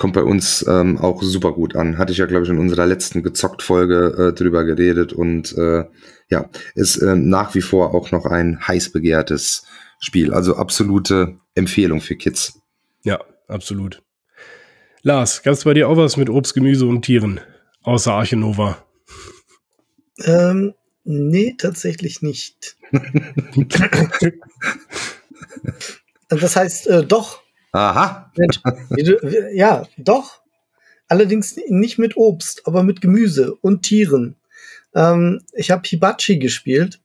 kommt 0.00 0.14
bei 0.14 0.24
uns 0.24 0.64
ähm, 0.66 0.98
auch 0.98 1.22
super 1.22 1.52
gut 1.52 1.76
an. 1.76 1.98
Hatte 1.98 2.10
ich 2.10 2.18
ja, 2.18 2.26
glaube 2.26 2.44
ich, 2.44 2.50
in 2.50 2.58
unserer 2.58 2.86
letzten 2.86 3.22
Gezockt-Folge 3.22 4.30
äh, 4.30 4.32
drüber 4.32 4.64
geredet 4.64 5.12
und 5.12 5.56
äh, 5.56 5.84
ja, 6.30 6.48
ist 6.74 6.96
äh, 6.96 7.14
nach 7.14 7.54
wie 7.54 7.60
vor 7.60 7.94
auch 7.94 8.10
noch 8.10 8.24
ein 8.24 8.66
heiß 8.66 8.92
begehrtes 8.92 9.66
Spiel. 10.00 10.32
Also 10.32 10.56
absolute 10.56 11.36
Empfehlung 11.54 12.00
für 12.00 12.16
Kids. 12.16 12.58
Ja, 13.04 13.20
absolut. 13.46 14.02
Lars, 15.02 15.42
gab 15.42 15.52
es 15.52 15.64
bei 15.64 15.74
dir 15.74 15.88
auch 15.88 15.98
was 15.98 16.16
mit 16.16 16.30
Obst, 16.30 16.54
Gemüse 16.54 16.86
und 16.86 17.02
Tieren, 17.02 17.40
außer 17.82 18.14
Archenova? 18.14 18.82
Ähm, 20.24 20.72
nee, 21.04 21.54
tatsächlich 21.58 22.22
nicht. 22.22 22.76
das 26.28 26.56
heißt, 26.56 26.86
äh, 26.86 27.04
doch, 27.04 27.42
Aha. 27.72 28.32
Mensch, 28.36 28.60
ja, 29.54 29.86
doch. 29.98 30.40
Allerdings 31.08 31.56
nicht 31.68 31.98
mit 31.98 32.16
Obst, 32.16 32.66
aber 32.66 32.82
mit 32.82 33.00
Gemüse 33.00 33.54
und 33.56 33.82
Tieren. 33.82 34.36
Ähm, 34.94 35.40
ich 35.54 35.70
habe 35.70 35.82
Hibachi 35.84 36.38
gespielt. 36.38 37.00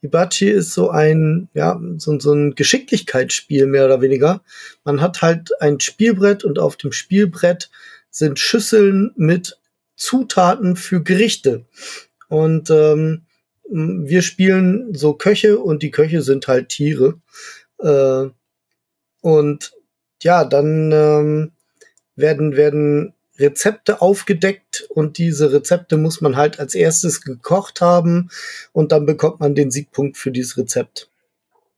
Hibachi 0.00 0.48
ist 0.48 0.72
so 0.72 0.90
ein, 0.90 1.48
ja, 1.54 1.80
so, 1.96 2.18
so 2.20 2.32
ein 2.32 2.54
Geschicklichkeitsspiel 2.54 3.66
mehr 3.66 3.86
oder 3.86 4.00
weniger. 4.00 4.42
Man 4.84 5.00
hat 5.00 5.22
halt 5.22 5.50
ein 5.60 5.80
Spielbrett 5.80 6.44
und 6.44 6.58
auf 6.58 6.76
dem 6.76 6.92
Spielbrett 6.92 7.70
sind 8.10 8.38
Schüsseln 8.38 9.12
mit 9.16 9.58
Zutaten 9.96 10.76
für 10.76 11.02
Gerichte. 11.02 11.66
Und 12.28 12.70
ähm, 12.70 13.22
wir 13.68 14.22
spielen 14.22 14.94
so 14.94 15.14
Köche 15.14 15.58
und 15.58 15.82
die 15.82 15.90
Köche 15.90 16.22
sind 16.22 16.46
halt 16.46 16.68
Tiere. 16.68 17.20
Äh, 17.78 18.26
und 19.20 19.72
ja, 20.22 20.44
dann 20.44 20.92
ähm, 20.92 21.52
werden, 22.16 22.56
werden 22.56 23.14
Rezepte 23.38 24.00
aufgedeckt 24.00 24.86
und 24.88 25.18
diese 25.18 25.52
Rezepte 25.52 25.96
muss 25.96 26.20
man 26.20 26.36
halt 26.36 26.58
als 26.58 26.74
erstes 26.74 27.20
gekocht 27.20 27.80
haben 27.80 28.30
und 28.72 28.92
dann 28.92 29.06
bekommt 29.06 29.40
man 29.40 29.54
den 29.54 29.70
Siegpunkt 29.70 30.16
für 30.16 30.30
dieses 30.30 30.56
Rezept. 30.56 31.10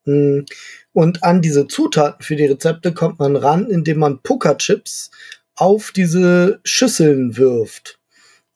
Hm, 0.05 0.47
und 0.93 1.24
an 1.24 1.43
diese 1.43 1.66
Zutaten 1.66 2.22
für 2.22 2.36
die 2.36 2.47
Rezepte 2.47 2.93
kommt 2.93 3.18
man 3.18 3.36
ran, 3.36 3.68
indem 3.68 3.99
man 3.99 4.22
Pokerchips 4.22 5.11
auf 5.55 5.91
diese 5.91 6.61
Schüsseln 6.64 7.36
wirft. 7.36 7.99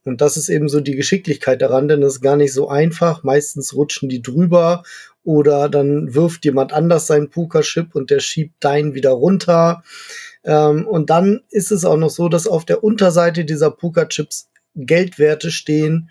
Und 0.04 0.20
das 0.20 0.36
ist 0.36 0.48
eben 0.48 0.68
so 0.68 0.80
die 0.80 0.96
Geschicklichkeit 0.96 1.62
daran, 1.62 1.88
denn 1.88 2.02
es 2.02 2.14
ist 2.14 2.20
gar 2.20 2.36
nicht 2.36 2.52
so 2.52 2.68
einfach. 2.68 3.22
Meistens 3.22 3.74
rutschen 3.74 4.08
die 4.08 4.22
drüber 4.22 4.82
oder 5.24 5.68
dann 5.68 6.14
wirft 6.14 6.44
jemand 6.44 6.72
anders 6.72 7.06
seinen 7.06 7.30
Pokerchip 7.30 7.94
und 7.94 8.10
der 8.10 8.20
schiebt 8.20 8.54
deinen 8.64 8.94
wieder 8.94 9.10
runter. 9.10 9.82
Ähm, 10.44 10.86
und 10.86 11.10
dann 11.10 11.42
ist 11.50 11.70
es 11.70 11.84
auch 11.84 11.96
noch 11.96 12.10
so, 12.10 12.28
dass 12.28 12.46
auf 12.46 12.64
der 12.64 12.82
Unterseite 12.82 13.44
dieser 13.44 13.70
Pokerchips 13.70 14.48
Geldwerte 14.74 15.50
stehen 15.50 16.10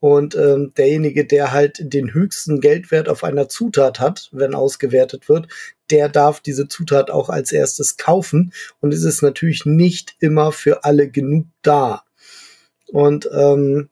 Und 0.00 0.34
ähm, 0.34 0.72
derjenige, 0.78 1.26
der 1.26 1.52
halt 1.52 1.76
den 1.80 2.14
höchsten 2.14 2.60
Geldwert 2.60 3.08
auf 3.10 3.22
einer 3.22 3.48
Zutat 3.48 4.00
hat, 4.00 4.30
wenn 4.32 4.54
ausgewertet 4.54 5.28
wird, 5.28 5.48
der 5.90 6.08
darf 6.08 6.40
diese 6.40 6.68
Zutat 6.68 7.10
auch 7.10 7.28
als 7.28 7.52
erstes 7.52 7.98
kaufen. 7.98 8.52
Und 8.80 8.94
es 8.94 9.04
ist 9.04 9.22
natürlich 9.22 9.66
nicht 9.66 10.16
immer 10.20 10.52
für 10.52 10.84
alle 10.84 11.10
genug 11.10 11.46
da. 11.60 12.04
Und 12.86 13.28
ähm, 13.32 13.90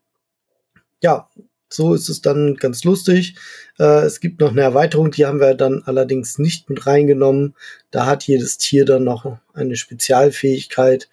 ja, 1.03 1.29
so 1.69 1.95
ist 1.95 2.09
es 2.09 2.23
dann 2.23 2.57
ganz 2.57 2.85
lustig. 2.85 3.37
Äh, 3.79 4.05
es 4.05 4.21
gibt 4.21 4.41
noch 4.41 4.53
eine 4.53 4.63
Erweiterung, 4.63 5.11
die 5.11 5.27
haben 5.27 5.41
wir 5.41 5.55
dann 5.55 5.83
allerdings 5.85 6.39
nicht 6.39 6.71
mit 6.71 6.87
reingenommen. 6.87 7.55
Da 7.91 8.07
hat 8.07 8.25
jedes 8.25 8.59
Tier 8.59 8.85
dann 8.85 9.05
noch 9.05 9.39
eine 9.53 9.77
Spezialfähigkeit. 9.77 11.09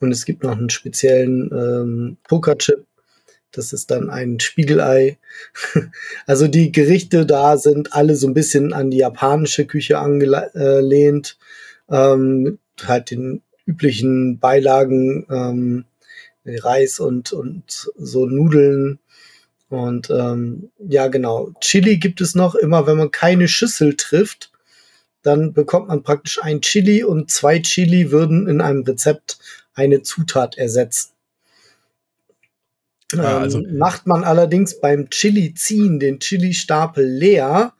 Und 0.00 0.12
es 0.12 0.24
gibt 0.24 0.44
noch 0.44 0.56
einen 0.56 0.70
speziellen 0.70 1.50
ähm, 1.52 2.16
Pokerchip. 2.28 2.84
Das 3.50 3.72
ist 3.72 3.90
dann 3.90 4.10
ein 4.10 4.40
Spiegelei. 4.40 5.18
also 6.26 6.48
die 6.48 6.70
Gerichte 6.70 7.24
da 7.24 7.56
sind 7.56 7.94
alle 7.94 8.14
so 8.14 8.28
ein 8.28 8.34
bisschen 8.34 8.72
an 8.72 8.90
die 8.90 8.98
japanische 8.98 9.66
Küche 9.66 9.98
angelehnt. 9.98 11.38
Ähm, 11.90 12.58
halt 12.84 13.10
den 13.10 13.42
üblichen 13.66 14.38
Beilagen, 14.38 15.26
ähm, 15.30 15.84
Reis 16.44 17.00
und, 17.00 17.32
und 17.32 17.90
so 17.96 18.26
Nudeln. 18.26 18.98
Und 19.68 20.10
ähm, 20.10 20.70
ja, 20.78 21.08
genau. 21.08 21.52
Chili 21.60 21.98
gibt 21.98 22.20
es 22.20 22.34
noch 22.34 22.54
immer, 22.54 22.86
wenn 22.86 22.96
man 22.96 23.10
keine 23.10 23.48
Schüssel 23.48 23.96
trifft, 23.96 24.50
dann 25.22 25.52
bekommt 25.52 25.88
man 25.88 26.02
praktisch 26.02 26.42
ein 26.42 26.60
Chili 26.62 27.04
und 27.04 27.30
zwei 27.30 27.58
Chili 27.58 28.10
würden 28.10 28.48
in 28.48 28.60
einem 28.60 28.82
Rezept 28.82 29.38
eine 29.74 30.02
Zutat 30.02 30.56
ersetzen. 30.56 31.12
Ah, 33.16 33.38
also 33.38 33.58
ähm, 33.58 33.78
macht 33.78 34.06
man 34.06 34.24
allerdings 34.24 34.80
beim 34.80 35.08
Chili 35.10 35.54
ziehen 35.54 35.98
den 35.98 36.20
Chili-Stapel 36.20 37.06
leer, 37.06 37.74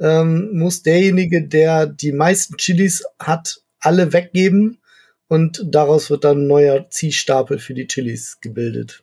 ähm, 0.00 0.50
muss 0.52 0.82
derjenige, 0.82 1.46
der 1.46 1.86
die 1.86 2.12
meisten 2.12 2.56
Chilis 2.56 3.04
hat, 3.18 3.62
alle 3.80 4.12
weggeben 4.12 4.78
und 5.28 5.62
daraus 5.66 6.08
wird 6.10 6.24
dann 6.24 6.42
ein 6.42 6.46
neuer 6.46 6.88
Ziehstapel 6.90 7.58
für 7.58 7.74
die 7.74 7.86
Chilis 7.86 8.40
gebildet. 8.40 9.02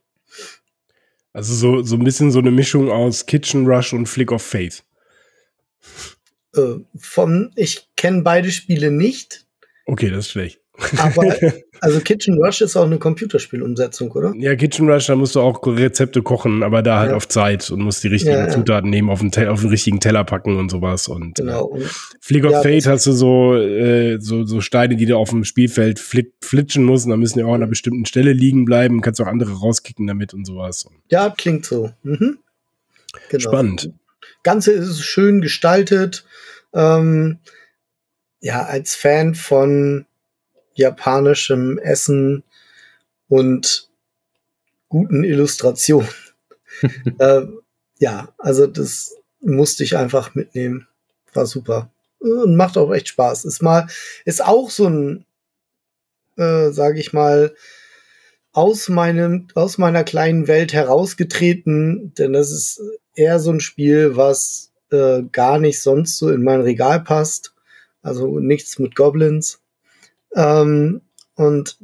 Also 1.34 1.54
so, 1.54 1.84
so 1.84 1.96
ein 1.96 2.04
bisschen 2.04 2.32
so 2.32 2.40
eine 2.40 2.52
Mischung 2.52 2.90
aus 2.90 3.26
Kitchen 3.26 3.68
Rush 3.68 3.94
und 3.94 4.08
Flick 4.08 4.32
of 4.32 4.42
Faith. 4.42 4.84
Äh, 6.56 6.76
vom, 6.98 7.52
ich 7.56 7.90
kenne 7.96 8.24
beide 8.24 8.52
Spiele 8.52 8.92
nicht. 8.92 9.46
Okay, 9.86 10.10
das 10.10 10.26
ist 10.26 10.32
schlecht. 10.32 10.60
Aber 10.98 11.24
also 11.82 12.00
Kitchen 12.00 12.38
Rush 12.38 12.62
ist 12.62 12.76
auch 12.76 12.86
eine 12.86 12.98
Computerspielumsetzung, 12.98 14.12
oder? 14.12 14.34
Ja, 14.38 14.56
Kitchen 14.56 14.90
Rush, 14.90 15.08
da 15.08 15.16
musst 15.16 15.36
du 15.36 15.42
auch 15.42 15.66
Rezepte 15.66 16.22
kochen, 16.22 16.64
aber 16.64 16.82
da 16.82 17.00
halt 17.00 17.12
ja. 17.12 17.16
auf 17.16 17.28
Zeit 17.28 17.70
und 17.72 17.82
musst 17.82 18.04
die 18.04 18.08
richtigen 18.08 18.36
ja, 18.36 18.48
ja. 18.48 18.50
Zutaten 18.50 18.90
nehmen, 18.90 19.10
auf 19.10 19.20
den, 19.20 19.48
auf 19.48 19.62
den 19.62 19.70
richtigen 19.70 20.00
Teller 20.00 20.24
packen 20.24 20.58
und 20.58 20.70
sowas. 20.70 21.08
Und 21.08 21.36
genau. 21.36 21.66
Und, 21.66 21.84
Flick 22.20 22.46
of 22.46 22.62
Fate 22.62 22.86
hast 22.88 23.06
du 23.06 23.12
so, 23.12 23.56
äh, 23.56 24.18
so, 24.20 24.46
so 24.46 24.62
Steine, 24.62 24.96
die 24.96 25.06
du 25.06 25.18
auf 25.18 25.30
dem 25.30 25.44
Spielfeld 25.44 26.00
flit, 26.00 26.34
flitschen 26.42 26.84
musst 26.84 27.06
und 27.06 27.12
dann 27.12 27.20
müssen 27.20 27.40
die 27.40 27.44
auch 27.44 27.50
an 27.50 27.56
einer 27.56 27.68
bestimmten 27.68 28.06
Stelle 28.06 28.34
liegen 28.34 28.66
bleiben, 28.66 29.02
kannst 29.02 29.22
auch 29.22 29.28
andere 29.28 29.54
rauskicken 29.54 30.08
damit 30.08 30.34
und 30.34 30.46
sowas. 30.46 30.88
Ja, 31.10 31.30
klingt 31.30 31.66
so. 31.66 31.92
Mhm. 32.04 32.40
Genau. 33.30 33.50
Spannend. 33.50 33.92
Ganze 34.44 34.72
ist 34.72 35.02
schön 35.04 35.42
gestaltet. 35.42 36.26
Ähm, 36.74 37.40
ja, 38.42 38.64
als 38.64 38.96
Fan 38.96 39.36
von 39.36 40.06
japanischem 40.80 41.78
Essen 41.78 42.44
und 43.28 43.90
guten 44.90 45.24
Illustrationen. 45.24 46.10
äh, 47.20 47.42
ja, 48.00 48.34
also 48.38 48.68
das 48.68 49.16
musste 49.42 49.84
ich 49.84 49.98
einfach 49.98 50.36
mitnehmen. 50.36 50.88
War 51.34 51.46
super. 51.46 51.92
Und 52.20 52.56
macht 52.56 52.78
auch 52.78 52.92
echt 52.92 53.10
Spaß. 53.10 53.46
Ist 53.46 53.62
mal, 53.62 53.88
ist 54.26 54.44
auch 54.44 54.70
so 54.70 54.88
ein, 54.88 55.26
äh, 56.38 56.72
sage 56.72 57.00
ich 57.00 57.14
mal, 57.14 57.54
aus 58.52 58.90
meinem, 58.90 59.48
aus 59.54 59.78
meiner 59.78 60.04
kleinen 60.04 60.48
Welt 60.48 60.74
herausgetreten, 60.74 62.14
denn 62.18 62.34
das 62.34 62.52
ist 62.52 62.82
eher 63.14 63.40
so 63.40 63.52
ein 63.52 63.60
Spiel, 63.60 64.18
was 64.18 64.72
äh, 64.92 65.22
gar 65.32 65.60
nicht 65.60 65.82
sonst 65.82 66.18
so 66.18 66.30
in 66.30 66.44
mein 66.44 66.62
Regal 66.62 67.02
passt. 67.02 67.54
Also 68.02 68.40
nichts 68.40 68.80
mit 68.80 68.96
Goblins. 68.96 69.62
Ähm, 70.36 71.02
und 71.36 71.78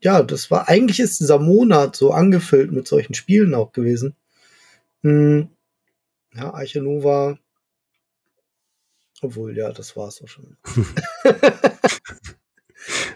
ja, 0.00 0.22
das 0.22 0.50
war, 0.50 0.68
eigentlich 0.68 1.00
ist 1.00 1.20
dieser 1.20 1.38
Monat 1.38 1.94
so 1.96 2.12
angefüllt 2.12 2.72
mit 2.72 2.88
solchen 2.88 3.14
Spielen 3.14 3.54
auch 3.54 3.72
gewesen. 3.72 4.14
Hm, 5.02 5.48
ja, 6.34 6.52
Arche 6.54 6.80
Nova. 6.80 7.38
Obwohl, 9.22 9.56
ja, 9.56 9.70
das 9.72 9.96
war's 9.96 10.22
auch 10.22 10.28
schon. 10.28 10.56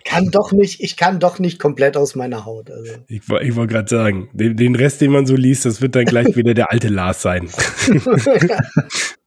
kann 0.04 0.30
doch 0.30 0.52
nicht, 0.52 0.80
ich 0.80 0.96
kann 0.96 1.18
doch 1.18 1.38
nicht 1.38 1.58
komplett 1.58 1.96
aus 1.96 2.14
meiner 2.14 2.44
Haut. 2.44 2.70
Also. 2.70 2.92
Ich, 3.08 3.22
ich 3.28 3.56
wollte 3.56 3.72
gerade 3.72 3.88
sagen, 3.88 4.28
den, 4.32 4.56
den, 4.56 4.76
Rest, 4.76 5.00
den 5.00 5.10
man 5.10 5.26
so 5.26 5.34
liest, 5.34 5.64
das 5.64 5.80
wird 5.80 5.96
dann 5.96 6.04
gleich 6.04 6.36
wieder 6.36 6.54
der 6.54 6.70
alte 6.70 6.88
Lars 6.88 7.22
sein. 7.22 7.48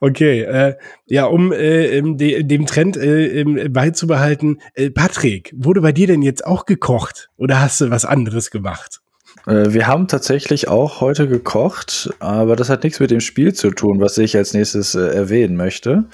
Okay, 0.00 0.42
äh, 0.42 0.76
ja, 1.06 1.24
um 1.24 1.52
äh, 1.52 2.00
de, 2.02 2.42
dem 2.42 2.66
Trend 2.66 2.96
äh, 2.96 3.68
beizubehalten, 3.68 4.60
äh, 4.74 4.90
Patrick, 4.90 5.52
wurde 5.56 5.80
bei 5.80 5.92
dir 5.92 6.06
denn 6.06 6.22
jetzt 6.22 6.46
auch 6.46 6.64
gekocht 6.64 7.30
oder 7.36 7.60
hast 7.60 7.80
du 7.80 7.90
was 7.90 8.04
anderes 8.04 8.50
gemacht? 8.50 9.00
Äh, 9.46 9.72
wir 9.72 9.86
haben 9.86 10.08
tatsächlich 10.08 10.68
auch 10.68 11.00
heute 11.00 11.28
gekocht, 11.28 12.10
aber 12.20 12.56
das 12.56 12.68
hat 12.68 12.84
nichts 12.84 13.00
mit 13.00 13.10
dem 13.10 13.20
Spiel 13.20 13.54
zu 13.54 13.70
tun, 13.70 14.00
was 14.00 14.18
ich 14.18 14.36
als 14.36 14.54
nächstes 14.54 14.94
äh, 14.94 15.00
erwähnen 15.00 15.56
möchte. 15.56 16.04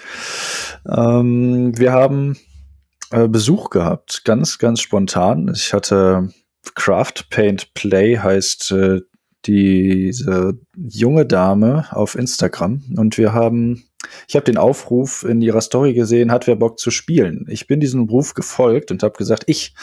Ähm, 0.89 1.77
wir 1.77 1.93
haben 1.93 2.37
äh, 3.11 3.29
Besuch 3.29 3.71
gehabt, 3.71 4.23
ganz, 4.25 4.59
ganz 4.59 4.81
spontan. 4.81 5.51
Ich 5.55 5.73
hatte 5.73 6.31
Craft 6.75 7.29
Paint 7.31 7.75
Play 7.75 8.17
heißt 8.19 8.73
äh, 8.73 9.01
diese 9.47 10.59
junge 10.77 11.27
Dame 11.27 11.87
auf 11.91 12.15
Instagram 12.15 12.83
und 12.97 13.19
wir 13.19 13.33
haben, 13.33 13.85
ich 14.29 14.37
habe 14.37 14.45
den 14.45 14.59
Aufruf 14.59 15.25
in 15.25 15.41
ihrer 15.43 15.61
Story 15.61 15.95
gesehen, 15.95 16.33
hat 16.33 16.47
wer 16.47 16.57
Bock 16.57 16.79
zu 16.79 16.91
spielen. 16.91 17.47
Ich 17.49 17.67
bin 17.67 17.81
diesem 17.81 18.09
Ruf 18.09 18.35
gefolgt 18.35 18.91
und 18.91 19.03
habe 19.03 19.17
gesagt, 19.17 19.45
ich. 19.47 19.75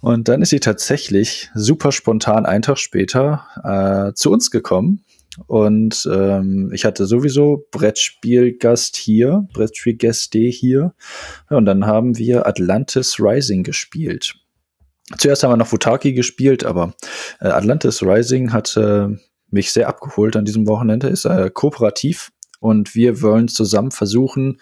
Und 0.00 0.28
dann 0.28 0.42
ist 0.42 0.50
sie 0.50 0.60
tatsächlich 0.60 1.50
super 1.54 1.92
spontan 1.92 2.46
einen 2.46 2.62
Tag 2.62 2.78
später 2.78 3.46
äh, 3.64 4.14
zu 4.14 4.30
uns 4.30 4.50
gekommen 4.50 5.04
und 5.46 6.08
ähm, 6.10 6.70
ich 6.72 6.84
hatte 6.84 7.06
sowieso 7.06 7.66
Brettspielgast 7.70 8.96
hier, 8.96 9.46
Brettspielgäste 9.52 10.38
hier. 10.38 10.94
und 11.50 11.66
dann 11.66 11.86
haben 11.86 12.16
wir 12.16 12.46
Atlantis 12.46 13.20
Rising 13.20 13.62
gespielt. 13.62 14.34
Zuerst 15.18 15.42
haben 15.42 15.52
wir 15.52 15.56
noch 15.56 15.68
Futaki 15.68 16.12
gespielt, 16.14 16.64
aber 16.64 16.94
äh, 17.40 17.48
Atlantis 17.48 18.02
Rising 18.02 18.52
hat 18.52 18.76
äh, 18.76 19.08
mich 19.50 19.72
sehr 19.72 19.88
abgeholt 19.88 20.34
an 20.36 20.44
diesem 20.44 20.66
Wochenende, 20.66 21.08
ist 21.08 21.24
äh, 21.24 21.50
kooperativ 21.52 22.32
und 22.58 22.96
wir 22.96 23.22
wollen 23.22 23.46
zusammen 23.46 23.92
versuchen, 23.92 24.60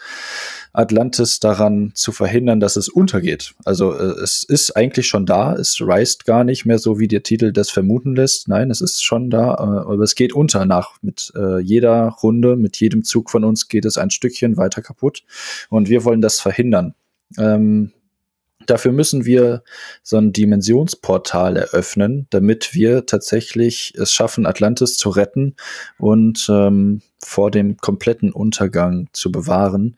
Atlantis 0.75 1.41
daran 1.41 1.93
zu 1.95 2.13
verhindern, 2.13 2.61
dass 2.61 2.77
es 2.77 2.91
untergeht. 2.91 3.55
Also 3.65 3.95
äh, 3.95 4.21
es 4.23 4.45
ist 4.45 4.77
eigentlich 4.77 5.07
schon 5.07 5.25
da, 5.25 5.55
es 5.55 5.79
reist 5.81 6.27
gar 6.27 6.45
nicht 6.45 6.67
mehr 6.67 6.79
so, 6.79 6.99
wie 6.99 7.09
der 7.09 7.23
Titel 7.23 7.51
das 7.53 7.71
vermuten 7.71 8.15
lässt. 8.15 8.49
Nein, 8.49 8.71
es 8.71 8.83
ist 8.83 9.03
schon 9.03 9.31
da, 9.31 9.55
äh, 9.55 9.93
aber 9.93 10.03
es 10.03 10.15
geht 10.15 10.35
unter 10.35 10.67
nach. 10.67 10.97
Mit 11.01 11.33
äh, 11.35 11.61
jeder 11.61 12.09
Runde, 12.23 12.57
mit 12.57 12.79
jedem 12.79 13.05
Zug 13.05 13.31
von 13.31 13.45
uns 13.45 13.69
geht 13.69 13.87
es 13.87 13.97
ein 13.97 14.11
Stückchen 14.11 14.59
weiter 14.59 14.83
kaputt 14.83 15.23
und 15.71 15.89
wir 15.89 16.05
wollen 16.05 16.21
das 16.21 16.41
verhindern. 16.41 16.95
Ähm, 17.39 17.94
Dafür 18.67 18.93
müssen 18.93 19.25
wir 19.25 19.63
so 20.03 20.17
ein 20.17 20.33
Dimensionsportal 20.33 21.57
eröffnen, 21.57 22.27
damit 22.31 22.75
wir 22.75 23.07
tatsächlich 23.07 23.95
es 23.97 24.13
schaffen, 24.13 24.47
Atlantis 24.47 24.97
zu 24.97 25.11
retten 25.11 25.57
und 25.99 26.47
ähm, 26.49 27.03
vor 27.19 27.51
dem 27.51 27.77
kompletten 27.77 28.33
Untergang 28.33 29.09
zu 29.13 29.31
bewahren. 29.33 29.97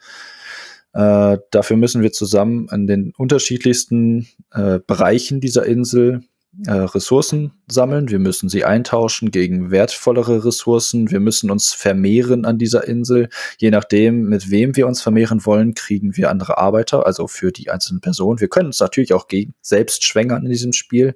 Äh, 0.92 1.38
dafür 1.50 1.76
müssen 1.76 2.02
wir 2.02 2.12
zusammen 2.12 2.68
an 2.70 2.86
den 2.86 3.12
unterschiedlichsten 3.16 4.28
äh, 4.52 4.80
Bereichen 4.86 5.40
dieser 5.40 5.66
Insel 5.66 6.22
äh, 6.64 6.70
Ressourcen 6.70 7.52
sammeln, 7.66 8.08
wir 8.08 8.18
müssen 8.18 8.48
sie 8.48 8.64
eintauschen 8.64 9.30
gegen 9.30 9.70
wertvollere 9.70 10.44
Ressourcen, 10.44 11.10
wir 11.10 11.20
müssen 11.20 11.50
uns 11.50 11.72
vermehren 11.72 12.44
an 12.44 12.58
dieser 12.58 12.86
Insel. 12.88 13.28
Je 13.58 13.70
nachdem, 13.70 14.24
mit 14.24 14.50
wem 14.50 14.76
wir 14.76 14.86
uns 14.86 15.02
vermehren 15.02 15.44
wollen, 15.44 15.74
kriegen 15.74 16.16
wir 16.16 16.30
andere 16.30 16.58
Arbeiter, 16.58 17.06
also 17.06 17.26
für 17.26 17.52
die 17.52 17.70
einzelnen 17.70 18.00
Personen. 18.00 18.40
Wir 18.40 18.48
können 18.48 18.68
uns 18.68 18.80
natürlich 18.80 19.12
auch 19.12 19.28
gegen 19.28 19.54
selbst 19.60 20.04
schwängern 20.04 20.44
in 20.44 20.50
diesem 20.50 20.72
Spiel. 20.72 21.14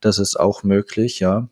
Das 0.00 0.18
ist 0.18 0.38
auch 0.38 0.62
möglich, 0.62 1.20
ja. 1.20 1.48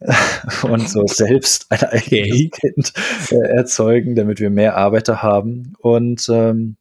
und 0.62 0.88
so 0.88 1.06
selbst 1.06 1.66
ein 1.70 1.82
eigenes 1.82 2.50
Kind 2.50 2.92
äh, 3.30 3.56
erzeugen, 3.56 4.14
damit 4.14 4.38
wir 4.38 4.50
mehr 4.50 4.76
Arbeiter 4.76 5.22
haben. 5.22 5.74
Und 5.78 6.28
ähm, 6.30 6.76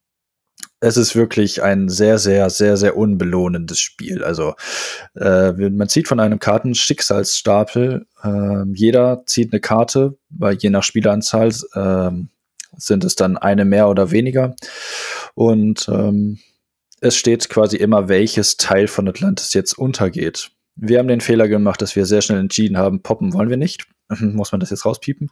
es 0.81 0.97
ist 0.97 1.15
wirklich 1.15 1.61
ein 1.61 1.89
sehr, 1.89 2.17
sehr, 2.19 2.49
sehr, 2.49 2.77
sehr 2.77 2.95
unbelohnendes 2.95 3.79
Spiel. 3.79 4.23
Also 4.23 4.53
äh, 5.15 5.51
man 5.51 5.89
zieht 5.89 6.07
von 6.07 6.19
einem 6.19 6.39
Kartenschicksalsstapel, 6.39 8.05
äh, 8.23 8.63
jeder 8.73 9.23
zieht 9.25 9.51
eine 9.51 9.59
Karte, 9.59 10.17
weil 10.29 10.55
je 10.55 10.69
nach 10.69 10.83
Spieleranzahl 10.83 11.49
äh, 11.73 12.11
sind 12.77 13.03
es 13.03 13.15
dann 13.15 13.37
eine 13.37 13.65
mehr 13.65 13.89
oder 13.89 14.11
weniger. 14.11 14.55
Und 15.35 15.87
ähm, 15.89 16.39
es 17.01 17.15
steht 17.15 17.49
quasi 17.49 17.77
immer, 17.77 18.07
welches 18.07 18.57
Teil 18.57 18.87
von 18.87 19.07
Atlantis 19.07 19.53
jetzt 19.53 19.77
untergeht. 19.77 20.51
Wir 20.75 20.99
haben 20.99 21.07
den 21.07 21.21
Fehler 21.21 21.49
gemacht, 21.49 21.81
dass 21.81 21.95
wir 21.95 22.05
sehr 22.05 22.21
schnell 22.21 22.39
entschieden 22.39 22.77
haben, 22.77 23.01
poppen 23.01 23.33
wollen 23.33 23.49
wir 23.49 23.57
nicht. 23.57 23.87
Muss 24.19 24.51
man 24.53 24.61
das 24.61 24.69
jetzt 24.69 24.85
rauspiepen? 24.85 25.29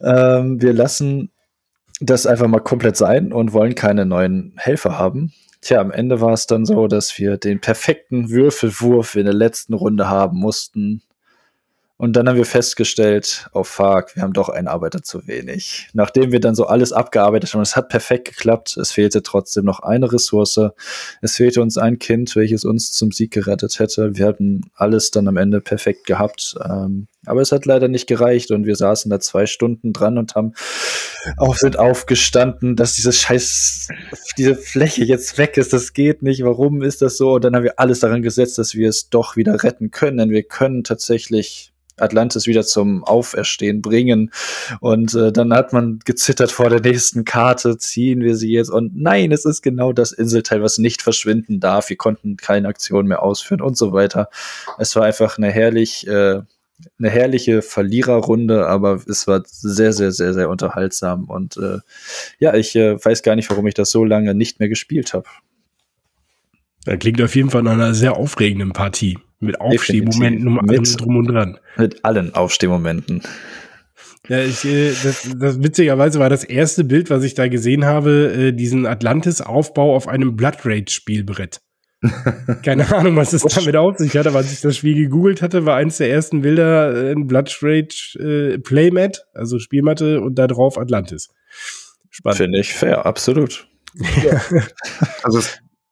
Ähm, 0.00 0.60
wir 0.62 0.72
lassen 0.72 1.32
das 2.00 2.26
einfach 2.26 2.46
mal 2.46 2.60
komplett 2.60 2.96
sein 2.96 3.32
und 3.32 3.52
wollen 3.52 3.74
keine 3.74 4.06
neuen 4.06 4.54
Helfer 4.56 4.98
haben. 4.98 5.32
Tja, 5.60 5.80
am 5.80 5.90
Ende 5.90 6.20
war 6.20 6.32
es 6.32 6.46
dann 6.46 6.64
so, 6.64 6.86
dass 6.86 7.18
wir 7.18 7.38
den 7.38 7.60
perfekten 7.60 8.30
Würfelwurf 8.30 9.16
in 9.16 9.24
der 9.24 9.34
letzten 9.34 9.74
Runde 9.74 10.08
haben 10.08 10.38
mussten, 10.38 11.02
und 11.98 12.12
dann 12.12 12.28
haben 12.28 12.36
wir 12.36 12.44
festgestellt, 12.44 13.48
oh 13.54 13.64
fuck, 13.64 14.14
wir 14.16 14.22
haben 14.22 14.34
doch 14.34 14.50
einen 14.50 14.68
Arbeiter 14.68 15.02
zu 15.02 15.26
wenig. 15.26 15.88
Nachdem 15.94 16.30
wir 16.30 16.40
dann 16.40 16.54
so 16.54 16.66
alles 16.66 16.92
abgearbeitet 16.92 17.54
haben, 17.54 17.62
es 17.62 17.74
hat 17.74 17.88
perfekt 17.88 18.28
geklappt, 18.28 18.76
es 18.76 18.92
fehlte 18.92 19.22
trotzdem 19.22 19.64
noch 19.64 19.80
eine 19.80 20.12
Ressource. 20.12 20.60
Es 21.22 21.36
fehlte 21.36 21.62
uns 21.62 21.78
ein 21.78 21.98
Kind, 21.98 22.36
welches 22.36 22.66
uns 22.66 22.92
zum 22.92 23.12
Sieg 23.12 23.32
gerettet 23.32 23.78
hätte. 23.78 24.14
Wir 24.14 24.26
hatten 24.26 24.70
alles 24.74 25.10
dann 25.10 25.26
am 25.26 25.38
Ende 25.38 25.62
perfekt 25.62 26.06
gehabt. 26.06 26.56
Ähm, 26.62 27.06
aber 27.24 27.40
es 27.40 27.50
hat 27.50 27.64
leider 27.64 27.88
nicht 27.88 28.06
gereicht 28.06 28.50
und 28.50 28.66
wir 28.66 28.76
saßen 28.76 29.10
da 29.10 29.18
zwei 29.18 29.46
Stunden 29.46 29.94
dran 29.94 30.18
und 30.18 30.34
haben 30.34 30.52
auch 31.38 31.56
sind 31.56 31.78
aufgestanden, 31.78 32.76
dass 32.76 32.94
diese 32.94 33.12
scheiß, 33.12 33.88
diese 34.36 34.54
Fläche 34.54 35.02
jetzt 35.02 35.38
weg 35.38 35.56
ist. 35.56 35.72
Das 35.72 35.94
geht 35.94 36.22
nicht. 36.22 36.44
Warum 36.44 36.82
ist 36.82 37.00
das 37.00 37.16
so? 37.16 37.32
Und 37.34 37.44
dann 37.44 37.56
haben 37.56 37.64
wir 37.64 37.80
alles 37.80 38.00
daran 38.00 38.20
gesetzt, 38.20 38.58
dass 38.58 38.74
wir 38.74 38.88
es 38.90 39.08
doch 39.08 39.34
wieder 39.34 39.62
retten 39.62 39.90
können. 39.90 40.18
Denn 40.18 40.30
wir 40.30 40.42
können 40.42 40.84
tatsächlich 40.84 41.72
Atlantis 41.96 42.46
wieder 42.46 42.64
zum 42.64 43.04
Auferstehen 43.04 43.82
bringen. 43.82 44.30
Und 44.80 45.14
äh, 45.14 45.32
dann 45.32 45.52
hat 45.52 45.72
man 45.72 46.00
gezittert 46.04 46.52
vor 46.52 46.70
der 46.70 46.80
nächsten 46.80 47.24
Karte, 47.24 47.78
ziehen 47.78 48.20
wir 48.20 48.36
sie 48.36 48.52
jetzt. 48.52 48.70
Und 48.70 48.96
nein, 48.96 49.32
es 49.32 49.44
ist 49.44 49.62
genau 49.62 49.92
das 49.92 50.12
Inselteil, 50.12 50.62
was 50.62 50.78
nicht 50.78 51.02
verschwinden 51.02 51.60
darf. 51.60 51.88
Wir 51.88 51.96
konnten 51.96 52.36
keine 52.36 52.68
Aktion 52.68 53.06
mehr 53.06 53.22
ausführen 53.22 53.60
und 53.60 53.76
so 53.76 53.92
weiter. 53.92 54.28
Es 54.78 54.94
war 54.96 55.04
einfach 55.04 55.38
eine 55.38 55.50
herrlich, 55.50 56.06
äh, 56.06 56.40
eine 56.98 57.10
herrliche 57.10 57.62
Verliererrunde, 57.62 58.66
aber 58.66 59.00
es 59.08 59.26
war 59.26 59.42
sehr, 59.46 59.92
sehr, 59.92 60.12
sehr, 60.12 60.34
sehr 60.34 60.50
unterhaltsam. 60.50 61.24
Und 61.24 61.56
äh, 61.56 61.78
ja, 62.38 62.54
ich 62.54 62.76
äh, 62.76 63.02
weiß 63.02 63.22
gar 63.22 63.36
nicht, 63.36 63.48
warum 63.50 63.66
ich 63.66 63.74
das 63.74 63.90
so 63.90 64.04
lange 64.04 64.34
nicht 64.34 64.60
mehr 64.60 64.68
gespielt 64.68 65.14
habe. 65.14 65.26
Da 66.84 66.96
klingt 66.96 67.20
auf 67.20 67.34
jeden 67.34 67.50
Fall 67.50 67.62
nach 67.62 67.72
einer 67.72 67.94
sehr 67.94 68.16
aufregenden 68.16 68.72
Partie. 68.72 69.18
Mit 69.38 69.60
Aufstehmomenten 69.60 70.48
um 70.48 70.64
mit, 70.64 71.00
drum 71.00 71.16
und 71.16 71.26
dran. 71.26 71.58
Mit 71.76 72.04
allen 72.04 72.34
Aufstehmomenten. 72.34 73.22
Ja, 74.28 74.40
ich, 74.40 74.64
äh, 74.64 74.92
das, 75.02 75.28
das 75.38 75.62
witzigerweise 75.62 76.18
war 76.18 76.30
das 76.30 76.42
erste 76.42 76.84
Bild, 76.84 77.10
was 77.10 77.22
ich 77.22 77.34
da 77.34 77.48
gesehen 77.48 77.84
habe, 77.84 78.32
äh, 78.32 78.52
diesen 78.52 78.86
Atlantis-Aufbau 78.86 79.94
auf 79.94 80.08
einem 80.08 80.36
Blood 80.36 80.64
Rage-Spielbrett. 80.64 81.60
Keine 82.62 82.92
Ahnung, 82.94 83.16
was 83.16 83.32
es 83.32 83.42
damit 83.42 83.76
auf 83.76 83.96
sich 83.96 84.16
hat, 84.16 84.26
aber 84.26 84.38
als 84.38 84.52
ich 84.52 84.60
das 84.60 84.76
Spiel 84.76 84.94
gegoogelt 84.94 85.42
hatte, 85.42 85.64
war 85.64 85.76
eins 85.76 85.98
der 85.98 86.10
ersten 86.10 86.42
Bilder 86.42 86.94
äh, 86.94 87.12
ein 87.12 87.26
Blood 87.26 87.56
Rage 87.62 88.18
äh, 88.18 88.58
Playmat, 88.58 89.26
also 89.32 89.58
Spielmatte 89.58 90.20
und 90.20 90.38
da 90.38 90.46
drauf 90.46 90.78
Atlantis. 90.78 91.28
Spannend. 92.10 92.38
Finde 92.38 92.60
ich 92.60 92.72
fair, 92.72 93.06
absolut. 93.06 93.68
Ja. 94.22 94.42
also 95.22 95.40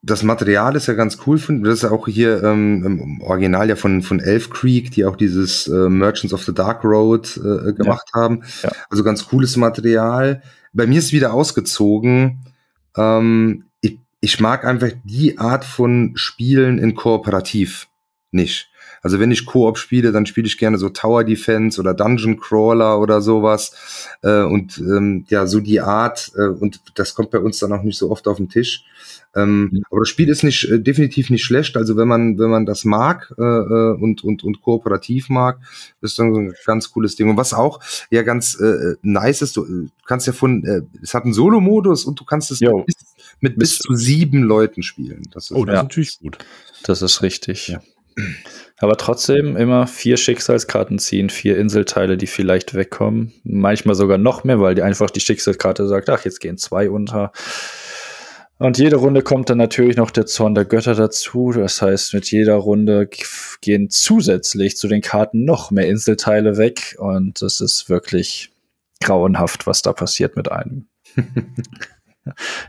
das 0.04 0.22
Material 0.22 0.76
ist 0.76 0.86
ja 0.86 0.94
ganz 0.94 1.18
cool. 1.26 1.38
Das 1.62 1.74
ist 1.74 1.82
ja 1.82 1.90
auch 1.90 2.06
hier 2.06 2.42
ähm, 2.42 2.84
im 2.84 3.20
Original 3.22 3.68
ja 3.68 3.76
von, 3.76 4.02
von 4.02 4.20
Elf 4.20 4.50
Creek, 4.50 4.90
die 4.90 5.04
auch 5.04 5.16
dieses 5.16 5.66
äh, 5.66 5.88
Merchants 5.88 6.34
of 6.34 6.44
the 6.44 6.52
Dark 6.52 6.84
Road 6.84 7.36
äh, 7.38 7.72
gemacht 7.72 8.06
ja. 8.14 8.20
haben. 8.20 8.42
Ja. 8.62 8.70
Also 8.90 9.02
ganz 9.02 9.26
cooles 9.26 9.56
Material. 9.56 10.42
Bei 10.74 10.86
mir 10.86 10.98
ist 10.98 11.12
wieder 11.12 11.32
ausgezogen. 11.32 12.44
Ähm, 12.96 13.64
ich, 13.80 13.98
ich 14.20 14.40
mag 14.40 14.66
einfach 14.66 14.90
die 15.04 15.38
Art 15.38 15.64
von 15.64 16.12
Spielen 16.16 16.78
in 16.78 16.94
Kooperativ 16.94 17.88
nicht. 18.30 18.68
Also 19.04 19.20
wenn 19.20 19.30
ich 19.30 19.44
Koop 19.44 19.76
spiele, 19.76 20.12
dann 20.12 20.24
spiele 20.24 20.46
ich 20.46 20.56
gerne 20.56 20.78
so 20.78 20.88
Tower 20.88 21.24
Defense 21.24 21.78
oder 21.78 21.92
Dungeon 21.92 22.40
Crawler 22.40 22.98
oder 22.98 23.20
sowas. 23.20 23.72
Äh, 24.22 24.44
und 24.44 24.78
ähm, 24.78 25.26
ja, 25.28 25.46
so 25.46 25.60
die 25.60 25.80
Art, 25.82 26.32
äh, 26.36 26.48
und 26.48 26.80
das 26.94 27.14
kommt 27.14 27.30
bei 27.30 27.38
uns 27.38 27.58
dann 27.58 27.72
auch 27.74 27.82
nicht 27.82 27.98
so 27.98 28.10
oft 28.10 28.26
auf 28.26 28.38
den 28.38 28.48
Tisch. 28.48 28.84
Ähm, 29.36 29.68
mhm. 29.72 29.82
Aber 29.90 30.00
das 30.00 30.08
Spiel 30.08 30.30
ist 30.30 30.42
nicht 30.42 30.70
äh, 30.70 30.80
definitiv 30.80 31.28
nicht 31.28 31.44
schlecht. 31.44 31.76
Also 31.76 31.96
wenn 31.98 32.08
man 32.08 32.38
wenn 32.38 32.48
man 32.48 32.64
das 32.64 32.84
mag 32.84 33.34
äh, 33.38 33.42
äh, 33.42 33.96
und 34.00 34.24
und 34.24 34.42
und 34.42 34.62
kooperativ 34.62 35.28
mag, 35.28 35.58
ist 36.00 36.18
dann 36.18 36.32
so 36.32 36.40
ein 36.40 36.54
ganz 36.64 36.90
cooles 36.90 37.14
Ding. 37.14 37.28
Und 37.28 37.36
was 37.36 37.52
auch 37.52 37.80
ja 38.10 38.22
ganz 38.22 38.58
äh, 38.58 38.94
nice 39.02 39.42
ist, 39.42 39.56
du 39.56 39.88
kannst 40.06 40.26
ja 40.26 40.32
von 40.32 40.64
äh, 40.64 40.80
es 41.02 41.12
hat 41.12 41.24
einen 41.24 41.34
Solo-Modus 41.34 42.06
und 42.06 42.18
du 42.18 42.24
kannst 42.24 42.50
es 42.50 42.60
mit, 42.60 42.86
bis, 42.86 42.96
mit 43.40 43.58
bis, 43.58 43.78
zu 43.78 43.94
sieben 43.94 44.42
Leuten 44.42 44.82
spielen. 44.82 45.22
Das 45.32 45.50
ist 45.50 45.56
oh, 45.56 45.66
das 45.66 45.74
ja. 45.74 45.80
ist 45.80 45.84
natürlich 45.84 46.18
gut. 46.20 46.38
Das 46.84 47.02
ist 47.02 47.20
richtig. 47.20 47.68
Ja. 47.68 47.82
Aber 48.78 48.96
trotzdem 48.96 49.56
immer 49.56 49.86
vier 49.86 50.16
Schicksalskarten 50.16 50.98
ziehen, 50.98 51.30
vier 51.30 51.56
Inselteile, 51.58 52.16
die 52.16 52.26
vielleicht 52.26 52.74
wegkommen. 52.74 53.32
Manchmal 53.44 53.94
sogar 53.94 54.18
noch 54.18 54.44
mehr, 54.44 54.60
weil 54.60 54.74
die 54.74 54.82
einfach 54.82 55.10
die 55.10 55.20
Schicksalskarte 55.20 55.86
sagt, 55.86 56.10
ach, 56.10 56.24
jetzt 56.24 56.40
gehen 56.40 56.58
zwei 56.58 56.90
unter. 56.90 57.32
Und 58.58 58.78
jede 58.78 58.96
Runde 58.96 59.22
kommt 59.22 59.50
dann 59.50 59.58
natürlich 59.58 59.96
noch 59.96 60.10
der 60.10 60.26
Zorn 60.26 60.54
der 60.54 60.64
Götter 60.64 60.94
dazu. 60.94 61.52
Das 61.52 61.82
heißt, 61.82 62.14
mit 62.14 62.30
jeder 62.30 62.54
Runde 62.54 63.08
gehen 63.60 63.90
zusätzlich 63.90 64.76
zu 64.76 64.86
den 64.88 65.02
Karten 65.02 65.44
noch 65.44 65.70
mehr 65.70 65.88
Inselteile 65.88 66.56
weg. 66.56 66.96
Und 66.98 67.42
es 67.42 67.60
ist 67.60 67.88
wirklich 67.88 68.52
grauenhaft, 69.02 69.66
was 69.66 69.82
da 69.82 69.92
passiert 69.92 70.36
mit 70.36 70.50
einem. 70.50 70.86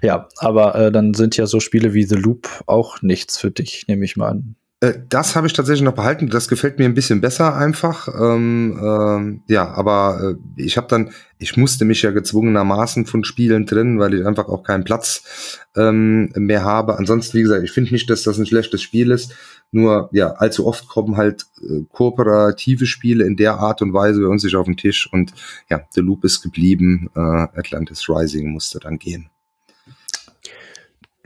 ja, 0.02 0.28
aber 0.38 0.76
äh, 0.76 0.92
dann 0.92 1.14
sind 1.14 1.38
ja 1.38 1.46
so 1.46 1.60
Spiele 1.60 1.94
wie 1.94 2.04
The 2.04 2.16
Loop 2.16 2.64
auch 2.68 3.02
nichts 3.02 3.38
für 3.38 3.52
dich, 3.52 3.88
nehme 3.88 4.06
ich 4.06 4.18
mal 4.18 4.30
an. 4.30 4.56
Äh, 4.86 5.00
das 5.10 5.36
habe 5.36 5.48
ich 5.48 5.54
tatsächlich 5.54 5.84
noch 5.84 5.96
behalten. 5.96 6.30
Das 6.30 6.48
gefällt 6.48 6.80
mir 6.80 6.86
ein 6.86 6.94
bisschen 6.94 7.22
besser 7.22 7.56
einfach. 7.56 8.08
Ähm, 8.08 8.80
ähm, 8.82 9.44
ja, 9.48 9.68
aber 9.72 10.36
äh, 10.36 10.62
ich 10.62 10.78
habe 10.78 10.88
dann, 10.88 11.12
ich 11.40 11.58
musste 11.58 11.86
mich 11.86 12.02
ja 12.02 12.12
gezwungenermaßen 12.12 13.06
von 13.06 13.24
Spielen 13.24 13.66
trennen, 13.66 14.00
weil 14.00 14.14
ich 14.14 14.26
einfach 14.26 14.48
auch 14.48 14.64
keinen 14.64 14.84
Platz 14.84 15.60
ähm, 15.76 16.32
mehr 16.36 16.64
habe. 16.64 16.98
Ansonsten, 16.98 17.38
wie 17.38 17.42
gesagt, 17.42 17.64
ich 17.64 17.72
finde 17.72 17.92
nicht, 17.92 18.10
dass 18.10 18.24
das 18.24 18.38
ein 18.38 18.46
schlechtes 18.46 18.82
Spiel 18.82 19.12
ist. 19.12 19.34
Nur, 19.72 20.10
ja, 20.12 20.34
allzu 20.34 20.68
oft 20.68 20.88
kommen 20.88 21.18
halt 21.18 21.46
äh, 21.62 21.84
kooperative 21.92 22.86
Spiele 22.86 23.26
in 23.26 23.36
der 23.36 23.56
Art 23.56 23.82
und 23.82 23.94
Weise 23.94 24.22
bei 24.22 24.28
uns 24.28 24.44
sich 24.44 24.56
auf 24.56 24.66
den 24.66 24.78
Tisch. 24.78 25.10
Und 25.12 25.34
ja, 25.70 25.82
The 25.92 26.02
Loop 26.02 26.24
ist 26.24 26.42
geblieben. 26.42 27.10
Äh, 27.16 27.20
Atlantis 27.20 28.08
Rising 28.08 28.52
musste 28.52 28.80
dann 28.80 29.00
gehen. 29.00 29.30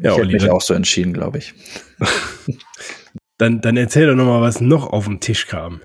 Ja, 0.01 0.13
ich 0.13 0.17
hätte 0.17 0.31
mich 0.31 0.49
auch 0.49 0.61
so 0.61 0.73
entschieden, 0.73 1.11
glaube 1.13 1.39
ich. 1.39 1.53
Dann, 3.39 3.61
dann 3.61 3.77
erzähl 3.77 4.05
doch 4.05 4.15
nochmal, 4.15 4.41
was 4.41 4.61
noch 4.61 4.91
auf 4.91 5.05
den 5.05 5.21
Tisch 5.21 5.47
kam. 5.47 5.81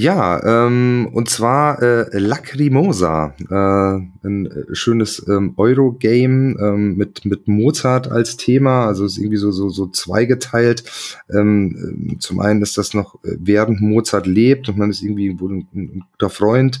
Ja, 0.00 0.66
ähm, 0.66 1.08
und 1.12 1.28
zwar 1.28 1.82
äh, 1.82 2.16
Lacrimosa, 2.16 3.34
äh, 3.50 4.26
ein 4.26 4.46
äh, 4.46 4.74
schönes 4.74 5.26
ähm, 5.28 5.54
Eurogame 5.56 6.56
ähm, 6.60 6.96
mit 6.96 7.24
mit 7.24 7.48
Mozart 7.48 8.08
als 8.08 8.36
Thema, 8.36 8.86
also 8.86 9.04
ist 9.04 9.18
irgendwie 9.18 9.38
so 9.38 9.50
so 9.50 9.68
so 9.70 9.88
zweigeteilt. 9.88 10.84
Ähm, 11.28 12.14
äh, 12.14 12.18
zum 12.18 12.38
einen 12.38 12.62
ist 12.62 12.78
das 12.78 12.94
noch 12.94 13.16
äh, 13.24 13.36
während 13.40 13.80
Mozart 13.80 14.28
lebt 14.28 14.68
und 14.68 14.78
man 14.78 14.90
ist 14.90 15.02
irgendwie 15.02 15.40
wohl 15.40 15.56
ein, 15.56 15.68
ein 15.74 16.04
guter 16.12 16.30
Freund 16.30 16.80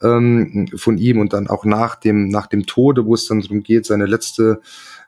ähm, 0.00 0.68
von 0.76 0.98
ihm 0.98 1.18
und 1.18 1.32
dann 1.32 1.48
auch 1.48 1.64
nach 1.64 1.96
dem 1.96 2.28
nach 2.28 2.46
dem 2.46 2.64
Tode, 2.64 3.06
wo 3.06 3.14
es 3.14 3.26
dann 3.26 3.40
darum 3.40 3.64
geht, 3.64 3.86
seine 3.86 4.06
letzte 4.06 4.60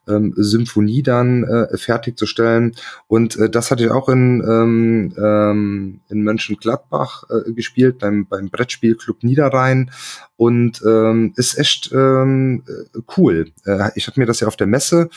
ähm, 0.09 0.33
Symphonie 0.37 1.03
dann 1.03 1.45
äh, 1.45 1.77
fertigzustellen. 1.77 2.75
Und 3.07 3.37
äh, 3.37 3.51
das 3.51 3.71
hatte 3.71 3.85
ich 3.85 3.91
auch 3.91 4.09
in, 4.09 4.43
ähm, 4.47 5.15
ähm, 5.19 6.01
in 6.09 6.23
Mönchengladbach 6.23 7.25
äh, 7.31 7.53
gespielt, 7.53 7.99
beim, 7.99 8.27
beim 8.27 8.51
Brettspielclub 8.51 9.23
Niederrhein. 9.23 9.91
Und 10.37 10.83
ähm, 10.85 11.33
ist 11.37 11.59
echt 11.59 11.91
ähm, 11.93 12.65
äh, 12.67 13.01
cool. 13.17 13.51
Äh, 13.65 13.91
ich 13.95 14.07
habe 14.07 14.21
mir 14.21 14.27
das 14.27 14.41
ja 14.41 14.49
auf 14.49 14.57
der 14.57 14.67
Messe 14.67 15.09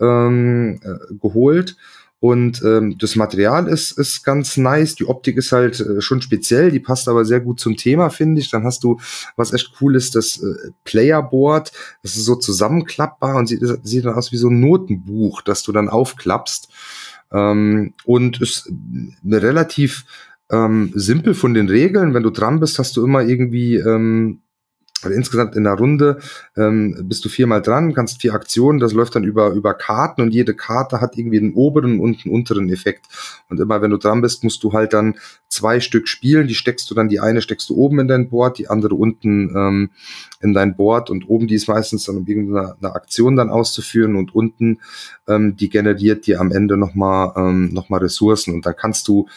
ähm, 0.00 0.80
äh, 0.82 1.14
geholt 1.20 1.76
und 2.22 2.62
ähm, 2.62 2.98
das 2.98 3.16
Material 3.16 3.66
ist, 3.66 3.98
ist 3.98 4.22
ganz 4.22 4.56
nice. 4.56 4.94
Die 4.94 5.06
Optik 5.06 5.36
ist 5.36 5.50
halt 5.50 5.80
äh, 5.80 6.00
schon 6.00 6.22
speziell, 6.22 6.70
die 6.70 6.78
passt 6.78 7.08
aber 7.08 7.24
sehr 7.24 7.40
gut 7.40 7.58
zum 7.58 7.76
Thema, 7.76 8.10
finde 8.10 8.40
ich. 8.40 8.48
Dann 8.48 8.62
hast 8.62 8.84
du, 8.84 9.00
was 9.34 9.52
echt 9.52 9.72
cool 9.80 9.96
ist, 9.96 10.14
das 10.14 10.40
äh, 10.40 10.70
Playerboard. 10.84 11.72
Das 12.04 12.14
ist 12.14 12.24
so 12.24 12.36
zusammenklappbar 12.36 13.34
und 13.34 13.48
sieht, 13.48 13.64
sieht 13.82 14.04
dann 14.04 14.14
aus 14.14 14.30
wie 14.30 14.36
so 14.36 14.50
ein 14.50 14.60
Notenbuch, 14.60 15.42
das 15.42 15.64
du 15.64 15.72
dann 15.72 15.88
aufklappst. 15.88 16.68
Ähm, 17.32 17.92
und 18.04 18.40
ist 18.40 18.72
relativ 19.28 20.04
ähm, 20.48 20.92
simpel 20.94 21.34
von 21.34 21.54
den 21.54 21.68
Regeln. 21.68 22.14
Wenn 22.14 22.22
du 22.22 22.30
dran 22.30 22.60
bist, 22.60 22.78
hast 22.78 22.96
du 22.96 23.04
immer 23.04 23.22
irgendwie 23.22 23.78
ähm, 23.78 24.41
also 25.02 25.16
insgesamt 25.16 25.56
in 25.56 25.64
der 25.64 25.74
Runde 25.74 26.18
ähm, 26.56 26.96
bist 27.04 27.24
du 27.24 27.28
viermal 27.28 27.62
dran, 27.62 27.94
kannst 27.94 28.20
vier 28.20 28.34
Aktionen, 28.34 28.78
das 28.78 28.92
läuft 28.92 29.14
dann 29.14 29.24
über, 29.24 29.50
über 29.50 29.74
Karten 29.74 30.22
und 30.22 30.32
jede 30.32 30.54
Karte 30.54 31.00
hat 31.00 31.16
irgendwie 31.16 31.38
einen 31.38 31.54
oberen 31.54 32.00
und 32.00 32.24
einen 32.24 32.34
unteren 32.34 32.68
Effekt. 32.70 33.06
Und 33.48 33.60
immer 33.60 33.82
wenn 33.82 33.90
du 33.90 33.98
dran 33.98 34.20
bist, 34.20 34.44
musst 34.44 34.62
du 34.62 34.72
halt 34.72 34.92
dann 34.92 35.16
zwei 35.48 35.80
Stück 35.80 36.08
spielen. 36.08 36.46
Die 36.46 36.54
steckst 36.54 36.90
du 36.90 36.94
dann, 36.94 37.08
die 37.08 37.20
eine 37.20 37.42
steckst 37.42 37.68
du 37.68 37.76
oben 37.76 38.00
in 38.00 38.08
dein 38.08 38.28
Board, 38.30 38.58
die 38.58 38.68
andere 38.68 38.94
unten 38.94 39.54
ähm, 39.54 39.90
in 40.40 40.54
dein 40.54 40.76
Board 40.76 41.10
und 41.10 41.28
oben 41.28 41.46
die 41.46 41.54
ist 41.54 41.68
meistens 41.68 42.04
dann 42.04 42.16
um 42.16 42.26
irgendeine 42.26 42.74
eine 42.80 42.94
Aktion 42.94 43.36
dann 43.36 43.50
auszuführen 43.50 44.16
und 44.16 44.34
unten 44.34 44.80
ähm, 45.28 45.56
die 45.56 45.68
generiert 45.68 46.26
dir 46.26 46.40
am 46.40 46.50
Ende 46.50 46.76
nochmal 46.76 47.32
ähm, 47.36 47.70
noch 47.72 47.90
Ressourcen 47.90 48.54
und 48.54 48.66
dann 48.66 48.74
kannst 48.74 49.06
du 49.06 49.28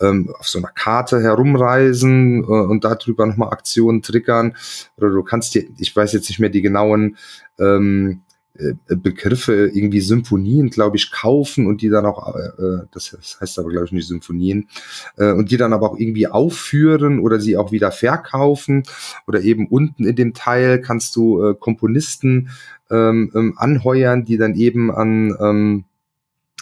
ähm, 0.00 0.32
auf 0.38 0.48
so 0.48 0.58
einer 0.58 0.68
Karte 0.68 1.20
herumreisen 1.20 2.44
äh, 2.44 2.46
und 2.46 2.84
darüber 2.84 3.26
nochmal 3.26 3.50
Aktionen 3.50 4.02
triggern 4.02 4.56
oder 4.96 5.08
du 5.14 5.22
kannst 5.22 5.54
dir, 5.54 5.64
ich 5.78 5.94
weiß 5.94 6.12
jetzt 6.12 6.28
nicht 6.28 6.40
mehr 6.40 6.50
die 6.50 6.62
genauen 6.62 7.16
ähm, 7.58 8.22
äh, 8.56 8.74
Begriffe, 8.86 9.72
irgendwie 9.74 10.00
Symphonien, 10.00 10.70
glaube 10.70 10.96
ich, 10.96 11.10
kaufen 11.10 11.66
und 11.66 11.82
die 11.82 11.88
dann 11.88 12.06
auch, 12.06 12.36
äh, 12.36 12.86
das 12.92 13.36
heißt 13.40 13.58
aber, 13.58 13.70
glaube 13.70 13.86
ich, 13.86 13.92
nicht 13.92 14.06
Symphonien, 14.06 14.68
äh, 15.16 15.32
und 15.32 15.50
die 15.50 15.56
dann 15.56 15.72
aber 15.72 15.90
auch 15.90 15.98
irgendwie 15.98 16.28
aufführen 16.28 17.18
oder 17.18 17.40
sie 17.40 17.56
auch 17.56 17.72
wieder 17.72 17.90
verkaufen 17.90 18.84
oder 19.26 19.40
eben 19.40 19.66
unten 19.66 20.04
in 20.04 20.14
dem 20.14 20.34
Teil 20.34 20.80
kannst 20.80 21.16
du 21.16 21.42
äh, 21.44 21.54
Komponisten 21.58 22.50
ähm, 22.90 23.32
ähm, 23.34 23.54
anheuern, 23.56 24.24
die 24.24 24.36
dann 24.36 24.54
eben 24.54 24.92
an 24.92 25.36
ähm, 25.40 25.84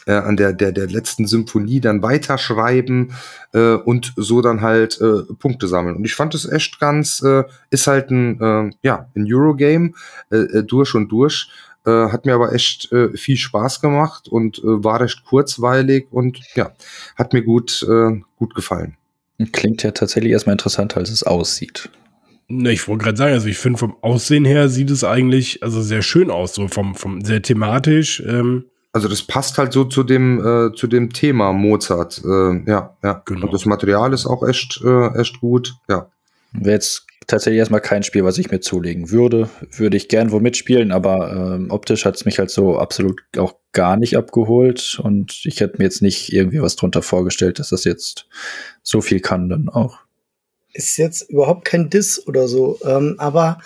äh, 0.07 0.13
an 0.13 0.37
der, 0.37 0.53
der, 0.53 0.73
der 0.73 0.89
letzten 0.89 1.27
Symphonie 1.27 1.81
dann 1.81 2.03
weiterschreiben 2.03 3.13
äh, 3.53 3.75
und 3.75 4.13
so 4.17 4.41
dann 4.41 4.61
halt 4.61 5.01
äh, 5.01 5.33
Punkte 5.39 5.69
sammeln. 5.69 5.97
Und 5.97 6.05
ich 6.05 6.15
fand 6.15 6.35
es 6.35 6.51
echt 6.51 6.81
ganz, 6.81 7.23
äh, 7.23 7.45
ist 7.71 7.87
halt 7.87 8.11
ein, 8.11 8.41
äh, 8.41 8.71
ja, 8.83 9.09
ein 9.15 9.27
Eurogame 9.29 9.93
äh, 10.31 10.37
äh 10.37 10.63
durch 10.65 10.95
und 10.95 11.11
durch. 11.11 11.49
Äh, 11.85 11.91
hat 11.91 12.27
mir 12.27 12.35
aber 12.35 12.53
echt 12.53 12.93
äh, 12.93 13.17
viel 13.17 13.37
Spaß 13.37 13.81
gemacht 13.81 14.29
und 14.29 14.59
äh, 14.59 14.85
war 14.85 15.01
recht 15.01 15.25
kurzweilig 15.25 16.07
und 16.13 16.39
ja, 16.55 16.73
hat 17.17 17.33
mir 17.33 17.43
gut, 17.43 17.85
äh, 17.89 18.21
gut 18.37 18.55
gefallen. 18.55 18.97
Klingt 19.51 19.83
ja 19.83 19.91
tatsächlich 19.91 20.33
erstmal 20.33 20.55
interessanter, 20.55 20.99
als 20.99 21.11
es 21.11 21.25
aussieht. 21.25 21.91
Ne, 22.47 22.71
ich 22.71 22.87
wollte 22.87 23.05
gerade 23.05 23.17
sagen, 23.17 23.33
also 23.33 23.49
ich 23.49 23.59
finde 23.59 23.79
vom 23.79 23.97
Aussehen 24.01 24.45
her 24.45 24.69
sieht 24.69 24.91
es 24.91 25.03
eigentlich 25.03 25.63
also 25.63 25.83
sehr 25.83 26.03
schön 26.03 26.31
aus, 26.31 26.55
so 26.55 26.69
vom, 26.69 26.95
vom 26.95 27.25
sehr 27.25 27.43
thematisch. 27.43 28.23
Ähm, 28.27 28.67
also 28.93 29.09
das 29.09 29.23
passt 29.23 29.59
halt 29.59 29.73
so 29.73 29.85
zu 29.85 30.03
dem 30.03 30.39
äh, 30.41 30.75
zu 30.75 30.87
dem 30.87 31.13
Thema 31.13 31.53
Mozart. 31.53 32.23
Äh, 32.25 32.71
ja, 32.71 32.97
ja. 33.03 33.23
Genau. 33.25 33.47
Und 33.47 33.55
das 33.55 33.65
Material 33.65 34.13
ist 34.13 34.27
auch 34.27 34.47
echt 34.47 34.81
äh, 34.85 35.19
echt 35.19 35.41
gut. 35.41 35.75
Ja. 35.89 36.11
Wäre 36.53 36.75
jetzt 36.75 37.07
tatsächlich 37.27 37.59
erstmal 37.59 37.81
kein 37.81 38.03
Spiel, 38.03 38.25
was 38.25 38.37
ich 38.37 38.51
mir 38.51 38.61
zulegen 38.61 39.11
würde. 39.11 39.49
Würde 39.77 39.97
ich 39.97 40.09
gern 40.09 40.31
wo 40.31 40.41
mitspielen, 40.41 40.93
aber 40.93 41.33
ähm, 41.33 41.71
optisch 41.71 42.05
hat 42.05 42.17
es 42.17 42.25
mich 42.27 42.39
halt 42.39 42.51
so 42.51 42.79
absolut 42.79 43.23
auch 43.39 43.55
gar 43.73 43.97
nicht 43.97 44.17
abgeholt 44.19 45.01
und 45.03 45.41
ich 45.45 45.61
hätte 45.61 45.79
mir 45.79 45.85
jetzt 45.85 46.03
nicht 46.03 46.33
irgendwie 46.33 46.61
was 46.61 46.77
drunter 46.77 47.01
vorgestellt, 47.01 47.59
dass 47.59 47.71
das 47.71 47.85
jetzt 47.85 48.27
so 48.83 49.01
viel 49.01 49.21
kann 49.21 49.49
dann 49.49 49.71
auch. 49.71 49.99
Ist 50.75 50.99
jetzt 50.99 51.31
überhaupt 51.31 51.65
kein 51.65 51.89
Diss 51.89 52.27
oder 52.27 52.49
so, 52.49 52.79
ähm, 52.85 53.15
aber 53.19 53.59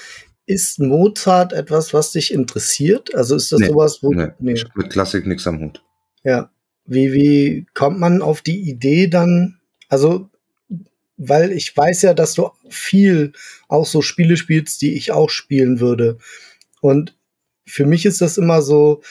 ist 0.46 0.78
Mozart 0.78 1.52
etwas, 1.52 1.92
was 1.92 2.12
dich 2.12 2.32
interessiert? 2.32 3.14
Also 3.14 3.34
ist 3.34 3.52
das 3.52 3.60
nee, 3.60 3.66
sowas, 3.66 3.98
wo. 4.02 4.12
Nee, 4.12 4.28
nee. 4.38 4.62
mit 4.74 4.90
Klassik 4.90 5.26
nichts 5.26 5.46
am 5.46 5.60
Hut. 5.60 5.82
Ja. 6.22 6.50
Wie, 6.86 7.12
wie 7.12 7.66
kommt 7.74 7.98
man 7.98 8.22
auf 8.22 8.42
die 8.42 8.68
Idee 8.70 9.08
dann? 9.08 9.58
Also, 9.88 10.30
weil 11.16 11.50
ich 11.50 11.76
weiß 11.76 12.02
ja, 12.02 12.14
dass 12.14 12.34
du 12.34 12.50
viel 12.68 13.32
auch 13.68 13.86
so 13.86 14.02
Spiele 14.02 14.36
spielst, 14.36 14.82
die 14.82 14.94
ich 14.94 15.10
auch 15.10 15.30
spielen 15.30 15.80
würde. 15.80 16.18
Und 16.80 17.16
für 17.64 17.86
mich 17.86 18.06
ist 18.06 18.20
das 18.20 18.38
immer 18.38 18.62
so, 18.62 19.02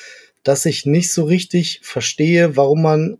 dass 0.43 0.65
ich 0.65 0.85
nicht 0.85 1.11
so 1.11 1.25
richtig 1.25 1.81
verstehe, 1.83 2.55
warum 2.55 2.81
man 2.81 3.17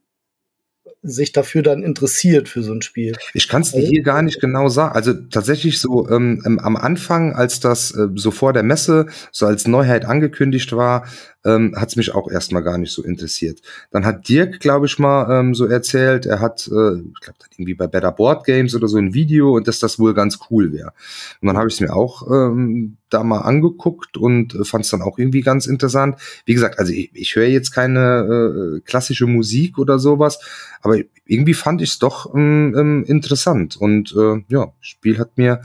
sich 1.06 1.32
dafür 1.32 1.62
dann 1.62 1.84
interessiert 1.84 2.50
für 2.50 2.64
so 2.64 2.74
ein 2.74 2.82
Spiel. 2.82 3.16
Ich 3.34 3.48
kann 3.48 3.62
es 3.62 3.72
dir 3.72 3.86
hier 3.86 4.04
gar 4.04 4.22
nicht 4.22 4.42
genau 4.42 4.70
sagen. 4.70 4.96
Also 4.96 5.14
tatsächlich 5.14 5.80
so 5.80 6.10
ähm, 6.10 6.42
ähm, 6.46 6.60
am 6.60 6.76
Anfang, 6.76 7.34
als 7.34 7.60
das 7.60 7.92
äh, 7.92 8.08
so 8.16 8.32
vor 8.32 8.54
der 8.54 8.64
Messe 8.64 9.06
so 9.32 9.46
als 9.46 9.68
Neuheit 9.68 10.06
angekündigt 10.06 10.76
war, 10.76 11.06
ähm, 11.46 11.76
hat 11.78 11.90
es 11.90 11.96
mich 11.96 12.14
auch 12.14 12.30
erstmal 12.30 12.64
gar 12.64 12.78
nicht 12.78 12.92
so 12.92 13.04
interessiert. 13.04 13.62
Dann 13.92 14.06
hat 14.06 14.28
Dirk, 14.28 14.60
glaube 14.60 14.88
ich 14.88 15.00
mal, 15.00 15.40
ähm, 15.40 15.56
so 15.56 15.66
erzählt, 15.66 16.26
er 16.26 16.40
hat, 16.40 16.68
äh, 16.68 16.98
ich 16.98 17.22
glaube, 17.22 17.40
irgendwie 17.52 17.76
bei 17.76 17.88
Better 17.88 18.12
Board 18.12 18.46
Games 18.46 18.76
oder 18.76 18.88
so 18.88 18.98
ein 18.98 19.14
Video 19.14 19.56
und 19.56 19.68
dass 19.68 19.80
das 19.80 20.00
wohl 20.00 20.14
ganz 20.14 20.40
cool 20.50 20.74
wäre. 20.74 20.94
Und 21.42 21.48
dann 21.48 21.58
habe 21.58 21.68
ich 21.68 21.76
es 21.76 21.80
mir 21.80 21.96
auch 21.96 22.30
ähm, 22.30 22.98
da 23.10 23.24
mal 23.24 23.42
angeguckt 23.42 24.18
und 24.18 24.56
äh, 24.56 24.66
fand 24.66 24.86
es 24.86 24.92
dann 24.92 25.02
auch 25.02 25.18
irgendwie 25.20 25.42
ganz 25.42 25.68
interessant. 25.68 26.18
Wie 26.46 26.54
gesagt, 26.54 26.80
also 26.80 26.92
ich, 26.92 27.12
ich 27.14 27.36
höre 27.36 27.48
jetzt 27.48 27.72
keine 27.72 28.78
äh, 28.78 28.80
klassische 28.82 29.28
Musik 29.28 29.78
oder 29.78 30.00
sowas, 30.00 30.40
aber 30.82 30.98
irgendwie 31.26 31.54
fand 31.54 31.82
ich 31.82 31.92
es 31.92 32.00
doch 32.00 32.34
ähm, 32.36 32.76
ähm, 32.78 33.04
interessant 33.06 33.78
und 33.78 34.14
äh, 34.18 34.44
ja, 34.50 34.74
Spiel 34.82 35.20
hat 35.20 35.38
mir 35.38 35.62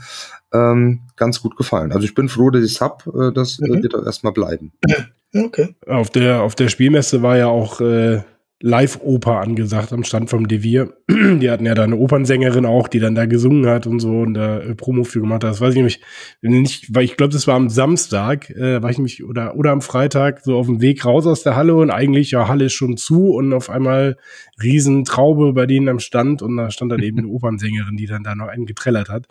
ähm, 0.53 1.01
ganz 1.15 1.41
gut 1.41 1.55
gefallen. 1.55 1.91
Also 1.91 2.05
ich 2.05 2.13
bin 2.13 2.29
froh, 2.29 2.49
dass 2.49 2.63
ich 2.63 2.73
es 2.73 2.81
hab. 2.81 3.07
Äh, 3.07 3.31
das 3.31 3.59
mhm. 3.59 3.81
wird 3.83 3.95
auch 3.95 4.05
erstmal 4.05 4.33
bleiben. 4.33 4.71
Okay. 5.33 5.75
Auf 5.87 6.09
der, 6.09 6.41
auf 6.41 6.55
der 6.55 6.67
Spielmesse 6.67 7.21
war 7.21 7.37
ja 7.37 7.47
auch 7.47 7.79
äh, 7.81 8.21
Live-Oper 8.61 9.39
angesagt 9.39 9.91
am 9.91 10.03
Stand 10.03 10.29
vom 10.29 10.47
Devier. 10.47 10.93
die 11.09 11.49
hatten 11.49 11.65
ja 11.65 11.73
da 11.73 11.83
eine 11.83 11.95
Opernsängerin 11.95 12.65
auch, 12.65 12.87
die 12.87 12.99
dann 12.99 13.15
da 13.15 13.25
gesungen 13.25 13.65
hat 13.65 13.87
und 13.87 13.99
so 13.99 14.19
und 14.19 14.35
da 14.35 14.59
äh, 14.59 14.75
Promo 14.75 15.03
für 15.03 15.19
gemacht 15.19 15.43
hat. 15.43 15.51
Das 15.51 15.61
weiß 15.61 15.69
ich 15.69 15.77
nämlich 15.77 16.01
nicht, 16.41 16.93
weil 16.93 17.03
ich 17.03 17.17
glaube, 17.17 17.33
das 17.33 17.47
war 17.47 17.55
am 17.55 17.69
Samstag, 17.69 18.49
äh, 18.51 18.81
war 18.81 18.89
ich 18.89 18.97
nämlich, 18.97 19.23
oder, 19.23 19.55
oder 19.55 19.71
am 19.71 19.81
Freitag 19.81 20.41
so 20.43 20.57
auf 20.57 20.67
dem 20.67 20.81
Weg 20.81 21.05
raus 21.05 21.25
aus 21.25 21.43
der 21.43 21.55
Halle 21.55 21.75
und 21.75 21.89
eigentlich, 21.89 22.31
ja, 22.31 22.47
Halle 22.47 22.65
ist 22.65 22.73
schon 22.73 22.97
zu 22.97 23.31
und 23.31 23.53
auf 23.53 23.69
einmal 23.69 24.17
Riesentraube 24.61 25.53
bei 25.53 25.65
denen 25.65 25.89
am 25.89 25.99
Stand 25.99 26.41
und 26.41 26.57
da 26.57 26.69
stand 26.69 26.91
dann 26.91 27.01
eben 27.01 27.19
eine 27.19 27.27
Opernsängerin, 27.31 27.97
die 27.97 28.05
dann 28.05 28.23
da 28.23 28.35
noch 28.35 28.47
einen 28.47 28.65
getrellert 28.65 29.09
hat. 29.09 29.27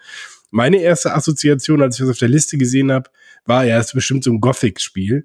Meine 0.51 0.79
erste 0.79 1.15
Assoziation, 1.15 1.83
als 1.83 1.97
ich 1.97 2.01
das 2.01 2.11
auf 2.11 2.19
der 2.19 2.29
Liste 2.29 2.59
gesehen 2.59 2.91
habe, 2.91 3.11
war 3.47 3.65
ja, 3.65 3.79
es 3.79 3.87
ist 3.87 3.95
bestimmt 3.95 4.25
so 4.25 4.33
ein 4.33 4.41
Gothic-Spiel. 4.41 5.25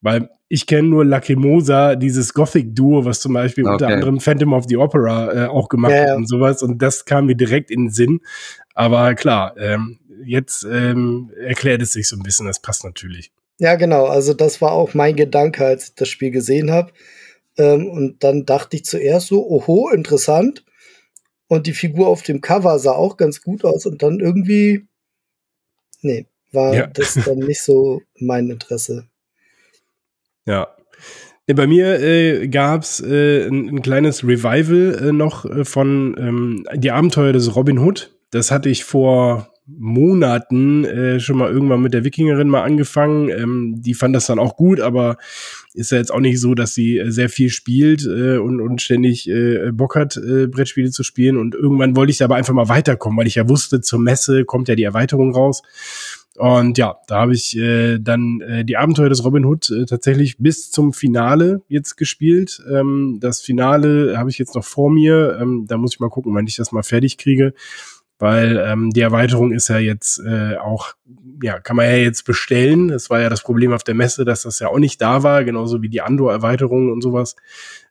Weil 0.00 0.28
ich 0.48 0.66
kenne 0.66 0.88
nur 0.88 1.04
Lacrimosa, 1.04 1.96
dieses 1.96 2.32
Gothic-Duo, 2.32 3.04
was 3.04 3.20
zum 3.20 3.32
Beispiel 3.32 3.64
okay. 3.64 3.72
unter 3.72 3.88
anderem 3.88 4.20
Phantom 4.20 4.52
of 4.52 4.66
the 4.68 4.76
Opera 4.76 5.32
äh, 5.32 5.46
auch 5.48 5.68
gemacht 5.68 5.92
ja, 5.92 6.10
hat 6.10 6.16
und 6.16 6.28
sowas. 6.28 6.62
Und 6.62 6.80
das 6.80 7.04
kam 7.04 7.26
mir 7.26 7.34
direkt 7.34 7.70
in 7.70 7.86
den 7.86 7.90
Sinn. 7.90 8.20
Aber 8.74 9.14
klar, 9.14 9.56
ähm, 9.58 9.98
jetzt 10.24 10.64
ähm, 10.64 11.32
erklärt 11.36 11.82
es 11.82 11.92
sich 11.92 12.08
so 12.08 12.16
ein 12.16 12.22
bisschen, 12.22 12.46
das 12.46 12.60
passt 12.60 12.84
natürlich. 12.84 13.32
Ja, 13.58 13.74
genau. 13.76 14.06
Also 14.06 14.34
das 14.34 14.60
war 14.60 14.72
auch 14.72 14.94
mein 14.94 15.16
Gedanke, 15.16 15.64
als 15.64 15.88
ich 15.88 15.94
das 15.94 16.08
Spiel 16.08 16.30
gesehen 16.30 16.70
habe. 16.70 16.92
Ähm, 17.56 17.88
und 17.88 18.22
dann 18.22 18.44
dachte 18.44 18.76
ich 18.76 18.84
zuerst 18.84 19.28
so, 19.28 19.46
oho, 19.48 19.90
interessant. 19.90 20.64
Und 21.48 21.66
die 21.66 21.72
Figur 21.72 22.08
auf 22.08 22.22
dem 22.22 22.40
Cover 22.40 22.78
sah 22.78 22.92
auch 22.92 23.16
ganz 23.16 23.42
gut 23.42 23.64
aus. 23.64 23.86
Und 23.86 24.02
dann 24.02 24.20
irgendwie, 24.20 24.86
nee, 26.02 26.26
war 26.52 26.74
ja. 26.74 26.86
das 26.86 27.14
dann 27.14 27.38
nicht 27.38 27.62
so 27.62 28.02
mein 28.18 28.50
Interesse. 28.50 29.08
Ja. 30.46 30.68
Bei 31.46 31.66
mir 31.68 32.00
äh, 32.00 32.48
gab 32.48 32.82
es 32.82 33.00
äh, 33.00 33.46
ein, 33.46 33.68
ein, 33.68 33.82
kleines 33.82 34.24
Revival 34.24 35.08
äh, 35.08 35.12
noch 35.12 35.44
äh, 35.44 35.64
von 35.64 36.16
ähm, 36.18 36.64
Die 36.74 36.90
Abenteuer 36.90 37.32
des 37.32 37.54
Robin 37.54 37.78
Hood. 37.78 38.16
Das 38.30 38.50
hatte 38.50 38.68
ich 38.68 38.84
vor 38.84 39.48
Monaten 39.68 40.84
äh, 40.84 41.20
schon 41.20 41.38
mal 41.38 41.50
irgendwann 41.50 41.82
mit 41.82 41.92
der 41.92 42.04
Wikingerin 42.04 42.48
mal 42.48 42.62
angefangen. 42.62 43.28
Ähm, 43.30 43.74
die 43.78 43.94
fand 43.94 44.14
das 44.14 44.26
dann 44.26 44.38
auch 44.38 44.56
gut, 44.56 44.80
aber 44.80 45.18
ist 45.74 45.90
ja 45.90 45.98
jetzt 45.98 46.12
auch 46.12 46.20
nicht 46.20 46.40
so, 46.40 46.54
dass 46.54 46.74
sie 46.74 46.98
äh, 46.98 47.10
sehr 47.10 47.28
viel 47.28 47.50
spielt 47.50 48.06
äh, 48.06 48.38
und, 48.38 48.60
und 48.60 48.80
ständig 48.80 49.28
äh, 49.28 49.70
Bock 49.72 49.96
hat, 49.96 50.16
äh, 50.16 50.46
Brettspiele 50.46 50.90
zu 50.90 51.02
spielen. 51.02 51.36
Und 51.36 51.54
irgendwann 51.54 51.96
wollte 51.96 52.12
ich 52.12 52.22
aber 52.22 52.36
einfach 52.36 52.54
mal 52.54 52.68
weiterkommen, 52.68 53.18
weil 53.18 53.26
ich 53.26 53.36
ja 53.36 53.48
wusste, 53.48 53.80
zur 53.80 54.00
Messe 54.00 54.44
kommt 54.44 54.68
ja 54.68 54.76
die 54.76 54.84
Erweiterung 54.84 55.32
raus. 55.34 55.62
Und 56.38 56.76
ja, 56.76 56.96
da 57.06 57.20
habe 57.20 57.34
ich 57.34 57.56
äh, 57.56 57.98
dann 57.98 58.40
äh, 58.40 58.64
die 58.64 58.76
Abenteuer 58.76 59.08
des 59.08 59.24
Robin 59.24 59.44
Hood 59.44 59.70
äh, 59.70 59.86
tatsächlich 59.86 60.36
bis 60.38 60.70
zum 60.70 60.92
Finale 60.92 61.62
jetzt 61.68 61.96
gespielt. 61.96 62.62
Ähm, 62.70 63.18
das 63.20 63.40
Finale 63.40 64.18
habe 64.18 64.30
ich 64.30 64.38
jetzt 64.38 64.54
noch 64.54 64.64
vor 64.64 64.90
mir. 64.90 65.38
Ähm, 65.40 65.64
da 65.66 65.76
muss 65.78 65.94
ich 65.94 66.00
mal 66.00 66.10
gucken, 66.10 66.34
wann 66.34 66.46
ich 66.46 66.56
das 66.56 66.72
mal 66.72 66.82
fertig 66.82 67.16
kriege. 67.16 67.54
Weil 68.18 68.62
ähm, 68.66 68.90
die 68.90 69.00
Erweiterung 69.00 69.52
ist 69.52 69.68
ja 69.68 69.78
jetzt 69.78 70.18
äh, 70.20 70.56
auch, 70.56 70.94
ja, 71.42 71.58
kann 71.58 71.76
man 71.76 71.86
ja 71.86 71.96
jetzt 71.96 72.24
bestellen. 72.24 72.88
Das 72.88 73.10
war 73.10 73.20
ja 73.20 73.28
das 73.28 73.42
Problem 73.42 73.72
auf 73.72 73.84
der 73.84 73.94
Messe, 73.94 74.24
dass 74.24 74.42
das 74.42 74.58
ja 74.58 74.68
auch 74.68 74.78
nicht 74.78 75.00
da 75.02 75.22
war, 75.22 75.44
genauso 75.44 75.82
wie 75.82 75.90
die 75.90 76.00
Andor-Erweiterung 76.00 76.90
und 76.90 77.02
sowas. 77.02 77.36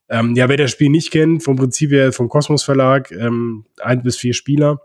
Ähm, 0.09 0.35
ja, 0.35 0.49
wer 0.49 0.57
das 0.57 0.71
Spiel 0.71 0.89
nicht 0.89 1.11
kennt, 1.11 1.43
vom 1.43 1.55
Prinzip 1.55 1.91
her 1.91 2.11
vom 2.11 2.29
Kosmos 2.29 2.63
Verlag, 2.63 3.11
ähm, 3.11 3.65
ein 3.79 4.03
bis 4.03 4.17
vier 4.17 4.33
Spieler 4.33 4.81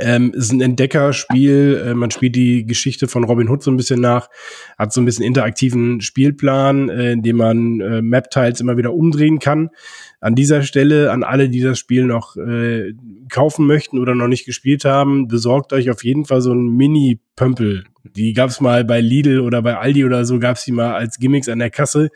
Ähm, 0.00 0.32
ist 0.34 0.52
ein 0.52 0.60
Entdeckerspiel, 0.60 1.82
äh, 1.86 1.94
man 1.94 2.10
spielt 2.10 2.36
die 2.36 2.66
Geschichte 2.66 3.08
von 3.08 3.24
Robin 3.24 3.48
Hood 3.48 3.62
so 3.62 3.70
ein 3.70 3.76
bisschen 3.76 4.00
nach, 4.00 4.28
hat 4.78 4.92
so 4.92 5.00
ein 5.00 5.04
bisschen 5.04 5.24
interaktiven 5.24 6.00
Spielplan, 6.00 6.88
äh, 6.88 7.12
in 7.12 7.22
dem 7.22 7.36
man 7.36 7.80
äh, 7.80 8.02
Map-Tiles 8.02 8.60
immer 8.60 8.76
wieder 8.76 8.94
umdrehen 8.94 9.38
kann. 9.38 9.70
An 10.20 10.34
dieser 10.34 10.62
Stelle, 10.62 11.12
an 11.12 11.22
alle, 11.22 11.48
die 11.48 11.60
das 11.60 11.78
Spiel 11.78 12.04
noch 12.04 12.36
äh, 12.36 12.92
kaufen 13.30 13.66
möchten 13.66 13.98
oder 13.98 14.14
noch 14.14 14.28
nicht 14.28 14.46
gespielt 14.46 14.84
haben, 14.84 15.28
besorgt 15.28 15.72
euch 15.72 15.90
auf 15.90 16.02
jeden 16.02 16.24
Fall 16.24 16.40
so 16.40 16.52
ein 16.52 16.68
Mini-Pömpel. 16.68 17.84
Die 18.16 18.32
gab's 18.32 18.60
mal 18.60 18.84
bei 18.84 19.00
Lidl 19.00 19.40
oder 19.40 19.62
bei 19.62 19.76
Aldi 19.76 20.04
oder 20.04 20.24
so, 20.24 20.38
gab's 20.38 20.64
die 20.64 20.72
mal 20.72 20.94
als 20.94 21.18
Gimmicks 21.18 21.48
an 21.48 21.58
der 21.58 21.70
Kasse, 21.70 22.10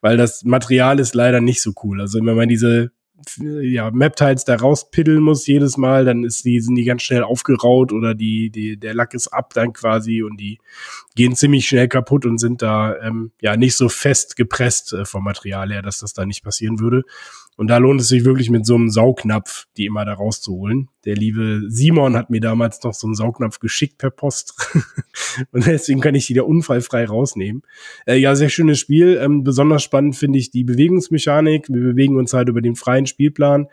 weil 0.00 0.16
das 0.16 0.44
Material 0.44 0.98
ist 0.98 1.14
leider 1.14 1.40
nicht 1.40 1.62
so 1.62 1.72
cool. 1.82 2.00
Also 2.00 2.18
wenn 2.22 2.36
man 2.36 2.48
diese 2.48 2.90
ja, 3.38 3.90
Map-Tiles 3.90 4.44
da 4.44 4.56
rauspiddeln 4.56 5.22
muss 5.22 5.46
jedes 5.46 5.76
Mal, 5.76 6.04
dann 6.04 6.24
ist 6.24 6.44
die, 6.44 6.60
sind 6.60 6.74
die 6.74 6.84
ganz 6.84 7.02
schnell 7.02 7.22
aufgeraut 7.22 7.92
oder 7.92 8.14
die, 8.14 8.50
die, 8.50 8.76
der 8.76 8.94
Lack 8.94 9.14
ist 9.14 9.28
ab 9.28 9.52
dann 9.54 9.72
quasi 9.72 10.22
und 10.22 10.38
die 10.38 10.58
gehen 11.14 11.34
ziemlich 11.34 11.66
schnell 11.66 11.88
kaputt 11.88 12.26
und 12.26 12.38
sind 12.38 12.62
da 12.62 12.96
ähm, 12.98 13.32
ja 13.40 13.56
nicht 13.56 13.76
so 13.76 13.88
fest 13.88 14.36
gepresst 14.36 14.92
äh, 14.92 15.04
vom 15.04 15.24
Material 15.24 15.70
her, 15.72 15.82
dass 15.82 15.98
das 15.98 16.12
da 16.12 16.26
nicht 16.26 16.44
passieren 16.44 16.80
würde. 16.80 17.04
Und 17.56 17.68
da 17.68 17.78
lohnt 17.78 18.02
es 18.02 18.08
sich 18.08 18.24
wirklich 18.24 18.50
mit 18.50 18.66
so 18.66 18.74
einem 18.74 18.90
Saugnapf, 18.90 19.66
die 19.76 19.86
immer 19.86 20.04
da 20.04 20.12
rauszuholen. 20.12 20.88
Der 21.06 21.14
liebe 21.14 21.62
Simon 21.68 22.14
hat 22.14 22.28
mir 22.28 22.40
damals 22.40 22.82
noch 22.82 22.92
so 22.92 23.06
einen 23.06 23.14
Saugnapf 23.14 23.60
geschickt 23.60 23.96
per 23.96 24.10
Post. 24.10 24.54
und 25.52 25.66
deswegen 25.66 26.00
kann 26.00 26.14
ich 26.14 26.26
die 26.26 26.34
da 26.34 26.42
unfallfrei 26.42 27.06
rausnehmen. 27.06 27.62
Äh, 28.06 28.16
ja, 28.16 28.34
sehr 28.34 28.50
schönes 28.50 28.78
Spiel. 28.78 29.18
Ähm, 29.20 29.42
besonders 29.42 29.82
spannend 29.82 30.16
finde 30.16 30.38
ich 30.38 30.50
die 30.50 30.64
Bewegungsmechanik. 30.64 31.68
Wir 31.70 31.82
bewegen 31.82 32.16
uns 32.18 32.34
halt 32.34 32.50
über 32.50 32.60
den 32.60 32.76
freien 32.76 33.06
Spielplan. 33.06 33.68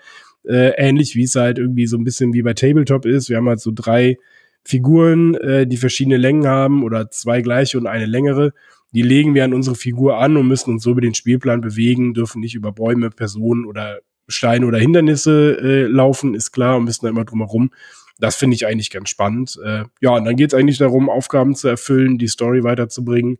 Äh, 0.47 0.71
ähnlich 0.77 1.15
wie 1.15 1.23
es 1.23 1.35
halt 1.35 1.57
irgendwie 1.57 1.85
so 1.85 1.97
ein 1.97 2.05
bisschen 2.05 2.33
wie 2.33 2.41
bei 2.41 2.53
Tabletop 2.53 3.05
ist. 3.05 3.29
Wir 3.29 3.37
haben 3.37 3.49
halt 3.49 3.59
so 3.59 3.71
drei 3.73 4.17
Figuren, 4.63 5.35
äh, 5.35 5.67
die 5.67 5.77
verschiedene 5.77 6.17
Längen 6.17 6.47
haben 6.47 6.83
oder 6.83 7.11
zwei 7.11 7.41
gleiche 7.41 7.77
und 7.77 7.87
eine 7.87 8.05
längere 8.05 8.53
die 8.93 9.01
legen 9.01 9.33
wir 9.33 9.43
an 9.43 9.53
unsere 9.53 9.75
Figur 9.75 10.17
an 10.17 10.37
und 10.37 10.47
müssen 10.47 10.71
uns 10.71 10.83
so 10.83 10.91
über 10.91 11.01
den 11.01 11.15
Spielplan 11.15 11.61
bewegen, 11.61 12.13
dürfen 12.13 12.39
nicht 12.39 12.55
über 12.55 12.71
Bäume, 12.71 13.09
Personen 13.09 13.65
oder 13.65 13.99
Steine 14.27 14.65
oder 14.65 14.77
Hindernisse 14.77 15.57
äh, 15.59 15.83
laufen, 15.87 16.33
ist 16.33 16.51
klar, 16.51 16.77
und 16.77 16.85
müssen 16.85 17.05
da 17.05 17.09
immer 17.09 17.25
drumherum. 17.25 17.71
Das 18.19 18.35
finde 18.35 18.55
ich 18.55 18.67
eigentlich 18.67 18.89
ganz 18.89 19.09
spannend. 19.09 19.59
Äh, 19.65 19.85
ja, 19.99 20.11
und 20.11 20.25
dann 20.25 20.35
geht 20.35 20.53
es 20.53 20.59
eigentlich 20.59 20.77
darum, 20.77 21.09
Aufgaben 21.09 21.55
zu 21.55 21.67
erfüllen, 21.67 22.17
die 22.17 22.27
Story 22.27 22.63
weiterzubringen, 22.63 23.39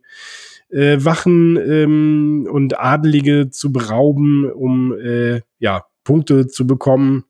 äh, 0.70 0.98
Wachen 1.00 1.56
ähm, 1.56 2.48
und 2.50 2.78
Adelige 2.78 3.50
zu 3.50 3.72
berauben, 3.72 4.50
um 4.50 4.92
äh, 4.98 5.42
ja 5.58 5.84
Punkte 6.02 6.48
zu 6.48 6.66
bekommen 6.66 7.24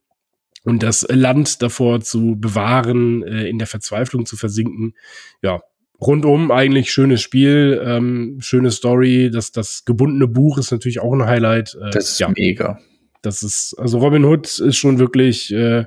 und 0.65 0.83
das 0.83 1.07
Land 1.11 1.63
davor 1.63 2.01
zu 2.01 2.37
bewahren, 2.41 3.23
äh, 3.23 3.47
in 3.49 3.59
der 3.59 3.69
Verzweiflung 3.69 4.27
zu 4.27 4.37
versinken. 4.37 4.95
Ja, 5.43 5.61
rundum 6.07 6.51
eigentlich 6.51 6.93
schönes 6.93 7.23
Spiel, 7.23 7.81
ähm, 7.85 8.39
schöne 8.41 8.71
Story. 8.71 9.31
Das, 9.33 9.53
das 9.53 9.85
gebundene 9.85 10.29
Buch 10.29 10.59
ist 10.59 10.71
natürlich 10.71 11.01
auch 11.01 11.13
ein 11.13 11.27
Highlight. 11.27 11.77
Äh, 11.81 11.91
das 11.91 12.11
ist 12.11 12.21
ja, 12.21 12.31
mega. 12.37 12.79
Das 13.23 13.43
ist, 13.43 13.75
also 13.79 13.99
Robin 13.99 14.25
Hood 14.25 14.59
ist 14.59 14.77
schon 14.77 14.99
wirklich, 14.99 15.53
äh, 15.53 15.85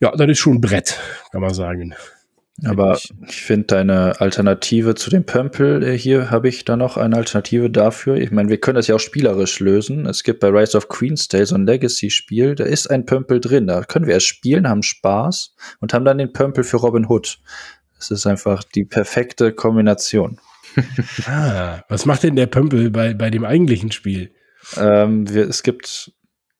ja, 0.00 0.12
das 0.16 0.28
ist 0.28 0.38
schon 0.38 0.54
ein 0.54 0.60
Brett, 0.60 0.98
kann 1.32 1.40
man 1.40 1.54
sagen. 1.54 1.94
Aber 2.64 2.98
ich, 3.28 3.42
finde 3.42 3.66
deine 3.66 4.18
Alternative 4.18 4.94
zu 4.94 5.10
dem 5.10 5.26
Pömpel, 5.26 5.82
äh, 5.82 5.98
hier 5.98 6.30
habe 6.30 6.48
ich 6.48 6.64
da 6.64 6.76
noch 6.76 6.96
eine 6.96 7.16
Alternative 7.16 7.68
dafür. 7.68 8.16
Ich 8.16 8.30
meine, 8.30 8.48
wir 8.48 8.58
können 8.58 8.76
das 8.76 8.86
ja 8.86 8.94
auch 8.94 9.00
spielerisch 9.00 9.60
lösen. 9.60 10.06
Es 10.06 10.22
gibt 10.22 10.40
bei 10.40 10.48
Rise 10.48 10.78
of 10.78 10.88
Queen's 10.88 11.28
so 11.30 11.54
ein 11.54 11.66
Legacy-Spiel, 11.66 12.54
da 12.54 12.64
ist 12.64 12.90
ein 12.90 13.04
Pömpel 13.04 13.40
drin. 13.40 13.66
Da 13.66 13.82
können 13.82 14.06
wir 14.06 14.14
erst 14.14 14.26
spielen, 14.26 14.68
haben 14.68 14.82
Spaß 14.82 15.54
und 15.80 15.92
haben 15.92 16.06
dann 16.06 16.16
den 16.16 16.32
Pömpel 16.32 16.64
für 16.64 16.78
Robin 16.78 17.06
Hood. 17.06 17.38
Es 17.98 18.10
ist 18.10 18.26
einfach 18.26 18.62
die 18.64 18.84
perfekte 18.84 19.52
Kombination. 19.52 20.38
ah, 21.26 21.80
was 21.88 22.06
macht 22.06 22.22
denn 22.22 22.36
der 22.36 22.46
Pömpel 22.46 22.90
bei, 22.90 23.14
bei 23.14 23.30
dem 23.30 23.44
eigentlichen 23.44 23.92
Spiel? 23.92 24.34
Ähm, 24.76 25.32
wir, 25.32 25.48
es 25.48 25.62
gibt 25.62 26.12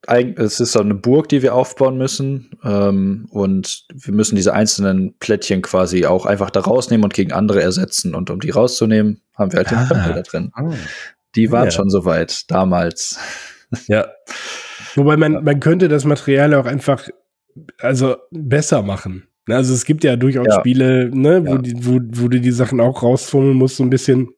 es 0.07 0.59
ist 0.61 0.71
so 0.71 0.79
eine 0.79 0.93
Burg, 0.93 1.27
die 1.27 1.41
wir 1.41 1.53
aufbauen 1.53 1.97
müssen. 1.97 2.51
Ähm, 2.63 3.27
und 3.29 3.85
wir 3.93 4.13
müssen 4.13 4.35
diese 4.35 4.53
einzelnen 4.53 5.17
Plättchen 5.19 5.61
quasi 5.61 6.05
auch 6.05 6.25
einfach 6.25 6.49
da 6.49 6.61
rausnehmen 6.61 7.03
und 7.03 7.13
gegen 7.13 7.33
andere 7.33 7.61
ersetzen. 7.61 8.15
Und 8.15 8.29
um 8.29 8.39
die 8.39 8.51
rauszunehmen, 8.51 9.21
haben 9.35 9.51
wir 9.51 9.57
halt 9.57 9.71
den 9.71 9.77
ah. 9.77 9.85
Pömpel 9.85 10.13
da 10.13 10.21
drin. 10.21 10.51
Ah. 10.53 10.71
Die 11.35 11.51
waren 11.51 11.65
ja. 11.65 11.71
schon 11.71 11.89
soweit 11.89 12.49
damals. 12.49 13.19
Ja. 13.87 14.07
Wobei 14.95 15.17
man, 15.17 15.43
man 15.43 15.59
könnte 15.59 15.89
das 15.89 16.05
Material 16.05 16.53
auch 16.53 16.65
einfach 16.65 17.09
also 17.79 18.15
besser 18.31 18.81
machen. 18.81 19.27
Ne, 19.47 19.55
also 19.55 19.73
es 19.73 19.85
gibt 19.85 20.03
ja 20.03 20.17
durchaus 20.17 20.47
ja. 20.47 20.59
Spiele, 20.59 21.09
ne, 21.13 21.43
wo, 21.45 21.55
ja. 21.55 21.57
die, 21.57 21.73
wo, 21.85 21.99
wo 22.11 22.27
du 22.27 22.39
die 22.39 22.51
Sachen 22.51 22.81
auch 22.81 23.01
rausfummeln 23.01 23.55
musst, 23.55 23.77
so 23.77 23.83
ein 23.83 23.89
bisschen, 23.89 24.29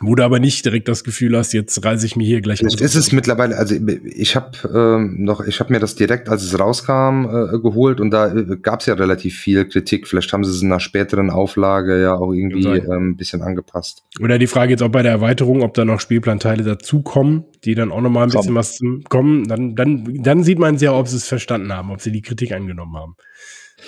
wo 0.00 0.14
du 0.14 0.24
aber 0.24 0.40
nicht 0.40 0.64
direkt 0.64 0.88
das 0.88 1.04
Gefühl 1.04 1.36
hast, 1.36 1.52
jetzt 1.52 1.84
reise 1.84 2.06
ich 2.06 2.16
mir 2.16 2.24
hier 2.24 2.40
gleich. 2.40 2.62
Es 2.62 2.80
ist 2.80 2.94
es 2.94 3.12
mittlerweile, 3.12 3.58
also 3.58 3.76
ich 4.04 4.34
habe 4.34 4.56
ähm, 4.74 5.22
noch, 5.22 5.46
ich 5.46 5.60
habe 5.60 5.70
mir 5.70 5.80
das 5.80 5.96
direkt, 5.96 6.30
als 6.30 6.44
es 6.44 6.58
rauskam, 6.58 7.26
äh, 7.26 7.58
geholt 7.58 8.00
und 8.00 8.10
da 8.10 8.34
äh, 8.34 8.56
gab 8.56 8.80
es 8.80 8.86
ja 8.86 8.94
relativ 8.94 9.38
viel 9.38 9.66
Kritik. 9.66 10.08
Vielleicht 10.08 10.32
haben 10.32 10.44
sie 10.44 10.50
es 10.50 10.62
in 10.62 10.72
einer 10.72 10.80
späteren 10.80 11.28
Auflage 11.28 12.00
ja 12.00 12.14
auch 12.14 12.32
irgendwie 12.32 12.66
ähm, 12.68 13.10
ein 13.10 13.16
bisschen 13.18 13.42
angepasst. 13.42 14.02
Oder 14.18 14.38
die 14.38 14.46
Frage 14.46 14.70
jetzt 14.70 14.82
auch 14.82 14.88
bei 14.88 15.02
der 15.02 15.12
Erweiterung, 15.12 15.60
ob 15.60 15.74
da 15.74 15.84
noch 15.84 16.00
Spielplanteile 16.00 16.62
dazukommen, 16.62 17.44
die 17.64 17.74
dann 17.74 17.92
auch 17.92 18.00
noch 18.00 18.10
mal 18.10 18.22
ein 18.22 18.30
bisschen 18.30 18.54
was 18.54 18.80
kommen. 19.10 19.46
Dann, 19.46 19.74
dann, 19.74 20.22
dann 20.22 20.42
sieht 20.42 20.58
man 20.58 20.78
ja, 20.78 20.94
ob 20.94 21.06
sie 21.06 21.16
es 21.16 21.28
verstanden 21.28 21.70
haben, 21.70 21.90
ob 21.90 22.00
sie 22.00 22.12
die 22.12 22.22
Kritik 22.22 22.52
angenommen 22.52 22.96
haben. 22.96 23.16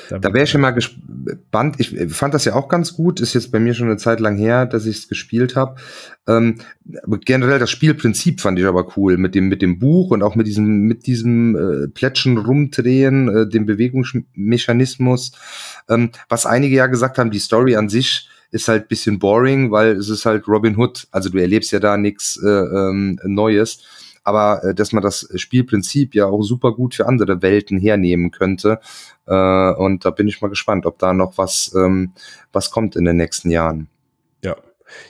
Da, 0.09 0.23
wäre 0.33 0.45
ich 0.45 0.51
schon 0.51 0.61
mal 0.61 0.73
gespannt. 0.73 1.77
Ich 1.79 1.95
fand 2.13 2.35
das 2.35 2.45
ja 2.45 2.55
auch 2.55 2.69
ganz 2.69 2.95
gut. 2.95 3.21
Ist 3.21 3.35
jetzt 3.35 3.53
bei 3.53 3.61
mir 3.61 3.75
schon 3.75 3.89
eine 3.89 3.97
Zeit 3.97 4.21
lang 4.21 4.37
her, 4.37 4.67
dass 4.67 4.87
ich 4.87 4.99
es 4.99 5.09
gespielt 5.09 5.57
habe. 5.57 5.77
Ähm, 6.27 6.57
generell 7.25 7.59
das 7.59 7.71
Spielprinzip 7.71 8.41
fand 8.41 8.59
ich 8.59 8.67
aber 8.67 8.97
cool 8.97 9.17
mit 9.17 9.35
dem 9.35 9.49
mit 9.49 9.63
dem 9.63 9.79
Buch 9.79 10.11
und 10.11 10.23
auch 10.23 10.35
mit 10.35 10.47
diesem 10.47 10.83
mit 10.83 11.07
diesem 11.07 11.57
äh, 11.57 11.89
Plätschen 11.89 12.39
rumdrehen, 12.39 13.29
äh, 13.29 13.49
dem 13.49 13.67
Bewegungsmechanismus. 13.67 15.33
Ähm, 15.89 16.11
was 16.29 16.47
einige 16.47 16.77
ja 16.77 16.87
gesagt 16.87 17.19
haben, 17.19 17.31
die 17.31 17.39
Story 17.39 17.77
an 17.77 17.89
sich 17.89 18.29
ist 18.51 18.69
halt 18.69 18.89
bisschen 18.89 19.19
boring, 19.19 19.71
weil 19.73 19.97
es 19.97 20.09
ist 20.09 20.27
halt 20.27 20.47
Robin 20.47 20.77
Hood. 20.77 21.09
Also 21.11 21.29
du 21.29 21.39
erlebst 21.39 21.73
ja 21.73 21.81
da 21.81 21.97
nichts 21.97 22.41
äh, 22.43 22.49
ähm, 22.49 23.19
Neues 23.25 23.83
aber 24.25 24.65
äh, 24.65 24.75
dass 24.75 24.93
man 24.93 25.03
das 25.03 25.29
Spielprinzip 25.37 26.15
ja 26.15 26.27
auch 26.27 26.43
super 26.43 26.73
gut 26.73 26.95
für 26.95 27.07
andere 27.07 27.43
Welten 27.43 27.79
hernehmen 27.79 28.31
könnte. 28.31 28.81
Äh, 29.27 29.73
und 29.75 30.05
da 30.05 30.11
bin 30.11 30.27
ich 30.27 30.41
mal 30.41 30.49
gespannt, 30.49 30.87
ob 30.87 30.99
da 30.99 31.13
noch 31.13 31.39
was, 31.39 31.73
ähm, 31.77 32.13
was 32.53 32.71
kommt 32.71 32.97
in 32.97 33.05
den 33.05 33.17
nächsten 33.17 33.51
Jahren. 33.51 33.89
Ja. 34.43 34.57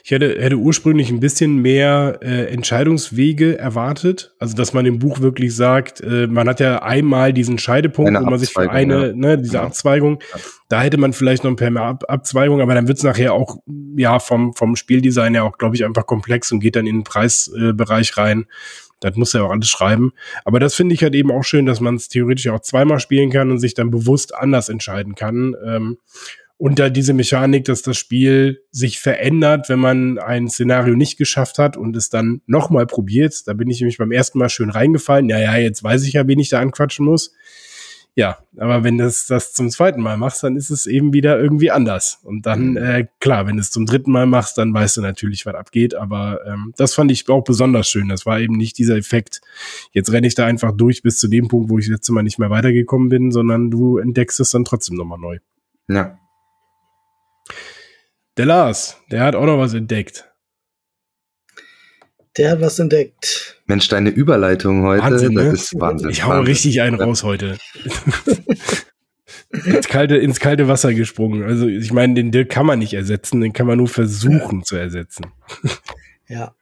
Ich 0.03 0.11
hätte, 0.11 0.41
hätte 0.41 0.55
ursprünglich 0.55 1.09
ein 1.09 1.19
bisschen 1.19 1.61
mehr 1.61 2.19
äh, 2.21 2.45
Entscheidungswege 2.45 3.57
erwartet. 3.57 4.33
Also, 4.39 4.55
dass 4.55 4.73
man 4.73 4.85
im 4.85 4.99
Buch 4.99 5.19
wirklich 5.19 5.55
sagt, 5.55 6.01
äh, 6.01 6.27
man 6.27 6.47
hat 6.47 6.59
ja 6.59 6.81
einmal 6.81 7.33
diesen 7.33 7.57
Scheidepunkt, 7.57 8.09
eine 8.09 8.25
wo 8.25 8.29
man 8.29 8.39
sich 8.39 8.51
für 8.51 8.69
eine, 8.69 9.07
ja. 9.07 9.13
ne, 9.13 9.37
diese 9.37 9.55
ja. 9.55 9.63
Abzweigung, 9.63 10.19
da 10.69 10.81
hätte 10.81 10.97
man 10.97 11.13
vielleicht 11.13 11.43
noch 11.43 11.51
ein 11.51 11.57
paar 11.57 11.69
mehr 11.69 11.83
Ab 11.83 12.05
Abzweigung, 12.07 12.61
aber 12.61 12.73
dann 12.73 12.87
wird's 12.87 13.03
nachher 13.03 13.33
auch, 13.33 13.57
ja, 13.95 14.19
vom, 14.19 14.53
vom 14.53 14.75
Spieldesign 14.75 15.35
ja 15.35 15.43
auch, 15.43 15.57
glaube 15.57 15.75
ich, 15.75 15.85
einfach 15.85 16.05
komplex 16.05 16.51
und 16.51 16.59
geht 16.59 16.75
dann 16.75 16.87
in 16.87 16.97
den 16.97 17.03
Preisbereich 17.03 18.13
äh, 18.15 18.21
rein. 18.21 18.45
Das 18.99 19.15
muss 19.15 19.33
ja 19.33 19.43
auch 19.43 19.51
alles 19.51 19.67
schreiben. 19.67 20.13
Aber 20.45 20.59
das 20.59 20.75
finde 20.75 20.95
ich 20.95 21.03
halt 21.03 21.15
eben 21.15 21.31
auch 21.31 21.43
schön, 21.43 21.65
dass 21.65 21.79
man 21.79 21.95
es 21.95 22.07
theoretisch 22.07 22.47
auch 22.47 22.61
zweimal 22.61 22.99
spielen 22.99 23.29
kann 23.29 23.51
und 23.51 23.59
sich 23.59 23.73
dann 23.73 23.91
bewusst 23.91 24.33
anders 24.33 24.69
entscheiden 24.69 25.15
kann. 25.15 25.55
Ähm, 25.65 25.97
und 26.57 26.79
da 26.79 26.89
diese 26.89 27.13
Mechanik, 27.13 27.65
dass 27.65 27.81
das 27.81 27.97
Spiel 27.97 28.61
sich 28.71 28.99
verändert, 28.99 29.67
wenn 29.67 29.79
man 29.79 30.17
ein 30.17 30.47
Szenario 30.47 30.95
nicht 30.95 31.17
geschafft 31.17 31.59
hat 31.59 31.75
und 31.75 31.97
es 31.97 32.09
dann 32.09 32.41
nochmal 32.45 32.87
probiert. 32.87 33.45
Da 33.45 33.53
bin 33.53 33.69
ich 33.69 33.81
nämlich 33.81 33.97
beim 33.97 34.13
ersten 34.13 34.39
Mal 34.39 34.47
schön 34.47 34.69
reingefallen. 34.69 35.27
Ja, 35.27 35.37
ja, 35.37 35.57
jetzt 35.57 35.83
weiß 35.83 36.03
ich 36.05 36.13
ja, 36.13 36.27
wen 36.27 36.39
ich 36.39 36.49
da 36.49 36.61
anquatschen 36.61 37.05
muss. 37.05 37.33
Ja, 38.17 38.37
aber 38.57 38.85
wenn 38.85 38.97
du 38.97 39.03
das, 39.03 39.25
das 39.25 39.51
zum 39.51 39.69
zweiten 39.69 40.01
Mal 40.01 40.15
machst, 40.15 40.41
dann 40.41 40.55
ist 40.55 40.69
es 40.69 40.85
eben 40.85 41.11
wieder 41.11 41.37
irgendwie 41.37 41.69
anders. 41.69 42.21
Und 42.23 42.45
dann, 42.45 42.71
mhm. 42.71 42.77
äh, 42.77 43.07
klar, 43.19 43.45
wenn 43.45 43.57
du 43.57 43.61
es 43.61 43.71
zum 43.71 43.85
dritten 43.85 44.09
Mal 44.09 44.25
machst, 44.25 44.57
dann 44.57 44.73
weißt 44.73 44.95
du 44.97 45.01
natürlich, 45.01 45.45
was 45.45 45.55
abgeht. 45.55 45.95
Aber 45.95 46.39
ähm, 46.47 46.73
das 46.77 46.93
fand 46.93 47.11
ich 47.11 47.27
auch 47.27 47.43
besonders 47.43 47.89
schön. 47.89 48.07
Das 48.07 48.25
war 48.25 48.39
eben 48.39 48.55
nicht 48.55 48.77
dieser 48.77 48.95
Effekt, 48.95 49.41
jetzt 49.91 50.13
renne 50.13 50.27
ich 50.27 50.35
da 50.35 50.45
einfach 50.45 50.71
durch 50.71 51.03
bis 51.03 51.17
zu 51.17 51.27
dem 51.27 51.49
Punkt, 51.49 51.69
wo 51.69 51.77
ich 51.77 51.87
letztes 51.87 52.13
Mal 52.13 52.23
nicht 52.23 52.39
mehr 52.39 52.49
weitergekommen 52.49 53.09
bin, 53.09 53.31
sondern 53.33 53.69
du 53.69 53.97
entdeckst 53.97 54.39
es 54.39 54.51
dann 54.51 54.63
trotzdem 54.63 54.95
nochmal 54.95 55.19
neu. 55.19 55.39
Ja. 55.89 56.17
Der 58.37 58.45
Lars, 58.45 58.97
der 59.11 59.23
hat 59.23 59.35
auch 59.35 59.45
noch 59.45 59.59
was 59.59 59.73
entdeckt. 59.73 60.31
Der 62.37 62.51
hat 62.51 62.61
was 62.61 62.79
entdeckt. 62.79 63.61
Mensch, 63.65 63.87
deine 63.87 64.09
Überleitung 64.09 64.83
heute, 64.83 65.03
Wahnsinn, 65.03 65.35
das 65.35 65.45
ne? 65.45 65.51
ist 65.51 65.79
Wahnsinn. 65.79 66.09
Ich 66.09 66.23
hau 66.23 66.29
Wahnsinn. 66.29 66.45
richtig 66.47 66.81
einen 66.81 66.99
raus 66.99 67.23
heute. 67.23 67.57
ins, 69.65 69.87
kalte, 69.87 70.17
ins 70.17 70.39
kalte 70.39 70.67
Wasser 70.67 70.93
gesprungen. 70.93 71.43
Also 71.43 71.67
ich 71.67 71.93
meine, 71.93 72.13
den 72.15 72.31
Dirk 72.31 72.49
kann 72.49 72.65
man 72.65 72.79
nicht 72.79 72.93
ersetzen, 72.93 73.41
den 73.41 73.53
kann 73.53 73.67
man 73.67 73.77
nur 73.77 73.87
versuchen 73.87 74.63
zu 74.63 74.75
ersetzen. 74.75 75.27
ja. 76.27 76.53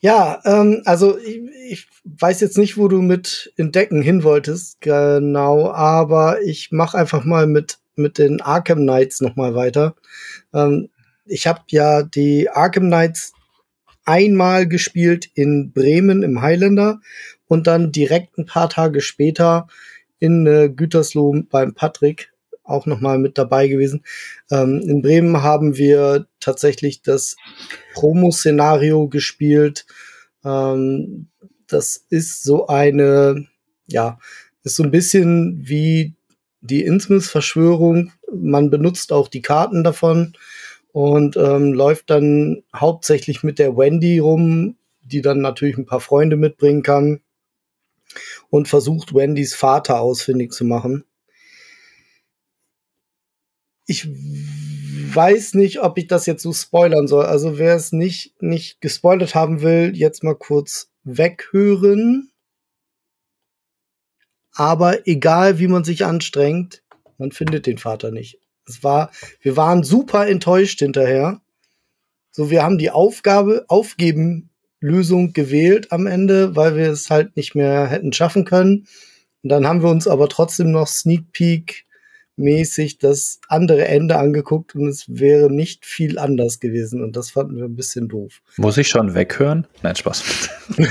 Ja, 0.00 0.40
ähm, 0.44 0.82
also 0.84 1.18
ich, 1.18 1.40
ich 1.68 1.88
weiß 2.04 2.40
jetzt 2.40 2.56
nicht, 2.56 2.76
wo 2.76 2.86
du 2.86 3.02
mit 3.02 3.52
Entdecken 3.56 4.00
hin 4.00 4.22
wolltest, 4.22 4.80
genau, 4.80 5.72
aber 5.72 6.40
ich 6.42 6.70
mache 6.70 6.96
einfach 6.96 7.24
mal 7.24 7.48
mit, 7.48 7.78
mit 7.96 8.18
den 8.18 8.40
Arkham 8.40 8.78
Knights 8.78 9.20
nochmal 9.20 9.56
weiter. 9.56 9.96
Ähm, 10.54 10.88
ich 11.24 11.48
habe 11.48 11.62
ja 11.70 12.04
die 12.04 12.48
Arkham 12.48 12.86
Knights 12.86 13.32
einmal 14.08 14.66
gespielt 14.66 15.28
in 15.34 15.72
Bremen 15.72 16.22
im 16.22 16.40
Highlander 16.40 17.00
und 17.46 17.66
dann 17.66 17.92
direkt 17.92 18.38
ein 18.38 18.46
paar 18.46 18.70
Tage 18.70 19.02
später 19.02 19.68
in 20.18 20.46
äh, 20.46 20.70
Gütersloh 20.70 21.42
beim 21.50 21.74
Patrick 21.74 22.32
auch 22.64 22.86
nochmal 22.86 23.18
mit 23.18 23.38
dabei 23.38 23.68
gewesen. 23.68 24.02
Ähm, 24.50 24.80
in 24.80 25.02
Bremen 25.02 25.42
haben 25.42 25.76
wir 25.76 26.26
tatsächlich 26.40 27.02
das 27.02 27.36
Promo-Szenario 27.94 29.08
gespielt. 29.08 29.86
Ähm, 30.44 31.28
das 31.66 32.04
ist 32.08 32.42
so 32.42 32.66
eine, 32.66 33.46
ja, 33.86 34.18
ist 34.64 34.76
so 34.76 34.82
ein 34.82 34.90
bisschen 34.90 35.68
wie 35.68 36.14
die 36.60 36.84
Innsmouth-Verschwörung. 36.84 38.12
Man 38.32 38.70
benutzt 38.70 39.12
auch 39.12 39.28
die 39.28 39.42
Karten 39.42 39.84
davon 39.84 40.34
und 40.92 41.36
ähm, 41.36 41.72
läuft 41.72 42.10
dann 42.10 42.62
hauptsächlich 42.74 43.42
mit 43.42 43.58
der 43.58 43.76
Wendy 43.76 44.18
rum, 44.18 44.76
die 45.00 45.22
dann 45.22 45.40
natürlich 45.40 45.76
ein 45.76 45.86
paar 45.86 46.00
Freunde 46.00 46.36
mitbringen 46.36 46.82
kann 46.82 47.20
und 48.50 48.68
versucht 48.68 49.14
Wendys 49.14 49.54
Vater 49.54 50.00
ausfindig 50.00 50.52
zu 50.52 50.64
machen. 50.64 51.04
Ich 53.86 54.06
weiß 54.06 55.54
nicht, 55.54 55.80
ob 55.80 55.96
ich 55.96 56.06
das 56.06 56.26
jetzt 56.26 56.42
so 56.42 56.52
spoilern 56.52 57.08
soll. 57.08 57.24
Also 57.24 57.58
wer 57.58 57.74
es 57.74 57.92
nicht, 57.92 58.40
nicht 58.42 58.80
gespoilert 58.80 59.34
haben 59.34 59.62
will, 59.62 59.92
jetzt 59.94 60.22
mal 60.22 60.34
kurz 60.34 60.90
weghören. 61.04 62.30
Aber 64.52 65.06
egal 65.06 65.58
wie 65.58 65.68
man 65.68 65.84
sich 65.84 66.04
anstrengt, 66.04 66.82
man 67.16 67.32
findet 67.32 67.66
den 67.66 67.78
Vater 67.78 68.10
nicht. 68.10 68.38
Es 68.68 68.84
war, 68.84 69.10
wir 69.40 69.56
waren 69.56 69.82
super 69.82 70.26
enttäuscht 70.26 70.80
hinterher. 70.80 71.40
So, 72.30 72.50
wir 72.50 72.62
haben 72.62 72.78
die 72.78 72.90
Aufgabe, 72.90 73.64
aufgeben 73.68 74.50
Lösung 74.80 75.32
gewählt 75.32 75.90
am 75.90 76.06
Ende, 76.06 76.54
weil 76.54 76.76
wir 76.76 76.90
es 76.90 77.10
halt 77.10 77.36
nicht 77.36 77.54
mehr 77.54 77.86
hätten 77.88 78.12
schaffen 78.12 78.44
können. 78.44 78.86
Und 79.42 79.50
dann 79.50 79.66
haben 79.66 79.82
wir 79.82 79.90
uns 79.90 80.06
aber 80.06 80.28
trotzdem 80.28 80.70
noch 80.70 80.86
Sneak 80.86 81.32
Peek 81.32 81.86
mäßig 82.38 82.98
das 82.98 83.40
andere 83.48 83.86
Ende 83.86 84.16
angeguckt 84.16 84.74
und 84.74 84.86
es 84.86 85.06
wäre 85.08 85.50
nicht 85.50 85.84
viel 85.84 86.18
anders 86.18 86.60
gewesen 86.60 87.02
und 87.02 87.16
das 87.16 87.32
fanden 87.32 87.56
wir 87.56 87.64
ein 87.64 87.74
bisschen 87.74 88.08
doof. 88.08 88.40
Muss 88.56 88.78
ich 88.78 88.88
schon 88.88 89.14
weghören? 89.14 89.66
Nein, 89.82 89.96
Spaß. 89.96 90.48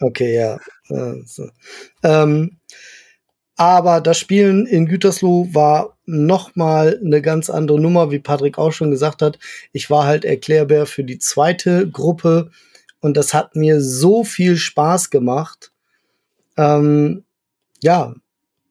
okay, 0.00 0.34
ja. 0.34 0.58
Also, 0.88 1.48
ähm, 2.02 2.58
aber 3.56 4.00
das 4.00 4.18
Spielen 4.18 4.66
in 4.66 4.86
Gütersloh 4.86 5.48
war 5.52 5.96
noch 6.04 6.54
mal 6.54 7.00
eine 7.02 7.22
ganz 7.22 7.50
andere 7.50 7.80
Nummer, 7.80 8.10
wie 8.10 8.18
Patrick 8.18 8.58
auch 8.58 8.72
schon 8.72 8.90
gesagt 8.90 9.22
hat. 9.22 9.38
Ich 9.72 9.90
war 9.90 10.04
halt 10.04 10.24
Erklärbär 10.24 10.86
für 10.86 11.04
die 11.04 11.18
zweite 11.18 11.88
Gruppe 11.88 12.50
und 13.00 13.16
das 13.16 13.34
hat 13.34 13.56
mir 13.56 13.80
so 13.80 14.24
viel 14.24 14.56
Spaß 14.56 15.10
gemacht. 15.10 15.72
Ähm, 16.56 17.24
ja, 17.82 18.14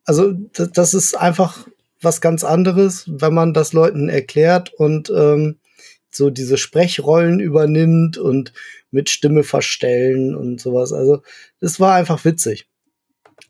also 0.06 0.32
das, 0.32 0.72
das 0.72 0.94
ist 0.94 1.18
einfach 1.18 1.68
was 2.02 2.22
ganz 2.22 2.44
anderes, 2.44 3.06
wenn 3.08 3.34
man 3.34 3.54
das 3.54 3.74
Leuten 3.74 4.10
erklärt 4.10 4.72
und 4.74 5.10
ähm, 5.10 5.58
so 6.12 6.30
diese 6.30 6.58
Sprechrollen 6.58 7.40
übernimmt 7.40 8.18
und 8.18 8.54
mit 8.92 9.10
Stimme 9.10 9.44
verstellen 9.44 10.36
und 10.36 10.62
sowas. 10.62 10.94
Also 10.94 11.24
es 11.60 11.80
war 11.80 11.96
einfach 11.96 12.24
witzig. 12.24 12.68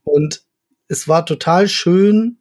Und 0.03 0.44
es 0.87 1.07
war 1.07 1.25
total 1.25 1.67
schön 1.67 2.37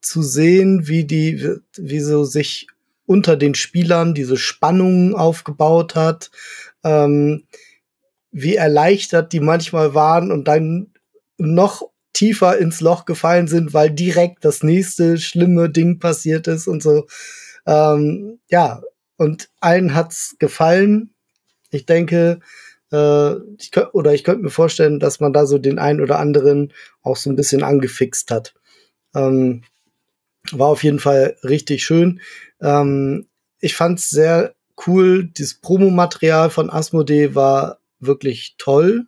zu 0.00 0.22
sehen, 0.22 0.86
wie 0.86 1.04
die, 1.04 1.58
wie 1.76 2.00
so 2.00 2.24
sich 2.24 2.66
unter 3.06 3.36
den 3.36 3.54
Spielern 3.54 4.14
diese 4.14 4.36
Spannung 4.36 5.14
aufgebaut 5.14 5.94
hat, 5.94 6.30
ähm, 6.82 7.44
wie 8.30 8.56
erleichtert 8.56 9.32
die 9.32 9.40
manchmal 9.40 9.94
waren 9.94 10.32
und 10.32 10.48
dann 10.48 10.92
noch 11.38 11.90
tiefer 12.12 12.58
ins 12.58 12.80
Loch 12.80 13.04
gefallen 13.04 13.48
sind, 13.48 13.74
weil 13.74 13.90
direkt 13.90 14.44
das 14.44 14.62
nächste 14.62 15.18
schlimme 15.18 15.68
Ding 15.70 15.98
passiert 15.98 16.46
ist 16.46 16.66
und 16.66 16.82
so. 16.82 17.06
Ähm, 17.66 18.38
ja, 18.48 18.82
und 19.16 19.50
allen 19.60 19.94
hat's 19.94 20.36
gefallen. 20.38 21.14
Ich 21.70 21.86
denke, 21.86 22.40
äh, 22.94 23.40
ich 23.58 23.72
könnt, 23.72 23.94
oder 23.94 24.14
ich 24.14 24.24
könnte 24.24 24.42
mir 24.42 24.50
vorstellen, 24.50 25.00
dass 25.00 25.20
man 25.20 25.32
da 25.32 25.46
so 25.46 25.58
den 25.58 25.78
einen 25.78 26.00
oder 26.00 26.18
anderen 26.18 26.72
auch 27.02 27.16
so 27.16 27.28
ein 27.30 27.36
bisschen 27.36 27.62
angefixt 27.62 28.30
hat. 28.30 28.54
Ähm, 29.14 29.62
war 30.52 30.68
auf 30.68 30.84
jeden 30.84 31.00
Fall 31.00 31.36
richtig 31.42 31.84
schön. 31.84 32.20
Ähm, 32.60 33.26
ich 33.60 33.74
fand's 33.74 34.10
sehr 34.10 34.54
cool. 34.86 35.30
Das 35.36 35.54
Promomaterial 35.54 36.50
von 36.50 36.70
Asmodee 36.70 37.34
war 37.34 37.78
wirklich 37.98 38.56
toll. 38.58 39.06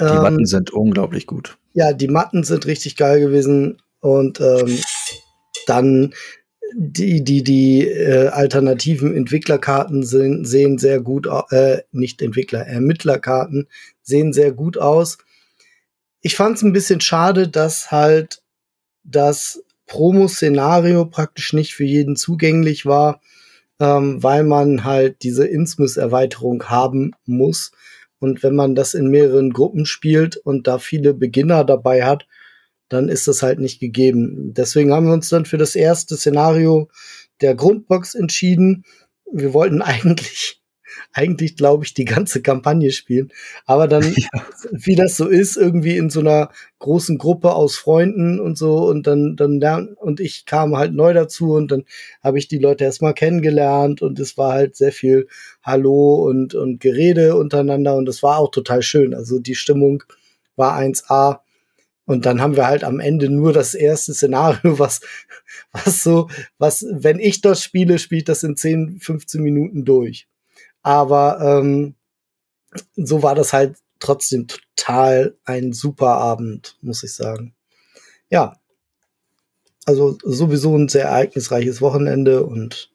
Die 0.00 0.04
ähm, 0.04 0.22
Matten 0.22 0.46
sind 0.46 0.70
unglaublich 0.70 1.26
gut. 1.26 1.58
Ja, 1.74 1.92
die 1.92 2.08
Matten 2.08 2.44
sind 2.44 2.66
richtig 2.66 2.96
geil 2.96 3.20
gewesen 3.20 3.80
und 4.00 4.40
ähm, 4.40 4.78
dann 5.66 6.12
die 6.74 7.22
die 7.24 7.42
die 7.42 7.86
äh, 7.86 8.28
alternativen 8.28 9.14
Entwicklerkarten 9.14 10.02
sind, 10.02 10.46
sehen 10.46 10.78
sehr 10.78 11.00
gut 11.00 11.28
äh, 11.50 11.82
nicht 11.92 12.22
Entwickler 12.22 12.66
Ermittlerkarten 12.66 13.68
sehen 14.02 14.32
sehr 14.32 14.52
gut 14.52 14.78
aus. 14.78 15.18
Ich 16.20 16.36
fand 16.36 16.56
es 16.56 16.62
ein 16.62 16.72
bisschen 16.72 17.00
schade, 17.00 17.48
dass 17.48 17.90
halt 17.90 18.42
das 19.04 19.62
Promo-Szenario 19.86 21.06
praktisch 21.06 21.52
nicht 21.52 21.74
für 21.74 21.84
jeden 21.84 22.16
zugänglich 22.16 22.86
war, 22.86 23.20
ähm, 23.80 24.22
weil 24.22 24.44
man 24.44 24.84
halt 24.84 25.22
diese 25.22 25.46
Innsmouth-Erweiterung 25.46 26.64
haben 26.64 27.12
muss. 27.26 27.72
Und 28.18 28.42
wenn 28.42 28.54
man 28.54 28.74
das 28.76 28.94
in 28.94 29.08
mehreren 29.08 29.52
Gruppen 29.52 29.84
spielt 29.84 30.36
und 30.36 30.68
da 30.68 30.78
viele 30.78 31.12
Beginner 31.12 31.64
dabei 31.64 32.04
hat, 32.04 32.26
dann 32.92 33.08
ist 33.08 33.28
das 33.28 33.42
halt 33.42 33.58
nicht 33.58 33.80
gegeben. 33.80 34.54
Deswegen 34.54 34.92
haben 34.92 35.06
wir 35.06 35.14
uns 35.14 35.28
dann 35.28 35.44
für 35.44 35.58
das 35.58 35.74
erste 35.74 36.16
Szenario 36.16 36.88
der 37.40 37.54
Grundbox 37.54 38.14
entschieden. 38.14 38.84
Wir 39.30 39.54
wollten 39.54 39.82
eigentlich 39.82 40.62
eigentlich, 41.12 41.56
glaube 41.56 41.84
ich, 41.84 41.94
die 41.94 42.04
ganze 42.04 42.42
Kampagne 42.42 42.90
spielen. 42.90 43.32
Aber 43.66 43.88
dann, 43.88 44.02
ja. 44.16 44.28
wie 44.70 44.94
das 44.94 45.16
so 45.16 45.28
ist, 45.28 45.56
irgendwie 45.56 45.96
in 45.96 46.10
so 46.10 46.20
einer 46.20 46.50
großen 46.78 47.18
Gruppe 47.18 47.54
aus 47.54 47.76
Freunden 47.76 48.40
und 48.40 48.58
so 48.58 48.88
und 48.88 49.06
dann, 49.06 49.36
dann 49.36 49.60
lernen, 49.60 49.94
und 49.94 50.20
ich 50.20 50.46
kam 50.46 50.76
halt 50.76 50.94
neu 50.94 51.12
dazu 51.12 51.52
und 51.52 51.70
dann 51.70 51.84
habe 52.22 52.38
ich 52.38 52.48
die 52.48 52.58
Leute 52.58 52.84
erstmal 52.84 53.14
kennengelernt 53.14 54.02
und 54.02 54.18
es 54.18 54.36
war 54.36 54.52
halt 54.52 54.76
sehr 54.76 54.92
viel 54.92 55.28
Hallo 55.62 56.26
und, 56.26 56.54
und 56.54 56.80
Gerede 56.80 57.36
untereinander 57.36 57.96
und 57.96 58.08
es 58.08 58.22
war 58.22 58.38
auch 58.38 58.50
total 58.50 58.82
schön. 58.82 59.14
Also 59.14 59.38
die 59.38 59.54
Stimmung 59.54 60.02
war 60.56 60.78
1A. 60.78 61.40
Und 62.04 62.26
dann 62.26 62.40
haben 62.40 62.56
wir 62.56 62.66
halt 62.66 62.84
am 62.84 63.00
Ende 63.00 63.28
nur 63.28 63.52
das 63.52 63.74
erste 63.74 64.12
Szenario, 64.14 64.78
was, 64.78 65.00
was 65.72 66.02
so, 66.02 66.28
was, 66.58 66.84
wenn 66.90 67.18
ich 67.18 67.40
das 67.40 67.62
spiele, 67.62 67.98
spielt 67.98 68.28
das 68.28 68.42
in 68.42 68.56
10, 68.56 69.00
15 69.00 69.42
Minuten 69.42 69.84
durch. 69.84 70.28
Aber 70.82 71.40
ähm, 71.40 71.94
so 72.96 73.22
war 73.22 73.34
das 73.34 73.52
halt 73.52 73.76
trotzdem 74.00 74.48
total 74.48 75.36
ein 75.44 75.72
super 75.72 76.16
Abend, 76.16 76.76
muss 76.80 77.02
ich 77.04 77.14
sagen. 77.14 77.54
Ja. 78.30 78.56
Also 79.84 80.16
sowieso 80.22 80.76
ein 80.76 80.88
sehr 80.88 81.06
ereignisreiches 81.06 81.80
Wochenende 81.80 82.44
und 82.44 82.92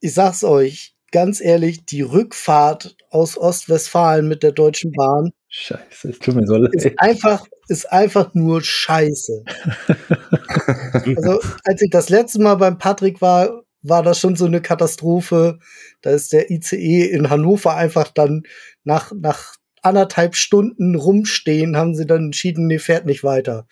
ich 0.00 0.14
sag's 0.14 0.42
euch 0.42 0.96
ganz 1.12 1.40
ehrlich, 1.40 1.84
die 1.84 2.02
Rückfahrt 2.02 2.96
aus 3.08 3.38
Ostwestfalen 3.38 4.26
mit 4.26 4.42
der 4.42 4.50
Deutschen 4.50 4.90
Bahn 4.90 5.32
Scheiße, 5.54 6.08
es 6.08 6.18
tut 6.18 6.34
mir 6.34 6.46
so 6.46 6.56
leid. 6.56 6.72
Ist 6.72 6.98
einfach, 6.98 7.46
ist 7.68 7.92
einfach 7.92 8.32
nur 8.32 8.62
Scheiße. 8.62 9.44
also, 11.14 11.40
als 11.64 11.82
ich 11.82 11.90
das 11.90 12.08
letzte 12.08 12.40
Mal 12.40 12.54
beim 12.54 12.78
Patrick 12.78 13.20
war, 13.20 13.62
war 13.82 14.02
das 14.02 14.18
schon 14.18 14.34
so 14.34 14.46
eine 14.46 14.62
Katastrophe. 14.62 15.58
Da 16.00 16.10
ist 16.12 16.32
der 16.32 16.50
ICE 16.50 17.04
in 17.04 17.28
Hannover 17.28 17.76
einfach 17.76 18.08
dann 18.08 18.44
nach, 18.84 19.12
nach 19.14 19.56
anderthalb 19.82 20.36
Stunden 20.36 20.94
rumstehen, 20.94 21.76
haben 21.76 21.94
sie 21.94 22.06
dann 22.06 22.26
entschieden, 22.26 22.66
nee, 22.66 22.78
fährt 22.78 23.04
nicht 23.04 23.22
weiter. 23.22 23.66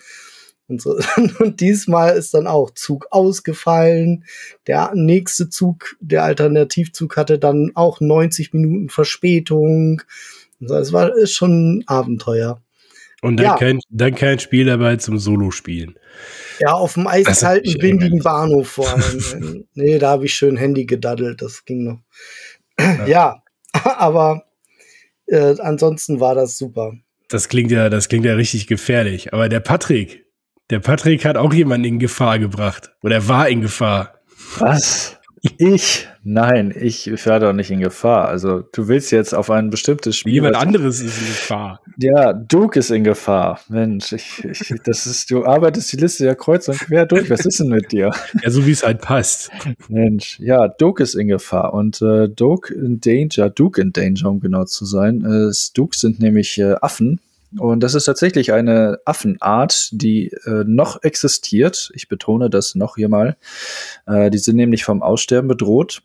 Und 0.69 0.83
so. 0.83 0.99
Und 1.39 1.61
diesmal 1.61 2.15
ist 2.15 2.35
dann 2.35 2.47
auch 2.47 2.73
Zug 2.73 3.07
ausgefallen. 3.11 4.27
Der 4.67 4.93
nächste 4.95 5.49
Zug, 5.49 5.97
der 6.01 6.25
Alternativzug 6.25 7.17
hatte 7.17 7.39
dann 7.39 7.73
auch 7.75 8.03
90 8.03 8.53
Minuten 8.53 8.91
Verspätung. 8.91 10.03
Also 10.61 10.75
es 10.77 10.93
war 10.93 11.15
ist 11.17 11.33
schon 11.33 11.79
ein 11.79 11.85
Abenteuer. 11.89 12.63
Und 13.23 13.37
dann, 13.37 13.47
Ja. 13.47 13.57
kein, 13.57 13.81
dann 13.91 14.15
kein 14.15 14.39
Spiel 14.39 14.65
dabei 14.65 14.97
zum 14.97 15.19
Solo-Spielen. 15.19 15.95
Ja, 16.59 16.73
auf 16.73 16.95
dem 16.95 17.07
eiskalten, 17.07 17.81
windigen. 17.83 18.21
Bahnhof 18.23 18.69
vor 18.73 18.89
allem. 18.89 19.67
nee, 19.75 19.99
da 19.99 20.11
habe 20.11 20.25
ich 20.25 20.35
schön 20.35 20.57
Handy 20.57 20.87
gedaddelt, 20.87 21.43
das 21.43 21.65
ging 21.65 21.85
noch. 21.85 21.99
Ja, 23.07 23.43
aber 23.73 24.45
äh, 25.27 25.55
ansonsten 25.61 26.19
war 26.21 26.35
das 26.35 26.57
super. 26.57 26.95
Das 27.29 27.49
klingt 27.49 27.71
ja, 27.71 27.91
das 27.91 28.09
klingt 28.09 28.25
ja 28.25 28.35
richtig 28.35 28.67
gefährlich. 28.67 29.33
Aber 29.35 29.49
der 29.51 29.61
Patrick, 29.61 30.25
der 30.71 30.81
Patrick 30.81 31.25
hat 31.27 31.37
auch 31.37 31.53
jemanden 31.53 31.85
in 31.87 31.99
Gefahr 31.99 32.39
gebracht. 32.39 32.93
Oder 33.03 33.17
er 33.17 33.29
war 33.29 33.49
in 33.49 33.61
Gefahr. 33.61 34.15
Was? 34.59 35.20
Ich? 35.43 36.07
Nein, 36.23 36.75
ich 36.79 37.07
werde 37.25 37.47
doch 37.47 37.53
nicht 37.55 37.71
in 37.71 37.81
Gefahr. 37.81 38.29
Also, 38.29 38.61
du 38.61 38.89
willst 38.89 39.11
jetzt 39.11 39.35
auf 39.35 39.51
ein 39.51 39.71
bestimmtes 39.71 40.17
Spiel. 40.17 40.35
Jemand 40.35 40.57
anderes 40.57 41.01
ist 41.01 41.19
in 41.19 41.27
Gefahr. 41.27 41.81
Ja, 41.97 42.35
Duke 42.35 42.79
ist 42.79 42.91
in 42.91 43.05
Gefahr. 43.05 43.61
Mensch, 43.69 44.13
ich, 44.13 44.45
ich, 44.45 44.75
das 44.85 45.07
ist, 45.07 45.31
du 45.31 45.47
arbeitest 45.47 45.93
die 45.93 45.97
Liste 45.97 46.27
ja 46.27 46.35
kreuz 46.35 46.69
und 46.69 46.79
quer 46.79 47.07
durch. 47.07 47.31
Was 47.31 47.47
ist 47.47 47.61
denn 47.61 47.69
mit 47.69 47.91
dir? 47.91 48.11
Ja, 48.43 48.51
so 48.51 48.67
wie 48.67 48.73
es 48.73 48.83
halt 48.83 49.01
passt. 49.01 49.51
Mensch, 49.89 50.39
ja, 50.41 50.69
Duke 50.69 51.03
ist 51.03 51.15
in 51.15 51.29
Gefahr 51.29 51.73
und 51.73 52.03
äh, 52.03 52.29
Duke 52.29 52.75
in 52.75 53.01
Danger, 53.01 53.49
Duke 53.49 53.81
in 53.81 53.93
Danger, 53.93 54.31
um 54.31 54.41
genau 54.41 54.65
zu 54.65 54.85
sein. 54.85 55.25
Äh, 55.25 55.53
Duke 55.75 55.97
sind 55.97 56.21
nämlich 56.21 56.59
äh, 56.59 56.75
Affen 56.81 57.21
und 57.59 57.81
das 57.81 57.95
ist 57.95 58.05
tatsächlich 58.05 58.53
eine 58.53 58.99
Affenart, 59.05 59.89
die 59.93 60.29
äh, 60.45 60.65
noch 60.67 61.03
existiert. 61.03 61.91
Ich 61.95 62.09
betone 62.09 62.49
das 62.49 62.75
noch 62.75 62.97
hier 62.97 63.09
mal. 63.09 63.37
Äh, 64.07 64.31
die 64.31 64.39
sind 64.39 64.57
nämlich 64.57 64.85
vom 64.85 65.03
Aussterben 65.03 65.49
bedroht. 65.49 66.03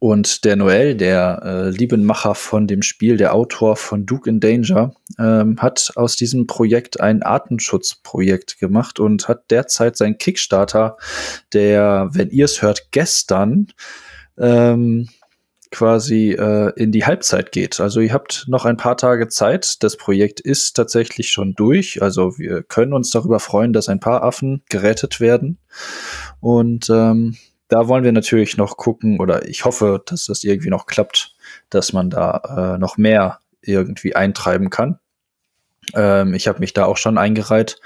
Und 0.00 0.44
der 0.44 0.56
Noel, 0.56 0.94
der 0.94 1.40
äh, 1.42 1.70
Liebenmacher 1.70 2.34
von 2.34 2.66
dem 2.66 2.82
Spiel, 2.82 3.16
der 3.16 3.34
Autor 3.34 3.76
von 3.76 4.04
Duke 4.04 4.28
in 4.28 4.38
Danger, 4.38 4.92
ähm, 5.18 5.56
hat 5.58 5.92
aus 5.96 6.16
diesem 6.16 6.46
Projekt 6.46 7.00
ein 7.00 7.22
Artenschutzprojekt 7.22 8.58
gemacht 8.58 9.00
und 9.00 9.28
hat 9.28 9.50
derzeit 9.50 9.96
sein 9.96 10.18
Kickstarter, 10.18 10.98
der, 11.54 12.10
wenn 12.12 12.28
ihr 12.28 12.44
es 12.44 12.60
hört, 12.60 12.92
gestern 12.92 13.68
ähm, 14.36 15.08
quasi 15.70 16.32
äh, 16.32 16.72
in 16.76 16.92
die 16.92 17.04
Halbzeit 17.04 17.52
geht. 17.52 17.80
Also 17.80 18.00
ihr 18.00 18.12
habt 18.12 18.44
noch 18.48 18.64
ein 18.64 18.76
paar 18.76 18.96
Tage 18.96 19.28
Zeit. 19.28 19.82
Das 19.82 19.96
Projekt 19.96 20.40
ist 20.40 20.74
tatsächlich 20.74 21.30
schon 21.30 21.54
durch. 21.54 22.02
Also 22.02 22.38
wir 22.38 22.62
können 22.62 22.92
uns 22.92 23.10
darüber 23.10 23.40
freuen, 23.40 23.72
dass 23.72 23.88
ein 23.88 24.00
paar 24.00 24.22
Affen 24.22 24.62
gerettet 24.68 25.20
werden. 25.20 25.58
Und 26.40 26.88
ähm, 26.90 27.36
da 27.68 27.86
wollen 27.86 28.04
wir 28.04 28.12
natürlich 28.12 28.56
noch 28.56 28.76
gucken, 28.76 29.20
oder 29.20 29.46
ich 29.46 29.64
hoffe, 29.64 30.02
dass 30.06 30.24
das 30.24 30.42
irgendwie 30.44 30.70
noch 30.70 30.86
klappt, 30.86 31.36
dass 31.70 31.92
man 31.92 32.10
da 32.10 32.74
äh, 32.74 32.78
noch 32.78 32.96
mehr 32.96 33.40
irgendwie 33.60 34.16
eintreiben 34.16 34.70
kann. 34.70 34.98
Ähm, 35.94 36.34
ich 36.34 36.48
habe 36.48 36.60
mich 36.60 36.72
da 36.72 36.86
auch 36.86 36.96
schon 36.96 37.18
eingereiht 37.18 37.80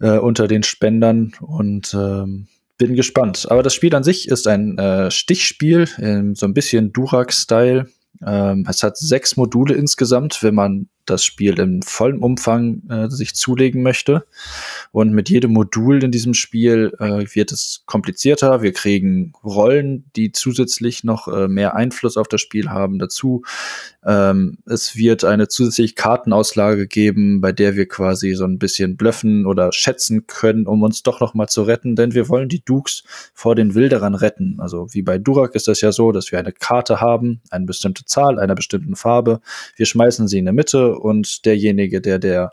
äh, 0.00 0.18
unter 0.18 0.48
den 0.48 0.62
Spendern 0.62 1.32
und 1.40 1.94
ähm, 1.94 2.48
bin 2.78 2.94
gespannt. 2.94 3.46
Aber 3.50 3.62
das 3.62 3.74
Spiel 3.74 3.94
an 3.94 4.04
sich 4.04 4.28
ist 4.28 4.46
ein 4.46 4.78
äh, 4.78 5.10
Stichspiel, 5.10 5.88
ähm, 5.98 6.34
so 6.34 6.46
ein 6.46 6.54
bisschen 6.54 6.92
Durak-Style. 6.92 7.88
Ähm, 8.24 8.66
es 8.68 8.82
hat 8.82 8.96
sechs 8.96 9.36
Module 9.36 9.74
insgesamt, 9.74 10.42
wenn 10.42 10.54
man 10.54 10.88
das 11.10 11.24
Spiel 11.24 11.58
im 11.58 11.82
vollen 11.82 12.18
Umfang 12.18 12.82
äh, 12.88 13.08
sich 13.08 13.34
zulegen 13.34 13.82
möchte. 13.82 14.24
Und 14.92 15.12
mit 15.12 15.28
jedem 15.28 15.52
Modul 15.52 16.02
in 16.02 16.10
diesem 16.10 16.34
Spiel 16.34 16.92
äh, 16.98 17.24
wird 17.34 17.52
es 17.52 17.82
komplizierter. 17.86 18.62
Wir 18.62 18.72
kriegen 18.72 19.32
Rollen, 19.44 20.04
die 20.16 20.32
zusätzlich 20.32 21.04
noch 21.04 21.28
äh, 21.28 21.48
mehr 21.48 21.74
Einfluss 21.74 22.16
auf 22.16 22.28
das 22.28 22.40
Spiel 22.40 22.70
haben 22.70 22.98
dazu. 22.98 23.42
Ähm, 24.04 24.58
es 24.66 24.96
wird 24.96 25.24
eine 25.24 25.48
zusätzliche 25.48 25.94
Kartenauslage 25.94 26.86
geben, 26.86 27.40
bei 27.40 27.52
der 27.52 27.76
wir 27.76 27.86
quasi 27.86 28.34
so 28.34 28.44
ein 28.44 28.58
bisschen 28.58 28.96
blöffen 28.96 29.44
oder 29.44 29.72
schätzen 29.72 30.26
können, 30.26 30.66
um 30.66 30.82
uns 30.82 31.02
doch 31.02 31.20
noch 31.20 31.34
mal 31.34 31.48
zu 31.48 31.62
retten, 31.62 31.96
denn 31.96 32.14
wir 32.14 32.28
wollen 32.28 32.48
die 32.48 32.64
Dukes 32.64 33.02
vor 33.34 33.54
den 33.54 33.74
Wilderern 33.74 34.14
retten. 34.14 34.56
Also 34.60 34.86
wie 34.92 35.02
bei 35.02 35.18
Durak 35.18 35.54
ist 35.54 35.68
das 35.68 35.80
ja 35.80 35.92
so, 35.92 36.12
dass 36.12 36.32
wir 36.32 36.38
eine 36.38 36.52
Karte 36.52 37.00
haben, 37.00 37.40
eine 37.50 37.66
bestimmte 37.66 38.04
Zahl, 38.04 38.38
einer 38.38 38.54
bestimmten 38.54 38.96
Farbe. 38.96 39.40
Wir 39.76 39.86
schmeißen 39.86 40.28
sie 40.28 40.38
in 40.38 40.44
der 40.44 40.54
Mitte 40.54 40.97
und 40.98 41.44
derjenige, 41.46 42.00
der 42.00 42.18
der 42.18 42.50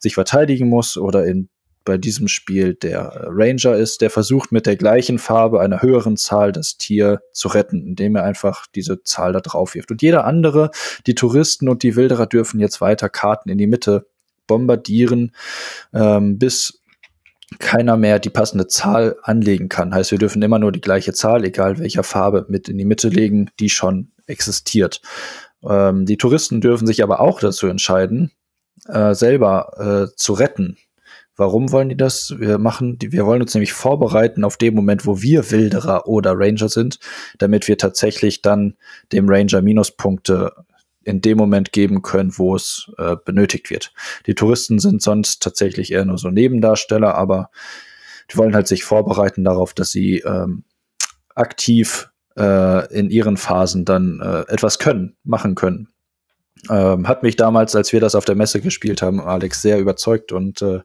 sich 0.00 0.14
verteidigen 0.14 0.68
muss 0.68 0.96
oder 0.96 1.24
in 1.26 1.48
bei 1.84 1.98
diesem 1.98 2.28
Spiel 2.28 2.74
der 2.74 3.26
Ranger 3.28 3.74
ist, 3.74 4.00
der 4.00 4.10
versucht 4.10 4.52
mit 4.52 4.66
der 4.66 4.76
gleichen 4.76 5.18
Farbe 5.18 5.60
einer 5.60 5.82
höheren 5.82 6.16
Zahl 6.16 6.52
das 6.52 6.76
Tier 6.76 7.20
zu 7.32 7.48
retten, 7.48 7.86
indem 7.86 8.16
er 8.16 8.24
einfach 8.24 8.66
diese 8.74 9.02
Zahl 9.02 9.32
da 9.32 9.40
drauf 9.40 9.74
wirft. 9.74 9.90
Und 9.90 10.02
jeder 10.02 10.24
andere, 10.24 10.70
die 11.06 11.14
Touristen 11.14 11.68
und 11.68 11.82
die 11.82 11.96
Wilderer 11.96 12.26
dürfen 12.26 12.60
jetzt 12.60 12.80
weiter 12.80 13.08
Karten 13.08 13.48
in 13.48 13.58
die 13.58 13.66
Mitte 13.66 14.06
bombardieren, 14.46 15.32
ähm, 15.92 16.38
bis 16.38 16.80
keiner 17.58 17.96
mehr 17.96 18.18
die 18.18 18.30
passende 18.30 18.66
Zahl 18.66 19.16
anlegen 19.22 19.68
kann. 19.68 19.94
Heißt, 19.94 20.10
wir 20.10 20.18
dürfen 20.18 20.42
immer 20.42 20.58
nur 20.58 20.72
die 20.72 20.80
gleiche 20.80 21.12
Zahl, 21.12 21.44
egal 21.44 21.78
welcher 21.78 22.02
Farbe, 22.02 22.46
mit 22.48 22.68
in 22.68 22.78
die 22.78 22.84
Mitte 22.84 23.08
legen, 23.08 23.50
die 23.60 23.68
schon 23.68 24.10
existiert. 24.26 25.02
Ähm, 25.68 26.06
die 26.06 26.16
Touristen 26.16 26.60
dürfen 26.60 26.86
sich 26.86 27.02
aber 27.02 27.20
auch 27.20 27.40
dazu 27.40 27.66
entscheiden, 27.66 28.32
äh, 28.88 29.14
selber 29.14 30.10
äh, 30.10 30.16
zu 30.16 30.32
retten. 30.32 30.76
Warum 31.34 31.72
wollen 31.72 31.88
die 31.88 31.96
das? 31.96 32.34
Wir 32.38 32.58
machen, 32.58 32.98
wir 33.00 33.24
wollen 33.24 33.40
uns 33.40 33.54
nämlich 33.54 33.72
vorbereiten 33.72 34.44
auf 34.44 34.58
den 34.58 34.74
Moment, 34.74 35.06
wo 35.06 35.22
wir 35.22 35.50
Wilderer 35.50 36.06
oder 36.06 36.34
Ranger 36.36 36.68
sind, 36.68 36.98
damit 37.38 37.68
wir 37.68 37.78
tatsächlich 37.78 38.42
dann 38.42 38.76
dem 39.12 39.28
Ranger 39.28 39.62
Minuspunkte 39.62 40.52
in 41.04 41.20
dem 41.20 41.38
Moment 41.38 41.72
geben 41.72 42.02
können, 42.02 42.36
wo 42.36 42.54
es 42.54 42.90
äh, 42.98 43.16
benötigt 43.24 43.70
wird. 43.70 43.92
Die 44.26 44.34
Touristen 44.34 44.78
sind 44.78 45.02
sonst 45.02 45.42
tatsächlich 45.42 45.92
eher 45.92 46.04
nur 46.04 46.18
so 46.18 46.28
Nebendarsteller, 46.28 47.14
aber 47.14 47.50
die 48.30 48.36
wollen 48.36 48.54
halt 48.54 48.68
sich 48.68 48.84
vorbereiten 48.84 49.42
darauf, 49.42 49.74
dass 49.74 49.90
sie 49.90 50.18
ähm, 50.18 50.64
aktiv 51.34 52.11
äh, 52.36 52.92
in 52.92 53.10
ihren 53.10 53.36
Phasen 53.36 53.84
dann 53.84 54.20
äh, 54.20 54.52
etwas 54.52 54.78
können, 54.78 55.16
machen 55.24 55.54
können. 55.54 55.88
Ähm, 56.70 57.08
hat 57.08 57.22
mich 57.24 57.36
damals, 57.36 57.74
als 57.74 57.92
wir 57.92 58.00
das 58.00 58.14
auf 58.14 58.24
der 58.24 58.36
Messe 58.36 58.60
gespielt 58.60 59.02
haben, 59.02 59.20
Alex 59.20 59.62
sehr 59.62 59.80
überzeugt 59.80 60.30
und 60.30 60.62
äh, 60.62 60.80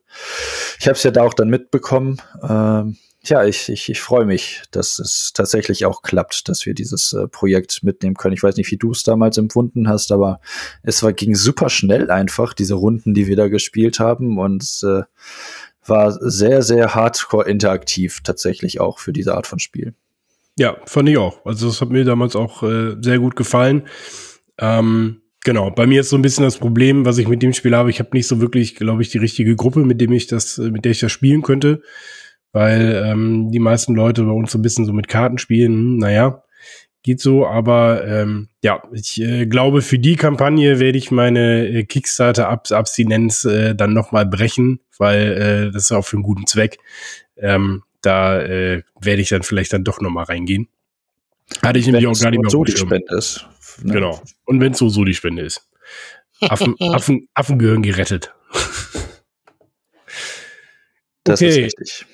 ich 0.80 0.88
habe 0.88 0.96
es 0.98 1.04
ja 1.04 1.12
da 1.12 1.22
auch 1.24 1.36
dann 1.36 1.50
mitbekommen. 1.50 2.20
Ähm, 2.42 2.98
ja, 3.24 3.44
ich, 3.44 3.70
ich, 3.70 3.90
ich 3.90 4.02
freue 4.02 4.26
mich, 4.26 4.64
dass 4.72 5.00
es 5.00 5.34
tatsächlich 5.34 5.86
auch 5.86 6.02
klappt, 6.02 6.50
dass 6.50 6.66
wir 6.66 6.74
dieses 6.74 7.14
äh, 7.14 7.28
Projekt 7.28 7.84
mitnehmen 7.84 8.16
können. 8.16 8.34
Ich 8.34 8.44
weiß 8.44 8.56
nicht, 8.56 8.72
wie 8.72 8.78
du 8.78 8.92
es 8.92 9.04
damals 9.04 9.38
empfunden 9.38 9.88
hast, 9.88 10.12
aber 10.12 10.40
es 10.82 11.04
war, 11.04 11.14
ging 11.14 11.36
super 11.36 11.70
schnell 11.70 12.10
einfach, 12.10 12.54
diese 12.54 12.76
Runden, 12.76 13.14
die 13.14 13.28
wir 13.28 13.36
da 13.36 13.48
gespielt 13.48 14.00
haben 14.00 14.40
und 14.40 14.82
äh, 14.84 15.04
war 15.86 16.12
sehr, 16.12 16.62
sehr 16.64 16.96
hardcore 16.96 17.48
interaktiv 17.48 18.22
tatsächlich 18.24 18.80
auch 18.80 19.00
für 19.00 19.14
diese 19.14 19.36
Art 19.36 19.48
von 19.48 19.60
Spiel. 19.60 19.94
Ja, 20.60 20.78
fand 20.86 21.08
ich 21.10 21.18
auch. 21.18 21.46
Also 21.46 21.68
das 21.68 21.82
hat 21.82 21.90
mir 21.90 22.04
damals 22.04 22.36
auch 22.36 22.64
äh, 22.64 22.96
sehr 23.00 23.20
gut 23.20 23.36
gefallen. 23.36 23.84
Ähm, 24.58 25.22
genau, 25.44 25.70
bei 25.70 25.86
mir 25.86 26.02
ist 26.02 26.10
so 26.10 26.16
ein 26.16 26.24
bisschen 26.24 26.44
das 26.44 26.58
Problem, 26.58 27.06
was 27.06 27.20
ich 27.20 27.28
mit 27.28 27.44
dem 27.44 27.54
Spiel 27.54 27.76
habe. 27.76 27.92
Ich 27.92 28.00
habe 28.00 28.10
nicht 28.14 28.28
so 28.28 28.42
wirklich, 28.42 28.76
glaube 28.76 29.04
ich, 29.04 29.10
die 29.10 29.20
richtige 29.20 29.56
Gruppe, 29.56 29.82
mit 29.82 30.02
dem 30.02 30.12
ich 30.12 30.26
das, 30.26 30.58
äh, 30.58 30.72
mit 30.72 30.84
der 30.84 30.94
ich 30.94 31.00
das 31.00 31.12
spielen 31.12 31.44
könnte, 31.44 31.84
weil 32.54 33.04
ähm, 33.06 33.52
die 33.52 33.60
meisten 33.60 33.94
Leute 33.94 34.24
bei 34.24 34.32
uns 34.32 34.52
so 34.52 34.58
ein 34.58 34.64
bisschen 34.64 34.86
so 34.86 34.94
mit 34.94 35.08
Karten 35.08 35.38
spielen. 35.38 35.74
Hm, 35.74 35.98
naja, 35.98 36.44
geht 37.04 37.22
so. 37.22 37.46
Aber 37.46 38.06
ähm, 38.08 38.50
ja, 38.64 38.82
ich 38.92 39.22
äh, 39.22 39.46
glaube, 39.46 39.84
für 39.84 40.00
die 40.00 40.16
Kampagne 40.16 40.80
werde 40.80 40.98
ich 40.98 41.12
meine 41.12 41.68
äh, 41.68 41.84
Kickstarter-Abstinenz 41.84 43.46
äh, 43.46 43.76
dann 43.76 43.94
noch 43.94 44.12
mal 44.12 44.26
brechen, 44.26 44.80
weil 44.98 45.32
äh, 45.34 45.72
das 45.72 45.84
ist 45.84 45.92
auch 45.92 46.06
für 46.06 46.18
einen 46.18 46.24
guten 46.24 46.48
Zweck. 46.48 46.80
Ähm, 47.38 47.84
da 48.02 48.42
äh, 48.42 48.84
werde 49.00 49.22
ich 49.22 49.30
dann 49.30 49.44
vielleicht 49.44 49.74
dann 49.74 49.84
doch 49.84 50.02
noch 50.02 50.10
mal 50.10 50.24
reingehen. 50.24 50.68
Hatte 51.64 51.80
ich 51.80 51.86
nämlich 51.86 52.08
auch 52.08 52.20
gar 52.20 52.32
nicht 52.32 52.42
mehr 52.42 52.50
so 52.50 52.64
die. 52.64 52.76
Spende 52.76 53.16
ist. 53.16 53.46
Ne? 53.82 53.94
Genau. 53.94 54.22
Und 54.46 54.60
wenn 54.60 54.74
es 54.74 54.80
so 54.80 54.90
so 54.90 55.04
die 55.04 55.14
Spende 55.14 55.44
ist. 55.44 55.68
Affen, 56.42 56.76
Affen, 56.80 57.28
Affen 57.34 57.58
gehören 57.60 57.84
gerettet. 57.84 58.34
Das 61.24 61.42
ist 61.42 61.54
Okay. 61.56 61.64
richtig. 61.66 62.06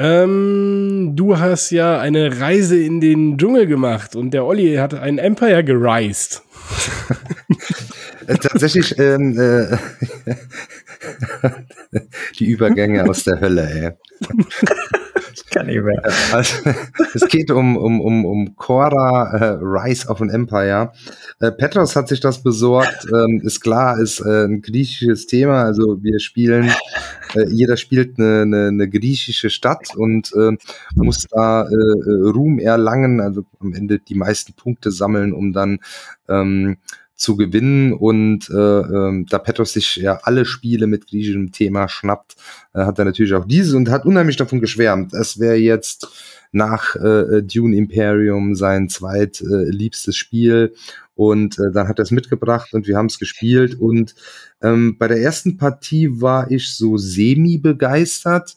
Ähm, 0.00 1.12
du 1.16 1.38
hast 1.38 1.70
ja 1.70 1.98
eine 1.98 2.40
Reise 2.40 2.80
in 2.80 3.00
den 3.00 3.36
Dschungel 3.36 3.66
gemacht 3.66 4.14
und 4.14 4.30
der 4.30 4.44
Olli 4.44 4.76
hat 4.76 4.94
ein 4.94 5.18
Empire 5.18 5.64
gereist. 5.64 6.42
Äh, 8.28 8.36
tatsächlich 8.36 8.96
ähm, 8.98 9.36
äh, 9.40 9.76
die 12.38 12.46
Übergänge 12.46 13.08
aus 13.08 13.24
der 13.24 13.40
Hölle, 13.40 13.68
ey. 13.70 13.90
Kann 15.58 15.66
nicht 15.66 15.82
mehr. 15.82 16.00
Also, 16.32 16.70
es 17.14 17.26
geht 17.26 17.50
um, 17.50 17.76
um, 17.76 18.00
um, 18.00 18.24
um 18.24 18.54
Cora 18.54 19.32
äh, 19.36 19.58
Rise 19.60 20.06
of 20.06 20.22
an 20.22 20.30
Empire. 20.30 20.92
Äh, 21.40 21.50
Petros 21.50 21.96
hat 21.96 22.06
sich 22.06 22.20
das 22.20 22.44
besorgt. 22.44 23.06
Ähm, 23.12 23.40
ist 23.42 23.60
klar, 23.60 23.98
ist 23.98 24.20
äh, 24.20 24.44
ein 24.44 24.62
griechisches 24.62 25.26
Thema. 25.26 25.64
Also 25.64 26.00
wir 26.00 26.20
spielen, 26.20 26.70
äh, 27.34 27.48
jeder 27.48 27.76
spielt 27.76 28.20
eine, 28.20 28.42
eine, 28.42 28.68
eine 28.68 28.88
griechische 28.88 29.50
Stadt 29.50 29.96
und 29.96 30.32
äh, 30.36 30.56
muss 30.94 31.26
da 31.28 31.62
äh, 31.62 32.30
Ruhm 32.30 32.60
erlangen, 32.60 33.20
also 33.20 33.44
am 33.58 33.72
Ende 33.72 33.98
die 33.98 34.14
meisten 34.14 34.52
Punkte 34.52 34.92
sammeln, 34.92 35.32
um 35.32 35.52
dann 35.52 35.80
ähm, 36.28 36.76
zu 37.18 37.36
gewinnen 37.36 37.92
und 37.92 38.48
äh, 38.48 38.54
äh, 38.54 39.24
da 39.28 39.38
Petros 39.38 39.72
sich 39.72 39.96
ja 39.96 40.20
alle 40.22 40.44
Spiele 40.44 40.86
mit 40.86 41.08
griechischem 41.08 41.50
Thema 41.50 41.88
schnappt, 41.88 42.36
äh, 42.74 42.84
hat 42.84 42.98
er 42.98 43.04
natürlich 43.04 43.34
auch 43.34 43.44
dieses 43.44 43.74
und 43.74 43.90
hat 43.90 44.06
unheimlich 44.06 44.36
davon 44.36 44.60
geschwärmt. 44.60 45.12
Das 45.12 45.40
wäre 45.40 45.56
jetzt 45.56 46.08
nach 46.52 46.94
äh, 46.94 47.42
Dune 47.42 47.76
Imperium 47.76 48.54
sein 48.54 48.88
zweitliebstes 48.88 50.14
äh, 50.14 50.18
Spiel 50.18 50.74
und 51.16 51.58
äh, 51.58 51.72
dann 51.72 51.88
hat 51.88 51.98
er 51.98 52.04
es 52.04 52.12
mitgebracht 52.12 52.72
und 52.72 52.86
wir 52.86 52.96
haben 52.96 53.06
es 53.06 53.18
gespielt 53.18 53.74
und 53.74 54.14
ähm, 54.62 54.96
bei 54.96 55.08
der 55.08 55.20
ersten 55.20 55.56
Partie 55.56 56.20
war 56.20 56.50
ich 56.52 56.74
so 56.74 56.96
semi 56.96 57.58
begeistert. 57.58 58.56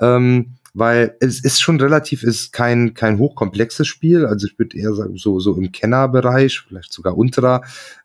Ähm, 0.00 0.55
weil 0.76 1.16
es 1.20 1.42
ist 1.42 1.62
schon 1.62 1.80
relativ, 1.80 2.22
ist 2.22 2.52
kein, 2.52 2.92
kein 2.92 3.18
hochkomplexes 3.18 3.86
Spiel. 3.86 4.26
Also 4.26 4.46
ich 4.46 4.58
würde 4.58 4.76
eher 4.76 4.92
sagen, 4.92 5.16
so, 5.16 5.40
so 5.40 5.54
im 5.54 5.72
Kennerbereich, 5.72 6.66
vielleicht 6.68 6.92
sogar 6.92 7.16
unterer, 7.16 7.62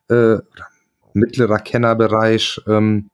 äh, 0.08 0.38
mittlerer 1.12 1.58
Kennerbereich. 1.58 2.62
Ähm, 2.66 3.10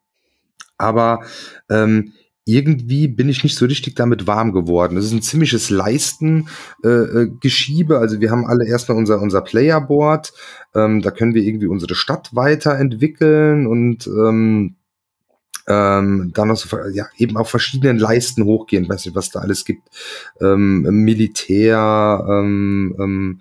aber 0.77 1.25
ähm, 1.69 2.13
irgendwie 2.45 3.09
bin 3.09 3.29
ich 3.29 3.43
nicht 3.43 3.59
so 3.59 3.67
richtig 3.67 3.97
damit 3.97 4.29
warm 4.29 4.53
geworden. 4.53 4.97
Es 4.97 5.07
ist 5.07 5.13
ein 5.13 5.23
ziemliches 5.23 5.71
Leistengeschiebe. 5.71 7.95
Äh, 7.95 7.99
also 7.99 8.21
wir 8.21 8.31
haben 8.31 8.47
alle 8.47 8.65
erstmal 8.65 8.97
unser, 8.97 9.21
unser 9.21 9.43
Playerboard. 9.43 10.33
Ähm, 10.73 11.03
da 11.03 11.11
können 11.11 11.35
wir 11.35 11.43
irgendwie 11.43 11.67
unsere 11.67 11.97
Stadt 11.97 12.31
weiterentwickeln 12.33 13.67
und 13.67 14.07
ähm, 14.07 14.77
ähm, 15.69 16.33
dann 16.35 16.55
so, 16.57 16.69
ja, 16.93 17.07
eben 17.17 17.37
auf 17.37 17.51
verschiedenen 17.51 17.99
Leisten 17.99 18.45
hochgehen, 18.45 18.89
weiß 18.89 19.05
nicht, 19.05 19.15
was 19.15 19.31
da 19.31 19.41
alles 19.41 19.65
gibt, 19.65 19.89
ähm, 20.41 20.83
Militär, 21.05 22.27
ähm, 22.29 22.97
ähm, 22.99 23.41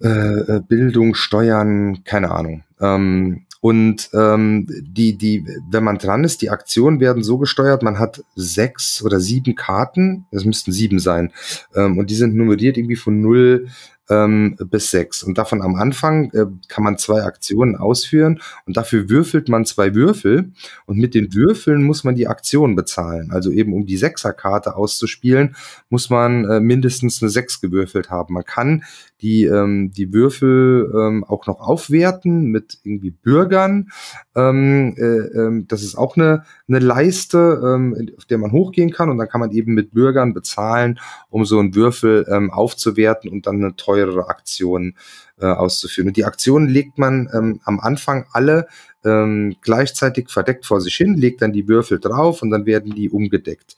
äh, 0.00 0.60
Bildung, 0.60 1.14
Steuern, 1.14 2.04
keine 2.04 2.30
Ahnung. 2.30 2.64
Ähm, 2.80 3.46
und 3.60 4.10
ähm, 4.12 4.66
die, 4.68 5.16
die, 5.16 5.46
wenn 5.70 5.84
man 5.84 5.98
dran 5.98 6.24
ist, 6.24 6.42
die 6.42 6.50
Aktionen 6.50 6.98
werden 6.98 7.22
so 7.22 7.38
gesteuert, 7.38 7.84
man 7.84 8.00
hat 8.00 8.24
sechs 8.34 9.02
oder 9.04 9.20
sieben 9.20 9.54
Karten, 9.54 10.26
es 10.32 10.44
müssten 10.44 10.72
sieben 10.72 10.98
sein, 10.98 11.32
ähm, 11.76 11.96
und 11.96 12.10
die 12.10 12.16
sind 12.16 12.34
nummeriert 12.34 12.76
irgendwie 12.76 12.96
von 12.96 13.20
null 13.20 13.68
ähm, 14.12 14.56
bis 14.70 14.90
sechs. 14.90 15.22
Und 15.22 15.38
davon 15.38 15.62
am 15.62 15.74
Anfang 15.76 16.30
äh, 16.32 16.46
kann 16.68 16.84
man 16.84 16.98
zwei 16.98 17.22
Aktionen 17.22 17.76
ausführen 17.76 18.40
und 18.66 18.76
dafür 18.76 19.08
würfelt 19.08 19.48
man 19.48 19.64
zwei 19.64 19.94
Würfel 19.94 20.52
und 20.86 20.98
mit 20.98 21.14
den 21.14 21.34
Würfeln 21.34 21.82
muss 21.82 22.04
man 22.04 22.14
die 22.14 22.28
Aktion 22.28 22.76
bezahlen. 22.76 23.30
Also 23.32 23.50
eben 23.50 23.72
um 23.72 23.86
die 23.86 23.96
Sechserkarte 23.96 24.76
auszuspielen, 24.76 25.56
muss 25.88 26.10
man 26.10 26.44
äh, 26.44 26.60
mindestens 26.60 27.22
eine 27.22 27.30
Sechs 27.30 27.60
gewürfelt 27.60 28.10
haben. 28.10 28.34
Man 28.34 28.44
kann 28.44 28.84
die, 29.22 29.44
ähm, 29.44 29.92
die 29.92 30.12
Würfel 30.12 30.92
ähm, 30.94 31.24
auch 31.24 31.46
noch 31.46 31.60
aufwerten 31.60 32.46
mit 32.46 32.78
irgendwie 32.82 33.10
Bürgern. 33.10 33.90
Ähm, 34.34 34.94
äh, 34.98 35.02
ähm, 35.02 35.66
das 35.68 35.82
ist 35.82 35.96
auch 35.96 36.16
eine, 36.16 36.42
eine 36.68 36.80
Leiste, 36.80 37.60
ähm, 37.64 38.10
auf 38.16 38.24
der 38.24 38.38
man 38.38 38.52
hochgehen 38.52 38.90
kann 38.90 39.10
und 39.10 39.18
dann 39.18 39.28
kann 39.28 39.40
man 39.40 39.52
eben 39.52 39.74
mit 39.74 39.92
Bürgern 39.92 40.34
bezahlen, 40.34 40.98
um 41.30 41.44
so 41.44 41.60
einen 41.60 41.74
Würfel 41.74 42.26
ähm, 42.28 42.50
aufzuwerten 42.50 43.30
und 43.30 43.46
dann 43.46 43.56
eine 43.56 43.76
teurere 44.02 44.28
Aktion 44.28 44.94
äh, 45.40 45.46
auszuführen. 45.46 46.08
Und 46.08 46.16
die 46.16 46.24
Aktionen 46.24 46.68
legt 46.68 46.98
man 46.98 47.28
ähm, 47.32 47.60
am 47.64 47.80
Anfang 47.80 48.26
alle 48.32 48.66
ähm, 49.04 49.56
gleichzeitig 49.62 50.30
verdeckt 50.30 50.66
vor 50.66 50.80
sich 50.80 50.94
hin, 50.94 51.16
legt 51.16 51.42
dann 51.42 51.52
die 51.52 51.68
Würfel 51.68 51.98
drauf 51.98 52.42
und 52.42 52.50
dann 52.50 52.66
werden 52.66 52.94
die 52.94 53.10
umgedeckt. 53.10 53.76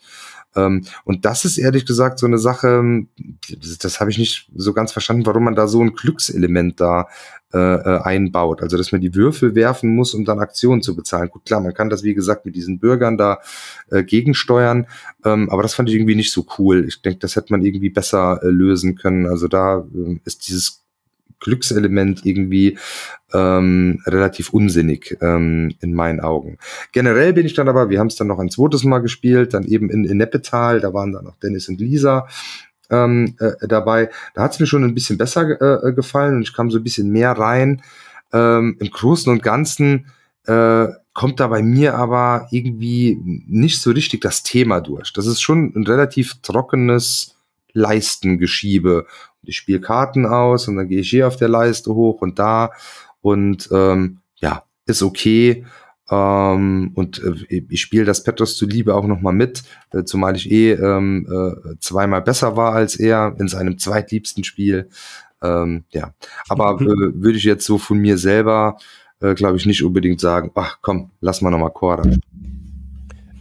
Ähm, 0.56 0.85
und 1.05 1.24
das 1.24 1.44
ist 1.44 1.59
ehrlich 1.59 1.86
gesagt 1.86 2.18
so 2.18 2.26
eine 2.26 2.39
Sache, 2.39 3.05
das, 3.60 3.78
das 3.78 4.01
habe 4.01 4.10
ich 4.10 4.18
nicht 4.18 4.51
so 4.55 4.72
ganz 4.72 4.93
verstanden, 4.93 5.26
warum 5.26 5.44
man 5.44 5.55
da 5.55 5.66
so 5.66 5.81
ein 5.81 5.94
Glückselement 5.94 6.81
da 6.81 7.09
äh, 7.55 7.59
äh, 7.59 8.01
einbaut. 8.02 8.62
Also 8.62 8.76
dass 8.76 8.90
man 8.90 9.01
die 9.01 9.14
Würfel 9.14 9.55
werfen 9.55 9.94
muss, 9.94 10.12
um 10.12 10.24
dann 10.24 10.40
Aktionen 10.40 10.82
zu 10.82 10.97
bezahlen. 10.97 11.28
Gut, 11.28 11.44
klar, 11.44 11.60
man 11.60 11.72
kann 11.72 11.89
das 11.89 12.02
wie 12.02 12.14
gesagt 12.14 12.47
mit 12.47 12.56
diesen 12.56 12.81
Bürgern 12.81 13.16
da 13.16 13.39
äh, 13.90 14.02
gegensteuern, 14.02 14.86
ähm, 15.24 15.48
aber 15.51 15.62
das 15.62 15.74
fand 15.74 15.89
ich 15.89 15.94
irgendwie 15.94 16.16
nicht 16.16 16.32
so 16.32 16.47
cool. 16.59 16.85
Ich 16.89 17.01
denke, 17.02 17.20
das 17.20 17.36
hätte 17.36 17.52
man 17.52 17.62
irgendwie 17.62 17.90
besser 17.90 18.40
äh, 18.43 18.48
lösen 18.48 18.97
können. 18.97 19.26
Also 19.26 19.47
da 19.47 19.78
äh, 19.94 20.18
ist 20.24 20.48
dieses 20.48 20.84
Glückselement 21.40 22.24
irgendwie 22.24 22.78
ähm, 23.32 24.02
relativ 24.06 24.51
unsinnig 24.51 25.16
ähm, 25.20 25.74
in 25.81 25.94
meinen 25.94 26.20
Augen. 26.20 26.59
Generell 26.93 27.32
bin 27.32 27.47
ich 27.47 27.55
dann 27.55 27.69
aber, 27.69 27.90
wir 27.90 27.98
haben 27.98 28.06
es 28.06 28.16
dann 28.16 28.28
noch 28.28 28.39
ein 28.39 28.51
zweites 28.51 28.85
Mal 28.85 29.01
gespielt, 29.01 29.55
dann 29.55 29.65
eben 29.65 29.90
in, 29.90 30.05
in 30.05 30.16
Neppetal, 30.16 30.81
da 30.81 30.94
waren 30.94 31.12
dann 31.12 31.24
noch 31.24 31.36
Dennis 31.36 31.69
und 31.69 31.81
Lisa 31.81 32.27
ähm, 32.90 33.36
äh, 33.40 33.66
dabei. 33.66 34.11
Da 34.35 34.43
hat 34.43 34.52
es 34.52 34.61
mir 34.61 34.66
schon 34.66 34.85
ein 34.85 34.94
bisschen 34.94 35.19
besser 35.19 35.85
äh, 35.85 35.93
gefallen 35.93 36.36
und 36.36 36.43
ich 36.43 36.55
kam 36.55 36.70
so 36.70 36.78
ein 36.78 36.85
bisschen 36.85 37.11
mehr 37.11 37.32
rein. 37.32 37.82
Ähm, 38.32 38.77
Im 38.78 38.90
Großen 38.90 39.31
und 39.31 39.43
Ganzen 39.43 40.06
äh, 40.47 40.86
kommt 41.12 41.40
da 41.40 41.47
bei 41.47 41.62
mir 41.62 41.94
aber 41.94 42.48
irgendwie 42.51 43.19
nicht 43.24 43.81
so 43.81 43.90
richtig 43.90 44.20
das 44.20 44.43
Thema 44.43 44.81
durch. 44.81 45.12
Das 45.12 45.27
ist 45.27 45.40
schon 45.40 45.73
ein 45.74 45.86
relativ 45.86 46.35
trockenes 46.43 47.36
Leistengeschiebe 47.73 49.06
ich 49.47 49.57
spiele 49.57 49.81
Karten 49.81 50.27
aus 50.27 50.69
und 50.69 50.77
dann 50.77 50.89
gehe 50.89 51.01
ich 51.01 51.11
hier 51.11 51.27
auf 51.27 51.37
der 51.37 51.49
Leiste 51.49 51.95
hoch 51.95 52.23
und 52.23 52.39
da 52.39 52.71
und 53.21 53.69
ähm, 53.73 54.19
ja, 54.37 54.65
ist 54.87 55.03
okay. 55.03 55.65
Ähm, 56.11 56.93
und 56.95 57.23
äh, 57.23 57.65
ich 57.71 57.81
spiele 57.81 58.05
das 58.05 58.23
Petros 58.23 58.57
zuliebe 58.57 58.95
auch 58.95 59.07
nochmal 59.07 59.33
mit, 59.33 59.62
äh, 59.93 60.05
zumal 60.05 60.37
ich 60.37 60.51
eh 60.51 60.73
ähm, 60.73 61.27
äh, 61.31 61.77
zweimal 61.81 62.21
besser 62.21 62.57
war 62.57 62.75
als 62.75 62.97
er 62.97 63.35
in 63.39 63.49
seinem 63.49 63.79
zweitliebsten 63.79 64.45
Spiel. 64.45 64.91
Ähm, 65.43 65.85
ja, 65.91 66.12
aber 66.49 66.81
mhm. 66.81 66.87
äh, 66.87 67.23
würde 67.23 67.39
ich 67.39 67.45
jetzt 67.45 67.65
so 67.65 67.79
von 67.79 67.99
mir 67.99 68.19
selber, 68.19 68.77
äh, 69.21 69.35
glaube 69.35 69.57
ich, 69.57 69.65
nicht 69.65 69.83
unbedingt 69.83 70.21
sagen, 70.21 70.51
ach 70.55 70.79
komm, 70.83 71.11
lass 71.21 71.41
mal 71.41 71.51
nochmal 71.51 71.73
Cora. 71.73 72.03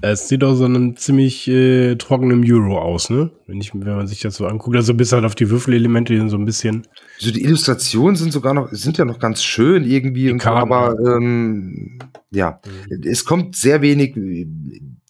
Es 0.06 0.28
sieht 0.28 0.44
auch 0.44 0.56
so 0.56 0.66
einem 0.66 0.98
ziemlich 0.98 1.48
äh, 1.48 1.96
trockenen 1.96 2.44
Euro 2.52 2.78
aus, 2.78 3.10
ne? 3.10 3.32
Wenn, 3.48 3.62
ich, 3.62 3.74
wenn 3.74 3.96
man 3.96 4.06
sich 4.06 4.20
das 4.20 4.36
so 4.36 4.46
anguckt. 4.46 4.76
Also 4.76 4.94
bis 4.94 5.14
halt 5.14 5.24
auf 5.24 5.34
die 5.34 5.50
Würfelelemente, 5.50 6.12
die 6.12 6.20
sind 6.20 6.28
so 6.28 6.36
ein 6.36 6.44
bisschen. 6.44 6.86
Also 7.22 7.32
die 7.32 7.42
Illustrationen 7.42 8.18
sind 8.18 8.34
sogar 8.34 8.54
noch, 8.54 8.68
sind 8.74 8.98
ja 8.98 9.06
noch 9.06 9.18
ganz 9.18 9.46
schön 9.46 9.86
irgendwie, 9.86 10.30
und 10.30 10.42
so, 10.42 10.50
aber 10.50 10.98
ähm, 11.00 12.00
ja, 12.32 12.60
mhm. 12.90 13.02
es 13.04 13.24
kommt 13.24 13.56
sehr 13.56 13.82
wenig 13.82 14.18
äh, 14.18 14.46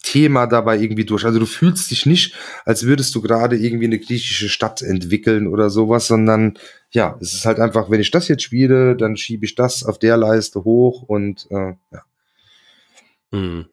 Thema 0.00 0.46
dabei 0.46 0.78
irgendwie 0.78 1.04
durch. 1.04 1.24
Also 1.24 1.40
du 1.40 1.46
fühlst 1.46 1.90
dich 1.90 2.06
nicht, 2.06 2.36
als 2.64 2.84
würdest 2.84 3.12
du 3.16 3.20
gerade 3.20 3.56
irgendwie 3.56 3.86
eine 3.86 3.98
griechische 3.98 4.48
Stadt 4.48 4.80
entwickeln 4.80 5.48
oder 5.48 5.70
sowas, 5.70 6.06
sondern 6.06 6.56
ja, 6.92 7.18
es 7.20 7.34
ist 7.34 7.46
halt 7.46 7.58
einfach, 7.58 7.90
wenn 7.90 8.00
ich 8.00 8.12
das 8.12 8.28
jetzt 8.28 8.44
spiele, 8.44 8.94
dann 8.94 9.16
schiebe 9.16 9.44
ich 9.44 9.56
das 9.56 9.82
auf 9.82 9.98
der 9.98 10.16
Leiste 10.16 10.62
hoch 10.62 11.02
und 11.02 11.48
äh, 11.50 11.72
ja. 11.90 12.02
Mhm. 13.32 13.66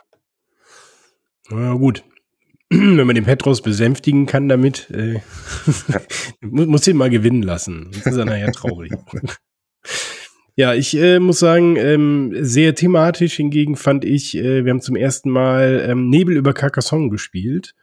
Na 1.52 1.74
gut. 1.74 2.04
Wenn 2.70 3.06
man 3.06 3.16
den 3.16 3.26
Petros 3.26 3.62
besänftigen 3.62 4.26
kann 4.26 4.48
damit, 4.48 4.90
äh, 4.92 5.20
muss, 6.42 6.68
muss 6.68 6.88
ihn 6.88 6.98
mal 6.98 7.10
gewinnen 7.10 7.44
lassen. 7.44 7.90
Das 7.92 8.14
ist 8.14 8.18
er 8.18 8.26
nachher 8.26 8.52
traurig. 8.54 8.94
ja, 10.56 10.74
ich 10.74 10.96
äh, 10.96 11.20
muss 11.20 11.40
sagen, 11.40 11.76
ähm, 11.76 12.34
sehr 12.40 12.76
thematisch 12.76 13.36
hingegen 13.36 13.76
fand 13.76 14.06
ich, 14.06 14.38
äh, 14.38 14.64
wir 14.64 14.72
haben 14.72 14.82
zum 14.82 14.96
ersten 14.96 15.30
Mal 15.30 15.86
ähm, 15.88 16.10
Nebel 16.10 16.38
über 16.38 16.54
Carcassonne 16.54 17.10
gespielt. 17.10 17.76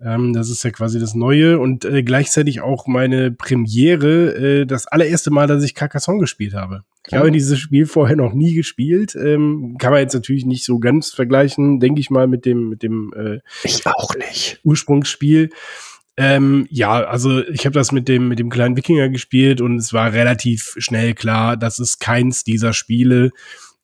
Ähm, 0.00 0.32
das 0.32 0.48
ist 0.48 0.62
ja 0.62 0.70
quasi 0.70 1.00
das 1.00 1.14
Neue 1.14 1.58
und 1.58 1.84
äh, 1.84 2.02
gleichzeitig 2.02 2.60
auch 2.60 2.86
meine 2.86 3.32
Premiere, 3.32 4.60
äh, 4.60 4.66
das 4.66 4.86
allererste 4.86 5.30
Mal, 5.30 5.48
dass 5.48 5.64
ich 5.64 5.74
Carcassonne 5.74 6.20
gespielt 6.20 6.54
habe. 6.54 6.84
Ich 7.06 7.14
habe 7.14 7.32
dieses 7.32 7.58
Spiel 7.58 7.86
vorher 7.86 8.16
noch 8.16 8.34
nie 8.34 8.54
gespielt. 8.54 9.16
Ähm, 9.16 9.76
kann 9.78 9.92
man 9.92 10.02
jetzt 10.02 10.12
natürlich 10.12 10.44
nicht 10.44 10.64
so 10.64 10.78
ganz 10.78 11.10
vergleichen, 11.10 11.80
denke 11.80 12.00
ich 12.00 12.10
mal, 12.10 12.26
mit 12.26 12.44
dem, 12.44 12.68
mit 12.68 12.82
dem 12.82 13.12
äh, 13.16 13.38
ich 13.64 13.86
auch 13.86 14.14
nicht. 14.14 14.60
Ursprungsspiel. 14.62 15.48
Ähm, 16.18 16.66
ja, 16.68 17.04
also 17.04 17.44
ich 17.46 17.64
habe 17.64 17.74
das 17.74 17.92
mit 17.92 18.08
dem 18.08 18.28
mit 18.28 18.38
dem 18.40 18.50
kleinen 18.50 18.76
Wikinger 18.76 19.08
gespielt 19.08 19.60
und 19.60 19.76
es 19.76 19.92
war 19.92 20.12
relativ 20.12 20.74
schnell 20.78 21.14
klar, 21.14 21.56
dass 21.56 21.78
es 21.78 21.98
keins 21.98 22.44
dieser 22.44 22.72
Spiele, 22.72 23.30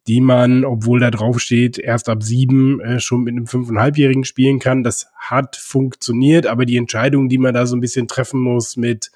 die 0.06 0.20
man, 0.20 0.64
obwohl 0.64 1.01
da 1.01 1.10
drauf 1.10 1.40
steht, 1.40 1.78
erst 1.78 2.09
ab 2.09 2.22
sieben 2.22 2.81
äh, 2.81 3.01
schon 3.01 3.24
mit 3.24 3.32
einem 3.35 3.47
fünfeinhalbjährigen 3.47 4.24
spielen 4.24 4.59
kann. 4.59 4.85
Das 4.85 5.09
hat 5.16 5.56
funktioniert, 5.56 6.47
aber 6.47 6.66
die 6.66 6.76
Entscheidung, 6.76 7.28
die 7.28 7.39
man 7.39 7.55
da 7.55 7.64
so 7.66 7.74
ein 7.74 7.81
bisschen 7.81 8.06
treffen 8.06 8.40
muss 8.40 8.76
mit 8.76 9.10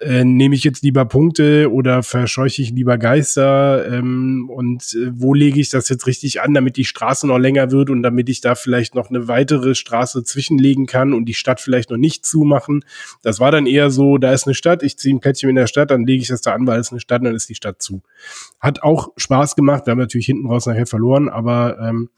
äh, 0.00 0.24
nehme 0.24 0.54
ich 0.54 0.64
jetzt 0.64 0.82
lieber 0.82 1.04
Punkte 1.04 1.70
oder 1.70 2.02
verscheuche 2.02 2.62
ich 2.62 2.70
lieber 2.70 2.96
Geister 2.96 3.86
ähm, 3.86 4.48
und 4.50 4.94
äh, 4.94 5.10
wo 5.12 5.34
lege 5.34 5.60
ich 5.60 5.68
das 5.68 5.88
jetzt 5.88 6.06
richtig 6.06 6.40
an, 6.40 6.54
damit 6.54 6.76
die 6.76 6.84
Straße 6.84 7.26
noch 7.26 7.38
länger 7.38 7.70
wird 7.70 7.90
und 7.90 8.02
damit 8.02 8.28
ich 8.28 8.40
da 8.40 8.54
vielleicht 8.54 8.94
noch 8.94 9.10
eine 9.10 9.28
weitere 9.28 9.74
Straße 9.74 10.24
zwischenlegen 10.24 10.86
kann 10.86 11.12
und 11.12 11.26
die 11.26 11.34
Stadt 11.34 11.60
vielleicht 11.60 11.90
noch 11.90 11.98
nicht 11.98 12.24
zumachen. 12.24 12.84
Das 13.22 13.40
war 13.40 13.50
dann 13.50 13.66
eher 13.66 13.90
so, 13.90 14.16
da 14.16 14.32
ist 14.32 14.46
eine 14.46 14.54
Stadt, 14.54 14.82
ich 14.82 14.96
ziehe 14.96 15.14
ein 15.14 15.20
Plättchen 15.20 15.50
in 15.50 15.56
der 15.56 15.66
Stadt, 15.66 15.90
dann 15.90 16.06
lege 16.06 16.22
ich 16.22 16.28
das 16.28 16.40
da 16.40 16.54
an, 16.54 16.66
weil 16.66 16.80
es 16.80 16.90
eine 16.90 17.00
Stadt, 17.00 17.24
dann 17.24 17.34
ist 17.34 17.48
die 17.48 17.54
Stadt 17.54 17.82
zu. 17.82 18.02
Hat 18.58 18.82
auch 18.82 19.12
Spaß 19.16 19.54
gemacht, 19.54 19.86
wir 19.86 19.92
haben 19.92 19.98
natürlich 19.98 20.26
hinten 20.26 20.46
raus 20.46 20.66
nachher 20.66 20.86
verloren, 20.86 21.28
aber 21.28 21.78
ähm, 21.78 22.08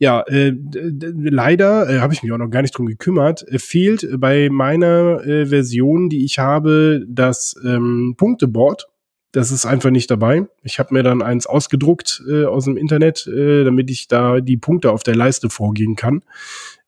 ja, 0.00 0.22
äh, 0.28 0.52
leider 0.54 1.90
äh, 1.90 1.98
habe 1.98 2.14
ich 2.14 2.22
mich 2.22 2.30
auch 2.30 2.38
noch 2.38 2.50
gar 2.50 2.62
nicht 2.62 2.76
drum 2.76 2.86
gekümmert. 2.86 3.46
Äh, 3.48 3.58
fehlt 3.58 4.06
bei 4.18 4.48
meiner 4.48 5.26
äh, 5.26 5.46
Version, 5.46 6.08
die 6.08 6.24
ich 6.24 6.38
habe, 6.38 7.04
das 7.18 7.54
ähm, 7.64 8.14
Punkteboard. 8.16 8.88
das 9.32 9.50
ist 9.50 9.66
einfach 9.66 9.90
nicht 9.90 10.10
dabei. 10.10 10.46
Ich 10.62 10.78
habe 10.78 10.94
mir 10.94 11.02
dann 11.02 11.22
eins 11.22 11.46
ausgedruckt 11.46 12.22
äh, 12.28 12.44
aus 12.44 12.64
dem 12.64 12.76
Internet, 12.76 13.26
äh, 13.26 13.64
damit 13.64 13.90
ich 13.90 14.08
da 14.08 14.40
die 14.40 14.56
Punkte 14.56 14.90
auf 14.90 15.02
der 15.02 15.16
Leiste 15.16 15.50
vorgehen 15.50 15.96
kann. 15.96 16.22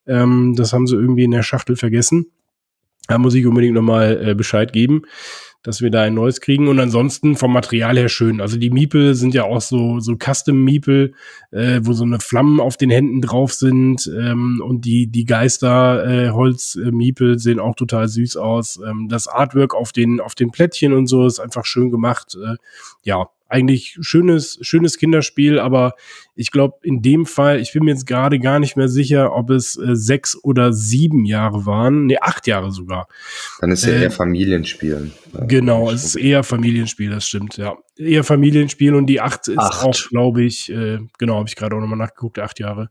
Ähm, 0.07 0.55
das 0.57 0.73
haben 0.73 0.87
sie 0.87 0.97
irgendwie 0.97 1.25
in 1.25 1.31
der 1.33 1.43
Schachtel 1.43 1.77
vergessen. 1.77 2.27
Da 3.09 3.19
muss 3.19 3.35
ich 3.35 3.47
unbedingt 3.47 3.75
nochmal 3.75 4.29
äh, 4.29 4.35
Bescheid 4.35 4.73
geben 4.73 5.03
dass 5.63 5.83
wir 5.83 5.91
da 5.91 6.03
ein 6.03 6.15
neues 6.15 6.41
kriegen. 6.41 6.69
Und 6.69 6.79
ansonsten 6.79 7.37
vom 7.37 7.53
Material 7.53 7.97
her 7.97 8.09
schön. 8.09 8.41
Also 8.41 8.57
die 8.57 8.71
Miepel 8.71 9.15
sind 9.15 9.35
ja 9.35 9.45
auch 9.45 9.61
so, 9.61 10.01
so 10.01 10.17
Custom-Miepel, 10.17 11.15
äh, 11.51 11.81
wo 11.83 11.93
so 11.93 12.05
eine 12.05 12.19
Flammen 12.19 12.61
auf 12.61 12.77
den 12.77 12.91
Händen 12.91 13.21
drauf 13.21 13.53
sind. 13.53 14.11
Ähm, 14.19 14.63
und 14.65 14.85
die, 14.85 15.07
die 15.07 15.25
Geister 15.25 16.07
äh, 16.07 16.31
Holz-Miepel 16.31 17.39
sehen 17.39 17.61
auch 17.61 17.75
total 17.75 18.09
süß 18.09 18.37
aus. 18.37 18.81
Ähm, 18.87 19.09
das 19.09 19.29
Artwork 19.29 19.75
auf 19.75 19.93
den, 19.93 20.21
auf 20.21 20.35
den 20.35 20.51
Plättchen 20.51 20.93
und 20.93 21.07
so 21.07 21.27
ist 21.27 21.41
einfach 21.41 21.65
schön 21.65 21.91
gemacht. 21.91 22.37
Äh, 22.43 22.57
ja, 23.03 23.29
eigentlich 23.51 23.99
schönes, 24.01 24.59
schönes 24.63 24.97
Kinderspiel, 24.97 25.59
aber 25.59 25.95
ich 26.41 26.51
glaube, 26.51 26.79
in 26.83 27.03
dem 27.03 27.27
Fall, 27.27 27.61
ich 27.61 27.75
bin 27.75 27.85
mir 27.85 27.91
jetzt 27.91 28.07
gerade 28.07 28.39
gar 28.39 28.61
nicht 28.61 28.75
mehr 28.75 28.89
sicher, 28.89 29.35
ob 29.37 29.51
es 29.51 29.77
äh, 29.77 29.95
sechs 29.95 30.43
oder 30.43 30.73
sieben 30.73 31.27
Jahre 31.27 31.67
waren. 31.67 32.07
Nee, 32.07 32.17
acht 32.19 32.47
Jahre 32.47 32.73
sogar. 32.73 33.09
Dann 33.61 33.71
ist 33.71 33.85
ja 33.85 33.93
äh, 33.93 34.03
eher 34.05 34.11
Familienspiel. 34.11 35.11
Genau, 35.47 35.91
es 35.91 36.03
ist 36.03 36.15
eher 36.15 36.43
Familienspiel, 36.43 37.11
das 37.11 37.27
stimmt, 37.27 37.59
ja. 37.59 37.77
Eher 37.99 38.25
Familienspiel 38.25 38.95
und 38.95 39.07
die 39.07 39.21
acht 39.21 39.49
ist 39.49 39.59
acht. 39.59 39.85
auch, 39.85 40.09
glaube 40.09 40.43
ich, 40.43 40.73
äh, 40.73 41.01
genau, 41.19 41.37
habe 41.37 41.49
ich 41.49 41.57
gerade 41.57 41.77
auch 41.77 41.81
nochmal 41.81 41.99
nachgeguckt, 41.99 42.39
acht 42.39 42.59
Jahre, 42.59 42.89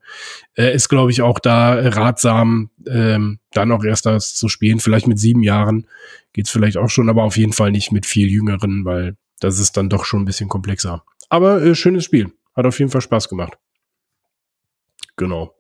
äh, 0.56 0.72
ist, 0.76 0.88
glaube 0.88 1.10
ich, 1.10 1.24
auch 1.24 1.40
da 1.40 1.74
ratsam, 1.74 2.70
ähm, 2.88 3.40
dann 3.54 3.72
auch 3.72 3.84
erst 3.84 4.06
das 4.06 4.36
zu 4.36 4.48
spielen. 4.48 4.80
Vielleicht 4.80 5.08
mit 5.08 5.18
sieben 5.18 5.42
Jahren 5.42 5.88
geht's 6.34 6.52
vielleicht 6.52 6.78
auch 6.78 6.90
schon, 6.92 7.10
aber 7.10 7.24
auf 7.24 7.36
jeden 7.36 7.54
Fall 7.54 7.72
nicht 7.72 7.92
mit 7.92 8.06
viel 8.06 8.30
Jüngeren, 8.30 8.86
weil 8.86 9.18
das 9.40 9.58
ist 9.58 9.76
dann 9.76 9.90
doch 9.90 10.06
schon 10.06 10.22
ein 10.22 10.26
bisschen 10.26 10.50
komplexer. 10.50 11.04
Aber 11.30 11.64
äh, 11.64 11.74
schönes 11.74 12.04
Spiel. 12.04 12.32
Hat 12.56 12.66
auf 12.66 12.80
jeden 12.80 12.92
Fall 12.92 13.02
Spaß 13.02 13.30
gemacht. 13.30 13.58
Genau. 15.16 15.56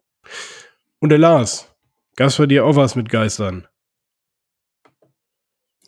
Und 0.99 1.09
der 1.09 1.17
Lars, 1.17 1.67
gab's 2.15 2.37
bei 2.37 2.45
dir 2.45 2.65
auch 2.65 2.75
was 2.75 2.95
mit 2.95 3.09
Geistern? 3.09 3.67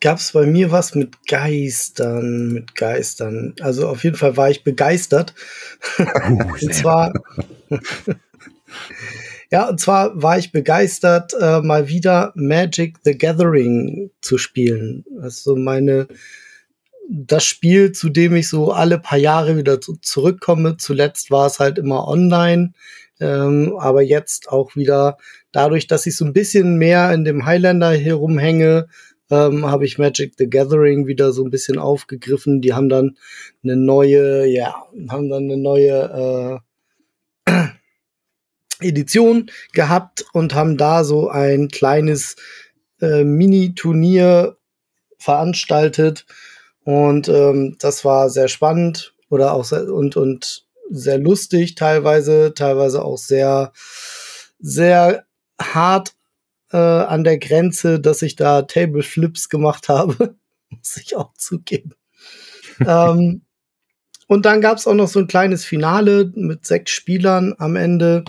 Gab's 0.01 0.31
bei 0.31 0.47
mir 0.47 0.71
was 0.71 0.95
mit 0.95 1.27
Geistern, 1.27 2.53
mit 2.53 2.75
Geistern. 2.75 3.53
Also 3.61 3.87
auf 3.87 4.03
jeden 4.03 4.15
Fall 4.15 4.35
war 4.35 4.49
ich 4.49 4.63
begeistert. 4.63 5.35
Oh, 5.99 6.03
und 6.61 6.73
zwar, 6.73 7.13
ja, 9.51 9.69
und 9.69 9.79
zwar 9.79 10.19
war 10.21 10.39
ich 10.39 10.51
begeistert, 10.51 11.33
äh, 11.39 11.61
mal 11.61 11.87
wieder 11.87 12.33
Magic 12.35 12.97
the 13.03 13.15
Gathering 13.15 14.09
zu 14.21 14.39
spielen. 14.39 15.05
Also 15.21 15.55
meine 15.55 16.07
das 17.09 17.43
Spiel, 17.45 17.91
zu 17.91 18.09
dem 18.09 18.35
ich 18.35 18.47
so 18.47 18.71
alle 18.71 18.99
paar 18.99 19.17
Jahre 19.17 19.57
wieder 19.57 19.81
zu, 19.81 19.97
zurückkomme. 20.01 20.77
Zuletzt 20.77 21.31
war 21.31 21.47
es 21.47 21.59
halt 21.59 21.77
immer 21.77 22.07
online, 22.07 22.73
ähm, 23.19 23.75
aber 23.77 24.01
jetzt 24.01 24.49
auch 24.49 24.75
wieder 24.75 25.17
dadurch, 25.51 25.87
dass 25.87 26.05
ich 26.05 26.15
so 26.15 26.25
ein 26.25 26.33
bisschen 26.33 26.77
mehr 26.77 27.13
in 27.13 27.25
dem 27.25 27.45
Highlander 27.45 27.91
herumhänge, 27.91 28.87
ähm, 29.29 29.65
habe 29.65 29.85
ich 29.85 29.97
Magic 29.97 30.33
the 30.37 30.49
Gathering 30.49 31.07
wieder 31.07 31.31
so 31.31 31.43
ein 31.43 31.51
bisschen 31.51 31.79
aufgegriffen. 31.79 32.61
Die 32.61 32.73
haben 32.73 32.89
dann 32.89 33.17
eine 33.63 33.77
neue, 33.77 34.45
ja, 34.45 34.75
haben 35.09 35.29
dann 35.29 35.43
eine 35.43 35.57
neue 35.57 36.61
äh, 37.47 37.51
Edition 38.81 39.49
gehabt 39.73 40.25
und 40.33 40.53
haben 40.53 40.77
da 40.77 41.03
so 41.03 41.29
ein 41.29 41.69
kleines 41.69 42.35
äh, 43.01 43.23
Mini-Turnier 43.23 44.57
veranstaltet 45.17 46.25
und 46.83 47.29
ähm, 47.29 47.75
das 47.79 48.03
war 48.05 48.29
sehr 48.29 48.47
spannend 48.47 49.13
oder 49.29 49.53
auch 49.53 49.65
sehr, 49.65 49.91
und, 49.93 50.17
und 50.17 50.65
sehr 50.89 51.17
lustig 51.17 51.75
teilweise, 51.75 52.53
teilweise 52.53 53.03
auch 53.03 53.17
sehr, 53.17 53.71
sehr 54.59 55.25
hart 55.59 56.13
äh, 56.71 56.77
an 56.77 57.23
der 57.23 57.37
Grenze, 57.37 57.99
dass 57.99 58.21
ich 58.21 58.35
da 58.35 58.63
Table 58.63 59.03
Flips 59.03 59.49
gemacht 59.49 59.89
habe. 59.89 60.35
Muss 60.69 60.97
ich 60.97 61.15
auch 61.15 61.33
zugeben. 61.35 61.93
ähm, 62.85 63.41
und 64.27 64.45
dann 64.45 64.61
gab 64.61 64.77
es 64.77 64.87
auch 64.87 64.93
noch 64.93 65.09
so 65.09 65.19
ein 65.19 65.27
kleines 65.27 65.65
Finale 65.65 66.31
mit 66.35 66.65
sechs 66.65 66.91
Spielern 66.91 67.53
am 67.57 67.75
Ende. 67.75 68.23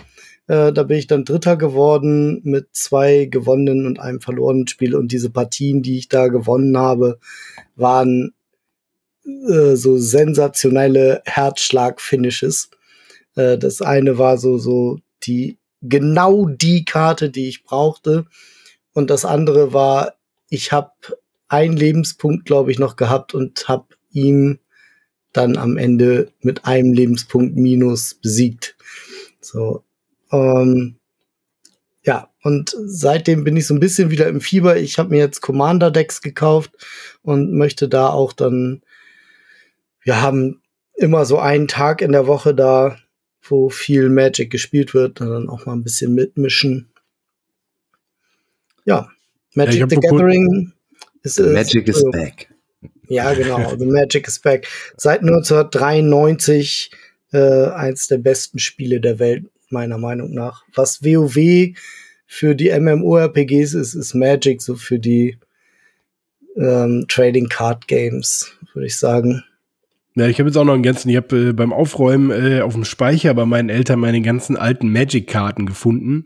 Äh, 0.47 0.73
da 0.73 0.83
bin 0.83 0.97
ich 0.97 1.07
dann 1.07 1.23
Dritter 1.23 1.55
geworden 1.55 2.41
mit 2.43 2.67
zwei 2.73 3.25
gewonnenen 3.25 3.85
und 3.85 3.99
einem 3.99 4.19
verlorenen 4.19 4.67
Spiel. 4.67 4.95
Und 4.95 5.13
diese 5.13 5.29
Partien, 5.29 5.81
die 5.81 5.97
ich 5.97 6.09
da 6.09 6.27
gewonnen 6.27 6.77
habe, 6.77 7.19
waren 7.75 8.33
äh, 9.25 9.75
so 9.75 9.97
sensationelle 9.97 11.21
Herzschlag-Finishes. 11.25 12.69
Äh, 13.35 13.57
das 13.57 13.81
eine 13.81 14.17
war 14.17 14.37
so, 14.37 14.57
so 14.57 14.99
die, 15.23 15.57
genau 15.81 16.45
die 16.47 16.85
Karte, 16.85 17.29
die 17.29 17.47
ich 17.47 17.63
brauchte. 17.63 18.25
Und 18.93 19.09
das 19.09 19.25
andere 19.25 19.73
war, 19.73 20.15
ich 20.49 20.71
habe 20.71 20.91
einen 21.47 21.77
Lebenspunkt, 21.77 22.45
glaube 22.45 22.71
ich, 22.71 22.79
noch 22.79 22.95
gehabt 22.95 23.33
und 23.33 23.67
habe 23.67 23.85
ihm 24.11 24.59
dann 25.33 25.57
am 25.57 25.77
Ende 25.77 26.31
mit 26.41 26.65
einem 26.65 26.93
Lebenspunkt 26.93 27.55
minus 27.55 28.13
besiegt. 28.13 28.75
So, 29.41 29.83
ähm, 30.31 30.97
ja, 32.05 32.29
und 32.43 32.75
seitdem 32.85 33.43
bin 33.43 33.55
ich 33.55 33.65
so 33.65 33.73
ein 33.73 33.79
bisschen 33.79 34.11
wieder 34.11 34.27
im 34.27 34.41
Fieber. 34.41 34.77
Ich 34.77 34.99
habe 34.99 35.09
mir 35.09 35.19
jetzt 35.19 35.41
Commander 35.41 35.89
Decks 35.89 36.21
gekauft 36.21 36.71
und 37.21 37.53
möchte 37.53 37.87
da 37.87 38.09
auch 38.09 38.33
dann 38.33 38.83
wir 40.03 40.21
haben 40.21 40.61
immer 40.95 41.25
so 41.25 41.39
einen 41.39 41.67
Tag 41.67 42.01
in 42.01 42.11
der 42.11 42.27
Woche 42.27 42.53
da, 42.53 42.97
wo 43.41 43.69
viel 43.69 44.09
Magic 44.09 44.49
gespielt 44.49 44.93
wird, 44.93 45.19
dann 45.19 45.49
auch 45.49 45.65
mal 45.65 45.73
ein 45.73 45.83
bisschen 45.83 46.13
mitmischen. 46.13 46.89
Ja, 48.85 49.09
Magic 49.53 49.79
ja, 49.79 49.87
the 49.89 49.95
Gathering 49.95 50.73
ist, 51.23 51.35
the 51.35 51.43
Magic 51.43 51.87
is, 51.87 51.97
is 51.97 52.11
back. 52.11 52.53
Ja, 53.07 53.33
genau, 53.35 53.75
The 53.77 53.85
Magic 53.85 54.27
is 54.27 54.39
back. 54.39 54.67
Seit 54.97 55.21
1993 55.21 56.91
äh, 57.31 57.67
eins 57.67 58.07
der 58.07 58.17
besten 58.17 58.59
Spiele 58.59 58.99
der 58.99 59.19
Welt, 59.19 59.45
meiner 59.69 59.97
Meinung 59.97 60.33
nach. 60.33 60.63
Was 60.73 61.03
WoW 61.03 61.75
für 62.25 62.55
die 62.55 62.71
MMORPGs 62.71 63.73
ist, 63.73 63.93
ist 63.93 64.13
Magic 64.13 64.61
so 64.61 64.75
für 64.75 64.99
die 64.99 65.37
ähm, 66.55 67.05
Trading 67.07 67.47
Card 67.49 67.87
Games, 67.87 68.53
würde 68.73 68.87
ich 68.87 68.97
sagen. 68.97 69.43
Ja, 70.15 70.27
ich 70.27 70.37
habe 70.37 70.49
jetzt 70.49 70.57
auch 70.57 70.63
noch 70.63 70.75
einen 70.75 70.83
ganzen, 70.83 71.09
ich 71.09 71.15
habe 71.15 71.49
äh, 71.49 71.53
beim 71.53 71.73
Aufräumen 71.73 72.29
äh, 72.29 72.61
auf 72.61 72.73
dem 72.73 72.85
Speicher 72.85 73.33
bei 73.33 73.45
meinen 73.45 73.69
Eltern 73.69 73.99
meine 73.99 74.21
ganzen 74.21 74.57
alten 74.57 74.91
Magic-Karten 74.91 75.65
gefunden. 75.65 76.25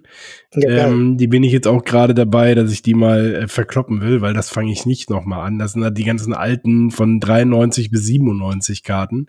Ja, 0.53 0.87
ähm, 0.87 1.17
die 1.17 1.27
bin 1.27 1.43
ich 1.43 1.53
jetzt 1.53 1.67
auch 1.67 1.85
gerade 1.85 2.13
dabei, 2.13 2.53
dass 2.53 2.71
ich 2.73 2.81
die 2.81 2.93
mal 2.93 3.35
äh, 3.35 3.47
verkloppen 3.47 4.01
will, 4.01 4.19
weil 4.19 4.33
das 4.33 4.49
fange 4.49 4.73
ich 4.73 4.85
nicht 4.85 5.09
nochmal 5.09 5.47
an. 5.47 5.57
Das 5.57 5.71
sind 5.71 5.85
halt 5.85 5.97
die 5.97 6.03
ganzen 6.03 6.33
alten 6.33 6.91
von 6.91 7.21
93 7.21 7.89
bis 7.89 8.05
97 8.05 8.83
Karten. 8.83 9.27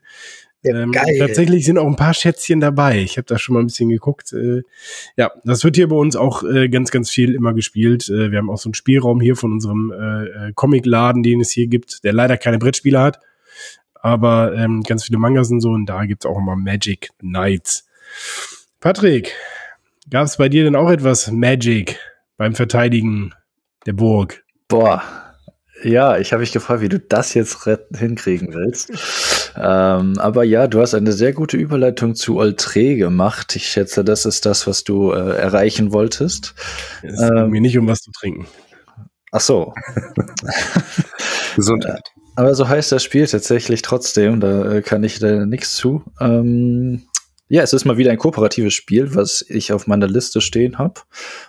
Ja, 0.64 0.82
ähm, 0.82 0.92
tatsächlich 0.92 1.64
sind 1.64 1.78
auch 1.78 1.86
ein 1.86 1.94
paar 1.94 2.14
Schätzchen 2.14 2.58
dabei. 2.58 3.00
Ich 3.00 3.16
habe 3.16 3.26
da 3.26 3.38
schon 3.38 3.54
mal 3.54 3.60
ein 3.60 3.66
bisschen 3.66 3.90
geguckt. 3.90 4.32
Äh, 4.32 4.62
ja, 5.16 5.30
das 5.44 5.62
wird 5.62 5.76
hier 5.76 5.88
bei 5.88 5.94
uns 5.94 6.16
auch 6.16 6.42
äh, 6.42 6.68
ganz, 6.68 6.90
ganz 6.90 7.10
viel 7.10 7.32
immer 7.32 7.54
gespielt. 7.54 8.08
Äh, 8.08 8.32
wir 8.32 8.38
haben 8.38 8.50
auch 8.50 8.58
so 8.58 8.68
einen 8.68 8.74
Spielraum 8.74 9.20
hier 9.20 9.36
von 9.36 9.52
unserem 9.52 9.92
äh, 9.92 10.48
äh 10.48 10.52
Comicladen, 10.52 11.22
den 11.22 11.40
es 11.40 11.50
hier 11.50 11.68
gibt, 11.68 12.02
der 12.02 12.12
leider 12.12 12.36
keine 12.36 12.58
Brettspiele 12.58 12.98
hat 13.00 13.20
aber 14.08 14.54
ähm, 14.54 14.82
ganz 14.82 15.04
viele 15.04 15.18
Mangas 15.18 15.50
und 15.50 15.60
so 15.60 15.70
und 15.70 15.86
da 15.86 16.04
gibt's 16.04 16.26
auch 16.26 16.38
immer 16.38 16.56
Magic 16.56 17.10
Knights. 17.18 17.86
Patrick, 18.80 19.34
gab 20.10 20.24
es 20.26 20.36
bei 20.36 20.48
dir 20.48 20.64
denn 20.64 20.76
auch 20.76 20.90
etwas 20.90 21.30
Magic 21.30 21.98
beim 22.36 22.54
Verteidigen 22.54 23.34
der 23.86 23.92
Burg? 23.92 24.44
Boah, 24.68 25.02
ja, 25.84 26.18
ich 26.18 26.32
habe 26.32 26.40
mich 26.40 26.52
gefragt, 26.52 26.80
wie 26.80 26.88
du 26.88 26.98
das 26.98 27.34
jetzt 27.34 27.68
hinkriegen 27.96 28.52
willst. 28.52 28.90
ähm, 29.56 30.18
aber 30.18 30.42
ja, 30.44 30.66
du 30.66 30.80
hast 30.80 30.94
eine 30.94 31.12
sehr 31.12 31.32
gute 31.32 31.56
Überleitung 31.56 32.14
zu 32.14 32.36
Oltre 32.36 32.96
gemacht. 32.96 33.54
Ich 33.54 33.68
schätze, 33.68 34.04
das 34.04 34.26
ist 34.26 34.44
das, 34.44 34.66
was 34.66 34.82
du 34.84 35.12
äh, 35.12 35.36
erreichen 35.36 35.92
wolltest. 35.92 36.54
Es 37.02 37.20
ähm, 37.20 37.34
geht 37.34 37.48
mir 37.48 37.60
nicht 37.60 37.78
um 37.78 37.86
was 37.86 38.00
zu 38.00 38.10
trinken. 38.10 38.46
Ach 39.30 39.40
so. 39.40 39.72
Gesundheit. 41.56 42.02
Aber 42.38 42.54
so 42.54 42.68
heißt 42.68 42.92
das 42.92 43.02
Spiel 43.02 43.26
tatsächlich 43.26 43.82
trotzdem, 43.82 44.38
da 44.38 44.74
äh, 44.74 44.80
kann 44.80 45.02
ich 45.02 45.18
da 45.18 45.44
nichts 45.44 45.74
zu. 45.74 46.04
Ähm, 46.20 47.02
ja, 47.48 47.64
es 47.64 47.72
ist 47.72 47.84
mal 47.84 47.96
wieder 47.96 48.12
ein 48.12 48.18
kooperatives 48.18 48.74
Spiel, 48.74 49.16
was 49.16 49.44
ich 49.48 49.72
auf 49.72 49.88
meiner 49.88 50.06
Liste 50.06 50.40
stehen 50.40 50.78
habe. 50.78 51.00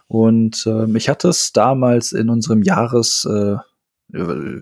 Und 0.07 0.65
ähm, 0.65 0.95
ich 0.95 1.07
hatte 1.07 1.27
es 1.27 1.53
damals 1.53 2.11
in 2.11 2.31
unserem 2.31 2.63
Jahres 2.63 3.23
äh, 3.29 3.57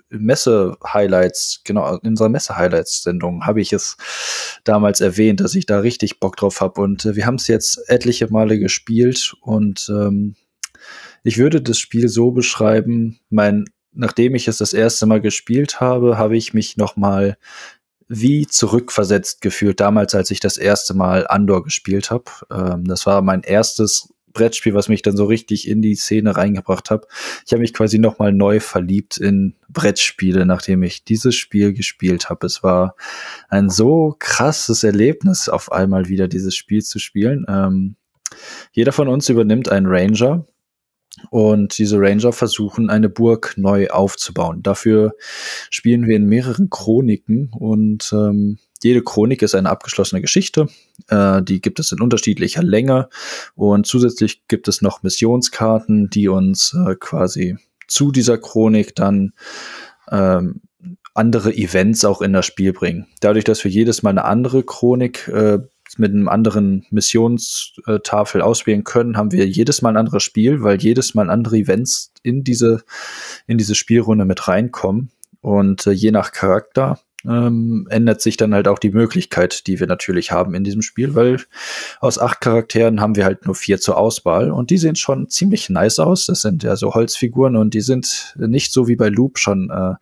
Messe-Highlights, 0.09 1.61
genau, 1.63 1.95
in 1.99 2.09
unserer 2.09 2.27
Messe-Highlights-Sendung 2.27 3.45
habe 3.45 3.61
ich 3.61 3.71
es 3.71 3.95
damals 4.65 4.99
erwähnt, 4.99 5.39
dass 5.39 5.55
ich 5.55 5.65
da 5.65 5.79
richtig 5.79 6.19
Bock 6.19 6.35
drauf 6.35 6.59
habe. 6.59 6.81
Und 6.81 7.05
äh, 7.05 7.15
wir 7.15 7.25
haben 7.25 7.35
es 7.35 7.47
jetzt 7.47 7.79
etliche 7.87 8.27
Male 8.29 8.59
gespielt 8.59 9.33
und 9.39 9.87
ähm, 9.89 10.35
ich 11.23 11.37
würde 11.37 11.61
das 11.61 11.79
Spiel 11.79 12.09
so 12.09 12.31
beschreiben, 12.31 13.21
mein 13.29 13.63
nachdem 13.98 14.36
ich 14.36 14.48
es 14.48 14.57
das 14.57 14.74
erste 14.74 15.06
Mal 15.06 15.22
gespielt 15.22 15.82
habe, 15.82 16.18
habe 16.18 16.38
ich 16.38 16.53
mich 16.53 16.78
noch 16.78 16.95
mal 16.95 17.38
wie 18.07 18.48
zurückversetzt 18.48 19.41
gefühlt 19.41 19.80
damals, 19.80 20.15
als 20.15 20.32
ich 20.32 20.40
das 20.40 20.57
erste 20.57 20.94
Mal 20.94 21.28
Andor 21.28 21.64
gespielt 21.64 22.10
habe. 22.10 22.26
Ähm, 22.52 22.86
das 22.86 23.06
war 23.06 23.22
mein 23.22 23.41
erstes 23.44 24.14
Brettspiel, 24.32 24.76
was 24.76 24.88
mich 24.88 25.02
dann 25.02 25.18
so 25.18 25.26
richtig 25.26 25.68
in 25.68 25.82
die 25.82 25.95
Szene 25.95 26.38
reingebracht 26.38 26.90
hat. 26.90 27.07
Ich 27.45 27.52
habe 27.52 27.61
mich 27.61 27.74
quasi 27.74 27.98
noch 27.98 28.19
mal 28.19 28.32
neu 28.32 28.60
verliebt 28.60 29.18
in 29.18 29.56
Brettspiele, 29.68 30.45
nachdem 30.45 30.84
ich 30.84 31.03
dieses 31.03 31.36
Spiel 31.36 31.74
gespielt 31.74 32.30
habe. 32.30 32.45
Es 32.45 32.64
war 32.64 32.95
ein 33.49 33.69
so 33.69 34.15
krasses 34.19 34.84
Erlebnis, 34.84 35.49
auf 35.49 35.72
einmal 35.72 36.07
wieder 36.07 36.28
dieses 36.28 36.56
Spiel 36.56 36.84
zu 36.84 36.99
spielen. 36.99 37.45
Ähm, 37.49 37.95
jeder 38.72 38.91
von 38.91 39.07
uns 39.07 39.28
übernimmt 39.28 39.69
einen 39.69 39.88
Ranger 39.88 40.45
und 41.30 41.77
diese 41.77 41.99
Ranger 41.99 42.31
versuchen, 42.31 42.89
eine 42.89 43.10
Burg 43.10 43.53
neu 43.57 43.89
aufzubauen. 43.89 44.64
Dafür 44.64 45.14
spielen 45.69 46.07
wir 46.07 46.15
in 46.15 46.26
mehreren 46.26 46.69
Chroniken 46.69 47.52
und 47.57 48.11
ähm, 48.14 48.60
jede 48.84 49.03
Chronik 49.03 49.41
ist 49.41 49.56
eine 49.56 49.69
abgeschlossene 49.69 50.22
Geschichte. 50.22 50.68
Äh, 51.07 51.41
die 51.41 51.61
gibt 51.61 51.80
es 51.80 51.91
in 51.91 52.02
unterschiedlicher 52.02 52.64
Länge. 52.64 53.10
Und 53.56 53.88
zusätzlich 53.88 54.48
gibt 54.48 54.68
es 54.68 54.81
noch 54.81 55.03
Missionskarten, 55.03 56.10
die 56.10 56.27
uns 56.27 56.76
äh, 56.88 56.95
quasi 56.95 57.57
zu 57.88 58.11
dieser 58.11 58.38
Chronik 58.38 58.95
dann 58.95 59.34
ähm, 60.11 60.61
andere 61.14 61.56
Events 61.56 62.06
auch 62.06 62.22
in 62.22 62.34
das 62.34 62.45
Spiel 62.45 62.73
bringen. 62.73 63.07
Dadurch, 63.22 63.44
dass 63.44 63.64
wir 63.64 63.72
jedes 63.72 64.03
Mal 64.03 64.11
eine 64.11 64.26
andere 64.26 64.64
Chronik 64.64 65.27
äh, 65.27 65.60
mit 65.98 66.11
einem 66.11 66.28
anderen 66.28 66.86
Missionstafel 66.90 68.41
auswählen 68.41 68.84
können, 68.84 69.18
haben 69.18 69.32
wir 69.32 69.48
jedes 69.48 69.82
Mal 69.82 69.90
ein 69.90 69.98
anderes 69.98 70.24
Spiel, 70.24 70.64
weil 70.64 70.82
jedes 70.82 71.14
Mal 71.14 71.30
andere 71.30 71.57
Events 71.57 72.11
in 72.24 72.44
diese, 72.44 72.84
in 73.48 73.57
diese 73.57 73.76
Spielrunde 73.76 74.26
mit 74.26 74.48
reinkommen. 74.48 75.11
Und 75.41 75.88
äh, 75.88 75.91
je 75.91 76.11
nach 76.11 76.32
Charakter 76.32 76.99
ähm, 77.26 77.88
ändert 77.90 78.22
sich 78.22 78.38
dann 78.38 78.53
halt 78.53 78.68
auch 78.68 78.80
die 78.80 78.91
Möglichkeit, 78.91 79.68
die 79.68 79.80
wir 79.80 79.88
natürlich 79.88 80.32
haben 80.32 80.53
in 80.53 80.64
diesem 80.64 80.82
Spiel, 80.82 81.15
weil 81.15 81.41
aus 81.99 82.19
acht 82.19 82.41
Charakteren 82.41 83.02
haben 83.02 83.15
wir 83.15 83.26
halt 83.26 83.45
nur 83.45 83.56
vier 83.56 83.80
zur 83.80 83.98
Auswahl 83.98 84.52
und 84.52 84.69
die 84.69 84.78
sehen 84.78 84.95
schon 84.95 85.30
ziemlich 85.30 85.69
nice 85.69 85.99
aus. 85.99 86.26
Das 86.26 86.41
sind 86.41 86.64
ja 86.64 86.76
so 86.76 86.94
Holzfiguren 86.94 87.56
und 87.56 87.74
die 87.74 87.82
sind 87.82 88.36
nicht 88.38 88.72
so 88.72 88.88
wie 88.88 88.95
bei 88.95 89.10
Loop 89.10 89.40
schon 89.40 89.69
äh, 89.69 89.95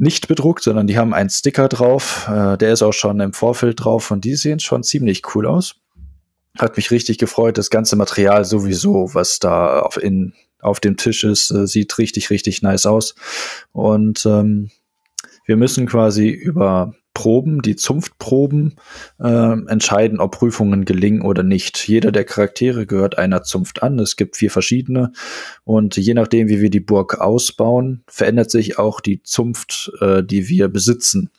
nicht 0.00 0.28
bedruckt, 0.28 0.62
sondern 0.62 0.86
die 0.86 0.96
haben 0.96 1.12
einen 1.12 1.28
Sticker 1.28 1.68
drauf. 1.68 2.26
Äh, 2.28 2.56
der 2.56 2.72
ist 2.72 2.82
auch 2.82 2.92
schon 2.92 3.20
im 3.20 3.34
Vorfeld 3.34 3.84
drauf 3.84 4.10
und 4.10 4.24
die 4.24 4.34
sehen 4.34 4.58
schon 4.58 4.82
ziemlich 4.82 5.22
cool 5.34 5.46
aus. 5.46 5.76
Hat 6.58 6.76
mich 6.76 6.90
richtig 6.90 7.18
gefreut. 7.18 7.58
Das 7.58 7.68
ganze 7.70 7.96
Material 7.96 8.44
sowieso, 8.44 9.10
was 9.12 9.38
da 9.38 9.80
auf, 9.80 9.98
in, 10.02 10.32
auf 10.60 10.80
dem 10.80 10.96
Tisch 10.96 11.22
ist, 11.22 11.50
äh, 11.50 11.66
sieht 11.66 11.98
richtig, 11.98 12.30
richtig 12.30 12.62
nice 12.62 12.86
aus. 12.86 13.14
Und 13.72 14.24
ähm, 14.24 14.70
wir 15.44 15.56
müssen 15.56 15.86
quasi 15.86 16.30
über 16.30 16.94
Proben, 17.14 17.60
die 17.62 17.76
Zunftproben, 17.76 18.76
äh, 19.18 19.52
entscheiden, 19.68 20.20
ob 20.20 20.32
Prüfungen 20.32 20.84
gelingen 20.84 21.22
oder 21.22 21.42
nicht. 21.42 21.88
Jeder 21.88 22.12
der 22.12 22.24
Charaktere 22.24 22.86
gehört 22.86 23.18
einer 23.18 23.42
Zunft 23.42 23.82
an. 23.82 23.98
Es 23.98 24.16
gibt 24.16 24.36
vier 24.36 24.50
verschiedene. 24.50 25.12
Und 25.64 25.96
je 25.96 26.14
nachdem, 26.14 26.48
wie 26.48 26.60
wir 26.60 26.70
die 26.70 26.80
Burg 26.80 27.20
ausbauen, 27.20 28.02
verändert 28.06 28.50
sich 28.50 28.78
auch 28.78 29.00
die 29.00 29.22
Zunft, 29.22 29.92
äh, 30.00 30.22
die 30.22 30.48
wir 30.48 30.68
besitzen. 30.68 31.30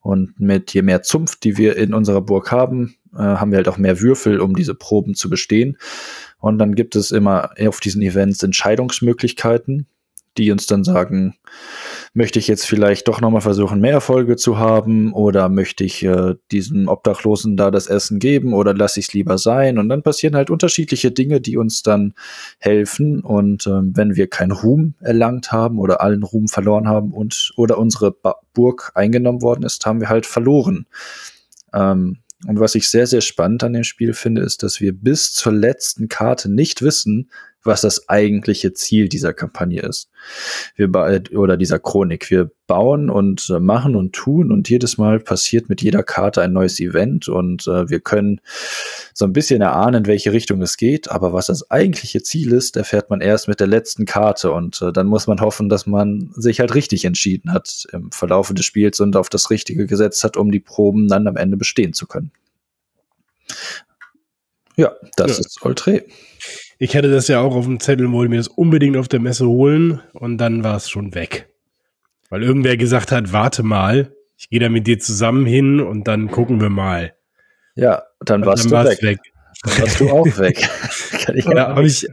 Und 0.00 0.38
mit 0.38 0.74
je 0.74 0.82
mehr 0.82 1.02
Zunft, 1.02 1.44
die 1.44 1.56
wir 1.56 1.76
in 1.76 1.94
unserer 1.94 2.20
Burg 2.20 2.52
haben, 2.52 2.96
äh, 3.14 3.18
haben 3.18 3.50
wir 3.50 3.56
halt 3.56 3.68
auch 3.68 3.78
mehr 3.78 4.00
Würfel, 4.00 4.40
um 4.40 4.54
diese 4.54 4.74
Proben 4.74 5.14
zu 5.14 5.28
bestehen. 5.28 5.78
Und 6.38 6.58
dann 6.58 6.74
gibt 6.74 6.94
es 6.94 7.10
immer 7.10 7.50
auf 7.66 7.80
diesen 7.80 8.02
Events 8.02 8.42
Entscheidungsmöglichkeiten 8.42 9.86
die 10.38 10.50
uns 10.50 10.66
dann 10.66 10.84
sagen, 10.84 11.34
möchte 12.16 12.38
ich 12.38 12.48
jetzt 12.48 12.64
vielleicht 12.64 13.08
doch 13.08 13.20
nochmal 13.20 13.42
versuchen, 13.42 13.78
mehr 13.78 13.92
Erfolge 13.92 14.36
zu 14.36 14.58
haben 14.58 15.12
oder 15.12 15.50
möchte 15.50 15.84
ich 15.84 16.02
äh, 16.02 16.34
diesen 16.50 16.88
Obdachlosen 16.88 17.58
da 17.58 17.70
das 17.70 17.88
Essen 17.88 18.18
geben 18.18 18.54
oder 18.54 18.72
lasse 18.72 18.98
ich 19.00 19.08
es 19.08 19.12
lieber 19.12 19.36
sein? 19.36 19.76
Und 19.76 19.90
dann 19.90 20.02
passieren 20.02 20.34
halt 20.34 20.48
unterschiedliche 20.48 21.12
Dinge, 21.12 21.42
die 21.42 21.58
uns 21.58 21.82
dann 21.82 22.14
helfen. 22.58 23.20
Und 23.20 23.66
ähm, 23.66 23.92
wenn 23.94 24.16
wir 24.16 24.28
keinen 24.28 24.52
Ruhm 24.52 24.94
erlangt 25.00 25.52
haben 25.52 25.78
oder 25.78 26.00
allen 26.00 26.22
Ruhm 26.22 26.48
verloren 26.48 26.88
haben 26.88 27.12
und 27.12 27.52
oder 27.56 27.76
unsere 27.76 28.12
ba 28.12 28.36
Burg 28.54 28.92
eingenommen 28.94 29.42
worden 29.42 29.64
ist, 29.64 29.84
haben 29.84 30.00
wir 30.00 30.08
halt 30.08 30.24
verloren. 30.24 30.86
Ähm, 31.74 32.20
und 32.46 32.58
was 32.58 32.74
ich 32.74 32.88
sehr, 32.88 33.06
sehr 33.06 33.20
spannend 33.20 33.62
an 33.62 33.74
dem 33.74 33.84
Spiel 33.84 34.14
finde, 34.14 34.40
ist, 34.40 34.62
dass 34.62 34.80
wir 34.80 34.94
bis 34.94 35.34
zur 35.34 35.52
letzten 35.52 36.08
Karte 36.08 36.50
nicht 36.50 36.80
wissen, 36.80 37.30
was 37.66 37.82
das 37.82 38.08
eigentliche 38.08 38.72
Ziel 38.72 39.08
dieser 39.08 39.32
Kampagne 39.32 39.82
ist. 39.82 40.08
Wir 40.74 40.88
oder 41.34 41.56
dieser 41.56 41.78
Chronik. 41.78 42.30
Wir 42.30 42.50
bauen 42.66 43.10
und 43.10 43.48
äh, 43.50 43.60
machen 43.60 43.94
und 43.94 44.12
tun 44.12 44.50
und 44.50 44.68
jedes 44.68 44.98
Mal 44.98 45.20
passiert 45.20 45.68
mit 45.68 45.82
jeder 45.82 46.02
Karte 46.02 46.42
ein 46.42 46.52
neues 46.52 46.80
Event 46.80 47.28
und 47.28 47.66
äh, 47.68 47.88
wir 47.88 48.00
können 48.00 48.40
so 49.14 49.24
ein 49.24 49.32
bisschen 49.32 49.62
erahnen, 49.62 50.02
in 50.02 50.06
welche 50.06 50.32
Richtung 50.32 50.60
es 50.62 50.76
geht, 50.76 51.10
aber 51.10 51.32
was 51.32 51.46
das 51.46 51.70
eigentliche 51.70 52.22
Ziel 52.22 52.52
ist, 52.52 52.76
erfährt 52.76 53.08
man 53.08 53.20
erst 53.20 53.48
mit 53.48 53.60
der 53.60 53.68
letzten 53.68 54.04
Karte 54.04 54.50
und 54.50 54.82
äh, 54.82 54.92
dann 54.92 55.06
muss 55.06 55.26
man 55.26 55.40
hoffen, 55.40 55.68
dass 55.68 55.86
man 55.86 56.30
sich 56.34 56.60
halt 56.60 56.74
richtig 56.74 57.04
entschieden 57.04 57.52
hat 57.52 57.86
im 57.92 58.10
Verlaufe 58.10 58.52
des 58.52 58.64
Spiels 58.64 59.00
und 59.00 59.16
auf 59.16 59.28
das 59.28 59.50
Richtige 59.50 59.86
gesetzt 59.86 60.24
hat, 60.24 60.36
um 60.36 60.50
die 60.50 60.60
Proben 60.60 61.08
dann 61.08 61.28
am 61.28 61.36
Ende 61.36 61.56
bestehen 61.56 61.92
zu 61.92 62.06
können. 62.06 62.32
Ja, 64.76 64.94
das 65.16 65.38
ja. 65.38 65.40
ist 65.40 65.62
Oltre. 65.62 66.04
Ich 66.78 66.94
hatte 66.94 67.10
das 67.10 67.28
ja 67.28 67.40
auch 67.40 67.54
auf 67.54 67.64
dem 67.64 67.80
Zettel, 67.80 68.10
wollte 68.12 68.30
mir 68.30 68.36
das 68.36 68.48
unbedingt 68.48 68.96
auf 68.96 69.08
der 69.08 69.20
Messe 69.20 69.46
holen 69.46 70.02
und 70.12 70.38
dann 70.38 70.62
war 70.62 70.76
es 70.76 70.90
schon 70.90 71.14
weg. 71.14 71.48
Weil 72.28 72.42
irgendwer 72.42 72.76
gesagt 72.76 73.12
hat, 73.12 73.32
warte 73.32 73.62
mal, 73.62 74.12
ich 74.36 74.50
gehe 74.50 74.60
da 74.60 74.68
mit 74.68 74.86
dir 74.86 74.98
zusammen 74.98 75.46
hin 75.46 75.80
und 75.80 76.06
dann 76.06 76.30
gucken 76.30 76.60
wir 76.60 76.68
mal. 76.68 77.14
Ja, 77.76 78.02
dann 78.20 78.44
warst 78.44 78.70
dann 78.70 78.84
du 78.84 78.90
weg. 78.90 79.02
weg. 79.02 79.18
Dann 79.62 79.78
warst 79.80 80.00
du 80.00 80.10
auch 80.10 80.38
weg. 80.38 80.68
Kann 81.24 81.36
ich 81.36 81.46
ja, 81.46 81.68
habe 81.68 81.86
ich, 81.86 82.06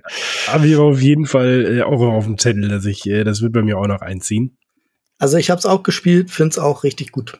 hab 0.47 0.63
ich 0.63 0.75
auf 0.77 1.01
jeden 1.01 1.25
Fall 1.25 1.79
äh, 1.79 1.81
auch 1.81 1.99
auf 1.99 2.25
dem 2.25 2.37
Zettel, 2.37 2.69
dass 2.69 2.85
ich, 2.85 3.05
äh, 3.05 3.23
das 3.25 3.41
wird 3.41 3.51
bei 3.51 3.61
mir 3.61 3.77
auch 3.77 3.87
noch 3.87 4.01
einziehen. 4.01 4.57
Also 5.19 5.37
ich 5.37 5.49
habe 5.49 5.59
es 5.59 5.65
auch 5.65 5.83
gespielt, 5.83 6.31
finde 6.31 6.51
es 6.51 6.59
auch 6.59 6.83
richtig 6.83 7.11
gut. 7.11 7.37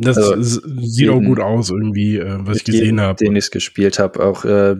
Das 0.00 0.16
also, 0.16 0.60
sieht 0.80 1.08
auch 1.08 1.20
gut 1.20 1.40
aus, 1.40 1.70
irgendwie, 1.70 2.18
äh, 2.18 2.36
was 2.38 2.58
ich 2.58 2.64
gesehen 2.64 3.00
habe. 3.00 3.16
Den 3.16 3.34
ich 3.34 3.50
gespielt 3.50 3.98
habe. 3.98 4.24
Auch 4.24 4.44
äh, 4.44 4.76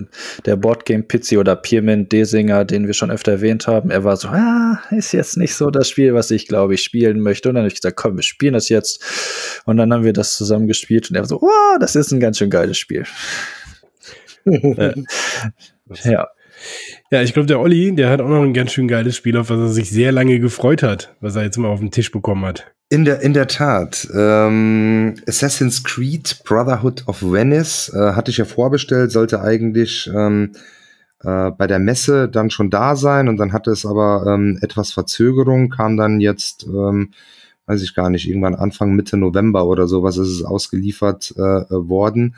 der 0.47 0.57
Boardgame 0.57 1.03
Pizzi 1.03 1.39
oder 1.39 1.57
Pierman 1.57 2.09
Desinger, 2.09 2.65
den 2.65 2.87
wir 2.87 2.95
schon 2.95 3.11
öfter 3.11 3.33
erwähnt 3.33 3.67
haben, 3.67 3.91
er 3.91 4.05
war 4.05 4.17
so, 4.17 4.29
ah, 4.29 4.81
ist 4.93 5.11
jetzt 5.11 5.37
nicht 5.37 5.57
so 5.57 5.71
das 5.71 5.89
Spiel, 5.89 6.15
was 6.15 6.31
ich, 6.31 6.47
glaube 6.47 6.75
ich, 6.75 6.85
spielen 6.85 7.21
möchte. 7.21 7.49
Und 7.49 7.57
dann 7.57 7.63
habe 7.63 7.69
ich 7.69 7.81
gesagt, 7.81 7.97
komm, 7.97 8.15
wir 8.15 8.23
spielen 8.23 8.55
das 8.55 8.69
jetzt. 8.69 9.63
Und 9.65 9.77
dann 9.77 9.93
haben 9.93 10.05
wir 10.05 10.13
das 10.13 10.37
zusammen 10.37 10.69
gespielt 10.69 11.11
und 11.11 11.17
er 11.17 11.23
war 11.23 11.29
so, 11.29 11.43
wow, 11.43 11.79
das 11.81 11.97
ist 11.97 12.13
ein 12.13 12.21
ganz 12.21 12.39
schön 12.39 12.51
geiles 12.51 12.79
Spiel. 12.79 13.05
äh, 14.45 14.95
ja. 16.05 16.29
Ja, 17.11 17.23
ich 17.23 17.33
glaube, 17.33 17.47
der 17.47 17.61
Olli, 17.61 17.95
der 17.95 18.11
hat 18.11 18.21
auch 18.21 18.29
noch 18.29 18.43
ein 18.43 18.55
ganz 18.55 18.73
schön 18.73 18.87
geiles 18.87 19.17
Spiel, 19.17 19.37
auf 19.37 19.51
was 19.51 19.59
er 19.59 19.69
sich 19.69 19.91
sehr 19.91 20.13
lange 20.13 20.39
gefreut 20.39 20.83
hat, 20.83 21.17
was 21.21 21.35
er 21.37 21.43
jetzt 21.43 21.57
mal 21.57 21.69
auf 21.69 21.81
den 21.81 21.91
Tisch 21.91 22.13
bekommen 22.13 22.45
hat. 22.45 22.73
In 22.91 23.05
der, 23.05 23.21
in 23.21 23.35
der 23.35 23.49
Tat. 23.49 24.09
Ähm, 24.15 25.17
Assassin's 25.27 25.85
Creed 25.85 26.43
Brotherhood 26.45 27.07
of 27.07 27.23
Venice 27.23 27.93
äh, 27.95 28.13
hatte 28.15 28.31
ich 28.31 28.39
ja 28.39 28.47
vorbestellt, 28.47 29.13
sollte 29.13 29.43
eigentlich 29.43 30.11
ähm, 30.15 30.53
äh, 31.23 31.51
bei 31.51 31.67
der 31.67 31.81
Messe 31.81 32.31
dann 32.31 32.49
schon 32.49 32.71
da 32.71 32.97
sein 32.97 33.29
und 33.29 33.37
dann 33.37 33.53
hatte 33.53 33.71
es 33.73 33.85
aber 33.85 34.25
ähm, 34.27 34.59
etwas 34.63 34.93
Verzögerung, 34.93 35.69
kam 35.69 35.99
dann 35.99 36.21
jetzt, 36.21 36.65
ähm, 36.65 37.13
weiß 37.67 37.83
ich 37.83 37.95
gar 37.95 38.09
nicht, 38.09 38.27
irgendwann 38.27 38.55
Anfang 38.55 38.95
Mitte 38.95 39.19
November 39.19 39.67
oder 39.67 39.87
sowas 39.87 40.17
ist 40.17 40.29
es 40.29 40.43
ausgeliefert 40.43 41.35
äh, 41.37 41.41
worden. 41.69 42.37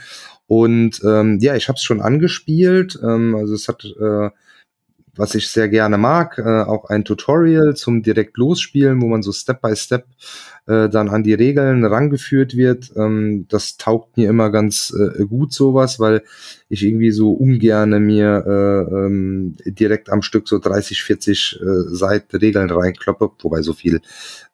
Und 0.48 1.00
ähm, 1.04 1.38
ja, 1.40 1.54
ich 1.54 1.68
habe 1.68 1.76
es 1.76 1.84
schon 1.84 2.00
angespielt. 2.00 2.98
Ähm, 3.04 3.36
also 3.36 3.54
es 3.54 3.68
hat 3.68 3.84
äh, 3.84 4.30
was 5.20 5.34
ich 5.34 5.50
sehr 5.50 5.68
gerne 5.68 5.98
mag, 5.98 6.38
äh, 6.38 6.62
auch 6.62 6.86
ein 6.86 7.04
Tutorial 7.04 7.76
zum 7.76 8.02
direkt 8.02 8.38
losspielen, 8.38 9.02
wo 9.02 9.06
man 9.06 9.22
so 9.22 9.32
Step 9.32 9.60
by 9.60 9.76
Step 9.76 10.06
äh, 10.66 10.88
dann 10.88 11.10
an 11.10 11.22
die 11.22 11.34
Regeln 11.34 11.84
rangeführt 11.84 12.56
wird. 12.56 12.90
Ähm, 12.96 13.46
das 13.48 13.76
taugt 13.76 14.16
mir 14.16 14.30
immer 14.30 14.50
ganz 14.50 14.94
äh, 14.98 15.24
gut 15.24 15.52
sowas, 15.52 16.00
weil 16.00 16.22
ich 16.70 16.84
irgendwie 16.84 17.10
so 17.10 17.32
ungerne 17.32 18.00
mir 18.00 18.44
äh, 18.46 18.94
ähm, 18.94 19.56
direkt 19.66 20.10
am 20.10 20.22
Stück 20.22 20.48
so 20.48 20.58
30, 20.58 21.02
40 21.02 21.60
äh, 21.60 21.64
Seiten 21.94 22.36
Regeln 22.38 22.70
reinkloppe, 22.70 23.30
wobei 23.40 23.60
so 23.60 23.74
viel 23.74 24.00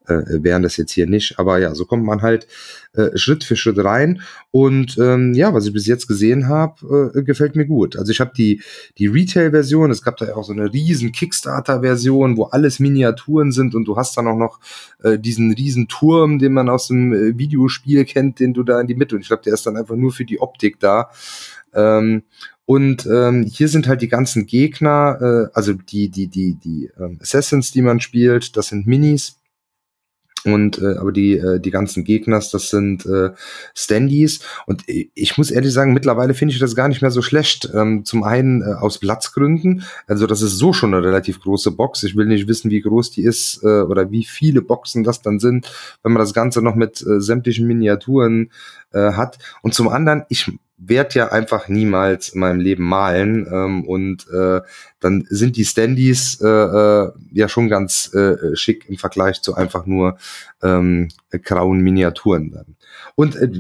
äh, 0.06 0.42
wären 0.42 0.62
das 0.62 0.76
jetzt 0.76 0.92
hier 0.92 1.06
nicht. 1.06 1.38
Aber 1.38 1.58
ja, 1.58 1.74
so 1.74 1.84
kommt 1.84 2.04
man 2.04 2.22
halt 2.22 2.46
äh, 2.94 3.16
Schritt 3.16 3.44
für 3.44 3.56
Schritt 3.56 3.82
rein. 3.82 4.22
Und 4.50 4.96
ähm, 4.98 5.34
ja, 5.34 5.52
was 5.52 5.66
ich 5.66 5.72
bis 5.72 5.86
jetzt 5.86 6.06
gesehen 6.06 6.48
habe, 6.48 7.12
äh, 7.14 7.22
gefällt 7.22 7.56
mir 7.56 7.66
gut. 7.66 7.96
Also 7.96 8.10
ich 8.10 8.20
habe 8.20 8.32
die, 8.36 8.62
die 8.98 9.06
Retail-Version, 9.06 9.90
es 9.90 10.02
gab 10.02 10.16
da 10.16 10.26
ja 10.26 10.36
auch 10.36 10.44
so 10.44 10.52
eine 10.52 10.72
riesen 10.72 11.12
Kickstarter-Version, 11.12 12.36
wo 12.36 12.44
alles 12.44 12.78
Miniaturen 12.80 13.52
sind 13.52 13.74
und 13.74 13.84
du 13.84 13.96
hast 13.96 14.16
dann 14.16 14.26
auch 14.28 14.36
noch 14.36 14.60
äh, 15.02 15.18
diesen 15.18 15.52
riesen 15.52 15.88
Turm, 15.88 16.38
den 16.38 16.52
man 16.52 16.68
aus 16.68 16.88
dem 16.88 17.12
äh, 17.12 17.38
Videospiel 17.38 18.04
kennt, 18.04 18.40
den 18.40 18.54
du 18.54 18.62
da 18.62 18.80
in 18.80 18.86
die 18.86 18.94
Mitte. 18.94 19.14
Und 19.14 19.22
ich 19.22 19.28
glaube, 19.28 19.42
der 19.42 19.54
ist 19.54 19.66
dann 19.66 19.76
einfach 19.76 19.96
nur 19.96 20.12
für 20.12 20.24
die 20.24 20.40
Optik 20.40 20.80
da. 20.80 21.10
Ähm, 21.74 22.22
und 22.64 23.06
ähm, 23.06 23.44
hier 23.44 23.68
sind 23.68 23.86
halt 23.86 24.02
die 24.02 24.08
ganzen 24.08 24.46
Gegner, 24.46 25.18
äh, 25.20 25.50
also 25.54 25.72
die, 25.72 26.08
die, 26.08 26.26
die, 26.26 26.54
die 26.54 26.90
ähm, 26.98 27.18
Assassins, 27.22 27.70
die 27.70 27.82
man 27.82 28.00
spielt, 28.00 28.56
das 28.56 28.68
sind 28.68 28.86
Minis 28.86 29.38
Und 30.46 30.78
äh, 30.78 30.96
aber 30.98 31.10
die 31.10 31.36
äh, 31.36 31.58
die 31.58 31.72
ganzen 31.72 32.04
Gegners, 32.04 32.50
das 32.50 32.70
sind 32.70 33.04
äh, 33.04 33.30
Standys 33.74 34.38
und 34.66 34.84
ich 34.86 35.36
muss 35.36 35.50
ehrlich 35.50 35.72
sagen, 35.72 35.92
mittlerweile 35.92 36.34
finde 36.34 36.54
ich 36.54 36.60
das 36.60 36.76
gar 36.76 36.86
nicht 36.86 37.02
mehr 37.02 37.10
so 37.10 37.20
schlecht. 37.20 37.68
Ähm, 37.74 38.04
zum 38.04 38.22
einen 38.22 38.62
äh, 38.62 38.74
aus 38.74 38.98
Platzgründen, 38.98 39.82
also 40.06 40.28
das 40.28 40.42
ist 40.42 40.56
so 40.56 40.72
schon 40.72 40.94
eine 40.94 41.04
relativ 41.04 41.40
große 41.40 41.72
Box. 41.72 42.04
Ich 42.04 42.14
will 42.14 42.26
nicht 42.26 42.46
wissen, 42.46 42.70
wie 42.70 42.80
groß 42.80 43.10
die 43.10 43.24
ist 43.24 43.60
äh, 43.64 43.80
oder 43.80 44.12
wie 44.12 44.24
viele 44.24 44.62
Boxen 44.62 45.02
das 45.02 45.20
dann 45.20 45.40
sind, 45.40 45.68
wenn 46.04 46.12
man 46.12 46.20
das 46.20 46.32
Ganze 46.32 46.62
noch 46.62 46.76
mit 46.76 47.04
äh, 47.04 47.20
sämtlichen 47.20 47.66
Miniaturen 47.66 48.52
äh, 48.92 49.12
hat. 49.12 49.38
Und 49.62 49.74
zum 49.74 49.88
anderen, 49.88 50.22
ich 50.28 50.52
werde 50.78 51.14
ja 51.18 51.32
einfach 51.32 51.68
niemals 51.68 52.30
in 52.30 52.40
meinem 52.40 52.60
Leben 52.60 52.84
malen 52.84 53.46
ähm, 53.50 53.84
und 53.86 54.28
äh, 54.30 54.60
dann 55.00 55.26
sind 55.30 55.56
die 55.56 55.64
Standys 55.64 56.40
äh, 56.40 56.46
äh, 56.46 57.12
ja 57.32 57.48
schon 57.48 57.68
ganz 57.68 58.12
äh, 58.14 58.54
schick 58.54 58.88
im 58.88 58.96
Vergleich 58.98 59.40
zu 59.40 59.54
einfach 59.54 59.86
nur 59.86 60.18
ähm, 60.62 61.08
grauen 61.30 61.80
Miniaturen 61.80 62.50
dann. 62.50 62.76
Und 63.14 63.36
äh, 63.36 63.50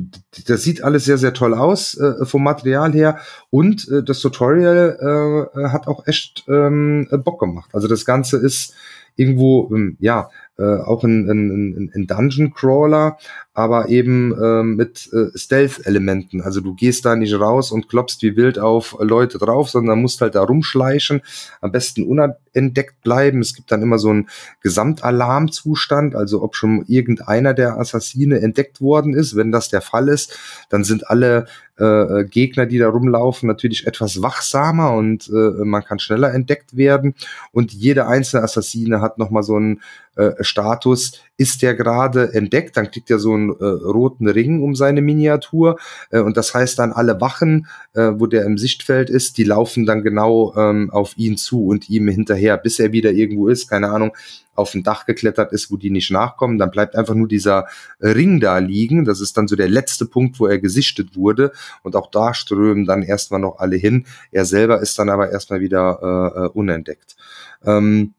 das 0.46 0.62
sieht 0.62 0.84
alles 0.84 1.04
sehr, 1.04 1.18
sehr 1.18 1.32
toll 1.32 1.54
aus 1.54 1.96
äh, 1.98 2.26
vom 2.26 2.42
Material 2.42 2.92
her 2.92 3.18
und 3.50 3.88
äh, 3.88 4.02
das 4.02 4.20
Tutorial 4.20 5.48
äh, 5.54 5.68
hat 5.68 5.86
auch 5.86 6.06
echt 6.06 6.44
ähm, 6.48 7.08
Bock 7.24 7.40
gemacht. 7.40 7.70
Also 7.72 7.88
das 7.88 8.04
Ganze 8.04 8.36
ist 8.36 8.74
irgendwo, 9.16 9.70
ähm, 9.74 9.96
ja, 9.98 10.30
äh, 10.58 10.62
auch 10.62 11.04
ein, 11.04 11.28
ein, 11.28 11.90
ein 11.94 12.06
Dungeon 12.06 12.54
Crawler, 12.54 13.18
aber 13.52 13.88
eben 13.90 14.32
äh, 14.32 14.62
mit 14.62 15.10
äh, 15.12 15.36
Stealth-Elementen. 15.36 16.40
Also 16.40 16.60
du 16.60 16.74
gehst 16.74 17.04
da 17.04 17.14
nicht 17.14 17.38
raus 17.38 17.72
und 17.72 17.88
klopfst 17.88 18.18
wie 18.22 18.36
wild 18.36 18.58
auf 18.58 18.96
Leute 19.00 19.38
drauf, 19.38 19.68
sondern 19.68 20.00
musst 20.00 20.22
halt 20.22 20.34
da 20.34 20.42
rumschleichen, 20.42 21.20
am 21.60 21.72
besten 21.72 22.04
unentdeckt 22.04 23.02
bleiben. 23.02 23.40
Es 23.40 23.54
gibt 23.54 23.70
dann 23.70 23.82
immer 23.82 23.98
so 23.98 24.08
einen 24.08 24.28
Gesamtalarmzustand, 24.62 26.14
also 26.14 26.42
ob 26.42 26.56
schon 26.56 26.84
irgendeiner 26.86 27.52
der 27.52 27.78
Assassine 27.78 28.40
entdeckt 28.40 28.80
worden 28.80 29.12
ist. 29.12 29.36
Wenn 29.36 29.52
das 29.52 29.68
der 29.68 29.82
Fall 29.82 30.08
ist, 30.08 30.38
dann 30.70 30.84
sind 30.84 31.10
alle 31.10 31.46
äh, 31.78 32.24
Gegner, 32.24 32.66
die 32.66 32.78
da 32.78 32.88
rumlaufen, 32.88 33.46
natürlich 33.46 33.86
etwas 33.86 34.22
wachsamer 34.22 34.92
und 34.94 35.28
äh, 35.28 35.64
man 35.64 35.84
kann 35.84 35.98
schneller 35.98 36.32
entdeckt 36.32 36.76
werden. 36.76 37.14
Und 37.52 37.72
jede 37.72 38.06
einzelne 38.06 38.42
Assassine 38.42 39.00
hat 39.00 39.18
nochmal 39.18 39.42
so 39.42 39.56
einen 39.56 39.80
äh, 40.16 40.32
Status, 40.40 41.20
ist 41.36 41.62
der 41.62 41.74
gerade 41.74 42.32
entdeckt, 42.32 42.76
dann 42.76 42.90
kriegt 42.90 43.10
er 43.10 43.18
so 43.18 43.34
einen 43.34 43.50
äh, 43.50 43.64
roten 43.64 44.28
Ring 44.28 44.62
um 44.62 44.74
seine 44.74 45.02
Miniatur. 45.02 45.76
Äh, 46.10 46.20
und 46.20 46.36
das 46.36 46.54
heißt 46.54 46.78
dann 46.78 46.92
alle 46.92 47.20
Wachen, 47.20 47.66
äh, 47.94 48.12
wo 48.14 48.26
der 48.26 48.44
im 48.44 48.56
Sichtfeld 48.56 49.10
ist, 49.10 49.36
die 49.36 49.44
laufen 49.44 49.84
dann 49.84 50.02
genau 50.02 50.54
ähm, 50.56 50.90
auf 50.90 51.16
ihn 51.18 51.36
zu 51.36 51.66
und 51.66 51.90
ihm 51.90 52.08
hinterher, 52.08 52.56
bis 52.56 52.78
er 52.78 52.92
wieder 52.92 53.12
irgendwo 53.12 53.48
ist, 53.48 53.68
keine 53.68 53.90
Ahnung, 53.90 54.12
auf 54.56 54.74
ein 54.74 54.82
Dach 54.82 55.06
geklettert 55.06 55.52
ist, 55.52 55.70
wo 55.70 55.76
die 55.76 55.90
nicht 55.90 56.10
nachkommen, 56.10 56.58
dann 56.58 56.70
bleibt 56.70 56.96
einfach 56.96 57.14
nur 57.14 57.28
dieser 57.28 57.66
Ring 58.00 58.40
da 58.40 58.58
liegen. 58.58 59.04
Das 59.04 59.20
ist 59.20 59.36
dann 59.36 59.48
so 59.48 59.56
der 59.56 59.68
letzte 59.68 60.06
Punkt, 60.06 60.40
wo 60.40 60.46
er 60.46 60.58
gesichtet 60.58 61.16
wurde. 61.16 61.52
Und 61.82 61.96
auch 61.96 62.10
da 62.10 62.34
strömen 62.34 62.84
dann 62.84 63.02
erstmal 63.02 63.40
noch 63.40 63.58
alle 63.58 63.76
hin. 63.76 64.06
Er 64.32 64.44
selber 64.44 64.80
ist 64.80 64.98
dann 64.98 65.08
aber 65.08 65.30
erstmal 65.30 65.60
wieder 65.60 65.98
äh, 66.02 66.44
äh 66.44 66.48
unentdeckt. 66.48 67.16
Ähm, 67.64 68.14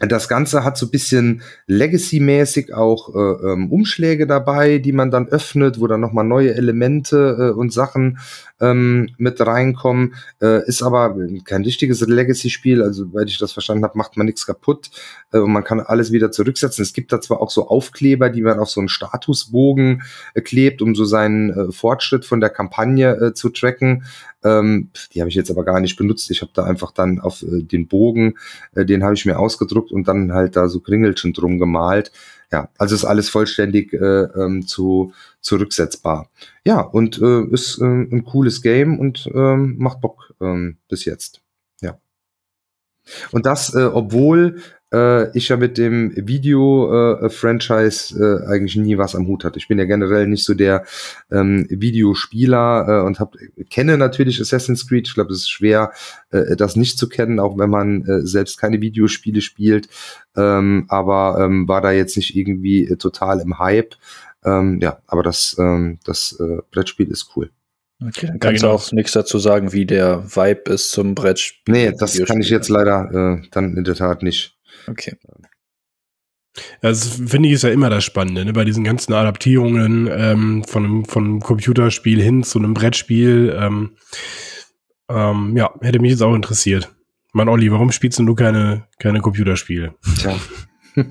das 0.00 0.28
Ganze 0.28 0.62
hat 0.62 0.78
so 0.78 0.86
ein 0.86 0.90
bisschen 0.90 1.42
Legacy-mäßig 1.66 2.72
auch 2.72 3.14
äh, 3.14 3.52
ähm, 3.52 3.72
Umschläge 3.72 4.28
dabei, 4.28 4.78
die 4.78 4.92
man 4.92 5.10
dann 5.10 5.26
öffnet, 5.26 5.80
wo 5.80 5.88
dann 5.88 6.00
nochmal 6.00 6.24
neue 6.24 6.54
Elemente 6.54 7.50
äh, 7.50 7.58
und 7.58 7.72
Sachen 7.72 8.18
ähm, 8.60 9.08
mit 9.18 9.40
reinkommen. 9.40 10.14
Äh, 10.40 10.64
ist 10.68 10.82
aber 10.82 11.16
kein 11.44 11.64
richtiges 11.64 12.00
Legacy-Spiel, 12.00 12.80
also 12.80 13.12
weil 13.12 13.26
ich 13.26 13.38
das 13.38 13.50
verstanden 13.50 13.82
habe, 13.82 13.98
macht 13.98 14.16
man 14.16 14.26
nichts 14.26 14.46
kaputt 14.46 14.90
äh, 15.32 15.38
und 15.38 15.52
man 15.52 15.64
kann 15.64 15.80
alles 15.80 16.12
wieder 16.12 16.30
zurücksetzen. 16.30 16.82
Es 16.82 16.92
gibt 16.92 17.12
da 17.12 17.20
zwar 17.20 17.40
auch 17.40 17.50
so 17.50 17.68
Aufkleber, 17.68 18.30
die 18.30 18.42
man 18.42 18.58
auf 18.58 18.70
so 18.70 18.80
einen 18.80 18.88
Statusbogen 18.88 20.02
äh, 20.34 20.40
klebt, 20.40 20.82
um 20.82 20.94
so 20.94 21.04
seinen 21.04 21.50
äh, 21.50 21.72
Fortschritt 21.72 22.24
von 22.24 22.40
der 22.40 22.50
Kampagne 22.50 23.10
äh, 23.16 23.34
zu 23.34 23.50
tracken. 23.50 24.04
Ähm, 24.44 24.90
die 25.12 25.20
habe 25.20 25.28
ich 25.28 25.34
jetzt 25.34 25.50
aber 25.50 25.64
gar 25.64 25.80
nicht 25.80 25.96
benutzt. 25.96 26.30
Ich 26.30 26.42
habe 26.42 26.52
da 26.54 26.64
einfach 26.64 26.92
dann 26.92 27.20
auf 27.20 27.42
äh, 27.42 27.62
den 27.62 27.88
Bogen, 27.88 28.34
äh, 28.74 28.84
den 28.84 29.02
habe 29.02 29.14
ich 29.14 29.26
mir 29.26 29.38
ausgedruckt 29.38 29.92
und 29.92 30.06
dann 30.08 30.32
halt 30.32 30.56
da 30.56 30.68
so 30.68 30.80
Kringelchen 30.80 31.32
drum 31.32 31.58
gemalt. 31.58 32.12
Ja, 32.50 32.70
also 32.78 32.94
ist 32.94 33.04
alles 33.04 33.28
vollständig 33.28 33.92
äh, 33.92 33.98
ähm, 33.98 34.66
zu 34.66 35.12
zurücksetzbar. 35.40 36.30
Ja, 36.64 36.80
und 36.80 37.20
äh, 37.20 37.44
ist 37.52 37.78
äh, 37.78 37.84
ein 37.84 38.24
cooles 38.24 38.62
Game 38.62 38.98
und 38.98 39.28
ähm, 39.34 39.76
macht 39.78 40.00
Bock 40.00 40.34
ähm, 40.40 40.78
bis 40.88 41.04
jetzt. 41.04 41.42
Ja. 41.82 41.98
Und 43.32 43.44
das, 43.44 43.74
äh, 43.74 43.84
obwohl 43.84 44.62
äh, 44.92 45.36
ich 45.36 45.48
ja 45.48 45.56
mit 45.56 45.78
dem 45.78 46.12
Video-Franchise 46.16 48.14
äh, 48.18 48.22
äh, 48.22 48.46
eigentlich 48.46 48.76
nie 48.76 48.98
was 48.98 49.14
am 49.14 49.26
Hut 49.26 49.44
hatte. 49.44 49.58
Ich 49.58 49.68
bin 49.68 49.78
ja 49.78 49.84
generell 49.84 50.26
nicht 50.26 50.44
so 50.44 50.54
der 50.54 50.84
ähm, 51.30 51.66
Videospieler 51.68 52.86
äh, 52.88 53.06
und 53.06 53.20
hab, 53.20 53.34
kenne 53.70 53.98
natürlich 53.98 54.40
Assassin's 54.40 54.86
Creed. 54.86 55.08
Ich 55.08 55.14
glaube, 55.14 55.32
es 55.32 55.40
ist 55.40 55.50
schwer, 55.50 55.92
äh, 56.30 56.56
das 56.56 56.76
nicht 56.76 56.98
zu 56.98 57.08
kennen, 57.08 57.40
auch 57.40 57.58
wenn 57.58 57.70
man 57.70 58.04
äh, 58.04 58.26
selbst 58.26 58.58
keine 58.58 58.80
Videospiele 58.80 59.40
spielt. 59.40 59.88
Ähm, 60.36 60.86
aber 60.88 61.38
ähm, 61.40 61.68
war 61.68 61.80
da 61.80 61.92
jetzt 61.92 62.16
nicht 62.16 62.36
irgendwie 62.36 62.84
äh, 62.84 62.96
total 62.96 63.40
im 63.40 63.58
Hype. 63.58 63.94
Ähm, 64.44 64.78
ja, 64.80 64.98
aber 65.06 65.22
das, 65.22 65.56
ähm, 65.58 65.98
das 66.04 66.38
äh, 66.40 66.58
Brettspiel 66.70 67.10
ist 67.10 67.30
cool. 67.36 67.50
Okay, 68.00 68.28
dann 68.28 68.38
kannst 68.38 68.62
ja, 68.62 68.68
genau. 68.68 68.78
du 68.78 68.82
auch 68.84 68.92
nichts 68.92 69.12
dazu 69.12 69.38
sagen, 69.40 69.72
wie 69.72 69.84
der 69.84 70.24
Vibe 70.24 70.70
ist 70.72 70.92
zum 70.92 71.16
Brettspiel. 71.16 71.74
Nee, 71.74 71.92
das 71.98 72.16
kann 72.24 72.40
ich 72.40 72.48
jetzt 72.48 72.68
leider 72.68 73.40
äh, 73.42 73.48
dann 73.50 73.76
in 73.76 73.82
der 73.82 73.96
Tat 73.96 74.22
nicht. 74.22 74.57
Okay. 74.88 75.16
Das 76.80 77.08
finde 77.08 77.48
ich 77.48 77.54
ist 77.54 77.62
ja 77.62 77.70
immer 77.70 77.90
das 77.90 78.04
Spannende, 78.04 78.44
ne? 78.44 78.52
bei 78.52 78.64
diesen 78.64 78.84
ganzen 78.84 79.12
Adaptierungen 79.12 80.08
ähm, 80.10 80.64
von, 80.64 80.84
einem, 80.84 81.04
von 81.04 81.24
einem 81.24 81.40
Computerspiel 81.40 82.20
hin 82.20 82.42
zu 82.42 82.58
einem 82.58 82.74
Brettspiel. 82.74 83.56
Ähm, 83.56 83.96
ähm, 85.08 85.56
ja, 85.56 85.72
hätte 85.80 86.00
mich 86.00 86.12
jetzt 86.12 86.22
auch 86.22 86.34
interessiert. 86.34 86.94
Mann, 87.32 87.48
Olli, 87.48 87.70
warum 87.70 87.92
spielst 87.92 88.18
du 88.18 88.34
keine, 88.34 88.88
keine 88.98 89.20
Computerspiele? 89.20 89.94
Tja. 90.18 90.36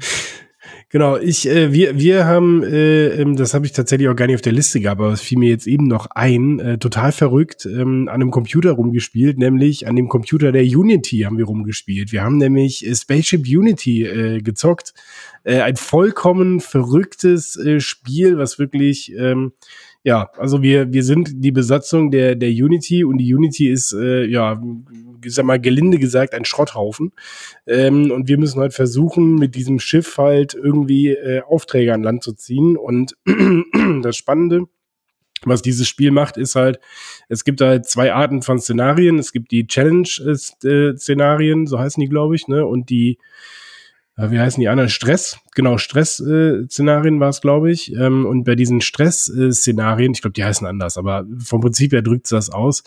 Genau, 0.90 1.18
ich, 1.18 1.50
äh, 1.50 1.74
wir, 1.74 2.00
wir 2.00 2.26
haben, 2.26 2.64
äh, 2.64 3.08
ähm, 3.22 3.36
das 3.36 3.54
habe 3.54 3.66
ich 3.66 3.74
tatsächlich 3.74 4.08
auch 4.08 4.16
gar 4.16 4.26
nicht 4.26 4.36
auf 4.36 4.42
der 4.42 4.54
Liste 4.54 4.80
gehabt, 4.80 5.02
aber 5.02 5.12
es 5.12 5.20
fiel 5.20 5.38
mir 5.38 5.50
jetzt 5.50 5.68
eben 5.68 5.86
noch 5.86 6.08
ein, 6.12 6.60
äh, 6.60 6.78
total 6.78 7.12
verrückt, 7.12 7.66
ähm, 7.66 8.08
an 8.08 8.22
einem 8.22 8.32
Computer 8.32 8.72
rumgespielt, 8.72 9.38
nämlich 9.38 9.86
an 9.86 9.98
dem 9.98 10.08
Computer 10.08 10.54
der 10.54 10.64
Unity 10.64 11.20
haben 11.20 11.38
wir 11.38 11.44
rumgespielt. 11.44 12.14
Wir 12.14 12.24
haben 12.24 12.38
nämlich 12.38 12.88
äh, 12.88 12.96
Spaceship 12.96 13.46
Unity 13.46 14.06
äh, 14.06 14.42
gezockt. 14.42 14.94
Äh, 15.44 15.60
ein 15.60 15.76
vollkommen 15.76 16.62
verrücktes 16.62 17.58
äh, 17.58 17.82
Spiel, 17.82 18.38
was 18.38 18.58
wirklich 18.58 19.14
ähm, 19.18 19.52
ja, 20.04 20.30
also 20.38 20.62
wir, 20.62 20.94
wir 20.94 21.04
sind 21.04 21.44
die 21.44 21.52
Besatzung 21.52 22.12
der, 22.12 22.36
der 22.36 22.48
Unity 22.48 23.04
und 23.04 23.18
die 23.18 23.36
Unity 23.36 23.70
ist, 23.70 23.92
äh, 23.92 24.24
ja, 24.24 24.62
sag 25.26 25.46
mal, 25.46 25.60
gelinde 25.60 26.00
gesagt, 26.00 26.34
ein 26.34 26.46
Schrotthaufen. 26.46 27.12
Ähm, 27.66 28.12
und 28.12 28.28
wir 28.28 28.38
müssen 28.38 28.60
halt 28.60 28.74
versuchen, 28.74 29.36
mit 29.36 29.56
diesem 29.56 29.80
Schiff 29.80 30.18
halt 30.18 30.54
irgendwie 30.54 31.10
äh, 31.10 31.42
Aufträge 31.42 31.94
an 31.94 32.04
Land 32.04 32.24
zu 32.24 32.34
ziehen. 32.34 32.78
Und 32.78 33.16
das 34.02 34.18
Spannende, 34.18 34.64
was 35.44 35.62
dieses 35.62 35.88
Spiel 35.88 36.12
macht, 36.12 36.38
ist 36.38 36.56
halt, 36.56 36.80
es 37.30 37.44
gibt 37.44 37.62
halt 37.62 37.86
zwei 37.86 38.14
Arten 38.14 38.42
von 38.42 38.60
Szenarien. 38.60 39.20
Es 39.20 39.32
gibt 39.32 39.52
die 39.52 39.68
Challenge-Szenarien, 39.68 41.64
äh, 41.64 41.68
so 41.68 41.80
heißen 41.80 42.02
die, 42.02 42.10
glaube 42.10 42.36
ich, 42.36 42.48
ne? 42.48 42.66
Und 42.66 42.90
die 42.90 43.18
wie 44.20 44.40
heißen 44.40 44.60
die 44.60 44.68
anderen? 44.68 44.90
Stress, 44.90 45.40
genau, 45.54 45.78
Stress-Szenarien 45.78 47.20
war 47.20 47.30
es, 47.30 47.40
glaube 47.40 47.72
ich. 47.72 47.94
Ähm, 47.94 48.26
und 48.26 48.46
bei 48.46 48.56
diesen 48.56 48.82
Stress-Szenarien, 48.82 50.14
ich 50.14 50.22
glaube, 50.22 50.34
die 50.34 50.44
heißen 50.44 50.66
anders, 50.66 50.98
aber 50.98 51.26
vom 51.38 51.62
Prinzip 51.62 51.94
her 51.94 52.02
drückt 52.02 52.26
es 52.26 52.32
das 52.32 52.50
aus, 52.50 52.84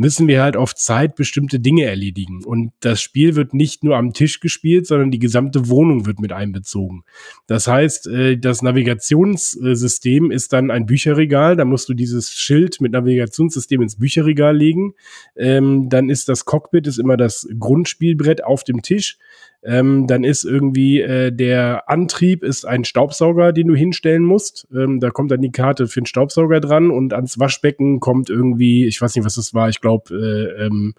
müssen 0.00 0.28
wir 0.28 0.42
halt 0.42 0.56
auf 0.56 0.74
Zeit 0.74 1.14
bestimmte 1.14 1.60
Dinge 1.60 1.84
erledigen. 1.84 2.42
Und 2.42 2.72
das 2.80 3.02
Spiel 3.02 3.36
wird 3.36 3.52
nicht 3.52 3.84
nur 3.84 3.98
am 3.98 4.14
Tisch 4.14 4.40
gespielt, 4.40 4.86
sondern 4.86 5.10
die 5.10 5.18
gesamte 5.18 5.68
Wohnung 5.68 6.06
wird 6.06 6.20
mit 6.20 6.32
einbezogen. 6.32 7.04
Das 7.46 7.68
heißt, 7.68 8.06
äh, 8.06 8.38
das 8.38 8.62
Navigationssystem 8.62 10.30
ist 10.30 10.54
dann 10.54 10.70
ein 10.70 10.86
Bücherregal. 10.86 11.54
Da 11.54 11.66
musst 11.66 11.90
du 11.90 11.94
dieses 11.94 12.32
Schild 12.32 12.80
mit 12.80 12.92
Navigationssystem 12.92 13.82
ins 13.82 13.96
Bücherregal 13.96 14.56
legen. 14.56 14.94
Ähm, 15.36 15.90
dann 15.90 16.08
ist 16.08 16.30
das 16.30 16.46
Cockpit 16.46 16.86
ist 16.86 16.98
immer 16.98 17.18
das 17.18 17.46
Grundspielbrett 17.58 18.42
auf 18.42 18.64
dem 18.64 18.80
Tisch. 18.80 19.18
Ähm, 19.62 20.06
dann 20.06 20.24
ist 20.24 20.44
irgendwie 20.44 21.02
äh, 21.02 21.30
der 21.30 21.90
Antrieb 21.90 22.42
ist 22.42 22.64
ein 22.64 22.84
Staubsauger, 22.84 23.52
den 23.52 23.68
du 23.68 23.74
hinstellen 23.74 24.24
musst. 24.24 24.66
Ähm, 24.74 25.00
da 25.00 25.10
kommt 25.10 25.30
dann 25.30 25.42
die 25.42 25.52
Karte 25.52 25.86
für 25.86 26.00
den 26.00 26.06
Staubsauger 26.06 26.60
dran 26.60 26.90
und 26.90 27.12
ans 27.12 27.38
Waschbecken 27.38 28.00
kommt 28.00 28.30
irgendwie, 28.30 28.86
ich 28.86 29.00
weiß 29.02 29.14
nicht, 29.14 29.24
was 29.26 29.34
das 29.34 29.52
war, 29.52 29.68
ich 29.68 29.82
glaube, 29.82 29.89
äh, 29.98 30.66
ähm, 30.66 30.94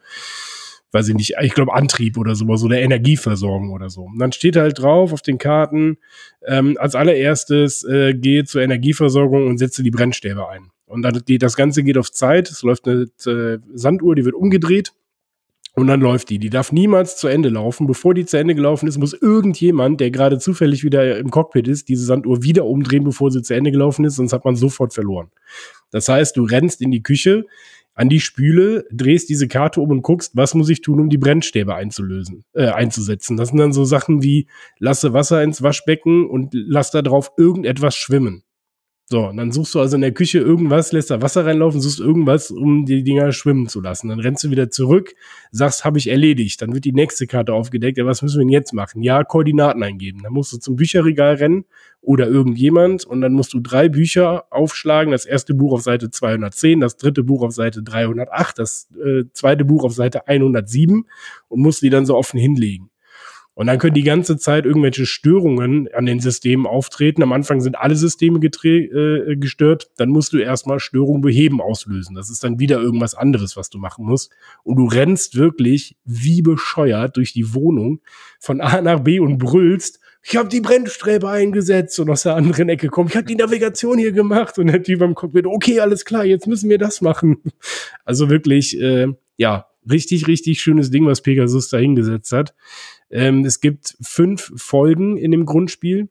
weiß 0.92 1.08
ich 1.08 1.16
nicht, 1.16 1.36
ich 1.42 1.54
glaube 1.54 1.74
Antrieb 1.74 2.18
oder 2.18 2.36
so, 2.36 2.54
so 2.56 2.68
der 2.68 2.82
Energieversorgung 2.82 3.72
oder 3.72 3.90
so. 3.90 4.04
Und 4.04 4.20
dann 4.20 4.32
steht 4.32 4.58
halt 4.58 4.80
drauf 4.80 5.14
auf 5.14 5.22
den 5.22 5.38
Karten, 5.38 5.98
ähm, 6.46 6.78
als 6.80 6.96
allererstes 6.96 7.84
äh, 7.86 8.14
geh 8.14 8.44
zur 8.44 8.62
Energieversorgung 8.62 9.48
und 9.48 9.58
setze 9.58 9.84
die 9.84 9.92
Brennstäbe 9.92 10.50
ein. 10.50 10.72
Und 10.86 11.04
dann 11.04 11.22
geht 11.26 11.44
das 11.44 11.56
Ganze 11.56 11.84
geht 11.84 11.98
auf 11.98 12.12
Zeit, 12.12 12.50
es 12.50 12.64
läuft 12.64 12.88
eine 12.88 13.08
äh, 13.26 13.60
Sanduhr, 13.74 14.16
die 14.16 14.26
wird 14.26 14.36
umgedreht 14.36 14.92
Und 15.74 15.88
dann 15.88 16.02
läuft 16.02 16.30
die. 16.30 16.38
Die 16.38 16.50
darf 16.50 16.74
niemals 16.74 17.16
zu 17.16 17.30
Ende 17.30 17.48
laufen. 17.48 17.88
Bevor 17.88 18.14
die 18.14 18.26
zu 18.26 18.38
Ende 18.38 18.56
gelaufen 18.56 18.88
ist, 18.88 18.98
muss 18.98 19.14
irgendjemand, 19.14 20.02
der 20.02 20.12
gerade 20.12 20.38
zufällig 20.38 20.84
wieder 20.84 21.18
im 21.18 21.32
Cockpit 21.32 21.70
ist, 21.70 21.88
diese 21.88 22.04
Sanduhr 22.04 22.44
wieder 22.44 22.66
umdrehen, 22.66 23.06
bevor 23.06 23.32
sie 23.32 23.42
zu 23.42 23.56
Ende 23.56 23.72
gelaufen 23.72 24.04
ist, 24.04 24.18
sonst 24.18 24.34
hat 24.34 24.44
man 24.44 24.58
sofort 24.58 24.94
verloren. 24.94 25.32
Das 25.92 26.10
heißt, 26.10 26.36
du 26.36 26.44
rennst 26.44 26.82
in 26.82 26.92
die 26.92 27.04
Küche, 27.04 27.46
an 27.94 28.10
die 28.10 28.20
Spüle, 28.20 28.86
drehst 28.92 29.30
diese 29.30 29.48
Karte 29.48 29.82
um 29.82 29.90
und 29.90 30.02
guckst, 30.02 30.36
was 30.36 30.54
muss 30.54 30.70
ich 30.70 30.82
tun, 30.82 31.00
um 31.00 31.10
die 31.10 31.18
Brennstäbe 31.18 31.76
einzulösen, 31.76 32.46
äh, 32.54 32.68
einzusetzen. 32.68 33.38
Das 33.38 33.50
sind 33.50 33.58
dann 33.58 33.74
so 33.74 33.86
Sachen 33.86 34.24
wie, 34.24 34.48
lasse 34.80 35.14
Wasser 35.14 35.44
ins 35.44 35.62
Waschbecken 35.62 36.30
und 36.30 36.54
lass 36.54 36.92
da 36.92 37.02
drauf 37.02 37.32
irgendetwas 37.38 37.96
schwimmen. 37.96 38.44
So, 39.12 39.28
und 39.28 39.36
dann 39.36 39.52
suchst 39.52 39.76
du 39.76 39.82
also 39.82 39.96
in 39.96 40.02
der 40.04 40.14
Küche 40.14 40.40
irgendwas, 40.40 40.94
lässt 40.94 41.12
da 41.12 41.22
Wasser 41.22 41.46
reinlaufen, 41.46 41.82
suchst 41.82 42.00
irgendwas, 42.00 42.50
um 42.50 42.86
die 42.86 43.04
Dinger 43.04 43.34
schwimmen 43.34 43.68
zu 43.68 43.82
lassen. 43.82 44.08
Dann 44.08 44.22
rennst 44.22 44.46
du 44.46 44.52
wieder 44.52 44.70
zurück, 44.70 45.16
sagst, 45.52 45.84
habe 45.84 45.98
ich 45.98 46.08
erledigt. 46.08 46.62
Dann 46.62 46.74
wird 46.74 46.86
die 46.86 46.94
nächste 46.94 47.28
Karte 47.28 47.54
aufgedeckt. 47.54 47.98
Ja, 47.98 48.06
was 48.06 48.22
müssen 48.22 48.38
wir 48.38 48.46
denn 48.46 48.54
jetzt 48.54 48.72
machen? 48.72 49.04
Ja, 49.04 49.26
Koordinaten 49.26 49.84
eingeben. 49.84 50.22
Dann 50.24 50.32
musst 50.32 50.54
du 50.54 50.60
zum 50.60 50.78
Bücherregal 50.78 51.34
rennen 51.34 51.66
oder 52.00 52.26
irgendjemand 52.26 53.04
und 53.04 53.20
dann 53.20 53.34
musst 53.34 53.54
du 53.54 53.60
drei 53.60 53.90
Bücher 53.90 54.46
aufschlagen. 54.50 55.12
Das 55.12 55.26
erste 55.26 55.56
Buch 55.56 55.74
auf 55.74 55.82
Seite 55.82 56.10
210, 56.10 56.80
das 56.80 56.96
dritte 56.96 57.26
Buch 57.26 57.42
auf 57.42 57.52
Seite 57.52 57.84
308, 57.84 58.60
das 58.60 58.88
äh, 59.06 59.24
zweite 59.34 59.66
Buch 59.66 59.84
auf 59.84 59.92
Seite 59.92 60.30
107 60.30 61.06
und 61.50 61.60
musst 61.60 61.82
die 61.82 61.90
dann 61.90 62.06
so 62.06 62.16
offen 62.16 62.40
hinlegen. 62.40 62.91
Und 63.54 63.68
dann 63.68 63.80
können 63.80 63.94
die 63.94 64.04
ganze 64.04 64.38
Zeit 64.38 64.66
irgendwelche 64.66 65.06
Störungen 65.06 65.90
an 65.94 66.06
den 66.06 66.20
Systemen 66.20 66.66
auftreten. 66.66 67.22
Am 67.22 67.34
Anfang 67.34 67.60
sind 67.60 67.76
alle 67.76 67.96
Systeme 67.96 68.40
äh, 68.40 69.36
gestört. 69.36 69.92
Dann 69.98 70.10
musst 70.10 70.32
du 70.32 70.38
erstmal 70.38 70.80
Störung 70.80 71.22
beheben 71.22 71.62
auslösen. 71.62 72.16
Das 72.16 72.30
ist 72.30 72.44
dann 72.44 72.60
wieder 72.60 72.80
irgendwas 72.80 73.14
anderes, 73.14 73.58
was 73.58 73.70
du 73.70 73.78
machen 73.78 74.06
musst. 74.06 74.32
Und 74.64 74.78
du 74.78 74.86
rennst 74.86 75.36
wirklich 75.36 75.98
wie 76.06 76.42
bescheuert 76.42 77.18
durch 77.18 77.34
die 77.34 77.54
Wohnung 77.54 78.00
von 78.40 78.62
A 78.62 78.82
nach 78.82 79.02
B 79.02 79.20
und 79.20 79.38
brüllst. 79.38 80.00
Ich 80.24 80.38
habe 80.38 80.50
die 80.50 80.62
Brennsträbe 80.62 81.30
eingesetzt 81.30 82.00
und 82.00 82.10
aus 82.10 82.24
der 82.24 82.36
anderen 82.36 82.70
Ecke 82.70 82.88
kommt, 82.88 83.10
ich 83.10 83.16
habe 83.16 83.26
die 83.26 83.36
Navigation 83.36 83.98
hier 83.98 84.12
gemacht 84.12 84.60
und 84.60 84.68
der 84.68 84.84
Typ 84.84 85.02
am 85.02 85.16
Cockpit, 85.16 85.48
okay, 85.48 85.80
alles 85.80 86.06
klar, 86.06 86.26
jetzt 86.26 86.48
müssen 86.48 86.70
wir 86.70 86.78
das 86.78 87.02
machen. 87.02 87.42
Also 88.06 88.30
wirklich, 88.30 88.80
äh, 88.80 89.08
ja, 89.38 89.68
richtig, 89.90 90.28
richtig 90.28 90.62
schönes 90.62 90.92
Ding, 90.92 91.06
was 91.06 91.22
Pegasus 91.22 91.70
da 91.70 91.78
hingesetzt 91.78 92.32
hat. 92.32 92.54
Ähm, 93.12 93.46
es 93.46 93.60
gibt 93.60 93.96
fünf 94.02 94.52
Folgen 94.56 95.18
in 95.18 95.32
dem 95.32 95.46
Grundspiel. 95.46 96.10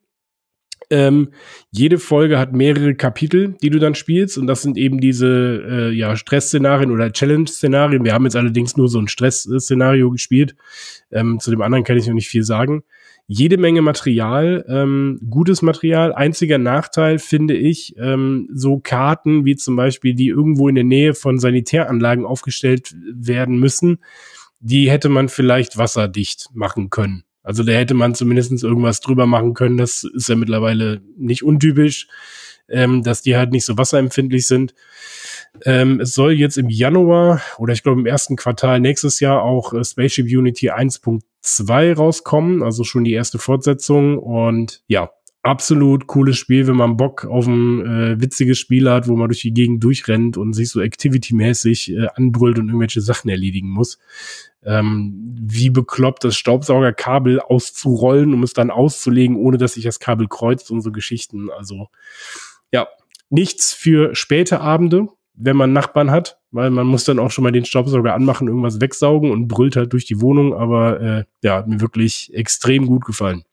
Ähm, 0.93 1.29
jede 1.71 1.99
Folge 1.99 2.39
hat 2.39 2.53
mehrere 2.53 2.97
Kapitel, 2.97 3.55
die 3.63 3.71
du 3.71 3.79
dann 3.79 3.95
spielst, 3.95 4.37
und 4.37 4.49
das 4.49 4.63
sind 4.63 4.77
eben 4.77 5.01
diese 5.01 5.63
äh, 5.69 5.91
ja, 5.93 6.17
Stress-Szenarien 6.17 6.91
oder 6.91 7.13
Challenge-Szenarien. 7.13 8.05
Wir 8.05 8.13
haben 8.13 8.25
jetzt 8.25 8.35
allerdings 8.35 8.77
nur 8.77 8.89
so 8.89 8.99
ein 8.99 9.07
Stress-Szenario 9.07 10.11
gespielt. 10.11 10.57
Ähm, 11.13 11.39
zu 11.39 11.53
dem 11.53 11.63
anderen 11.63 11.85
kann 11.85 11.97
ich 11.97 12.09
noch 12.09 12.15
nicht 12.15 12.29
viel 12.29 12.43
sagen. 12.43 12.83
Jede 13.29 13.59
Menge 13.59 13.83
Material, 13.83 14.65
ähm, 14.69 15.21
gutes 15.31 15.63
Material. 15.63 16.13
Einziger 16.13 16.59
Nachteil 16.59 17.21
finde 17.21 17.57
ich, 17.57 17.95
ähm, 17.97 18.49
so 18.53 18.81
Karten 18.81 19.45
wie 19.45 19.55
zum 19.55 19.77
Beispiel, 19.77 20.15
die 20.15 20.27
irgendwo 20.27 20.69
in 20.69 20.75
der 20.75 20.83
Nähe 20.83 21.15
von 21.15 21.39
Sanitäranlagen 21.39 22.25
aufgestellt 22.25 22.97
werden 23.15 23.61
müssen 23.61 24.01
die 24.61 24.91
hätte 24.91 25.09
man 25.09 25.29
vielleicht 25.29 25.77
wasserdicht 25.79 26.49
machen 26.53 26.91
können. 26.91 27.25
Also 27.43 27.63
da 27.63 27.73
hätte 27.73 27.95
man 27.95 28.15
zumindest 28.15 28.63
irgendwas 28.63 29.01
drüber 29.01 29.27
machen 29.27 29.55
können. 29.55 29.79
Das 29.79 30.05
ist 30.05 30.29
ja 30.29 30.37
mittlerweile 30.37 31.01
nicht 31.17 31.43
untypisch, 31.43 32.07
ähm, 32.69 33.03
dass 33.03 33.23
die 33.23 33.37
halt 33.37 33.51
nicht 33.51 33.65
so 33.65 33.79
wasserempfindlich 33.79 34.47
sind. 34.47 34.75
Ähm, 35.65 36.01
es 36.01 36.13
soll 36.13 36.33
jetzt 36.33 36.59
im 36.59 36.69
Januar 36.69 37.41
oder 37.59 37.73
ich 37.73 37.83
glaube 37.83 38.01
im 38.01 38.07
ersten 38.07 38.37
Quartal 38.37 38.79
nächstes 38.79 39.21
Jahr 39.21 39.43
auch 39.43 39.73
äh, 39.73 39.83
Spaceship 39.83 40.27
Unity 40.27 40.71
1.2 40.71 41.97
rauskommen, 41.97 42.63
also 42.63 42.85
schon 42.85 43.05
die 43.05 43.15
erste 43.15 43.39
Fortsetzung. 43.39 44.19
Und 44.19 44.83
ja, 44.87 45.11
absolut 45.43 46.07
cooles 46.07 46.37
Spiel, 46.37 46.67
wenn 46.67 46.77
man 46.77 46.97
Bock 46.97 47.25
auf 47.25 47.47
ein 47.47 47.87
äh, 47.87 48.21
witziges 48.21 48.59
Spiel 48.59 48.91
hat, 48.91 49.09
wo 49.09 49.17
man 49.17 49.29
durch 49.29 49.41
die 49.41 49.55
Gegend 49.55 49.83
durchrennt 49.83 50.37
und 50.37 50.53
sich 50.53 50.71
so 50.71 50.81
Activity-mäßig 50.81 51.93
äh, 51.93 52.09
anbrüllt 52.15 52.59
und 52.59 52.69
irgendwelche 52.69 53.01
Sachen 53.01 53.31
erledigen 53.31 53.71
muss. 53.71 53.99
Ähm, 54.63 55.35
wie 55.41 55.71
bekloppt 55.71 56.25
das 56.25 56.37
Staubsaugerkabel 56.37 57.41
auszurollen, 57.41 58.35
um 58.35 58.43
es 58.43 58.53
dann 58.53 58.71
auszulegen, 58.71 59.37
ohne 59.37 59.57
dass 59.57 59.75
sich 59.75 59.85
das 59.85 60.01
Kabel 60.01 60.29
kreuzt 60.29 60.71
und 60.71 60.83
so 60.83 60.93
Geschichten. 60.93 61.49
Also 61.51 61.89
ja, 62.71 62.89
nichts 63.31 63.73
für 63.73 64.15
späte 64.15 64.61
Abende, 64.61 65.09
wenn 65.35 65.57
man 65.57 65.73
Nachbarn 65.73 66.11
hat, 66.11 66.39
weil 66.51 66.69
man 66.71 66.87
muss 66.87 67.05
dann 67.05 67.19
auch 67.19 67.31
schon 67.31 67.45
mal 67.45 67.53
den 67.53 67.65
Staubsauger 67.65 68.15
anmachen, 68.15 68.49
irgendwas 68.49 68.81
wegsaugen 68.81 69.31
und 69.31 69.49
brüllt 69.49 69.77
halt 69.77 69.95
durch 69.95 70.05
die 70.05 70.21
Wohnung. 70.21 70.53
Aber 70.53 71.01
äh, 71.01 71.25
ja, 71.43 71.65
mir 71.67 71.81
wirklich 71.81 72.31
extrem 72.35 72.87
gut 72.87 73.07
gefallen. 73.07 73.45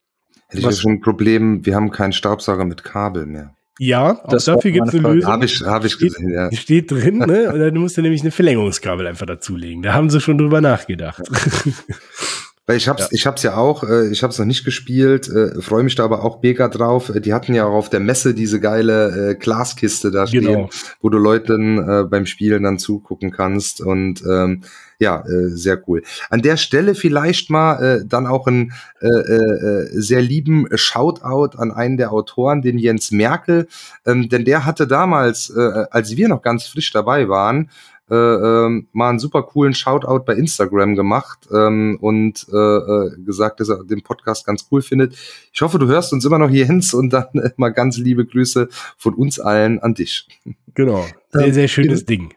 Hätte 0.49 0.60
ich 0.60 0.65
ja 0.65 0.72
schon 0.72 0.94
ein 0.94 1.02
Problem, 1.02 1.65
wir 1.65 1.76
haben 1.76 1.91
keinen 1.91 2.14
Staubsauger 2.14 2.65
mit 2.65 2.84
Kabel 2.84 3.26
mehr. 3.26 3.53
Ja, 3.80 4.24
auch 4.24 4.30
das 4.30 4.45
dafür 4.45 4.72
gibt 4.72 4.88
es 4.88 4.95
eine 4.95 5.14
Lösung. 5.14 5.32
Habe 5.32 5.45
ich, 5.45 5.61
hab 5.61 5.86
ich 5.86 5.99
gesehen, 5.99 6.32
ja. 6.34 6.52
Steht 6.52 6.90
drin, 6.90 7.19
ne? 7.19 7.52
Und 7.53 7.60
dann 7.60 7.76
musst 7.78 7.98
du 7.98 8.02
nämlich 8.02 8.22
eine 8.22 8.32
Verlängerungskabel 8.32 9.06
einfach 9.06 9.26
dazulegen. 9.28 9.84
Da 9.84 9.94
haben 9.94 10.10
sie 10.10 10.19
schon 10.19 10.38
drüber 10.38 10.61
nachgedacht. 10.61 11.22
Weil 12.68 12.76
ich 12.76 12.89
hab's, 12.89 13.03
ja. 13.03 13.07
ich 13.11 13.26
hab's 13.26 13.44
ja 13.44 13.56
auch, 13.56 13.84
äh, 13.85 14.10
ich 14.10 14.23
hab's 14.23 14.38
noch 14.38 14.45
nicht 14.45 14.65
gespielt, 14.65 15.30
äh, 15.30 15.61
freue 15.61 15.84
mich 15.84 15.95
da 15.95 16.03
aber 16.03 16.26
auch 16.26 16.41
mega 16.44 16.68
drauf. 16.68 17.07
Äh, 17.07 17.22
die 17.22 17.34
hatten 17.34 17.53
ja 17.53 17.65
auch 17.65 17.73
auf 17.73 17.89
der 17.89 18.02
Messe 18.02 18.34
diese 18.34 18.60
geile 18.60 19.30
äh, 19.30 19.35
Glaskiste 19.35 20.11
da 20.11 20.27
stehen, 20.27 20.44
genau. 20.44 20.69
wo 20.99 21.10
du 21.10 21.18
Leuten 21.18 21.77
äh, 21.77 22.03
beim 22.03 22.26
Spielen 22.26 22.64
dann 22.64 22.77
zugucken 22.77 23.31
kannst 23.31 23.80
und 23.80 24.22
ähm, 24.30 24.64
ja, 24.99 25.22
äh, 25.22 25.49
sehr 25.49 25.81
cool. 25.88 26.03
An 26.30 26.41
der 26.41 26.57
Stelle 26.57 26.94
vielleicht 26.94 27.49
mal 27.49 27.81
äh, 27.81 28.06
dann 28.06 28.27
auch 28.27 28.48
ein 28.48 28.73
äh, 28.99 29.07
äh, 29.07 29.88
sehr 29.94 30.22
lieben 30.22 30.68
Shoutout 30.76 31.57
an 31.57 31.72
einen 31.72 31.95
der 31.95 32.11
Autoren, 32.11 32.61
den 32.61 32.77
Jens 32.80 33.11
Merkel, 33.11 33.68
ähm, 34.06 34.27
denn 34.27 34.44
der 34.44 34.65
hatte 34.65 34.88
damals, 34.88 35.49
äh, 35.56 35.85
als 35.91 36.18
wir 36.18 36.27
noch 36.27 36.41
ganz 36.41 36.65
frisch 36.65 36.91
dabei 36.91 37.30
waren, 37.30 37.69
äh, 38.10 38.16
äh, 38.16 38.84
mal 38.94 39.10
einen 39.10 39.20
super 39.20 39.44
coolen 39.44 39.74
Shoutout 39.74 40.24
bei 40.26 40.34
Instagram 40.34 40.96
gemacht 40.96 41.48
ähm, 41.52 41.98
und 42.00 42.46
äh, 42.54 42.56
äh, 42.56 43.12
gesagt, 43.22 43.60
dass 43.60 43.70
er 43.70 43.84
den 43.84 44.02
Podcast 44.02 44.46
ganz 44.46 44.68
cool 44.72 44.82
findet. 44.82 45.18
Ich 45.52 45.62
hoffe, 45.62 45.78
du 45.78 45.88
hörst 45.88 46.14
uns 46.14 46.24
immer 46.24 46.40
noch 46.40 46.50
hier 46.50 46.66
Jens 46.66 46.94
und 46.94 47.12
dann 47.12 47.28
äh, 47.34 47.50
mal 47.58 47.70
ganz 47.70 47.98
liebe 47.98 48.26
Grüße 48.26 48.70
von 48.98 49.14
uns 49.14 49.40
allen 49.40 49.80
an 49.80 49.94
dich. 49.94 50.28
Genau, 50.74 51.06
sehr, 51.32 51.54
sehr 51.54 51.68
schönes 51.68 52.06
Ding. 52.06 52.34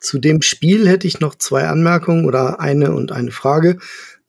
Zu 0.00 0.18
dem 0.18 0.40
Spiel 0.40 0.88
hätte 0.88 1.06
ich 1.06 1.20
noch 1.20 1.34
zwei 1.34 1.68
Anmerkungen 1.68 2.24
oder 2.24 2.60
eine 2.60 2.94
und 2.94 3.12
eine 3.12 3.30
Frage. 3.30 3.78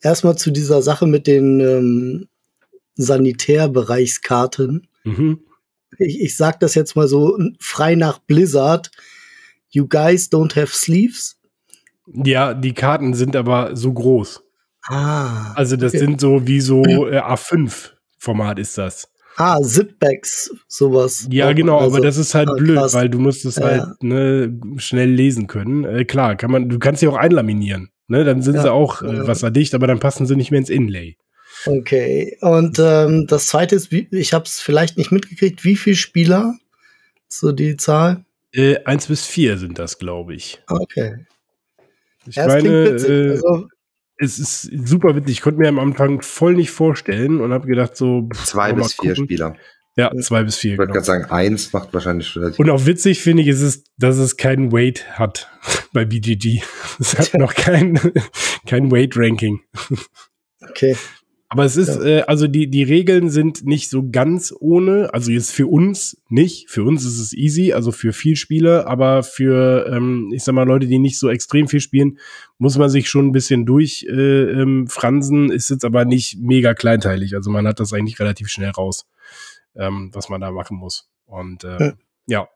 Erstmal 0.02 0.36
zu 0.36 0.50
dieser 0.50 0.82
Sache 0.82 1.06
mit 1.06 1.26
den 1.26 1.60
ähm, 1.60 2.28
Sanitärbereichskarten. 2.96 4.88
Mhm. 5.04 5.40
Ich, 5.98 6.20
ich 6.20 6.36
sag 6.36 6.60
das 6.60 6.74
jetzt 6.74 6.96
mal 6.96 7.08
so 7.08 7.38
frei 7.60 7.94
nach 7.94 8.18
Blizzard 8.18 8.90
You 9.72 9.88
guys 9.88 10.30
don't 10.30 10.54
have 10.54 10.68
sleeves? 10.68 11.36
Ja, 12.06 12.52
die 12.52 12.74
Karten 12.74 13.14
sind 13.14 13.34
aber 13.36 13.74
so 13.74 13.92
groß. 13.92 14.42
Ah. 14.88 15.52
Also 15.54 15.76
das 15.76 15.94
okay. 15.94 15.98
sind 15.98 16.20
so 16.20 16.46
wie 16.46 16.60
so 16.60 16.84
äh, 16.84 17.18
A5-Format 17.18 18.58
ist 18.58 18.76
das. 18.76 19.08
Ah, 19.36 19.58
Zipbacks, 19.62 20.54
sowas. 20.68 21.26
Ja, 21.30 21.52
genau, 21.54 21.78
also, 21.78 21.96
aber 21.96 22.04
das 22.04 22.18
ist 22.18 22.34
halt 22.34 22.50
ah, 22.50 22.54
blöd, 22.54 22.76
krass. 22.76 22.92
weil 22.92 23.08
du 23.08 23.18
musst 23.18 23.46
es 23.46 23.56
ja. 23.56 23.64
halt 23.64 24.02
ne, 24.02 24.60
schnell 24.76 25.10
lesen 25.10 25.46
können. 25.46 25.84
Äh, 25.84 26.04
klar, 26.04 26.36
kann 26.36 26.50
man, 26.50 26.68
du 26.68 26.78
kannst 26.78 27.00
sie 27.00 27.08
auch 27.08 27.16
einlaminieren. 27.16 27.90
Ne? 28.08 28.24
Dann 28.24 28.42
sind 28.42 28.56
ja. 28.56 28.62
sie 28.62 28.72
auch 28.72 29.00
äh, 29.00 29.26
wasserdicht, 29.26 29.74
aber 29.74 29.86
dann 29.86 30.00
passen 30.00 30.26
sie 30.26 30.36
nicht 30.36 30.50
mehr 30.50 30.60
ins 30.60 30.68
Inlay. 30.68 31.16
Okay, 31.64 32.36
und 32.40 32.78
ähm, 32.78 33.26
das 33.26 33.46
zweite 33.46 33.76
ist, 33.76 33.92
ich 33.92 34.32
habe 34.34 34.44
es 34.44 34.60
vielleicht 34.60 34.98
nicht 34.98 35.12
mitgekriegt, 35.12 35.64
wie 35.64 35.76
viele 35.76 35.96
Spieler? 35.96 36.54
So 37.28 37.52
die 37.52 37.76
Zahl? 37.76 38.24
Äh, 38.54 38.84
eins 38.84 39.06
bis 39.06 39.26
vier 39.26 39.58
sind 39.58 39.78
das, 39.78 39.98
glaube 39.98 40.34
ich. 40.34 40.62
Okay. 40.68 41.26
Ich 42.26 42.36
ja, 42.36 42.46
meine, 42.46 42.68
äh, 42.68 43.30
also, 43.30 43.68
es 44.18 44.38
ist 44.38 44.70
super 44.86 45.16
witzig. 45.16 45.32
Ich 45.32 45.40
konnte 45.40 45.58
mir 45.58 45.68
am 45.68 45.78
Anfang 45.78 46.22
voll 46.22 46.54
nicht 46.54 46.70
vorstellen 46.70 47.40
und 47.40 47.52
habe 47.52 47.66
gedacht, 47.66 47.96
so. 47.96 48.28
Zwei 48.44 48.72
bis 48.72 48.94
vier 48.94 49.16
Spieler. 49.16 49.56
Ja, 49.96 50.10
zwei 50.20 50.42
bis 50.42 50.56
vier. 50.56 50.72
Ich 50.72 50.78
wollte 50.78 50.92
genau. 50.92 51.04
gerade 51.04 51.20
sagen, 51.20 51.30
eins 51.30 51.72
macht 51.72 51.92
wahrscheinlich 51.92 52.34
relativ. 52.36 52.58
Und 52.58 52.70
auch 52.70 52.86
witzig 52.86 53.20
finde 53.20 53.42
ich, 53.42 53.48
ist 53.48 53.60
es, 53.60 53.84
dass 53.98 54.16
es 54.16 54.36
keinen 54.36 54.72
Weight 54.72 55.18
hat 55.18 55.50
bei 55.92 56.04
BGG. 56.04 56.62
Es 56.98 57.18
hat 57.18 57.34
noch 57.34 57.54
kein, 57.54 58.00
kein 58.66 58.90
Weight-Ranking. 58.90 59.60
Okay. 60.70 60.96
Aber 61.52 61.66
es 61.66 61.76
ist, 61.76 61.96
ja. 61.96 62.02
äh, 62.02 62.22
also 62.22 62.48
die, 62.48 62.70
die 62.70 62.82
Regeln 62.82 63.28
sind 63.28 63.66
nicht 63.66 63.90
so 63.90 64.08
ganz 64.08 64.54
ohne, 64.58 65.12
also 65.12 65.30
jetzt 65.30 65.50
für 65.50 65.66
uns 65.66 66.16
nicht, 66.30 66.70
für 66.70 66.82
uns 66.82 67.04
ist 67.04 67.18
es 67.18 67.34
easy, 67.34 67.74
also 67.74 67.92
für 67.92 68.14
viel 68.14 68.36
Spieler, 68.36 68.86
aber 68.86 69.22
für, 69.22 69.86
ähm, 69.86 70.32
ich 70.32 70.44
sag 70.44 70.54
mal, 70.54 70.66
Leute, 70.66 70.86
die 70.86 70.98
nicht 70.98 71.18
so 71.18 71.28
extrem 71.28 71.68
viel 71.68 71.80
spielen, 71.80 72.18
muss 72.56 72.78
man 72.78 72.88
sich 72.88 73.10
schon 73.10 73.26
ein 73.26 73.32
bisschen 73.32 73.66
durchfransen, 73.66 74.18
äh, 74.18 74.62
ähm, 74.62 74.86
fransen, 74.86 75.52
ist 75.52 75.68
jetzt 75.68 75.84
aber 75.84 76.06
nicht 76.06 76.38
mega 76.40 76.72
kleinteilig, 76.72 77.34
also 77.34 77.50
man 77.50 77.66
hat 77.68 77.80
das 77.80 77.92
eigentlich 77.92 78.18
relativ 78.18 78.48
schnell 78.48 78.70
raus, 78.70 79.06
ähm, 79.76 80.08
was 80.14 80.30
man 80.30 80.40
da 80.40 80.50
machen 80.52 80.78
muss. 80.78 81.10
Und 81.26 81.64
äh, 81.64 81.78
ja. 81.78 81.92
Ja. 82.26 82.48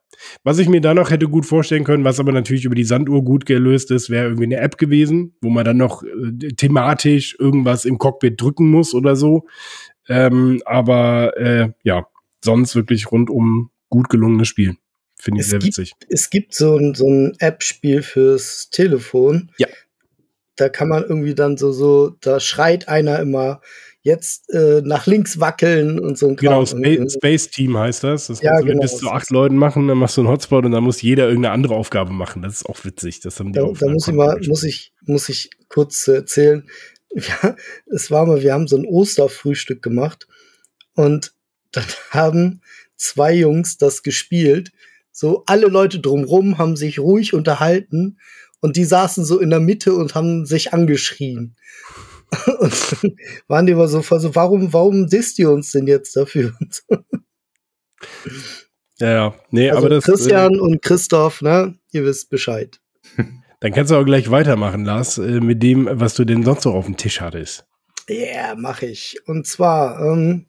Was 0.45 0.59
ich 0.59 0.69
mir 0.69 0.81
da 0.81 0.95
noch 0.95 1.11
hätte 1.11 1.29
gut 1.29 1.45
vorstellen 1.45 1.85
können, 1.85 2.05
was 2.05 2.21
aber 2.21 2.33
natürlich 2.33 2.65
über 2.65 2.75
die 2.75 2.85
Sanduhr 2.85 3.23
gut 3.23 3.45
gelöst 3.45 3.91
ist, 3.91 4.09
wäre 4.09 4.25
irgendwie 4.27 4.45
eine 4.45 4.59
App 4.59 4.79
gewesen, 4.79 5.35
wo 5.43 5.51
man 5.51 5.65
dann 5.65 5.77
noch 5.77 6.03
äh, 6.03 6.49
thematisch 6.55 7.37
irgendwas 7.39 7.85
im 7.85 7.99
Cockpit 7.99 8.41
drücken 8.41 8.71
muss 8.71 8.95
oder 8.95 9.17
so. 9.17 9.47
Ähm, 10.09 10.63
aber 10.65 11.37
äh, 11.37 11.71
ja, 11.83 12.07
sonst 12.43 12.77
wirklich 12.77 13.11
rundum 13.11 13.71
gut 13.91 14.09
gelungenes 14.09 14.49
Spiel. 14.49 14.77
Finde 15.19 15.41
ich 15.41 15.47
Es 15.47 15.51
sehr 15.51 15.59
gibt- 15.59 15.79
witzig. 15.79 15.93
Es 16.09 16.31
gibt 16.31 16.55
so 16.55 16.77
ein, 16.77 16.95
so 16.95 17.09
ein 17.09 17.35
App-Spiel 17.41 18.03
fürs 18.03 18.71
Telefon. 18.71 19.51
Ja. 19.59 19.67
Da 20.57 20.69
kann 20.71 20.89
man 20.89 21.03
irgendwie 21.03 21.35
dann 21.35 21.57
so, 21.59 21.73
so, 21.73 22.17
da 22.21 22.41
schreit 22.41 22.89
einer 22.89 23.19
immer, 23.19 23.61
jetzt 24.07 24.49
äh, 24.55 24.83
nach 24.85 25.07
links 25.07 25.41
wackeln 25.41 25.99
und 25.99 26.17
so 26.17 26.29
ein 26.29 26.37
Genau. 26.37 26.65
Space, 26.65 27.15
Space 27.15 27.51
Team 27.51 27.77
heißt 27.77 28.05
das. 28.05 28.29
Das 28.29 28.41
Ja, 28.41 28.51
kannst 28.51 28.63
du 28.63 28.67
mit 28.67 28.73
genau. 28.75 28.83
bis 28.83 28.97
zu 28.99 29.11
acht 29.11 29.31
Leuten 29.31 29.57
machen, 29.57 29.89
dann 29.89 29.99
machst 29.99 30.17
du 30.17 30.21
einen 30.21 30.31
Hotspot 30.31 30.65
und 30.65 30.71
dann 30.71 30.85
muss 30.85 31.03
jeder 31.03 31.27
irgendeine 31.27 31.53
andere 31.53 31.75
Aufgabe 31.75 32.13
machen. 32.13 32.41
Das 32.41 32.55
ist 32.55 32.67
auch 32.67 32.85
witzig. 32.85 33.19
Das 33.21 33.41
haben 33.41 33.53
die 33.53 33.59
Da, 33.59 33.67
da 33.67 33.89
muss 33.89 34.07
ich 34.07 34.15
mal, 34.15 34.41
muss 34.47 34.63
ich, 34.63 34.93
muss 35.05 35.29
ich 35.29 35.51
kurz 35.69 36.09
äh, 36.09 36.15
erzählen. 36.15 36.65
Ja, 37.15 37.57
es 37.87 38.11
war 38.11 38.27
mal, 38.27 38.43
wir 38.43 38.53
haben 38.53 38.69
so 38.69 38.77
ein 38.77 38.85
Osterfrühstück 38.85 39.81
gemacht 39.83 40.29
und 40.95 41.33
dann 41.73 41.85
haben 42.11 42.61
zwei 42.97 43.33
Jungs 43.33 43.79
das 43.79 44.03
gespielt. 44.03 44.71
So 45.13 45.43
alle 45.47 45.69
Leute 45.69 45.99
drumrum 45.99 46.59
haben 46.59 46.77
sich 46.77 46.99
ruhig 46.99 47.33
unterhalten 47.33 48.19
und 48.61 48.77
die 48.77 48.85
saßen 48.85 49.25
so 49.25 49.41
in 49.41 49.49
der 49.51 49.61
Mitte 49.61 49.95
und 49.95 50.15
haben 50.15 50.45
sich 50.45 50.75
angeschrien. 50.75 51.57
Waren 53.49 53.67
die 53.67 53.73
immer 53.73 53.89
so, 53.89 54.03
voll 54.03 54.21
so 54.21 54.35
warum, 54.35 54.73
warum 54.73 55.07
disst 55.07 55.39
ihr 55.39 55.51
uns 55.51 55.73
denn 55.73 55.87
jetzt 55.87 56.17
dafür? 56.17 56.53
Ja, 58.99 59.11
ja. 59.13 59.35
Nee, 59.51 59.69
Also 59.71 59.79
aber 59.79 59.89
das. 59.91 60.09
Äh, 60.09 60.13
Christian 60.13 60.61
und 60.61 60.83
Christoph, 60.83 61.43
ne, 61.43 61.75
ihr 61.93 62.05
wisst 62.05 62.31
Bescheid. 62.31 62.81
dann 63.61 63.73
kannst 63.73 63.91
du 63.91 63.97
auch 63.97 64.05
gleich 64.05 64.31
weitermachen, 64.31 64.85
Lars, 64.85 65.19
äh, 65.19 65.41
mit 65.41 65.63
dem, 65.63 65.89
was 65.91 66.15
du 66.15 66.25
denn 66.25 66.45
sonst 66.45 66.65
noch 66.65 66.75
auf 66.75 66.87
dem 66.87 66.97
Tisch 66.97 67.21
hattest. 67.21 67.67
Ja, 68.09 68.17
yeah, 68.17 68.55
mache 68.55 68.87
ich. 68.87 69.19
Und 69.27 69.47
zwar 69.47 70.01
ähm, 70.01 70.47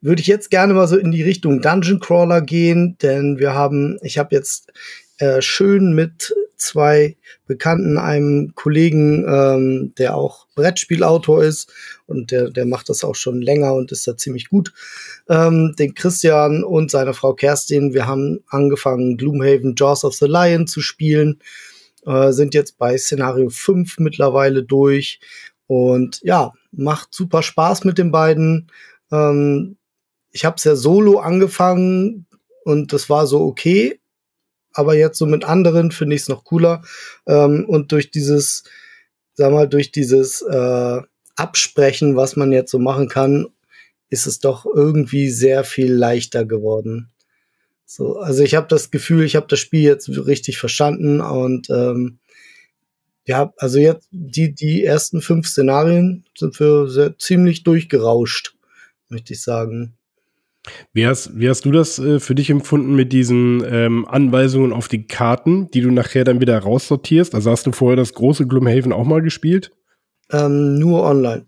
würde 0.00 0.20
ich 0.20 0.26
jetzt 0.26 0.50
gerne 0.50 0.74
mal 0.74 0.86
so 0.86 0.96
in 0.96 1.10
die 1.10 1.22
Richtung 1.22 1.62
Dungeon 1.62 1.98
Crawler 1.98 2.42
gehen, 2.42 2.96
denn 3.02 3.38
wir 3.38 3.54
haben, 3.54 3.98
ich 4.02 4.18
habe 4.18 4.34
jetzt 4.34 4.72
äh, 5.18 5.40
schön 5.40 5.94
mit 5.94 6.34
zwei 6.56 7.16
Bekannten, 7.46 7.98
einem 7.98 8.52
Kollegen, 8.54 9.24
ähm, 9.28 9.92
der 9.98 10.16
auch 10.16 10.46
Brettspielautor 10.54 11.44
ist 11.44 11.72
und 12.06 12.30
der, 12.30 12.50
der 12.50 12.66
macht 12.66 12.88
das 12.88 13.04
auch 13.04 13.14
schon 13.14 13.42
länger 13.42 13.74
und 13.74 13.92
ist 13.92 14.06
da 14.06 14.16
ziemlich 14.16 14.48
gut. 14.48 14.72
Ähm, 15.28 15.74
den 15.78 15.94
Christian 15.94 16.64
und 16.64 16.90
seine 16.90 17.14
Frau 17.14 17.34
Kerstin, 17.34 17.94
wir 17.94 18.06
haben 18.06 18.40
angefangen, 18.48 19.16
Gloomhaven 19.16 19.74
Jaws 19.76 20.04
of 20.04 20.14
the 20.14 20.26
Lion 20.26 20.66
zu 20.66 20.80
spielen, 20.80 21.40
äh, 22.06 22.32
sind 22.32 22.54
jetzt 22.54 22.78
bei 22.78 22.96
Szenario 22.96 23.50
5 23.50 23.98
mittlerweile 23.98 24.62
durch 24.62 25.20
und 25.66 26.20
ja, 26.22 26.52
macht 26.72 27.14
super 27.14 27.42
Spaß 27.42 27.84
mit 27.84 27.98
den 27.98 28.10
beiden. 28.10 28.70
Ähm, 29.12 29.76
ich 30.32 30.44
habe 30.44 30.56
es 30.56 30.64
ja 30.64 30.76
solo 30.76 31.18
angefangen 31.18 32.26
und 32.64 32.92
das 32.92 33.08
war 33.08 33.26
so 33.26 33.40
okay. 33.42 34.00
Aber 34.76 34.94
jetzt 34.94 35.18
so 35.18 35.26
mit 35.26 35.44
anderen 35.44 35.90
finde 35.90 36.16
ich 36.16 36.22
es 36.22 36.28
noch 36.28 36.44
cooler. 36.44 36.82
Ähm, 37.26 37.64
und 37.66 37.92
durch 37.92 38.10
dieses, 38.10 38.64
sag 39.34 39.52
mal, 39.52 39.68
durch 39.68 39.90
dieses 39.90 40.42
äh, 40.42 41.00
Absprechen, 41.36 42.16
was 42.16 42.36
man 42.36 42.52
jetzt 42.52 42.70
so 42.70 42.78
machen 42.78 43.08
kann, 43.08 43.46
ist 44.10 44.26
es 44.26 44.38
doch 44.38 44.66
irgendwie 44.66 45.30
sehr 45.30 45.64
viel 45.64 45.92
leichter 45.92 46.44
geworden. 46.44 47.10
So, 47.86 48.18
also 48.18 48.42
ich 48.42 48.54
habe 48.54 48.66
das 48.68 48.90
Gefühl, 48.90 49.24
ich 49.24 49.36
habe 49.36 49.46
das 49.48 49.60
Spiel 49.60 49.82
jetzt 49.82 50.08
richtig 50.08 50.58
verstanden 50.58 51.20
und 51.20 51.70
ähm, 51.70 52.18
ja, 53.24 53.52
also 53.56 53.78
jetzt 53.78 54.08
die, 54.10 54.54
die 54.54 54.84
ersten 54.84 55.20
fünf 55.20 55.48
Szenarien 55.48 56.24
sind 56.36 56.56
für 56.56 56.88
sehr, 56.88 57.18
ziemlich 57.18 57.64
durchgerauscht, 57.64 58.54
möchte 59.08 59.32
ich 59.32 59.42
sagen. 59.42 59.95
Wie 60.92 61.06
hast, 61.06 61.38
wie 61.38 61.48
hast 61.48 61.64
du 61.64 61.70
das 61.70 61.98
äh, 61.98 62.20
für 62.20 62.34
dich 62.34 62.50
empfunden 62.50 62.94
mit 62.94 63.12
diesen 63.12 63.62
ähm, 63.68 64.06
Anweisungen 64.06 64.72
auf 64.72 64.88
die 64.88 65.06
Karten, 65.06 65.70
die 65.70 65.80
du 65.80 65.90
nachher 65.90 66.24
dann 66.24 66.40
wieder 66.40 66.58
raussortierst? 66.58 67.34
Also 67.34 67.50
hast 67.50 67.66
du 67.66 67.72
vorher 67.72 67.96
das 67.96 68.12
große 68.12 68.46
Gloomhaven 68.46 68.92
auch 68.92 69.04
mal 69.04 69.22
gespielt? 69.22 69.72
Ähm, 70.30 70.78
nur 70.78 71.04
online. 71.04 71.46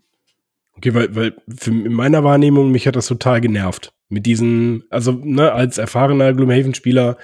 Okay, 0.77 0.93
weil, 0.93 1.13
weil 1.13 1.35
für, 1.57 1.71
in 1.71 1.93
meiner 1.93 2.23
Wahrnehmung, 2.23 2.71
mich 2.71 2.87
hat 2.87 2.95
das 2.95 3.07
total 3.07 3.41
genervt. 3.41 3.93
Mit 4.11 4.25
diesen, 4.25 4.85
also 4.89 5.11
ne, 5.11 5.51
als 5.51 5.77
erfahrener 5.77 6.33
Gloomhaven-Spieler 6.33 7.17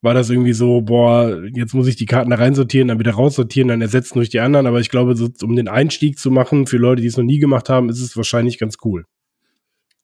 war 0.00 0.14
das 0.14 0.30
irgendwie 0.30 0.54
so, 0.54 0.80
boah, 0.80 1.42
jetzt 1.52 1.74
muss 1.74 1.86
ich 1.86 1.96
die 1.96 2.06
Karten 2.06 2.30
da 2.30 2.36
reinsortieren, 2.36 2.88
dann 2.88 2.98
wieder 2.98 3.12
raussortieren, 3.12 3.68
dann 3.68 3.82
ersetzen 3.82 4.14
durch 4.14 4.30
die 4.30 4.40
anderen. 4.40 4.66
Aber 4.66 4.80
ich 4.80 4.88
glaube, 4.88 5.16
so, 5.16 5.28
um 5.42 5.56
den 5.56 5.68
Einstieg 5.68 6.18
zu 6.18 6.30
machen, 6.30 6.66
für 6.66 6.78
Leute, 6.78 7.02
die 7.02 7.08
es 7.08 7.16
noch 7.16 7.24
nie 7.24 7.40
gemacht 7.40 7.68
haben, 7.68 7.90
ist 7.90 8.00
es 8.00 8.16
wahrscheinlich 8.16 8.58
ganz 8.58 8.76
cool. 8.84 9.04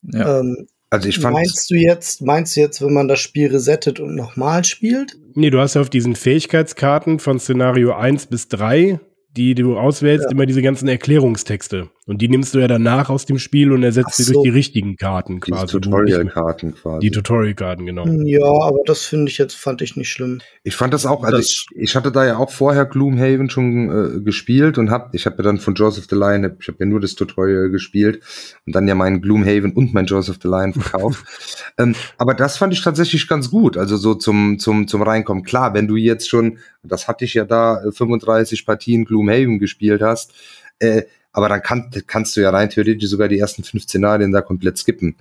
Ja. 0.03 0.41
Ähm, 0.41 0.67
Also 0.91 1.09
ich 1.09 1.19
fand 1.19 1.35
meinst 1.35 1.69
du 1.71 1.75
jetzt, 1.75 2.23
meinst 2.23 2.57
du 2.57 2.61
jetzt, 2.61 2.81
wenn 2.81 2.93
man 2.93 3.09
das 3.09 3.19
Spiel 3.19 3.49
resettet 3.49 3.99
und 4.01 4.15
nochmal 4.15 4.65
spielt? 4.65 5.17
Nee, 5.35 5.51
du 5.51 5.59
hast 5.59 5.75
ja 5.75 5.81
auf 5.81 5.91
diesen 5.91 6.15
Fähigkeitskarten 6.15 7.19
von 7.19 7.39
Szenario 7.41 7.95
1 7.95 8.27
bis 8.27 8.49
3, 8.49 9.01
die 9.37 9.55
du 9.55 9.77
auswählst, 9.79 10.27
Ja. 10.27 10.31
immer 10.31 10.47
diese 10.47 10.63
ganzen 10.63 10.89
Erklärungstexte. 10.89 11.91
Und 12.09 12.23
die 12.23 12.29
nimmst 12.29 12.55
du 12.55 12.61
ja 12.61 12.69
danach 12.69 13.11
aus 13.11 13.25
dem 13.27 13.41
Spiel 13.41 13.73
und 13.73 13.83
ersetzt 13.83 14.15
sie 14.17 14.23
so. 14.23 14.35
durch 14.35 14.45
die 14.45 14.51
richtigen 14.51 14.97
Karten 14.97 15.41
quasi. 15.41 15.63
mehr- 15.63 15.67
Tutorial-Karten 15.67 16.75
quasi. 16.77 17.01
Die 17.01 17.11
Tutorial-Karten, 17.11 17.85
genau. 17.85 18.07
Ja, 18.07 18.45
aber 18.45 18.79
das 18.87 19.05
finde 19.07 19.29
ich 19.29 19.39
jetzt, 19.39 19.57
fand 19.57 19.83
ich 19.83 19.97
nicht 19.97 20.09
schlimm. 20.11 20.41
Ich 20.63 20.77
fand 20.77 20.95
das 20.95 21.05
auch, 21.05 21.25
also 21.25 21.37
Das- 21.39 21.47
ich, 21.47 21.67
ich 21.75 21.97
hatte 21.97 22.13
da 22.13 22.25
ja 22.25 22.37
auch 22.37 22.51
vorher 22.53 22.85
Gloomhaven 22.85 23.51
schon 23.51 24.19
äh, 24.19 24.21
gespielt 24.21 24.79
und 24.79 24.89
hab, 24.89 25.17
ich 25.17 25.27
habe 25.27 25.39
ja 25.39 25.43
dann 25.43 25.59
von 25.59 25.75
Joseph 25.75 26.07
the 26.09 26.15
Lion, 26.15 26.45
ich 26.61 26.69
habe 26.69 26.77
ja 26.79 26.87
nur 26.87 27.01
das 27.01 27.17
Tutorial 27.17 27.71
gespielt 27.71 28.21
und 28.67 28.75
dann 28.77 28.87
ja 28.87 28.95
meinen 28.95 29.21
Gloomhaven 29.21 29.73
und 29.73 29.93
mein 29.93 30.07
Joseph 30.07 30.39
the 30.41 30.47
Lion 30.49 30.75
verkauft. 30.75 31.25
ähm, 31.79 31.97
aber 32.19 32.35
das 32.35 32.57
fand 32.57 32.73
ich 32.73 32.83
tatsächlich 32.83 33.27
ganz 33.27 33.51
gut, 33.51 33.77
also 33.77 33.97
so 33.97 34.15
zum, 34.15 34.61
zum, 34.61 34.87
zum 34.87 35.03
Reinkommen. 35.03 35.43
Klar, 35.43 35.75
wenn 35.75 35.89
du 35.89 35.97
jetzt 35.97 36.29
schon, 36.29 36.59
das 36.85 37.09
hatte 37.09 37.25
ich 37.25 37.35
ja 37.35 37.45
da, 37.45 37.83
äh, 37.85 37.91
35 37.91 38.65
Partien 38.65 39.05
Gloomhaven 39.05 39.59
gespielt 39.59 40.03
hast, 40.03 40.33
äh, 40.79 41.03
aber 41.37 41.49
dann 41.49 41.63
kann, 41.63 41.91
kannst 42.07 42.37
du 42.37 42.41
ja 42.41 42.51
rein 42.51 42.71
theoretisch 42.71 43.09
sogar 43.09 43.29
die 43.29 43.39
ersten 43.39 43.63
fünf 43.63 43.85
Szenarien 43.85 44.33
da 44.33 44.41
komplett 44.41 44.79
skippen. 44.79 45.15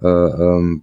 Äh, 0.00 0.06
ähm, 0.06 0.82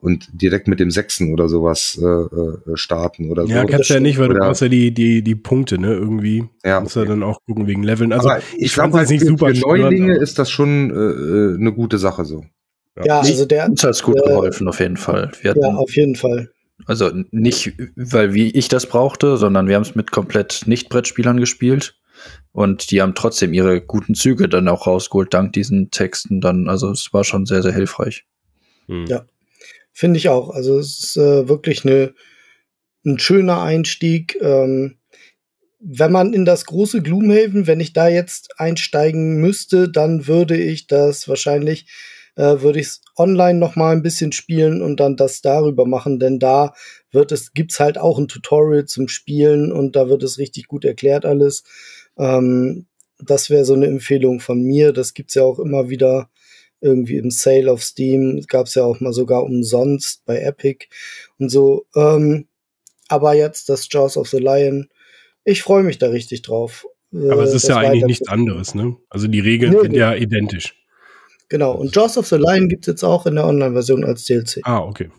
und 0.00 0.28
direkt 0.32 0.68
mit 0.68 0.78
dem 0.80 0.90
Sechsen 0.90 1.32
oder 1.32 1.48
sowas 1.48 1.98
äh, 2.00 2.04
äh, 2.04 2.76
starten 2.76 3.30
oder 3.30 3.44
Ja, 3.44 3.62
so. 3.62 3.66
kannst 3.68 3.90
du 3.90 3.94
ja 3.94 4.00
nicht, 4.00 4.18
weil 4.18 4.28
du 4.28 4.34
Oder- 4.34 4.46
brauchst 4.46 4.62
ja 4.62 4.68
die, 4.68 4.92
die, 4.92 5.22
die 5.22 5.34
Punkte, 5.34 5.78
ne, 5.78 5.92
irgendwie. 5.94 6.44
Ja, 6.64 6.80
Musst 6.80 6.96
du 6.96 7.00
ja 7.00 7.06
dann 7.06 7.22
auch 7.22 7.38
gucken 7.46 7.66
wegen 7.66 7.82
Leveln. 7.82 8.12
Also, 8.12 8.28
aber 8.28 8.38
ich, 8.56 8.64
ich, 8.66 8.72
fand 8.72 8.90
glaube, 8.92 9.02
das 9.04 9.10
nicht 9.10 9.22
für, 9.22 9.28
super 9.28 9.54
für 9.54 9.60
Neulinge 9.60 10.14
aber- 10.14 10.22
ist 10.22 10.38
das 10.38 10.50
schon 10.50 10.90
äh, 10.90 10.94
äh, 10.94 11.54
eine 11.58 11.72
gute 11.72 11.98
Sache 11.98 12.24
so. 12.24 12.44
Ja, 13.04 13.20
Nicht- 13.22 13.30
also 13.32 13.46
der, 13.46 13.68
Uns 13.68 13.82
hat's 13.82 14.02
gut 14.02 14.16
äh, 14.18 14.28
geholfen, 14.28 14.68
auf 14.68 14.78
jeden 14.80 14.96
Fall. 14.96 15.30
Wir 15.40 15.50
hatten, 15.52 15.60
ja, 15.62 15.74
auf 15.74 15.94
jeden 15.96 16.14
Fall. 16.16 16.50
also 16.86 17.10
nicht, 17.30 17.72
weil 17.96 18.34
wie 18.34 18.50
ich 18.50 18.68
das 18.68 18.86
brauchte, 18.86 19.36
sondern 19.36 19.66
wir 19.68 19.76
haben 19.76 19.82
es 19.82 19.94
mit 19.94 20.10
komplett 20.12 20.62
Nicht-Brettspielern 20.66 21.38
gespielt. 21.40 21.96
Und 22.54 22.92
die 22.92 23.02
haben 23.02 23.16
trotzdem 23.16 23.52
ihre 23.52 23.80
guten 23.80 24.14
Züge 24.14 24.48
dann 24.48 24.68
auch 24.68 24.86
rausgeholt, 24.86 25.34
dank 25.34 25.52
diesen 25.54 25.90
Texten 25.90 26.40
dann. 26.40 26.68
Also 26.68 26.88
es 26.88 27.12
war 27.12 27.24
schon 27.24 27.46
sehr, 27.46 27.64
sehr 27.64 27.72
hilfreich. 27.72 28.24
Hm. 28.86 29.06
Ja. 29.06 29.26
Finde 29.92 30.18
ich 30.18 30.28
auch. 30.28 30.50
Also 30.50 30.78
es 30.78 31.00
ist 31.00 31.16
äh, 31.16 31.48
wirklich 31.48 31.84
eine, 31.84 32.14
ein 33.04 33.18
schöner 33.18 33.60
Einstieg. 33.60 34.38
Ähm, 34.40 34.98
wenn 35.80 36.12
man 36.12 36.32
in 36.32 36.44
das 36.44 36.64
große 36.64 37.02
Gloomhaven, 37.02 37.66
wenn 37.66 37.80
ich 37.80 37.92
da 37.92 38.06
jetzt 38.06 38.60
einsteigen 38.60 39.40
müsste, 39.40 39.88
dann 39.88 40.28
würde 40.28 40.56
ich 40.56 40.86
das 40.86 41.26
wahrscheinlich, 41.28 41.86
äh, 42.36 42.60
würde 42.60 42.78
ich 42.78 42.86
es 42.86 43.00
online 43.16 43.58
noch 43.58 43.74
mal 43.74 43.90
ein 43.90 44.02
bisschen 44.02 44.30
spielen 44.30 44.80
und 44.80 45.00
dann 45.00 45.16
das 45.16 45.42
darüber 45.42 45.86
machen, 45.86 46.20
denn 46.20 46.38
da 46.38 46.72
wird 47.10 47.32
es, 47.32 47.52
gibt's 47.52 47.80
halt 47.80 47.98
auch 47.98 48.16
ein 48.16 48.28
Tutorial 48.28 48.84
zum 48.84 49.08
Spielen 49.08 49.72
und 49.72 49.96
da 49.96 50.08
wird 50.08 50.22
es 50.22 50.38
richtig 50.38 50.68
gut 50.68 50.84
erklärt 50.84 51.24
alles. 51.26 51.64
Ähm, 52.18 52.86
das 53.18 53.50
wäre 53.50 53.64
so 53.64 53.74
eine 53.74 53.86
Empfehlung 53.86 54.40
von 54.40 54.62
mir. 54.62 54.92
Das 54.92 55.14
gibt's 55.14 55.34
ja 55.34 55.42
auch 55.42 55.58
immer 55.58 55.88
wieder 55.88 56.30
irgendwie 56.80 57.16
im 57.16 57.30
Sale 57.30 57.70
auf 57.70 57.82
Steam. 57.82 58.44
Gab's 58.48 58.74
ja 58.74 58.84
auch 58.84 59.00
mal 59.00 59.12
sogar 59.12 59.44
umsonst 59.44 60.24
bei 60.26 60.40
Epic 60.40 60.86
und 61.38 61.48
so. 61.48 61.86
Ähm, 61.94 62.46
aber 63.08 63.34
jetzt 63.34 63.68
das 63.68 63.88
Jaws 63.90 64.16
of 64.16 64.28
the 64.28 64.38
Lion. 64.38 64.88
Ich 65.44 65.62
freue 65.62 65.82
mich 65.82 65.98
da 65.98 66.08
richtig 66.08 66.42
drauf. 66.42 66.86
Aber 67.12 67.42
äh, 67.42 67.44
es 67.44 67.54
ist 67.54 67.68
ja 67.68 67.76
eigentlich 67.76 68.04
nichts 68.04 68.28
anderes, 68.28 68.74
ne? 68.74 68.96
Also 69.08 69.28
die 69.28 69.40
Regeln 69.40 69.72
Nee, 69.72 69.80
sind 69.82 69.92
nee. 69.92 69.98
ja 69.98 70.14
identisch. 70.14 70.74
Genau. 71.48 71.72
Und 71.72 71.94
Jaws 71.94 72.18
of 72.18 72.26
the 72.26 72.36
Lion 72.36 72.68
gibt's 72.68 72.86
jetzt 72.86 73.04
auch 73.04 73.26
in 73.26 73.36
der 73.36 73.46
Online-Version 73.46 74.04
als 74.04 74.24
DLC. 74.24 74.60
Ah, 74.64 74.80
okay. 74.80 75.10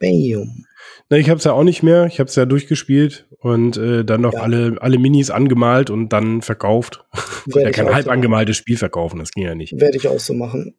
Bam. 0.00 0.64
Na, 1.08 1.16
ich 1.18 1.28
habe 1.30 1.38
es 1.38 1.44
ja 1.44 1.52
auch 1.52 1.62
nicht 1.62 1.82
mehr. 1.82 2.06
Ich 2.06 2.18
habe 2.18 2.28
es 2.28 2.36
ja 2.36 2.46
durchgespielt 2.46 3.26
und 3.38 3.76
äh, 3.76 4.04
dann 4.04 4.22
noch 4.22 4.32
Ja. 4.34 4.40
alle, 4.40 4.76
alle 4.80 4.98
Minis 4.98 5.30
angemalt 5.30 5.90
und 5.90 6.08
dann 6.08 6.42
verkauft. 6.42 7.04
Werd 7.46 7.76
Ja, 7.76 7.84
auch 7.86 7.94
halb 7.94 8.04
so 8.06 8.10
angemaltes 8.10 8.56
Spiel 8.56 8.76
verkaufen, 8.76 9.18
das 9.18 9.30
ging 9.30 9.44
ja 9.44 9.54
nicht. 9.54 9.78
Werde 9.80 9.96
ich 9.96 10.08
auch 10.08 10.18
so 10.20 10.34
machen. 10.34 10.74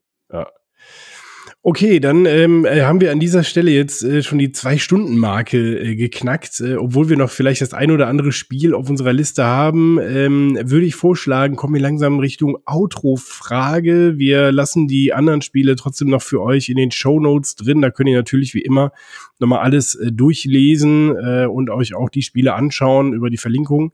Okay, 1.63 1.99
dann 1.99 2.25
ähm, 2.25 2.65
äh, 2.65 2.81
haben 2.81 3.01
wir 3.01 3.11
an 3.11 3.19
dieser 3.19 3.43
Stelle 3.43 3.69
jetzt 3.69 4.03
äh, 4.03 4.23
schon 4.23 4.39
die 4.39 4.51
Zwei-Stunden-Marke 4.51 5.59
äh, 5.79 5.95
geknackt. 5.95 6.59
Äh, 6.59 6.77
obwohl 6.77 7.07
wir 7.09 7.17
noch 7.17 7.29
vielleicht 7.29 7.61
das 7.61 7.75
ein 7.75 7.91
oder 7.91 8.07
andere 8.07 8.31
Spiel 8.31 8.73
auf 8.73 8.89
unserer 8.89 9.13
Liste 9.13 9.43
haben, 9.43 9.99
ähm, 10.01 10.57
würde 10.59 10.87
ich 10.87 10.95
vorschlagen, 10.95 11.55
kommen 11.55 11.75
wir 11.75 11.81
langsam 11.81 12.17
Richtung 12.17 12.57
Outro-Frage. 12.65 14.17
Wir 14.17 14.51
lassen 14.51 14.87
die 14.87 15.13
anderen 15.13 15.43
Spiele 15.43 15.75
trotzdem 15.75 16.09
noch 16.09 16.23
für 16.23 16.41
euch 16.41 16.67
in 16.67 16.77
den 16.77 16.89
Show 16.89 17.19
Notes 17.19 17.55
drin. 17.55 17.83
Da 17.83 17.91
könnt 17.91 18.09
ihr 18.09 18.17
natürlich 18.17 18.55
wie 18.55 18.61
immer 18.61 18.91
nochmal 19.37 19.59
alles 19.59 19.93
äh, 19.93 20.11
durchlesen 20.11 21.15
äh, 21.15 21.45
und 21.45 21.69
euch 21.69 21.93
auch 21.93 22.09
die 22.09 22.23
Spiele 22.23 22.55
anschauen 22.55 23.13
über 23.13 23.29
die 23.29 23.37
Verlinkung. 23.37 23.93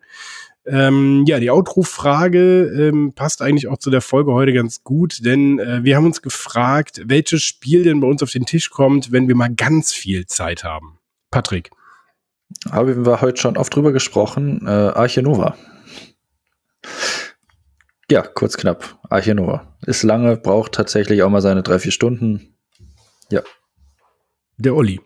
Ähm, 0.67 1.23
ja, 1.27 1.39
die 1.39 1.49
Outro-Frage 1.49 2.89
ähm, 2.89 3.13
passt 3.13 3.41
eigentlich 3.41 3.67
auch 3.67 3.77
zu 3.77 3.89
der 3.89 4.01
Folge 4.01 4.33
heute 4.33 4.51
ganz 4.51 4.83
gut, 4.83 5.25
denn 5.25 5.59
äh, 5.59 5.83
wir 5.83 5.95
haben 5.95 6.05
uns 6.05 6.21
gefragt, 6.21 7.01
welches 7.05 7.41
Spiel 7.43 7.83
denn 7.83 8.01
bei 8.01 8.07
uns 8.07 8.21
auf 8.21 8.31
den 8.31 8.45
Tisch 8.45 8.69
kommt, 8.69 9.11
wenn 9.11 9.29
wir 9.29 9.35
mal 9.35 9.53
ganz 9.53 9.93
viel 9.93 10.25
Zeit 10.25 10.65
haben. 10.65 10.99
Patrick. 11.31 11.71
Haben 12.69 13.05
wir 13.05 13.21
heute 13.21 13.39
schon 13.39 13.57
oft 13.57 13.73
drüber 13.73 13.91
gesprochen. 13.91 14.65
Äh, 14.65 14.69
Arche 14.69 15.21
Nova. 15.21 15.55
Ja, 18.09 18.21
kurz 18.21 18.57
knapp. 18.57 18.99
Arche 19.09 19.35
Nova. 19.35 19.77
Ist 19.85 20.03
lange, 20.03 20.37
braucht 20.37 20.73
tatsächlich 20.73 21.23
auch 21.23 21.29
mal 21.29 21.41
seine 21.41 21.63
drei, 21.63 21.79
vier 21.79 21.91
Stunden. 21.91 22.57
Ja. 23.29 23.41
Der 24.57 24.75
Olli. 24.75 25.01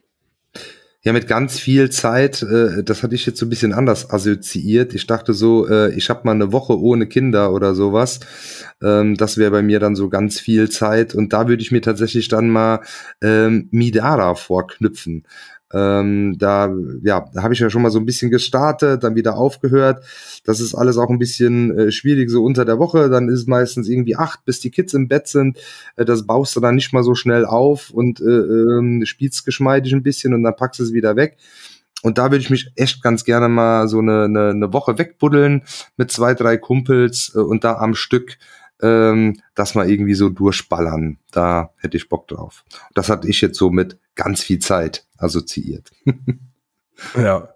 Ja, 1.04 1.14
mit 1.14 1.28
ganz 1.28 1.60
viel 1.60 1.90
Zeit, 1.90 2.44
äh, 2.44 2.84
das 2.84 3.02
hatte 3.02 3.16
ich 3.16 3.26
jetzt 3.26 3.40
so 3.40 3.48
ein 3.48 3.50
bisschen 3.50 3.74
anders 3.74 4.12
assoziiert. 4.12 4.94
Ich 4.94 5.08
dachte 5.08 5.34
so, 5.34 5.68
äh, 5.68 5.92
ich 5.96 6.12
habe 6.12 6.22
mal 6.26 6.34
eine 6.34 6.52
Woche 6.52 6.80
ohne 6.80 7.08
Kinder 7.08 7.54
oder 7.54 7.74
sowas. 7.74 8.20
Ähm, 8.84 9.18
das 9.18 9.38
wäre 9.38 9.50
bei 9.50 9.64
mir 9.64 9.80
dann 9.80 9.96
so 9.96 10.10
ganz 10.10 10.40
viel 10.40 10.70
Zeit. 10.70 11.16
Und 11.16 11.34
da 11.34 11.48
würde 11.48 11.64
ich 11.64 11.72
mir 11.72 11.82
tatsächlich 11.82 12.28
dann 12.28 12.50
mal 12.52 12.82
ähm, 13.22 13.68
Midara 13.72 14.36
vorknüpfen. 14.36 15.26
Ähm, 15.74 16.36
da 16.38 16.74
ja, 17.04 17.30
da 17.34 17.44
habe 17.44 17.54
ich 17.54 17.60
ja 17.60 17.70
schon 17.70 17.82
mal 17.82 17.92
so 17.92 18.00
ein 18.00 18.06
bisschen 18.06 18.32
gestartet, 18.32 19.04
dann 19.04 19.16
wieder 19.16 19.38
aufgehört. 19.38 20.04
Das 20.44 20.60
ist 20.60 20.76
alles 20.76 20.98
auch 20.98 21.10
ein 21.10 21.20
bisschen 21.20 21.78
äh, 21.78 21.92
schwierig 21.92 22.30
so 22.30 22.44
unter 22.44 22.66
der 22.66 22.80
Woche. 22.80 23.10
Dann 23.10 23.30
ist 23.30 23.48
meistens 23.48 23.88
irgendwie 23.88 24.16
acht, 24.16 24.44
bis 24.46 24.60
die 24.60 24.72
Kids 24.72 24.94
im 24.94 25.08
Bett 25.08 25.28
sind. 25.28 25.58
Äh, 25.96 26.06
das 26.06 26.26
baust 26.26 26.56
du 26.56 26.60
dann 26.60 26.76
nicht 26.76 26.94
mal 26.94 27.04
so 27.04 27.16
schnell 27.16 27.46
auf 27.46 27.90
und 27.90 28.20
äh, 28.22 28.24
äh, 28.24 29.06
spielst 29.06 29.46
geschmeidig 29.46 29.94
ein 29.94 30.04
bisschen 30.04 30.34
und 30.34 30.44
dann 30.44 30.56
packst 30.56 30.80
du 30.80 30.84
es 30.84 30.94
wieder 30.94 31.16
weg. 31.16 31.38
Und 32.04 32.18
da 32.18 32.32
würde 32.32 32.42
ich 32.42 32.50
mich 32.50 32.72
echt 32.76 33.04
ganz 33.04 33.24
gerne 33.26 33.48
mal 33.48 33.88
so 33.88 34.00
eine, 34.00 34.24
eine, 34.24 34.50
eine 34.50 34.74
Woche 34.74 34.98
wegbuddeln 34.98 35.64
mit 35.98 36.12
zwei, 36.12 36.34
drei 36.34 36.58
Kumpels 36.58 37.34
äh, 37.36 37.40
und 37.40 37.64
da 37.64 37.78
am 37.78 37.96
Stück 37.96 38.38
ähm, 38.82 39.40
das 39.54 39.76
mal 39.76 39.90
irgendwie 39.90 40.16
so 40.16 40.30
durchballern. 40.30 41.18
Da 41.32 41.72
hätte 41.78 41.98
ich 41.98 42.10
Bock 42.10 42.28
drauf. 42.28 42.66
Das 42.94 43.10
hatte 43.10 43.30
ich 43.30 43.42
jetzt 43.42 43.58
so 43.58 43.70
mit 43.70 43.98
ganz 44.16 44.42
viel 44.42 44.60
Zeit 44.60 45.06
assoziiert. 45.18 45.92
ja. 47.16 47.50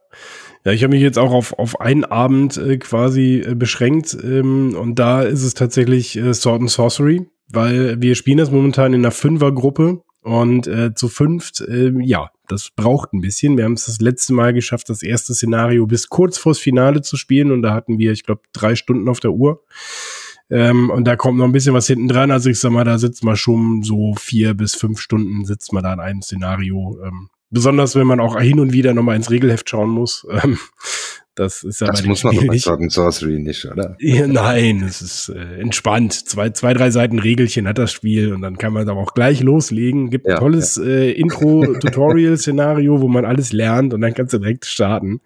Ja, 0.63 0.71
ich 0.71 0.83
habe 0.83 0.95
mich 0.95 1.03
jetzt 1.03 1.19
auch 1.19 1.31
auf, 1.31 1.53
auf 1.59 1.79
einen 1.79 2.05
Abend 2.05 2.57
äh, 2.57 2.77
quasi 2.77 3.43
äh, 3.45 3.53
beschränkt 3.53 4.17
ähm, 4.23 4.75
und 4.75 4.95
da 4.97 5.21
ist 5.21 5.43
es 5.43 5.53
tatsächlich 5.53 6.17
äh, 6.17 6.33
Sword 6.33 6.61
and 6.61 6.71
Sorcery, 6.71 7.29
weil 7.49 8.01
wir 8.01 8.15
spielen 8.15 8.39
das 8.39 8.49
momentan 8.49 8.93
in 8.93 9.01
einer 9.01 9.11
Fünfergruppe 9.11 10.01
und 10.21 10.65
äh, 10.65 10.95
zu 10.95 11.07
fünft, 11.07 11.61
äh, 11.61 11.91
ja, 12.01 12.31
das 12.47 12.71
braucht 12.75 13.13
ein 13.13 13.21
bisschen. 13.21 13.57
Wir 13.57 13.65
haben 13.65 13.73
es 13.73 13.85
das 13.85 14.01
letzte 14.01 14.33
Mal 14.33 14.53
geschafft, 14.53 14.89
das 14.89 15.03
erste 15.03 15.35
Szenario 15.35 15.85
bis 15.85 16.09
kurz 16.09 16.39
vors 16.39 16.57
Finale 16.57 17.01
zu 17.01 17.15
spielen 17.15 17.51
und 17.51 17.61
da 17.61 17.75
hatten 17.75 17.99
wir, 17.99 18.11
ich 18.11 18.23
glaube, 18.23 18.41
drei 18.51 18.73
Stunden 18.73 19.07
auf 19.07 19.19
der 19.19 19.33
Uhr. 19.33 19.61
Ähm, 20.49 20.89
und 20.89 21.05
da 21.05 21.15
kommt 21.15 21.37
noch 21.37 21.45
ein 21.45 21.51
bisschen 21.51 21.73
was 21.73 21.87
hinten 21.87 22.07
dran. 22.07 22.31
Also 22.31 22.49
ich 22.49 22.59
sag 22.59 22.71
mal, 22.71 22.83
da 22.83 22.97
sitzt 22.97 23.23
man 23.23 23.35
schon 23.35 23.83
so 23.83 24.15
vier 24.15 24.53
bis 24.53 24.75
fünf 24.75 24.99
Stunden 24.99 25.45
sitzt 25.45 25.73
man 25.73 25.83
da 25.83 25.93
in 25.93 25.99
einem 25.99 26.21
Szenario. 26.21 26.99
Ähm, 27.03 27.29
besonders 27.49 27.95
wenn 27.95 28.07
man 28.07 28.19
auch 28.19 28.39
hin 28.39 28.59
und 28.59 28.73
wieder 28.73 28.93
nochmal 28.93 29.15
ins 29.15 29.31
Regelheft 29.31 29.69
schauen 29.69 29.89
muss. 29.89 30.25
Ähm, 30.43 30.57
das 31.35 31.63
ist 31.63 31.81
ja 31.81 31.87
Das 31.87 32.03
muss 32.05 32.23
man 32.23 32.35
doch 32.35 32.47
bei 32.47 32.57
Sword 32.57 32.91
Sorcery 32.91 33.39
nicht, 33.39 33.65
oder? 33.65 33.97
Ja, 33.99 34.25
nein, 34.25 34.83
es 34.83 35.01
ist 35.01 35.29
äh, 35.29 35.59
entspannt. 35.59 36.13
Zwei, 36.13 36.51
zwei, 36.51 36.73
drei 36.73 36.91
Seiten 36.91 37.19
Regelchen 37.19 37.67
hat 37.67 37.77
das 37.77 37.91
Spiel 37.91 38.33
und 38.33 38.41
dann 38.41 38.57
kann 38.57 38.71
man 38.71 38.87
aber 38.87 39.01
auch 39.01 39.13
gleich 39.13 39.41
loslegen. 39.41 40.09
Gibt 40.09 40.27
Ja, 40.27 40.35
ein 40.35 40.39
tolles 40.39 40.77
äh, 40.77 41.11
Intro-Tutorial-Szenario, 41.11 43.01
wo 43.01 43.09
man 43.09 43.25
alles 43.25 43.51
lernt 43.51 43.93
und 43.93 44.01
dann 44.01 44.13
kannst 44.13 44.33
du 44.33 44.39
direkt 44.39 44.65
starten. 44.65 45.19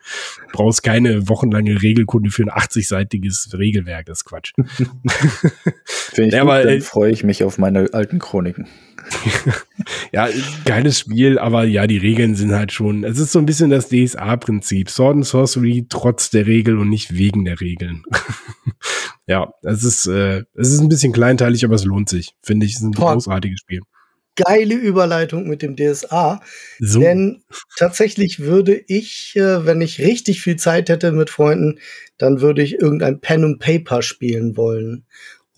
Brauchst 0.51 0.81
keine 0.83 1.29
wochenlange 1.29 1.81
Regelkunde 1.81 2.31
für 2.31 2.43
ein 2.43 2.49
80-seitiges 2.49 3.57
Regelwerk, 3.57 4.07
das 4.07 4.19
ist 4.19 4.25
Quatsch. 4.25 4.53
Finde 5.85 6.29
ich 6.29 6.33
Ja, 6.33 6.41
gut, 6.41 6.49
aber, 6.49 6.63
dann 6.63 6.77
äh, 6.77 6.81
freue 6.81 7.11
ich 7.11 7.23
mich 7.23 7.43
auf 7.43 7.59
meine 7.59 7.93
alten 7.93 8.17
Chroniken. 8.19 8.67
ja, 10.11 10.27
geiles 10.65 10.99
Spiel, 10.99 11.39
aber 11.39 11.63
ja, 11.63 11.87
die 11.87 11.97
Regeln 11.97 12.35
sind 12.35 12.51
halt 12.51 12.71
schon, 12.71 13.03
es 13.03 13.19
ist 13.19 13.31
so 13.31 13.39
ein 13.39 13.45
bisschen 13.45 13.69
das 13.69 13.89
DSA-Prinzip. 13.89 14.89
Sword 14.89 15.15
and 15.17 15.25
Sorcery 15.25 15.85
trotz 15.89 16.29
der 16.29 16.47
Regel 16.47 16.77
und 16.77 16.89
nicht 16.89 17.15
wegen 17.15 17.45
der 17.45 17.59
Regeln. 17.59 18.03
ja, 19.27 19.53
es 19.63 19.83
ist, 19.83 20.07
äh, 20.07 20.43
es 20.55 20.71
ist 20.71 20.79
ein 20.79 20.89
bisschen 20.89 21.13
kleinteilig, 21.13 21.65
aber 21.65 21.75
es 21.75 21.85
lohnt 21.85 22.09
sich. 22.09 22.33
Finde 22.41 22.65
ich, 22.65 22.73
es 22.73 22.79
ist 22.79 22.85
ein 22.85 22.91
Boah. 22.91 23.13
großartiges 23.13 23.59
Spiel. 23.59 23.81
Geile 24.35 24.75
Überleitung 24.75 25.47
mit 25.47 25.61
dem 25.61 25.75
DSA. 25.75 26.41
So. 26.79 27.01
Denn 27.01 27.43
tatsächlich 27.77 28.39
würde 28.39 28.81
ich, 28.87 29.33
äh, 29.35 29.65
wenn 29.65 29.81
ich 29.81 29.99
richtig 29.99 30.41
viel 30.41 30.55
Zeit 30.55 30.87
hätte 30.89 31.11
mit 31.11 31.29
Freunden, 31.29 31.79
dann 32.17 32.39
würde 32.39 32.61
ich 32.61 32.79
irgendein 32.79 33.19
Pen 33.19 33.43
and 33.43 33.59
Paper 33.59 34.01
spielen 34.01 34.55
wollen. 34.55 35.05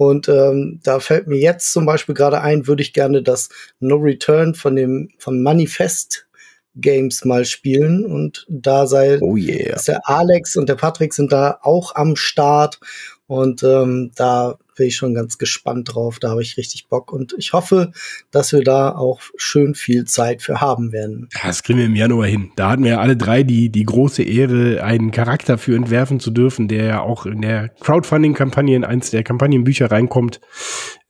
Und 0.01 0.27
ähm, 0.29 0.79
da 0.81 0.99
fällt 0.99 1.27
mir 1.27 1.37
jetzt 1.37 1.71
zum 1.71 1.85
Beispiel 1.85 2.15
gerade 2.15 2.41
ein, 2.41 2.65
würde 2.65 2.81
ich 2.81 2.91
gerne 2.91 3.21
das 3.21 3.49
No 3.79 3.97
Return 3.97 4.55
von 4.55 4.75
dem 4.75 5.09
von 5.19 5.43
Manifest 5.43 6.27
Games 6.73 7.23
mal 7.23 7.45
spielen. 7.45 8.03
Und 8.03 8.47
da 8.49 8.87
sei 8.87 9.19
Oh 9.21 9.37
yeah. 9.37 9.79
der 9.87 10.09
Alex 10.09 10.55
und 10.55 10.69
der 10.69 10.73
Patrick 10.73 11.13
sind 11.13 11.31
da 11.31 11.59
auch 11.61 11.93
am 11.93 12.15
Start. 12.15 12.79
Und 13.27 13.61
ähm, 13.61 14.11
da 14.15 14.57
bin 14.81 14.87
ich 14.87 14.95
schon 14.95 15.13
ganz 15.13 15.37
gespannt 15.37 15.93
drauf. 15.93 16.17
Da 16.17 16.31
habe 16.31 16.41
ich 16.41 16.57
richtig 16.57 16.87
Bock. 16.87 17.13
Und 17.13 17.35
ich 17.37 17.53
hoffe, 17.53 17.91
dass 18.31 18.51
wir 18.51 18.63
da 18.63 18.89
auch 18.95 19.21
schön 19.35 19.75
viel 19.75 20.05
Zeit 20.05 20.41
für 20.41 20.59
haben 20.59 20.91
werden. 20.91 21.29
Das 21.43 21.61
kriegen 21.61 21.77
wir 21.77 21.85
im 21.85 21.95
Januar 21.95 22.25
hin. 22.25 22.51
Da 22.55 22.71
hatten 22.71 22.83
wir 22.83 22.99
alle 22.99 23.15
drei 23.15 23.43
die, 23.43 23.69
die 23.69 23.83
große 23.83 24.23
Ehre, 24.23 24.83
einen 24.83 25.11
Charakter 25.11 25.59
für 25.59 25.75
entwerfen 25.75 26.19
zu 26.19 26.31
dürfen, 26.31 26.67
der 26.67 26.85
ja 26.85 27.01
auch 27.01 27.27
in 27.27 27.43
der 27.43 27.69
Crowdfunding-Kampagne 27.69 28.75
in 28.75 28.83
eins 28.83 29.11
der 29.11 29.21
Kampagnenbücher 29.21 29.91
reinkommt. 29.91 30.41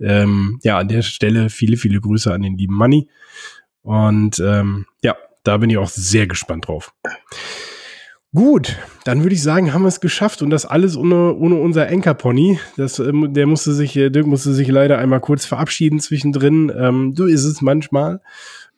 Ähm, 0.01 0.59
ja, 0.63 0.77
an 0.77 0.89
der 0.89 1.01
Stelle 1.01 1.49
viele, 1.49 1.77
viele 1.77 2.01
Grüße 2.01 2.33
an 2.33 2.41
den 2.41 2.57
lieben 2.57 2.75
Manni. 2.75 3.07
Und 3.83 4.37
ähm, 4.45 4.85
ja, 5.01 5.15
da 5.43 5.55
bin 5.55 5.69
ich 5.69 5.77
auch 5.77 5.87
sehr 5.87 6.27
gespannt 6.27 6.67
drauf. 6.67 6.93
Gut, 8.33 8.77
dann 9.03 9.23
würde 9.23 9.35
ich 9.35 9.43
sagen, 9.43 9.73
haben 9.73 9.81
wir 9.81 9.89
es 9.89 9.99
geschafft 9.99 10.41
und 10.41 10.51
das 10.51 10.65
alles 10.65 10.95
ohne, 10.95 11.35
ohne 11.35 11.55
unser 11.55 11.87
Enkerpony. 11.89 12.59
Das, 12.77 12.97
ähm, 12.99 13.33
der 13.33 13.45
musste 13.45 13.73
sich, 13.73 13.95
äh, 13.97 14.09
Dirk 14.09 14.25
musste 14.25 14.53
sich 14.53 14.69
leider 14.69 14.97
einmal 14.99 15.19
kurz 15.19 15.45
verabschieden 15.45 15.99
zwischendrin. 15.99 16.71
Ähm, 16.73 17.13
so 17.15 17.25
ist 17.25 17.43
es 17.43 17.61
manchmal. 17.61 18.21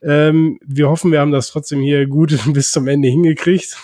Ähm, 0.01 0.57
wir 0.65 0.89
hoffen, 0.89 1.11
wir 1.11 1.19
haben 1.19 1.31
das 1.31 1.49
trotzdem 1.49 1.81
hier 1.81 2.07
gut 2.07 2.35
bis 2.53 2.71
zum 2.71 2.87
Ende 2.87 3.09
hingekriegt. 3.09 3.77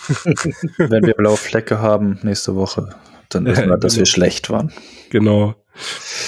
Wenn 0.76 1.06
wir 1.06 1.14
blaue 1.14 1.36
Flecke 1.36 1.78
haben 1.80 2.18
nächste 2.24 2.56
Woche, 2.56 2.90
dann 3.28 3.44
wissen 3.46 3.68
wir, 3.68 3.78
dass 3.78 3.94
wir 3.94 4.02
Genau. 4.02 4.10
schlecht 4.10 4.50
waren. 4.50 4.72
genau. 5.10 5.54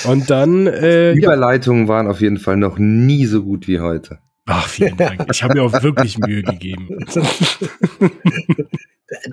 Und 0.04 0.30
dann, 0.30 0.68
äh, 0.68 1.10
ja. 1.10 1.16
Überleitungen 1.16 1.88
waren 1.88 2.06
auf 2.06 2.20
jeden 2.20 2.38
Fall 2.38 2.56
noch 2.56 2.78
nie 2.78 3.26
so 3.26 3.42
gut 3.42 3.66
wie 3.66 3.80
heute. 3.80 4.20
Ach, 4.46 4.68
vielen 4.68 4.96
Dank. 4.96 5.26
Ich 5.32 5.42
habe 5.42 5.54
mir 5.54 5.62
auch 5.64 5.82
wirklich 5.82 6.16
Mühe 6.18 6.42
gegeben. 6.42 6.88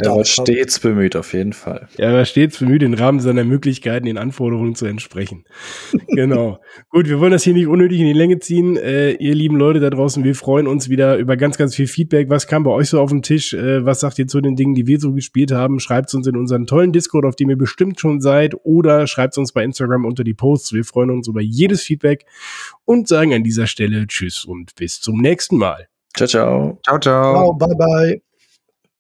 Er 0.02 0.16
war 0.16 0.26
stets 0.26 0.80
bemüht, 0.80 1.16
auf 1.16 1.34
jeden 1.34 1.54
Fall. 1.54 1.88
Er 1.98 2.14
war 2.14 2.26
stets 2.26 2.60
bemüht, 2.60 2.84
im 2.84 2.94
Rahmen 2.94 3.20
seiner 3.20 3.44
Möglichkeiten 3.44 4.06
den 4.06 4.18
Anforderungen 4.18 4.76
zu 4.76 4.86
entsprechen. 4.86 5.44
genau. 6.08 6.60
Gut, 6.90 7.08
wir 7.08 7.20
wollen 7.20 7.32
das 7.32 7.44
hier 7.44 7.54
nicht 7.54 7.68
unnötig 7.68 8.00
in 8.00 8.06
die 8.06 8.14
Länge 8.14 8.40
ziehen. 8.40 8.78
Äh, 8.78 9.12
ihr 9.12 9.36
lieben 9.36 9.58
Leute 9.58 9.80
da 9.80 9.90
draußen, 9.90 10.24
wir 10.24 10.36
freuen 10.36 10.68
uns 10.68 10.90
wieder 10.90 11.18
über 11.18 11.38
ganz, 11.38 11.58
ganz 11.58 11.76
viel 11.76 11.88
Feedback. 11.88 12.30
Was 12.30 12.48
kam 12.48 12.64
bei 12.64 12.72
euch 12.72 12.90
so 12.90 13.00
auf 13.00 13.10
den 13.10 13.22
Tisch? 13.22 13.54
Äh, 13.54 13.86
was 13.86 14.00
sagt 14.00 14.20
ihr 14.20 14.28
zu 14.28 14.42
den 14.42 14.56
Dingen, 14.56 14.76
die 14.76 14.88
wir 14.88 15.00
so 15.00 15.12
gespielt 15.12 15.52
haben? 15.52 15.80
Schreibt 15.80 16.14
uns 16.14 16.28
in 16.28 16.38
unseren 16.38 16.66
tollen 16.66 16.94
Discord, 16.94 17.26
auf 17.26 17.36
dem 17.36 17.50
ihr 17.50 17.58
bestimmt 17.58 18.00
schon 18.00 18.22
seid, 18.22 18.56
oder 18.64 19.08
schreibt 19.08 19.38
uns 19.38 19.52
bei 19.52 19.64
Instagram 19.64 20.06
unter 20.06 20.24
die 20.24 20.34
Posts. 20.34 20.74
Wir 20.74 20.86
freuen 20.86 21.10
uns 21.10 21.28
über 21.28 21.42
jedes 21.42 21.82
Feedback 21.82 22.26
und 22.86 23.08
sagen 23.08 23.34
an 23.34 23.44
dieser 23.44 23.68
Stelle 23.68 24.08
Tschüss 24.08 24.46
und 24.46 24.76
bis 24.76 25.02
zum 25.02 25.20
nächsten 25.22 25.58
Mal. 25.58 25.88
Ciao, 26.16 26.28
ciao. 26.28 26.80
Ciao, 26.84 27.00
ciao. 27.00 27.34
Ciao, 27.34 27.54
bye 27.54 27.76
bye. 27.76 28.29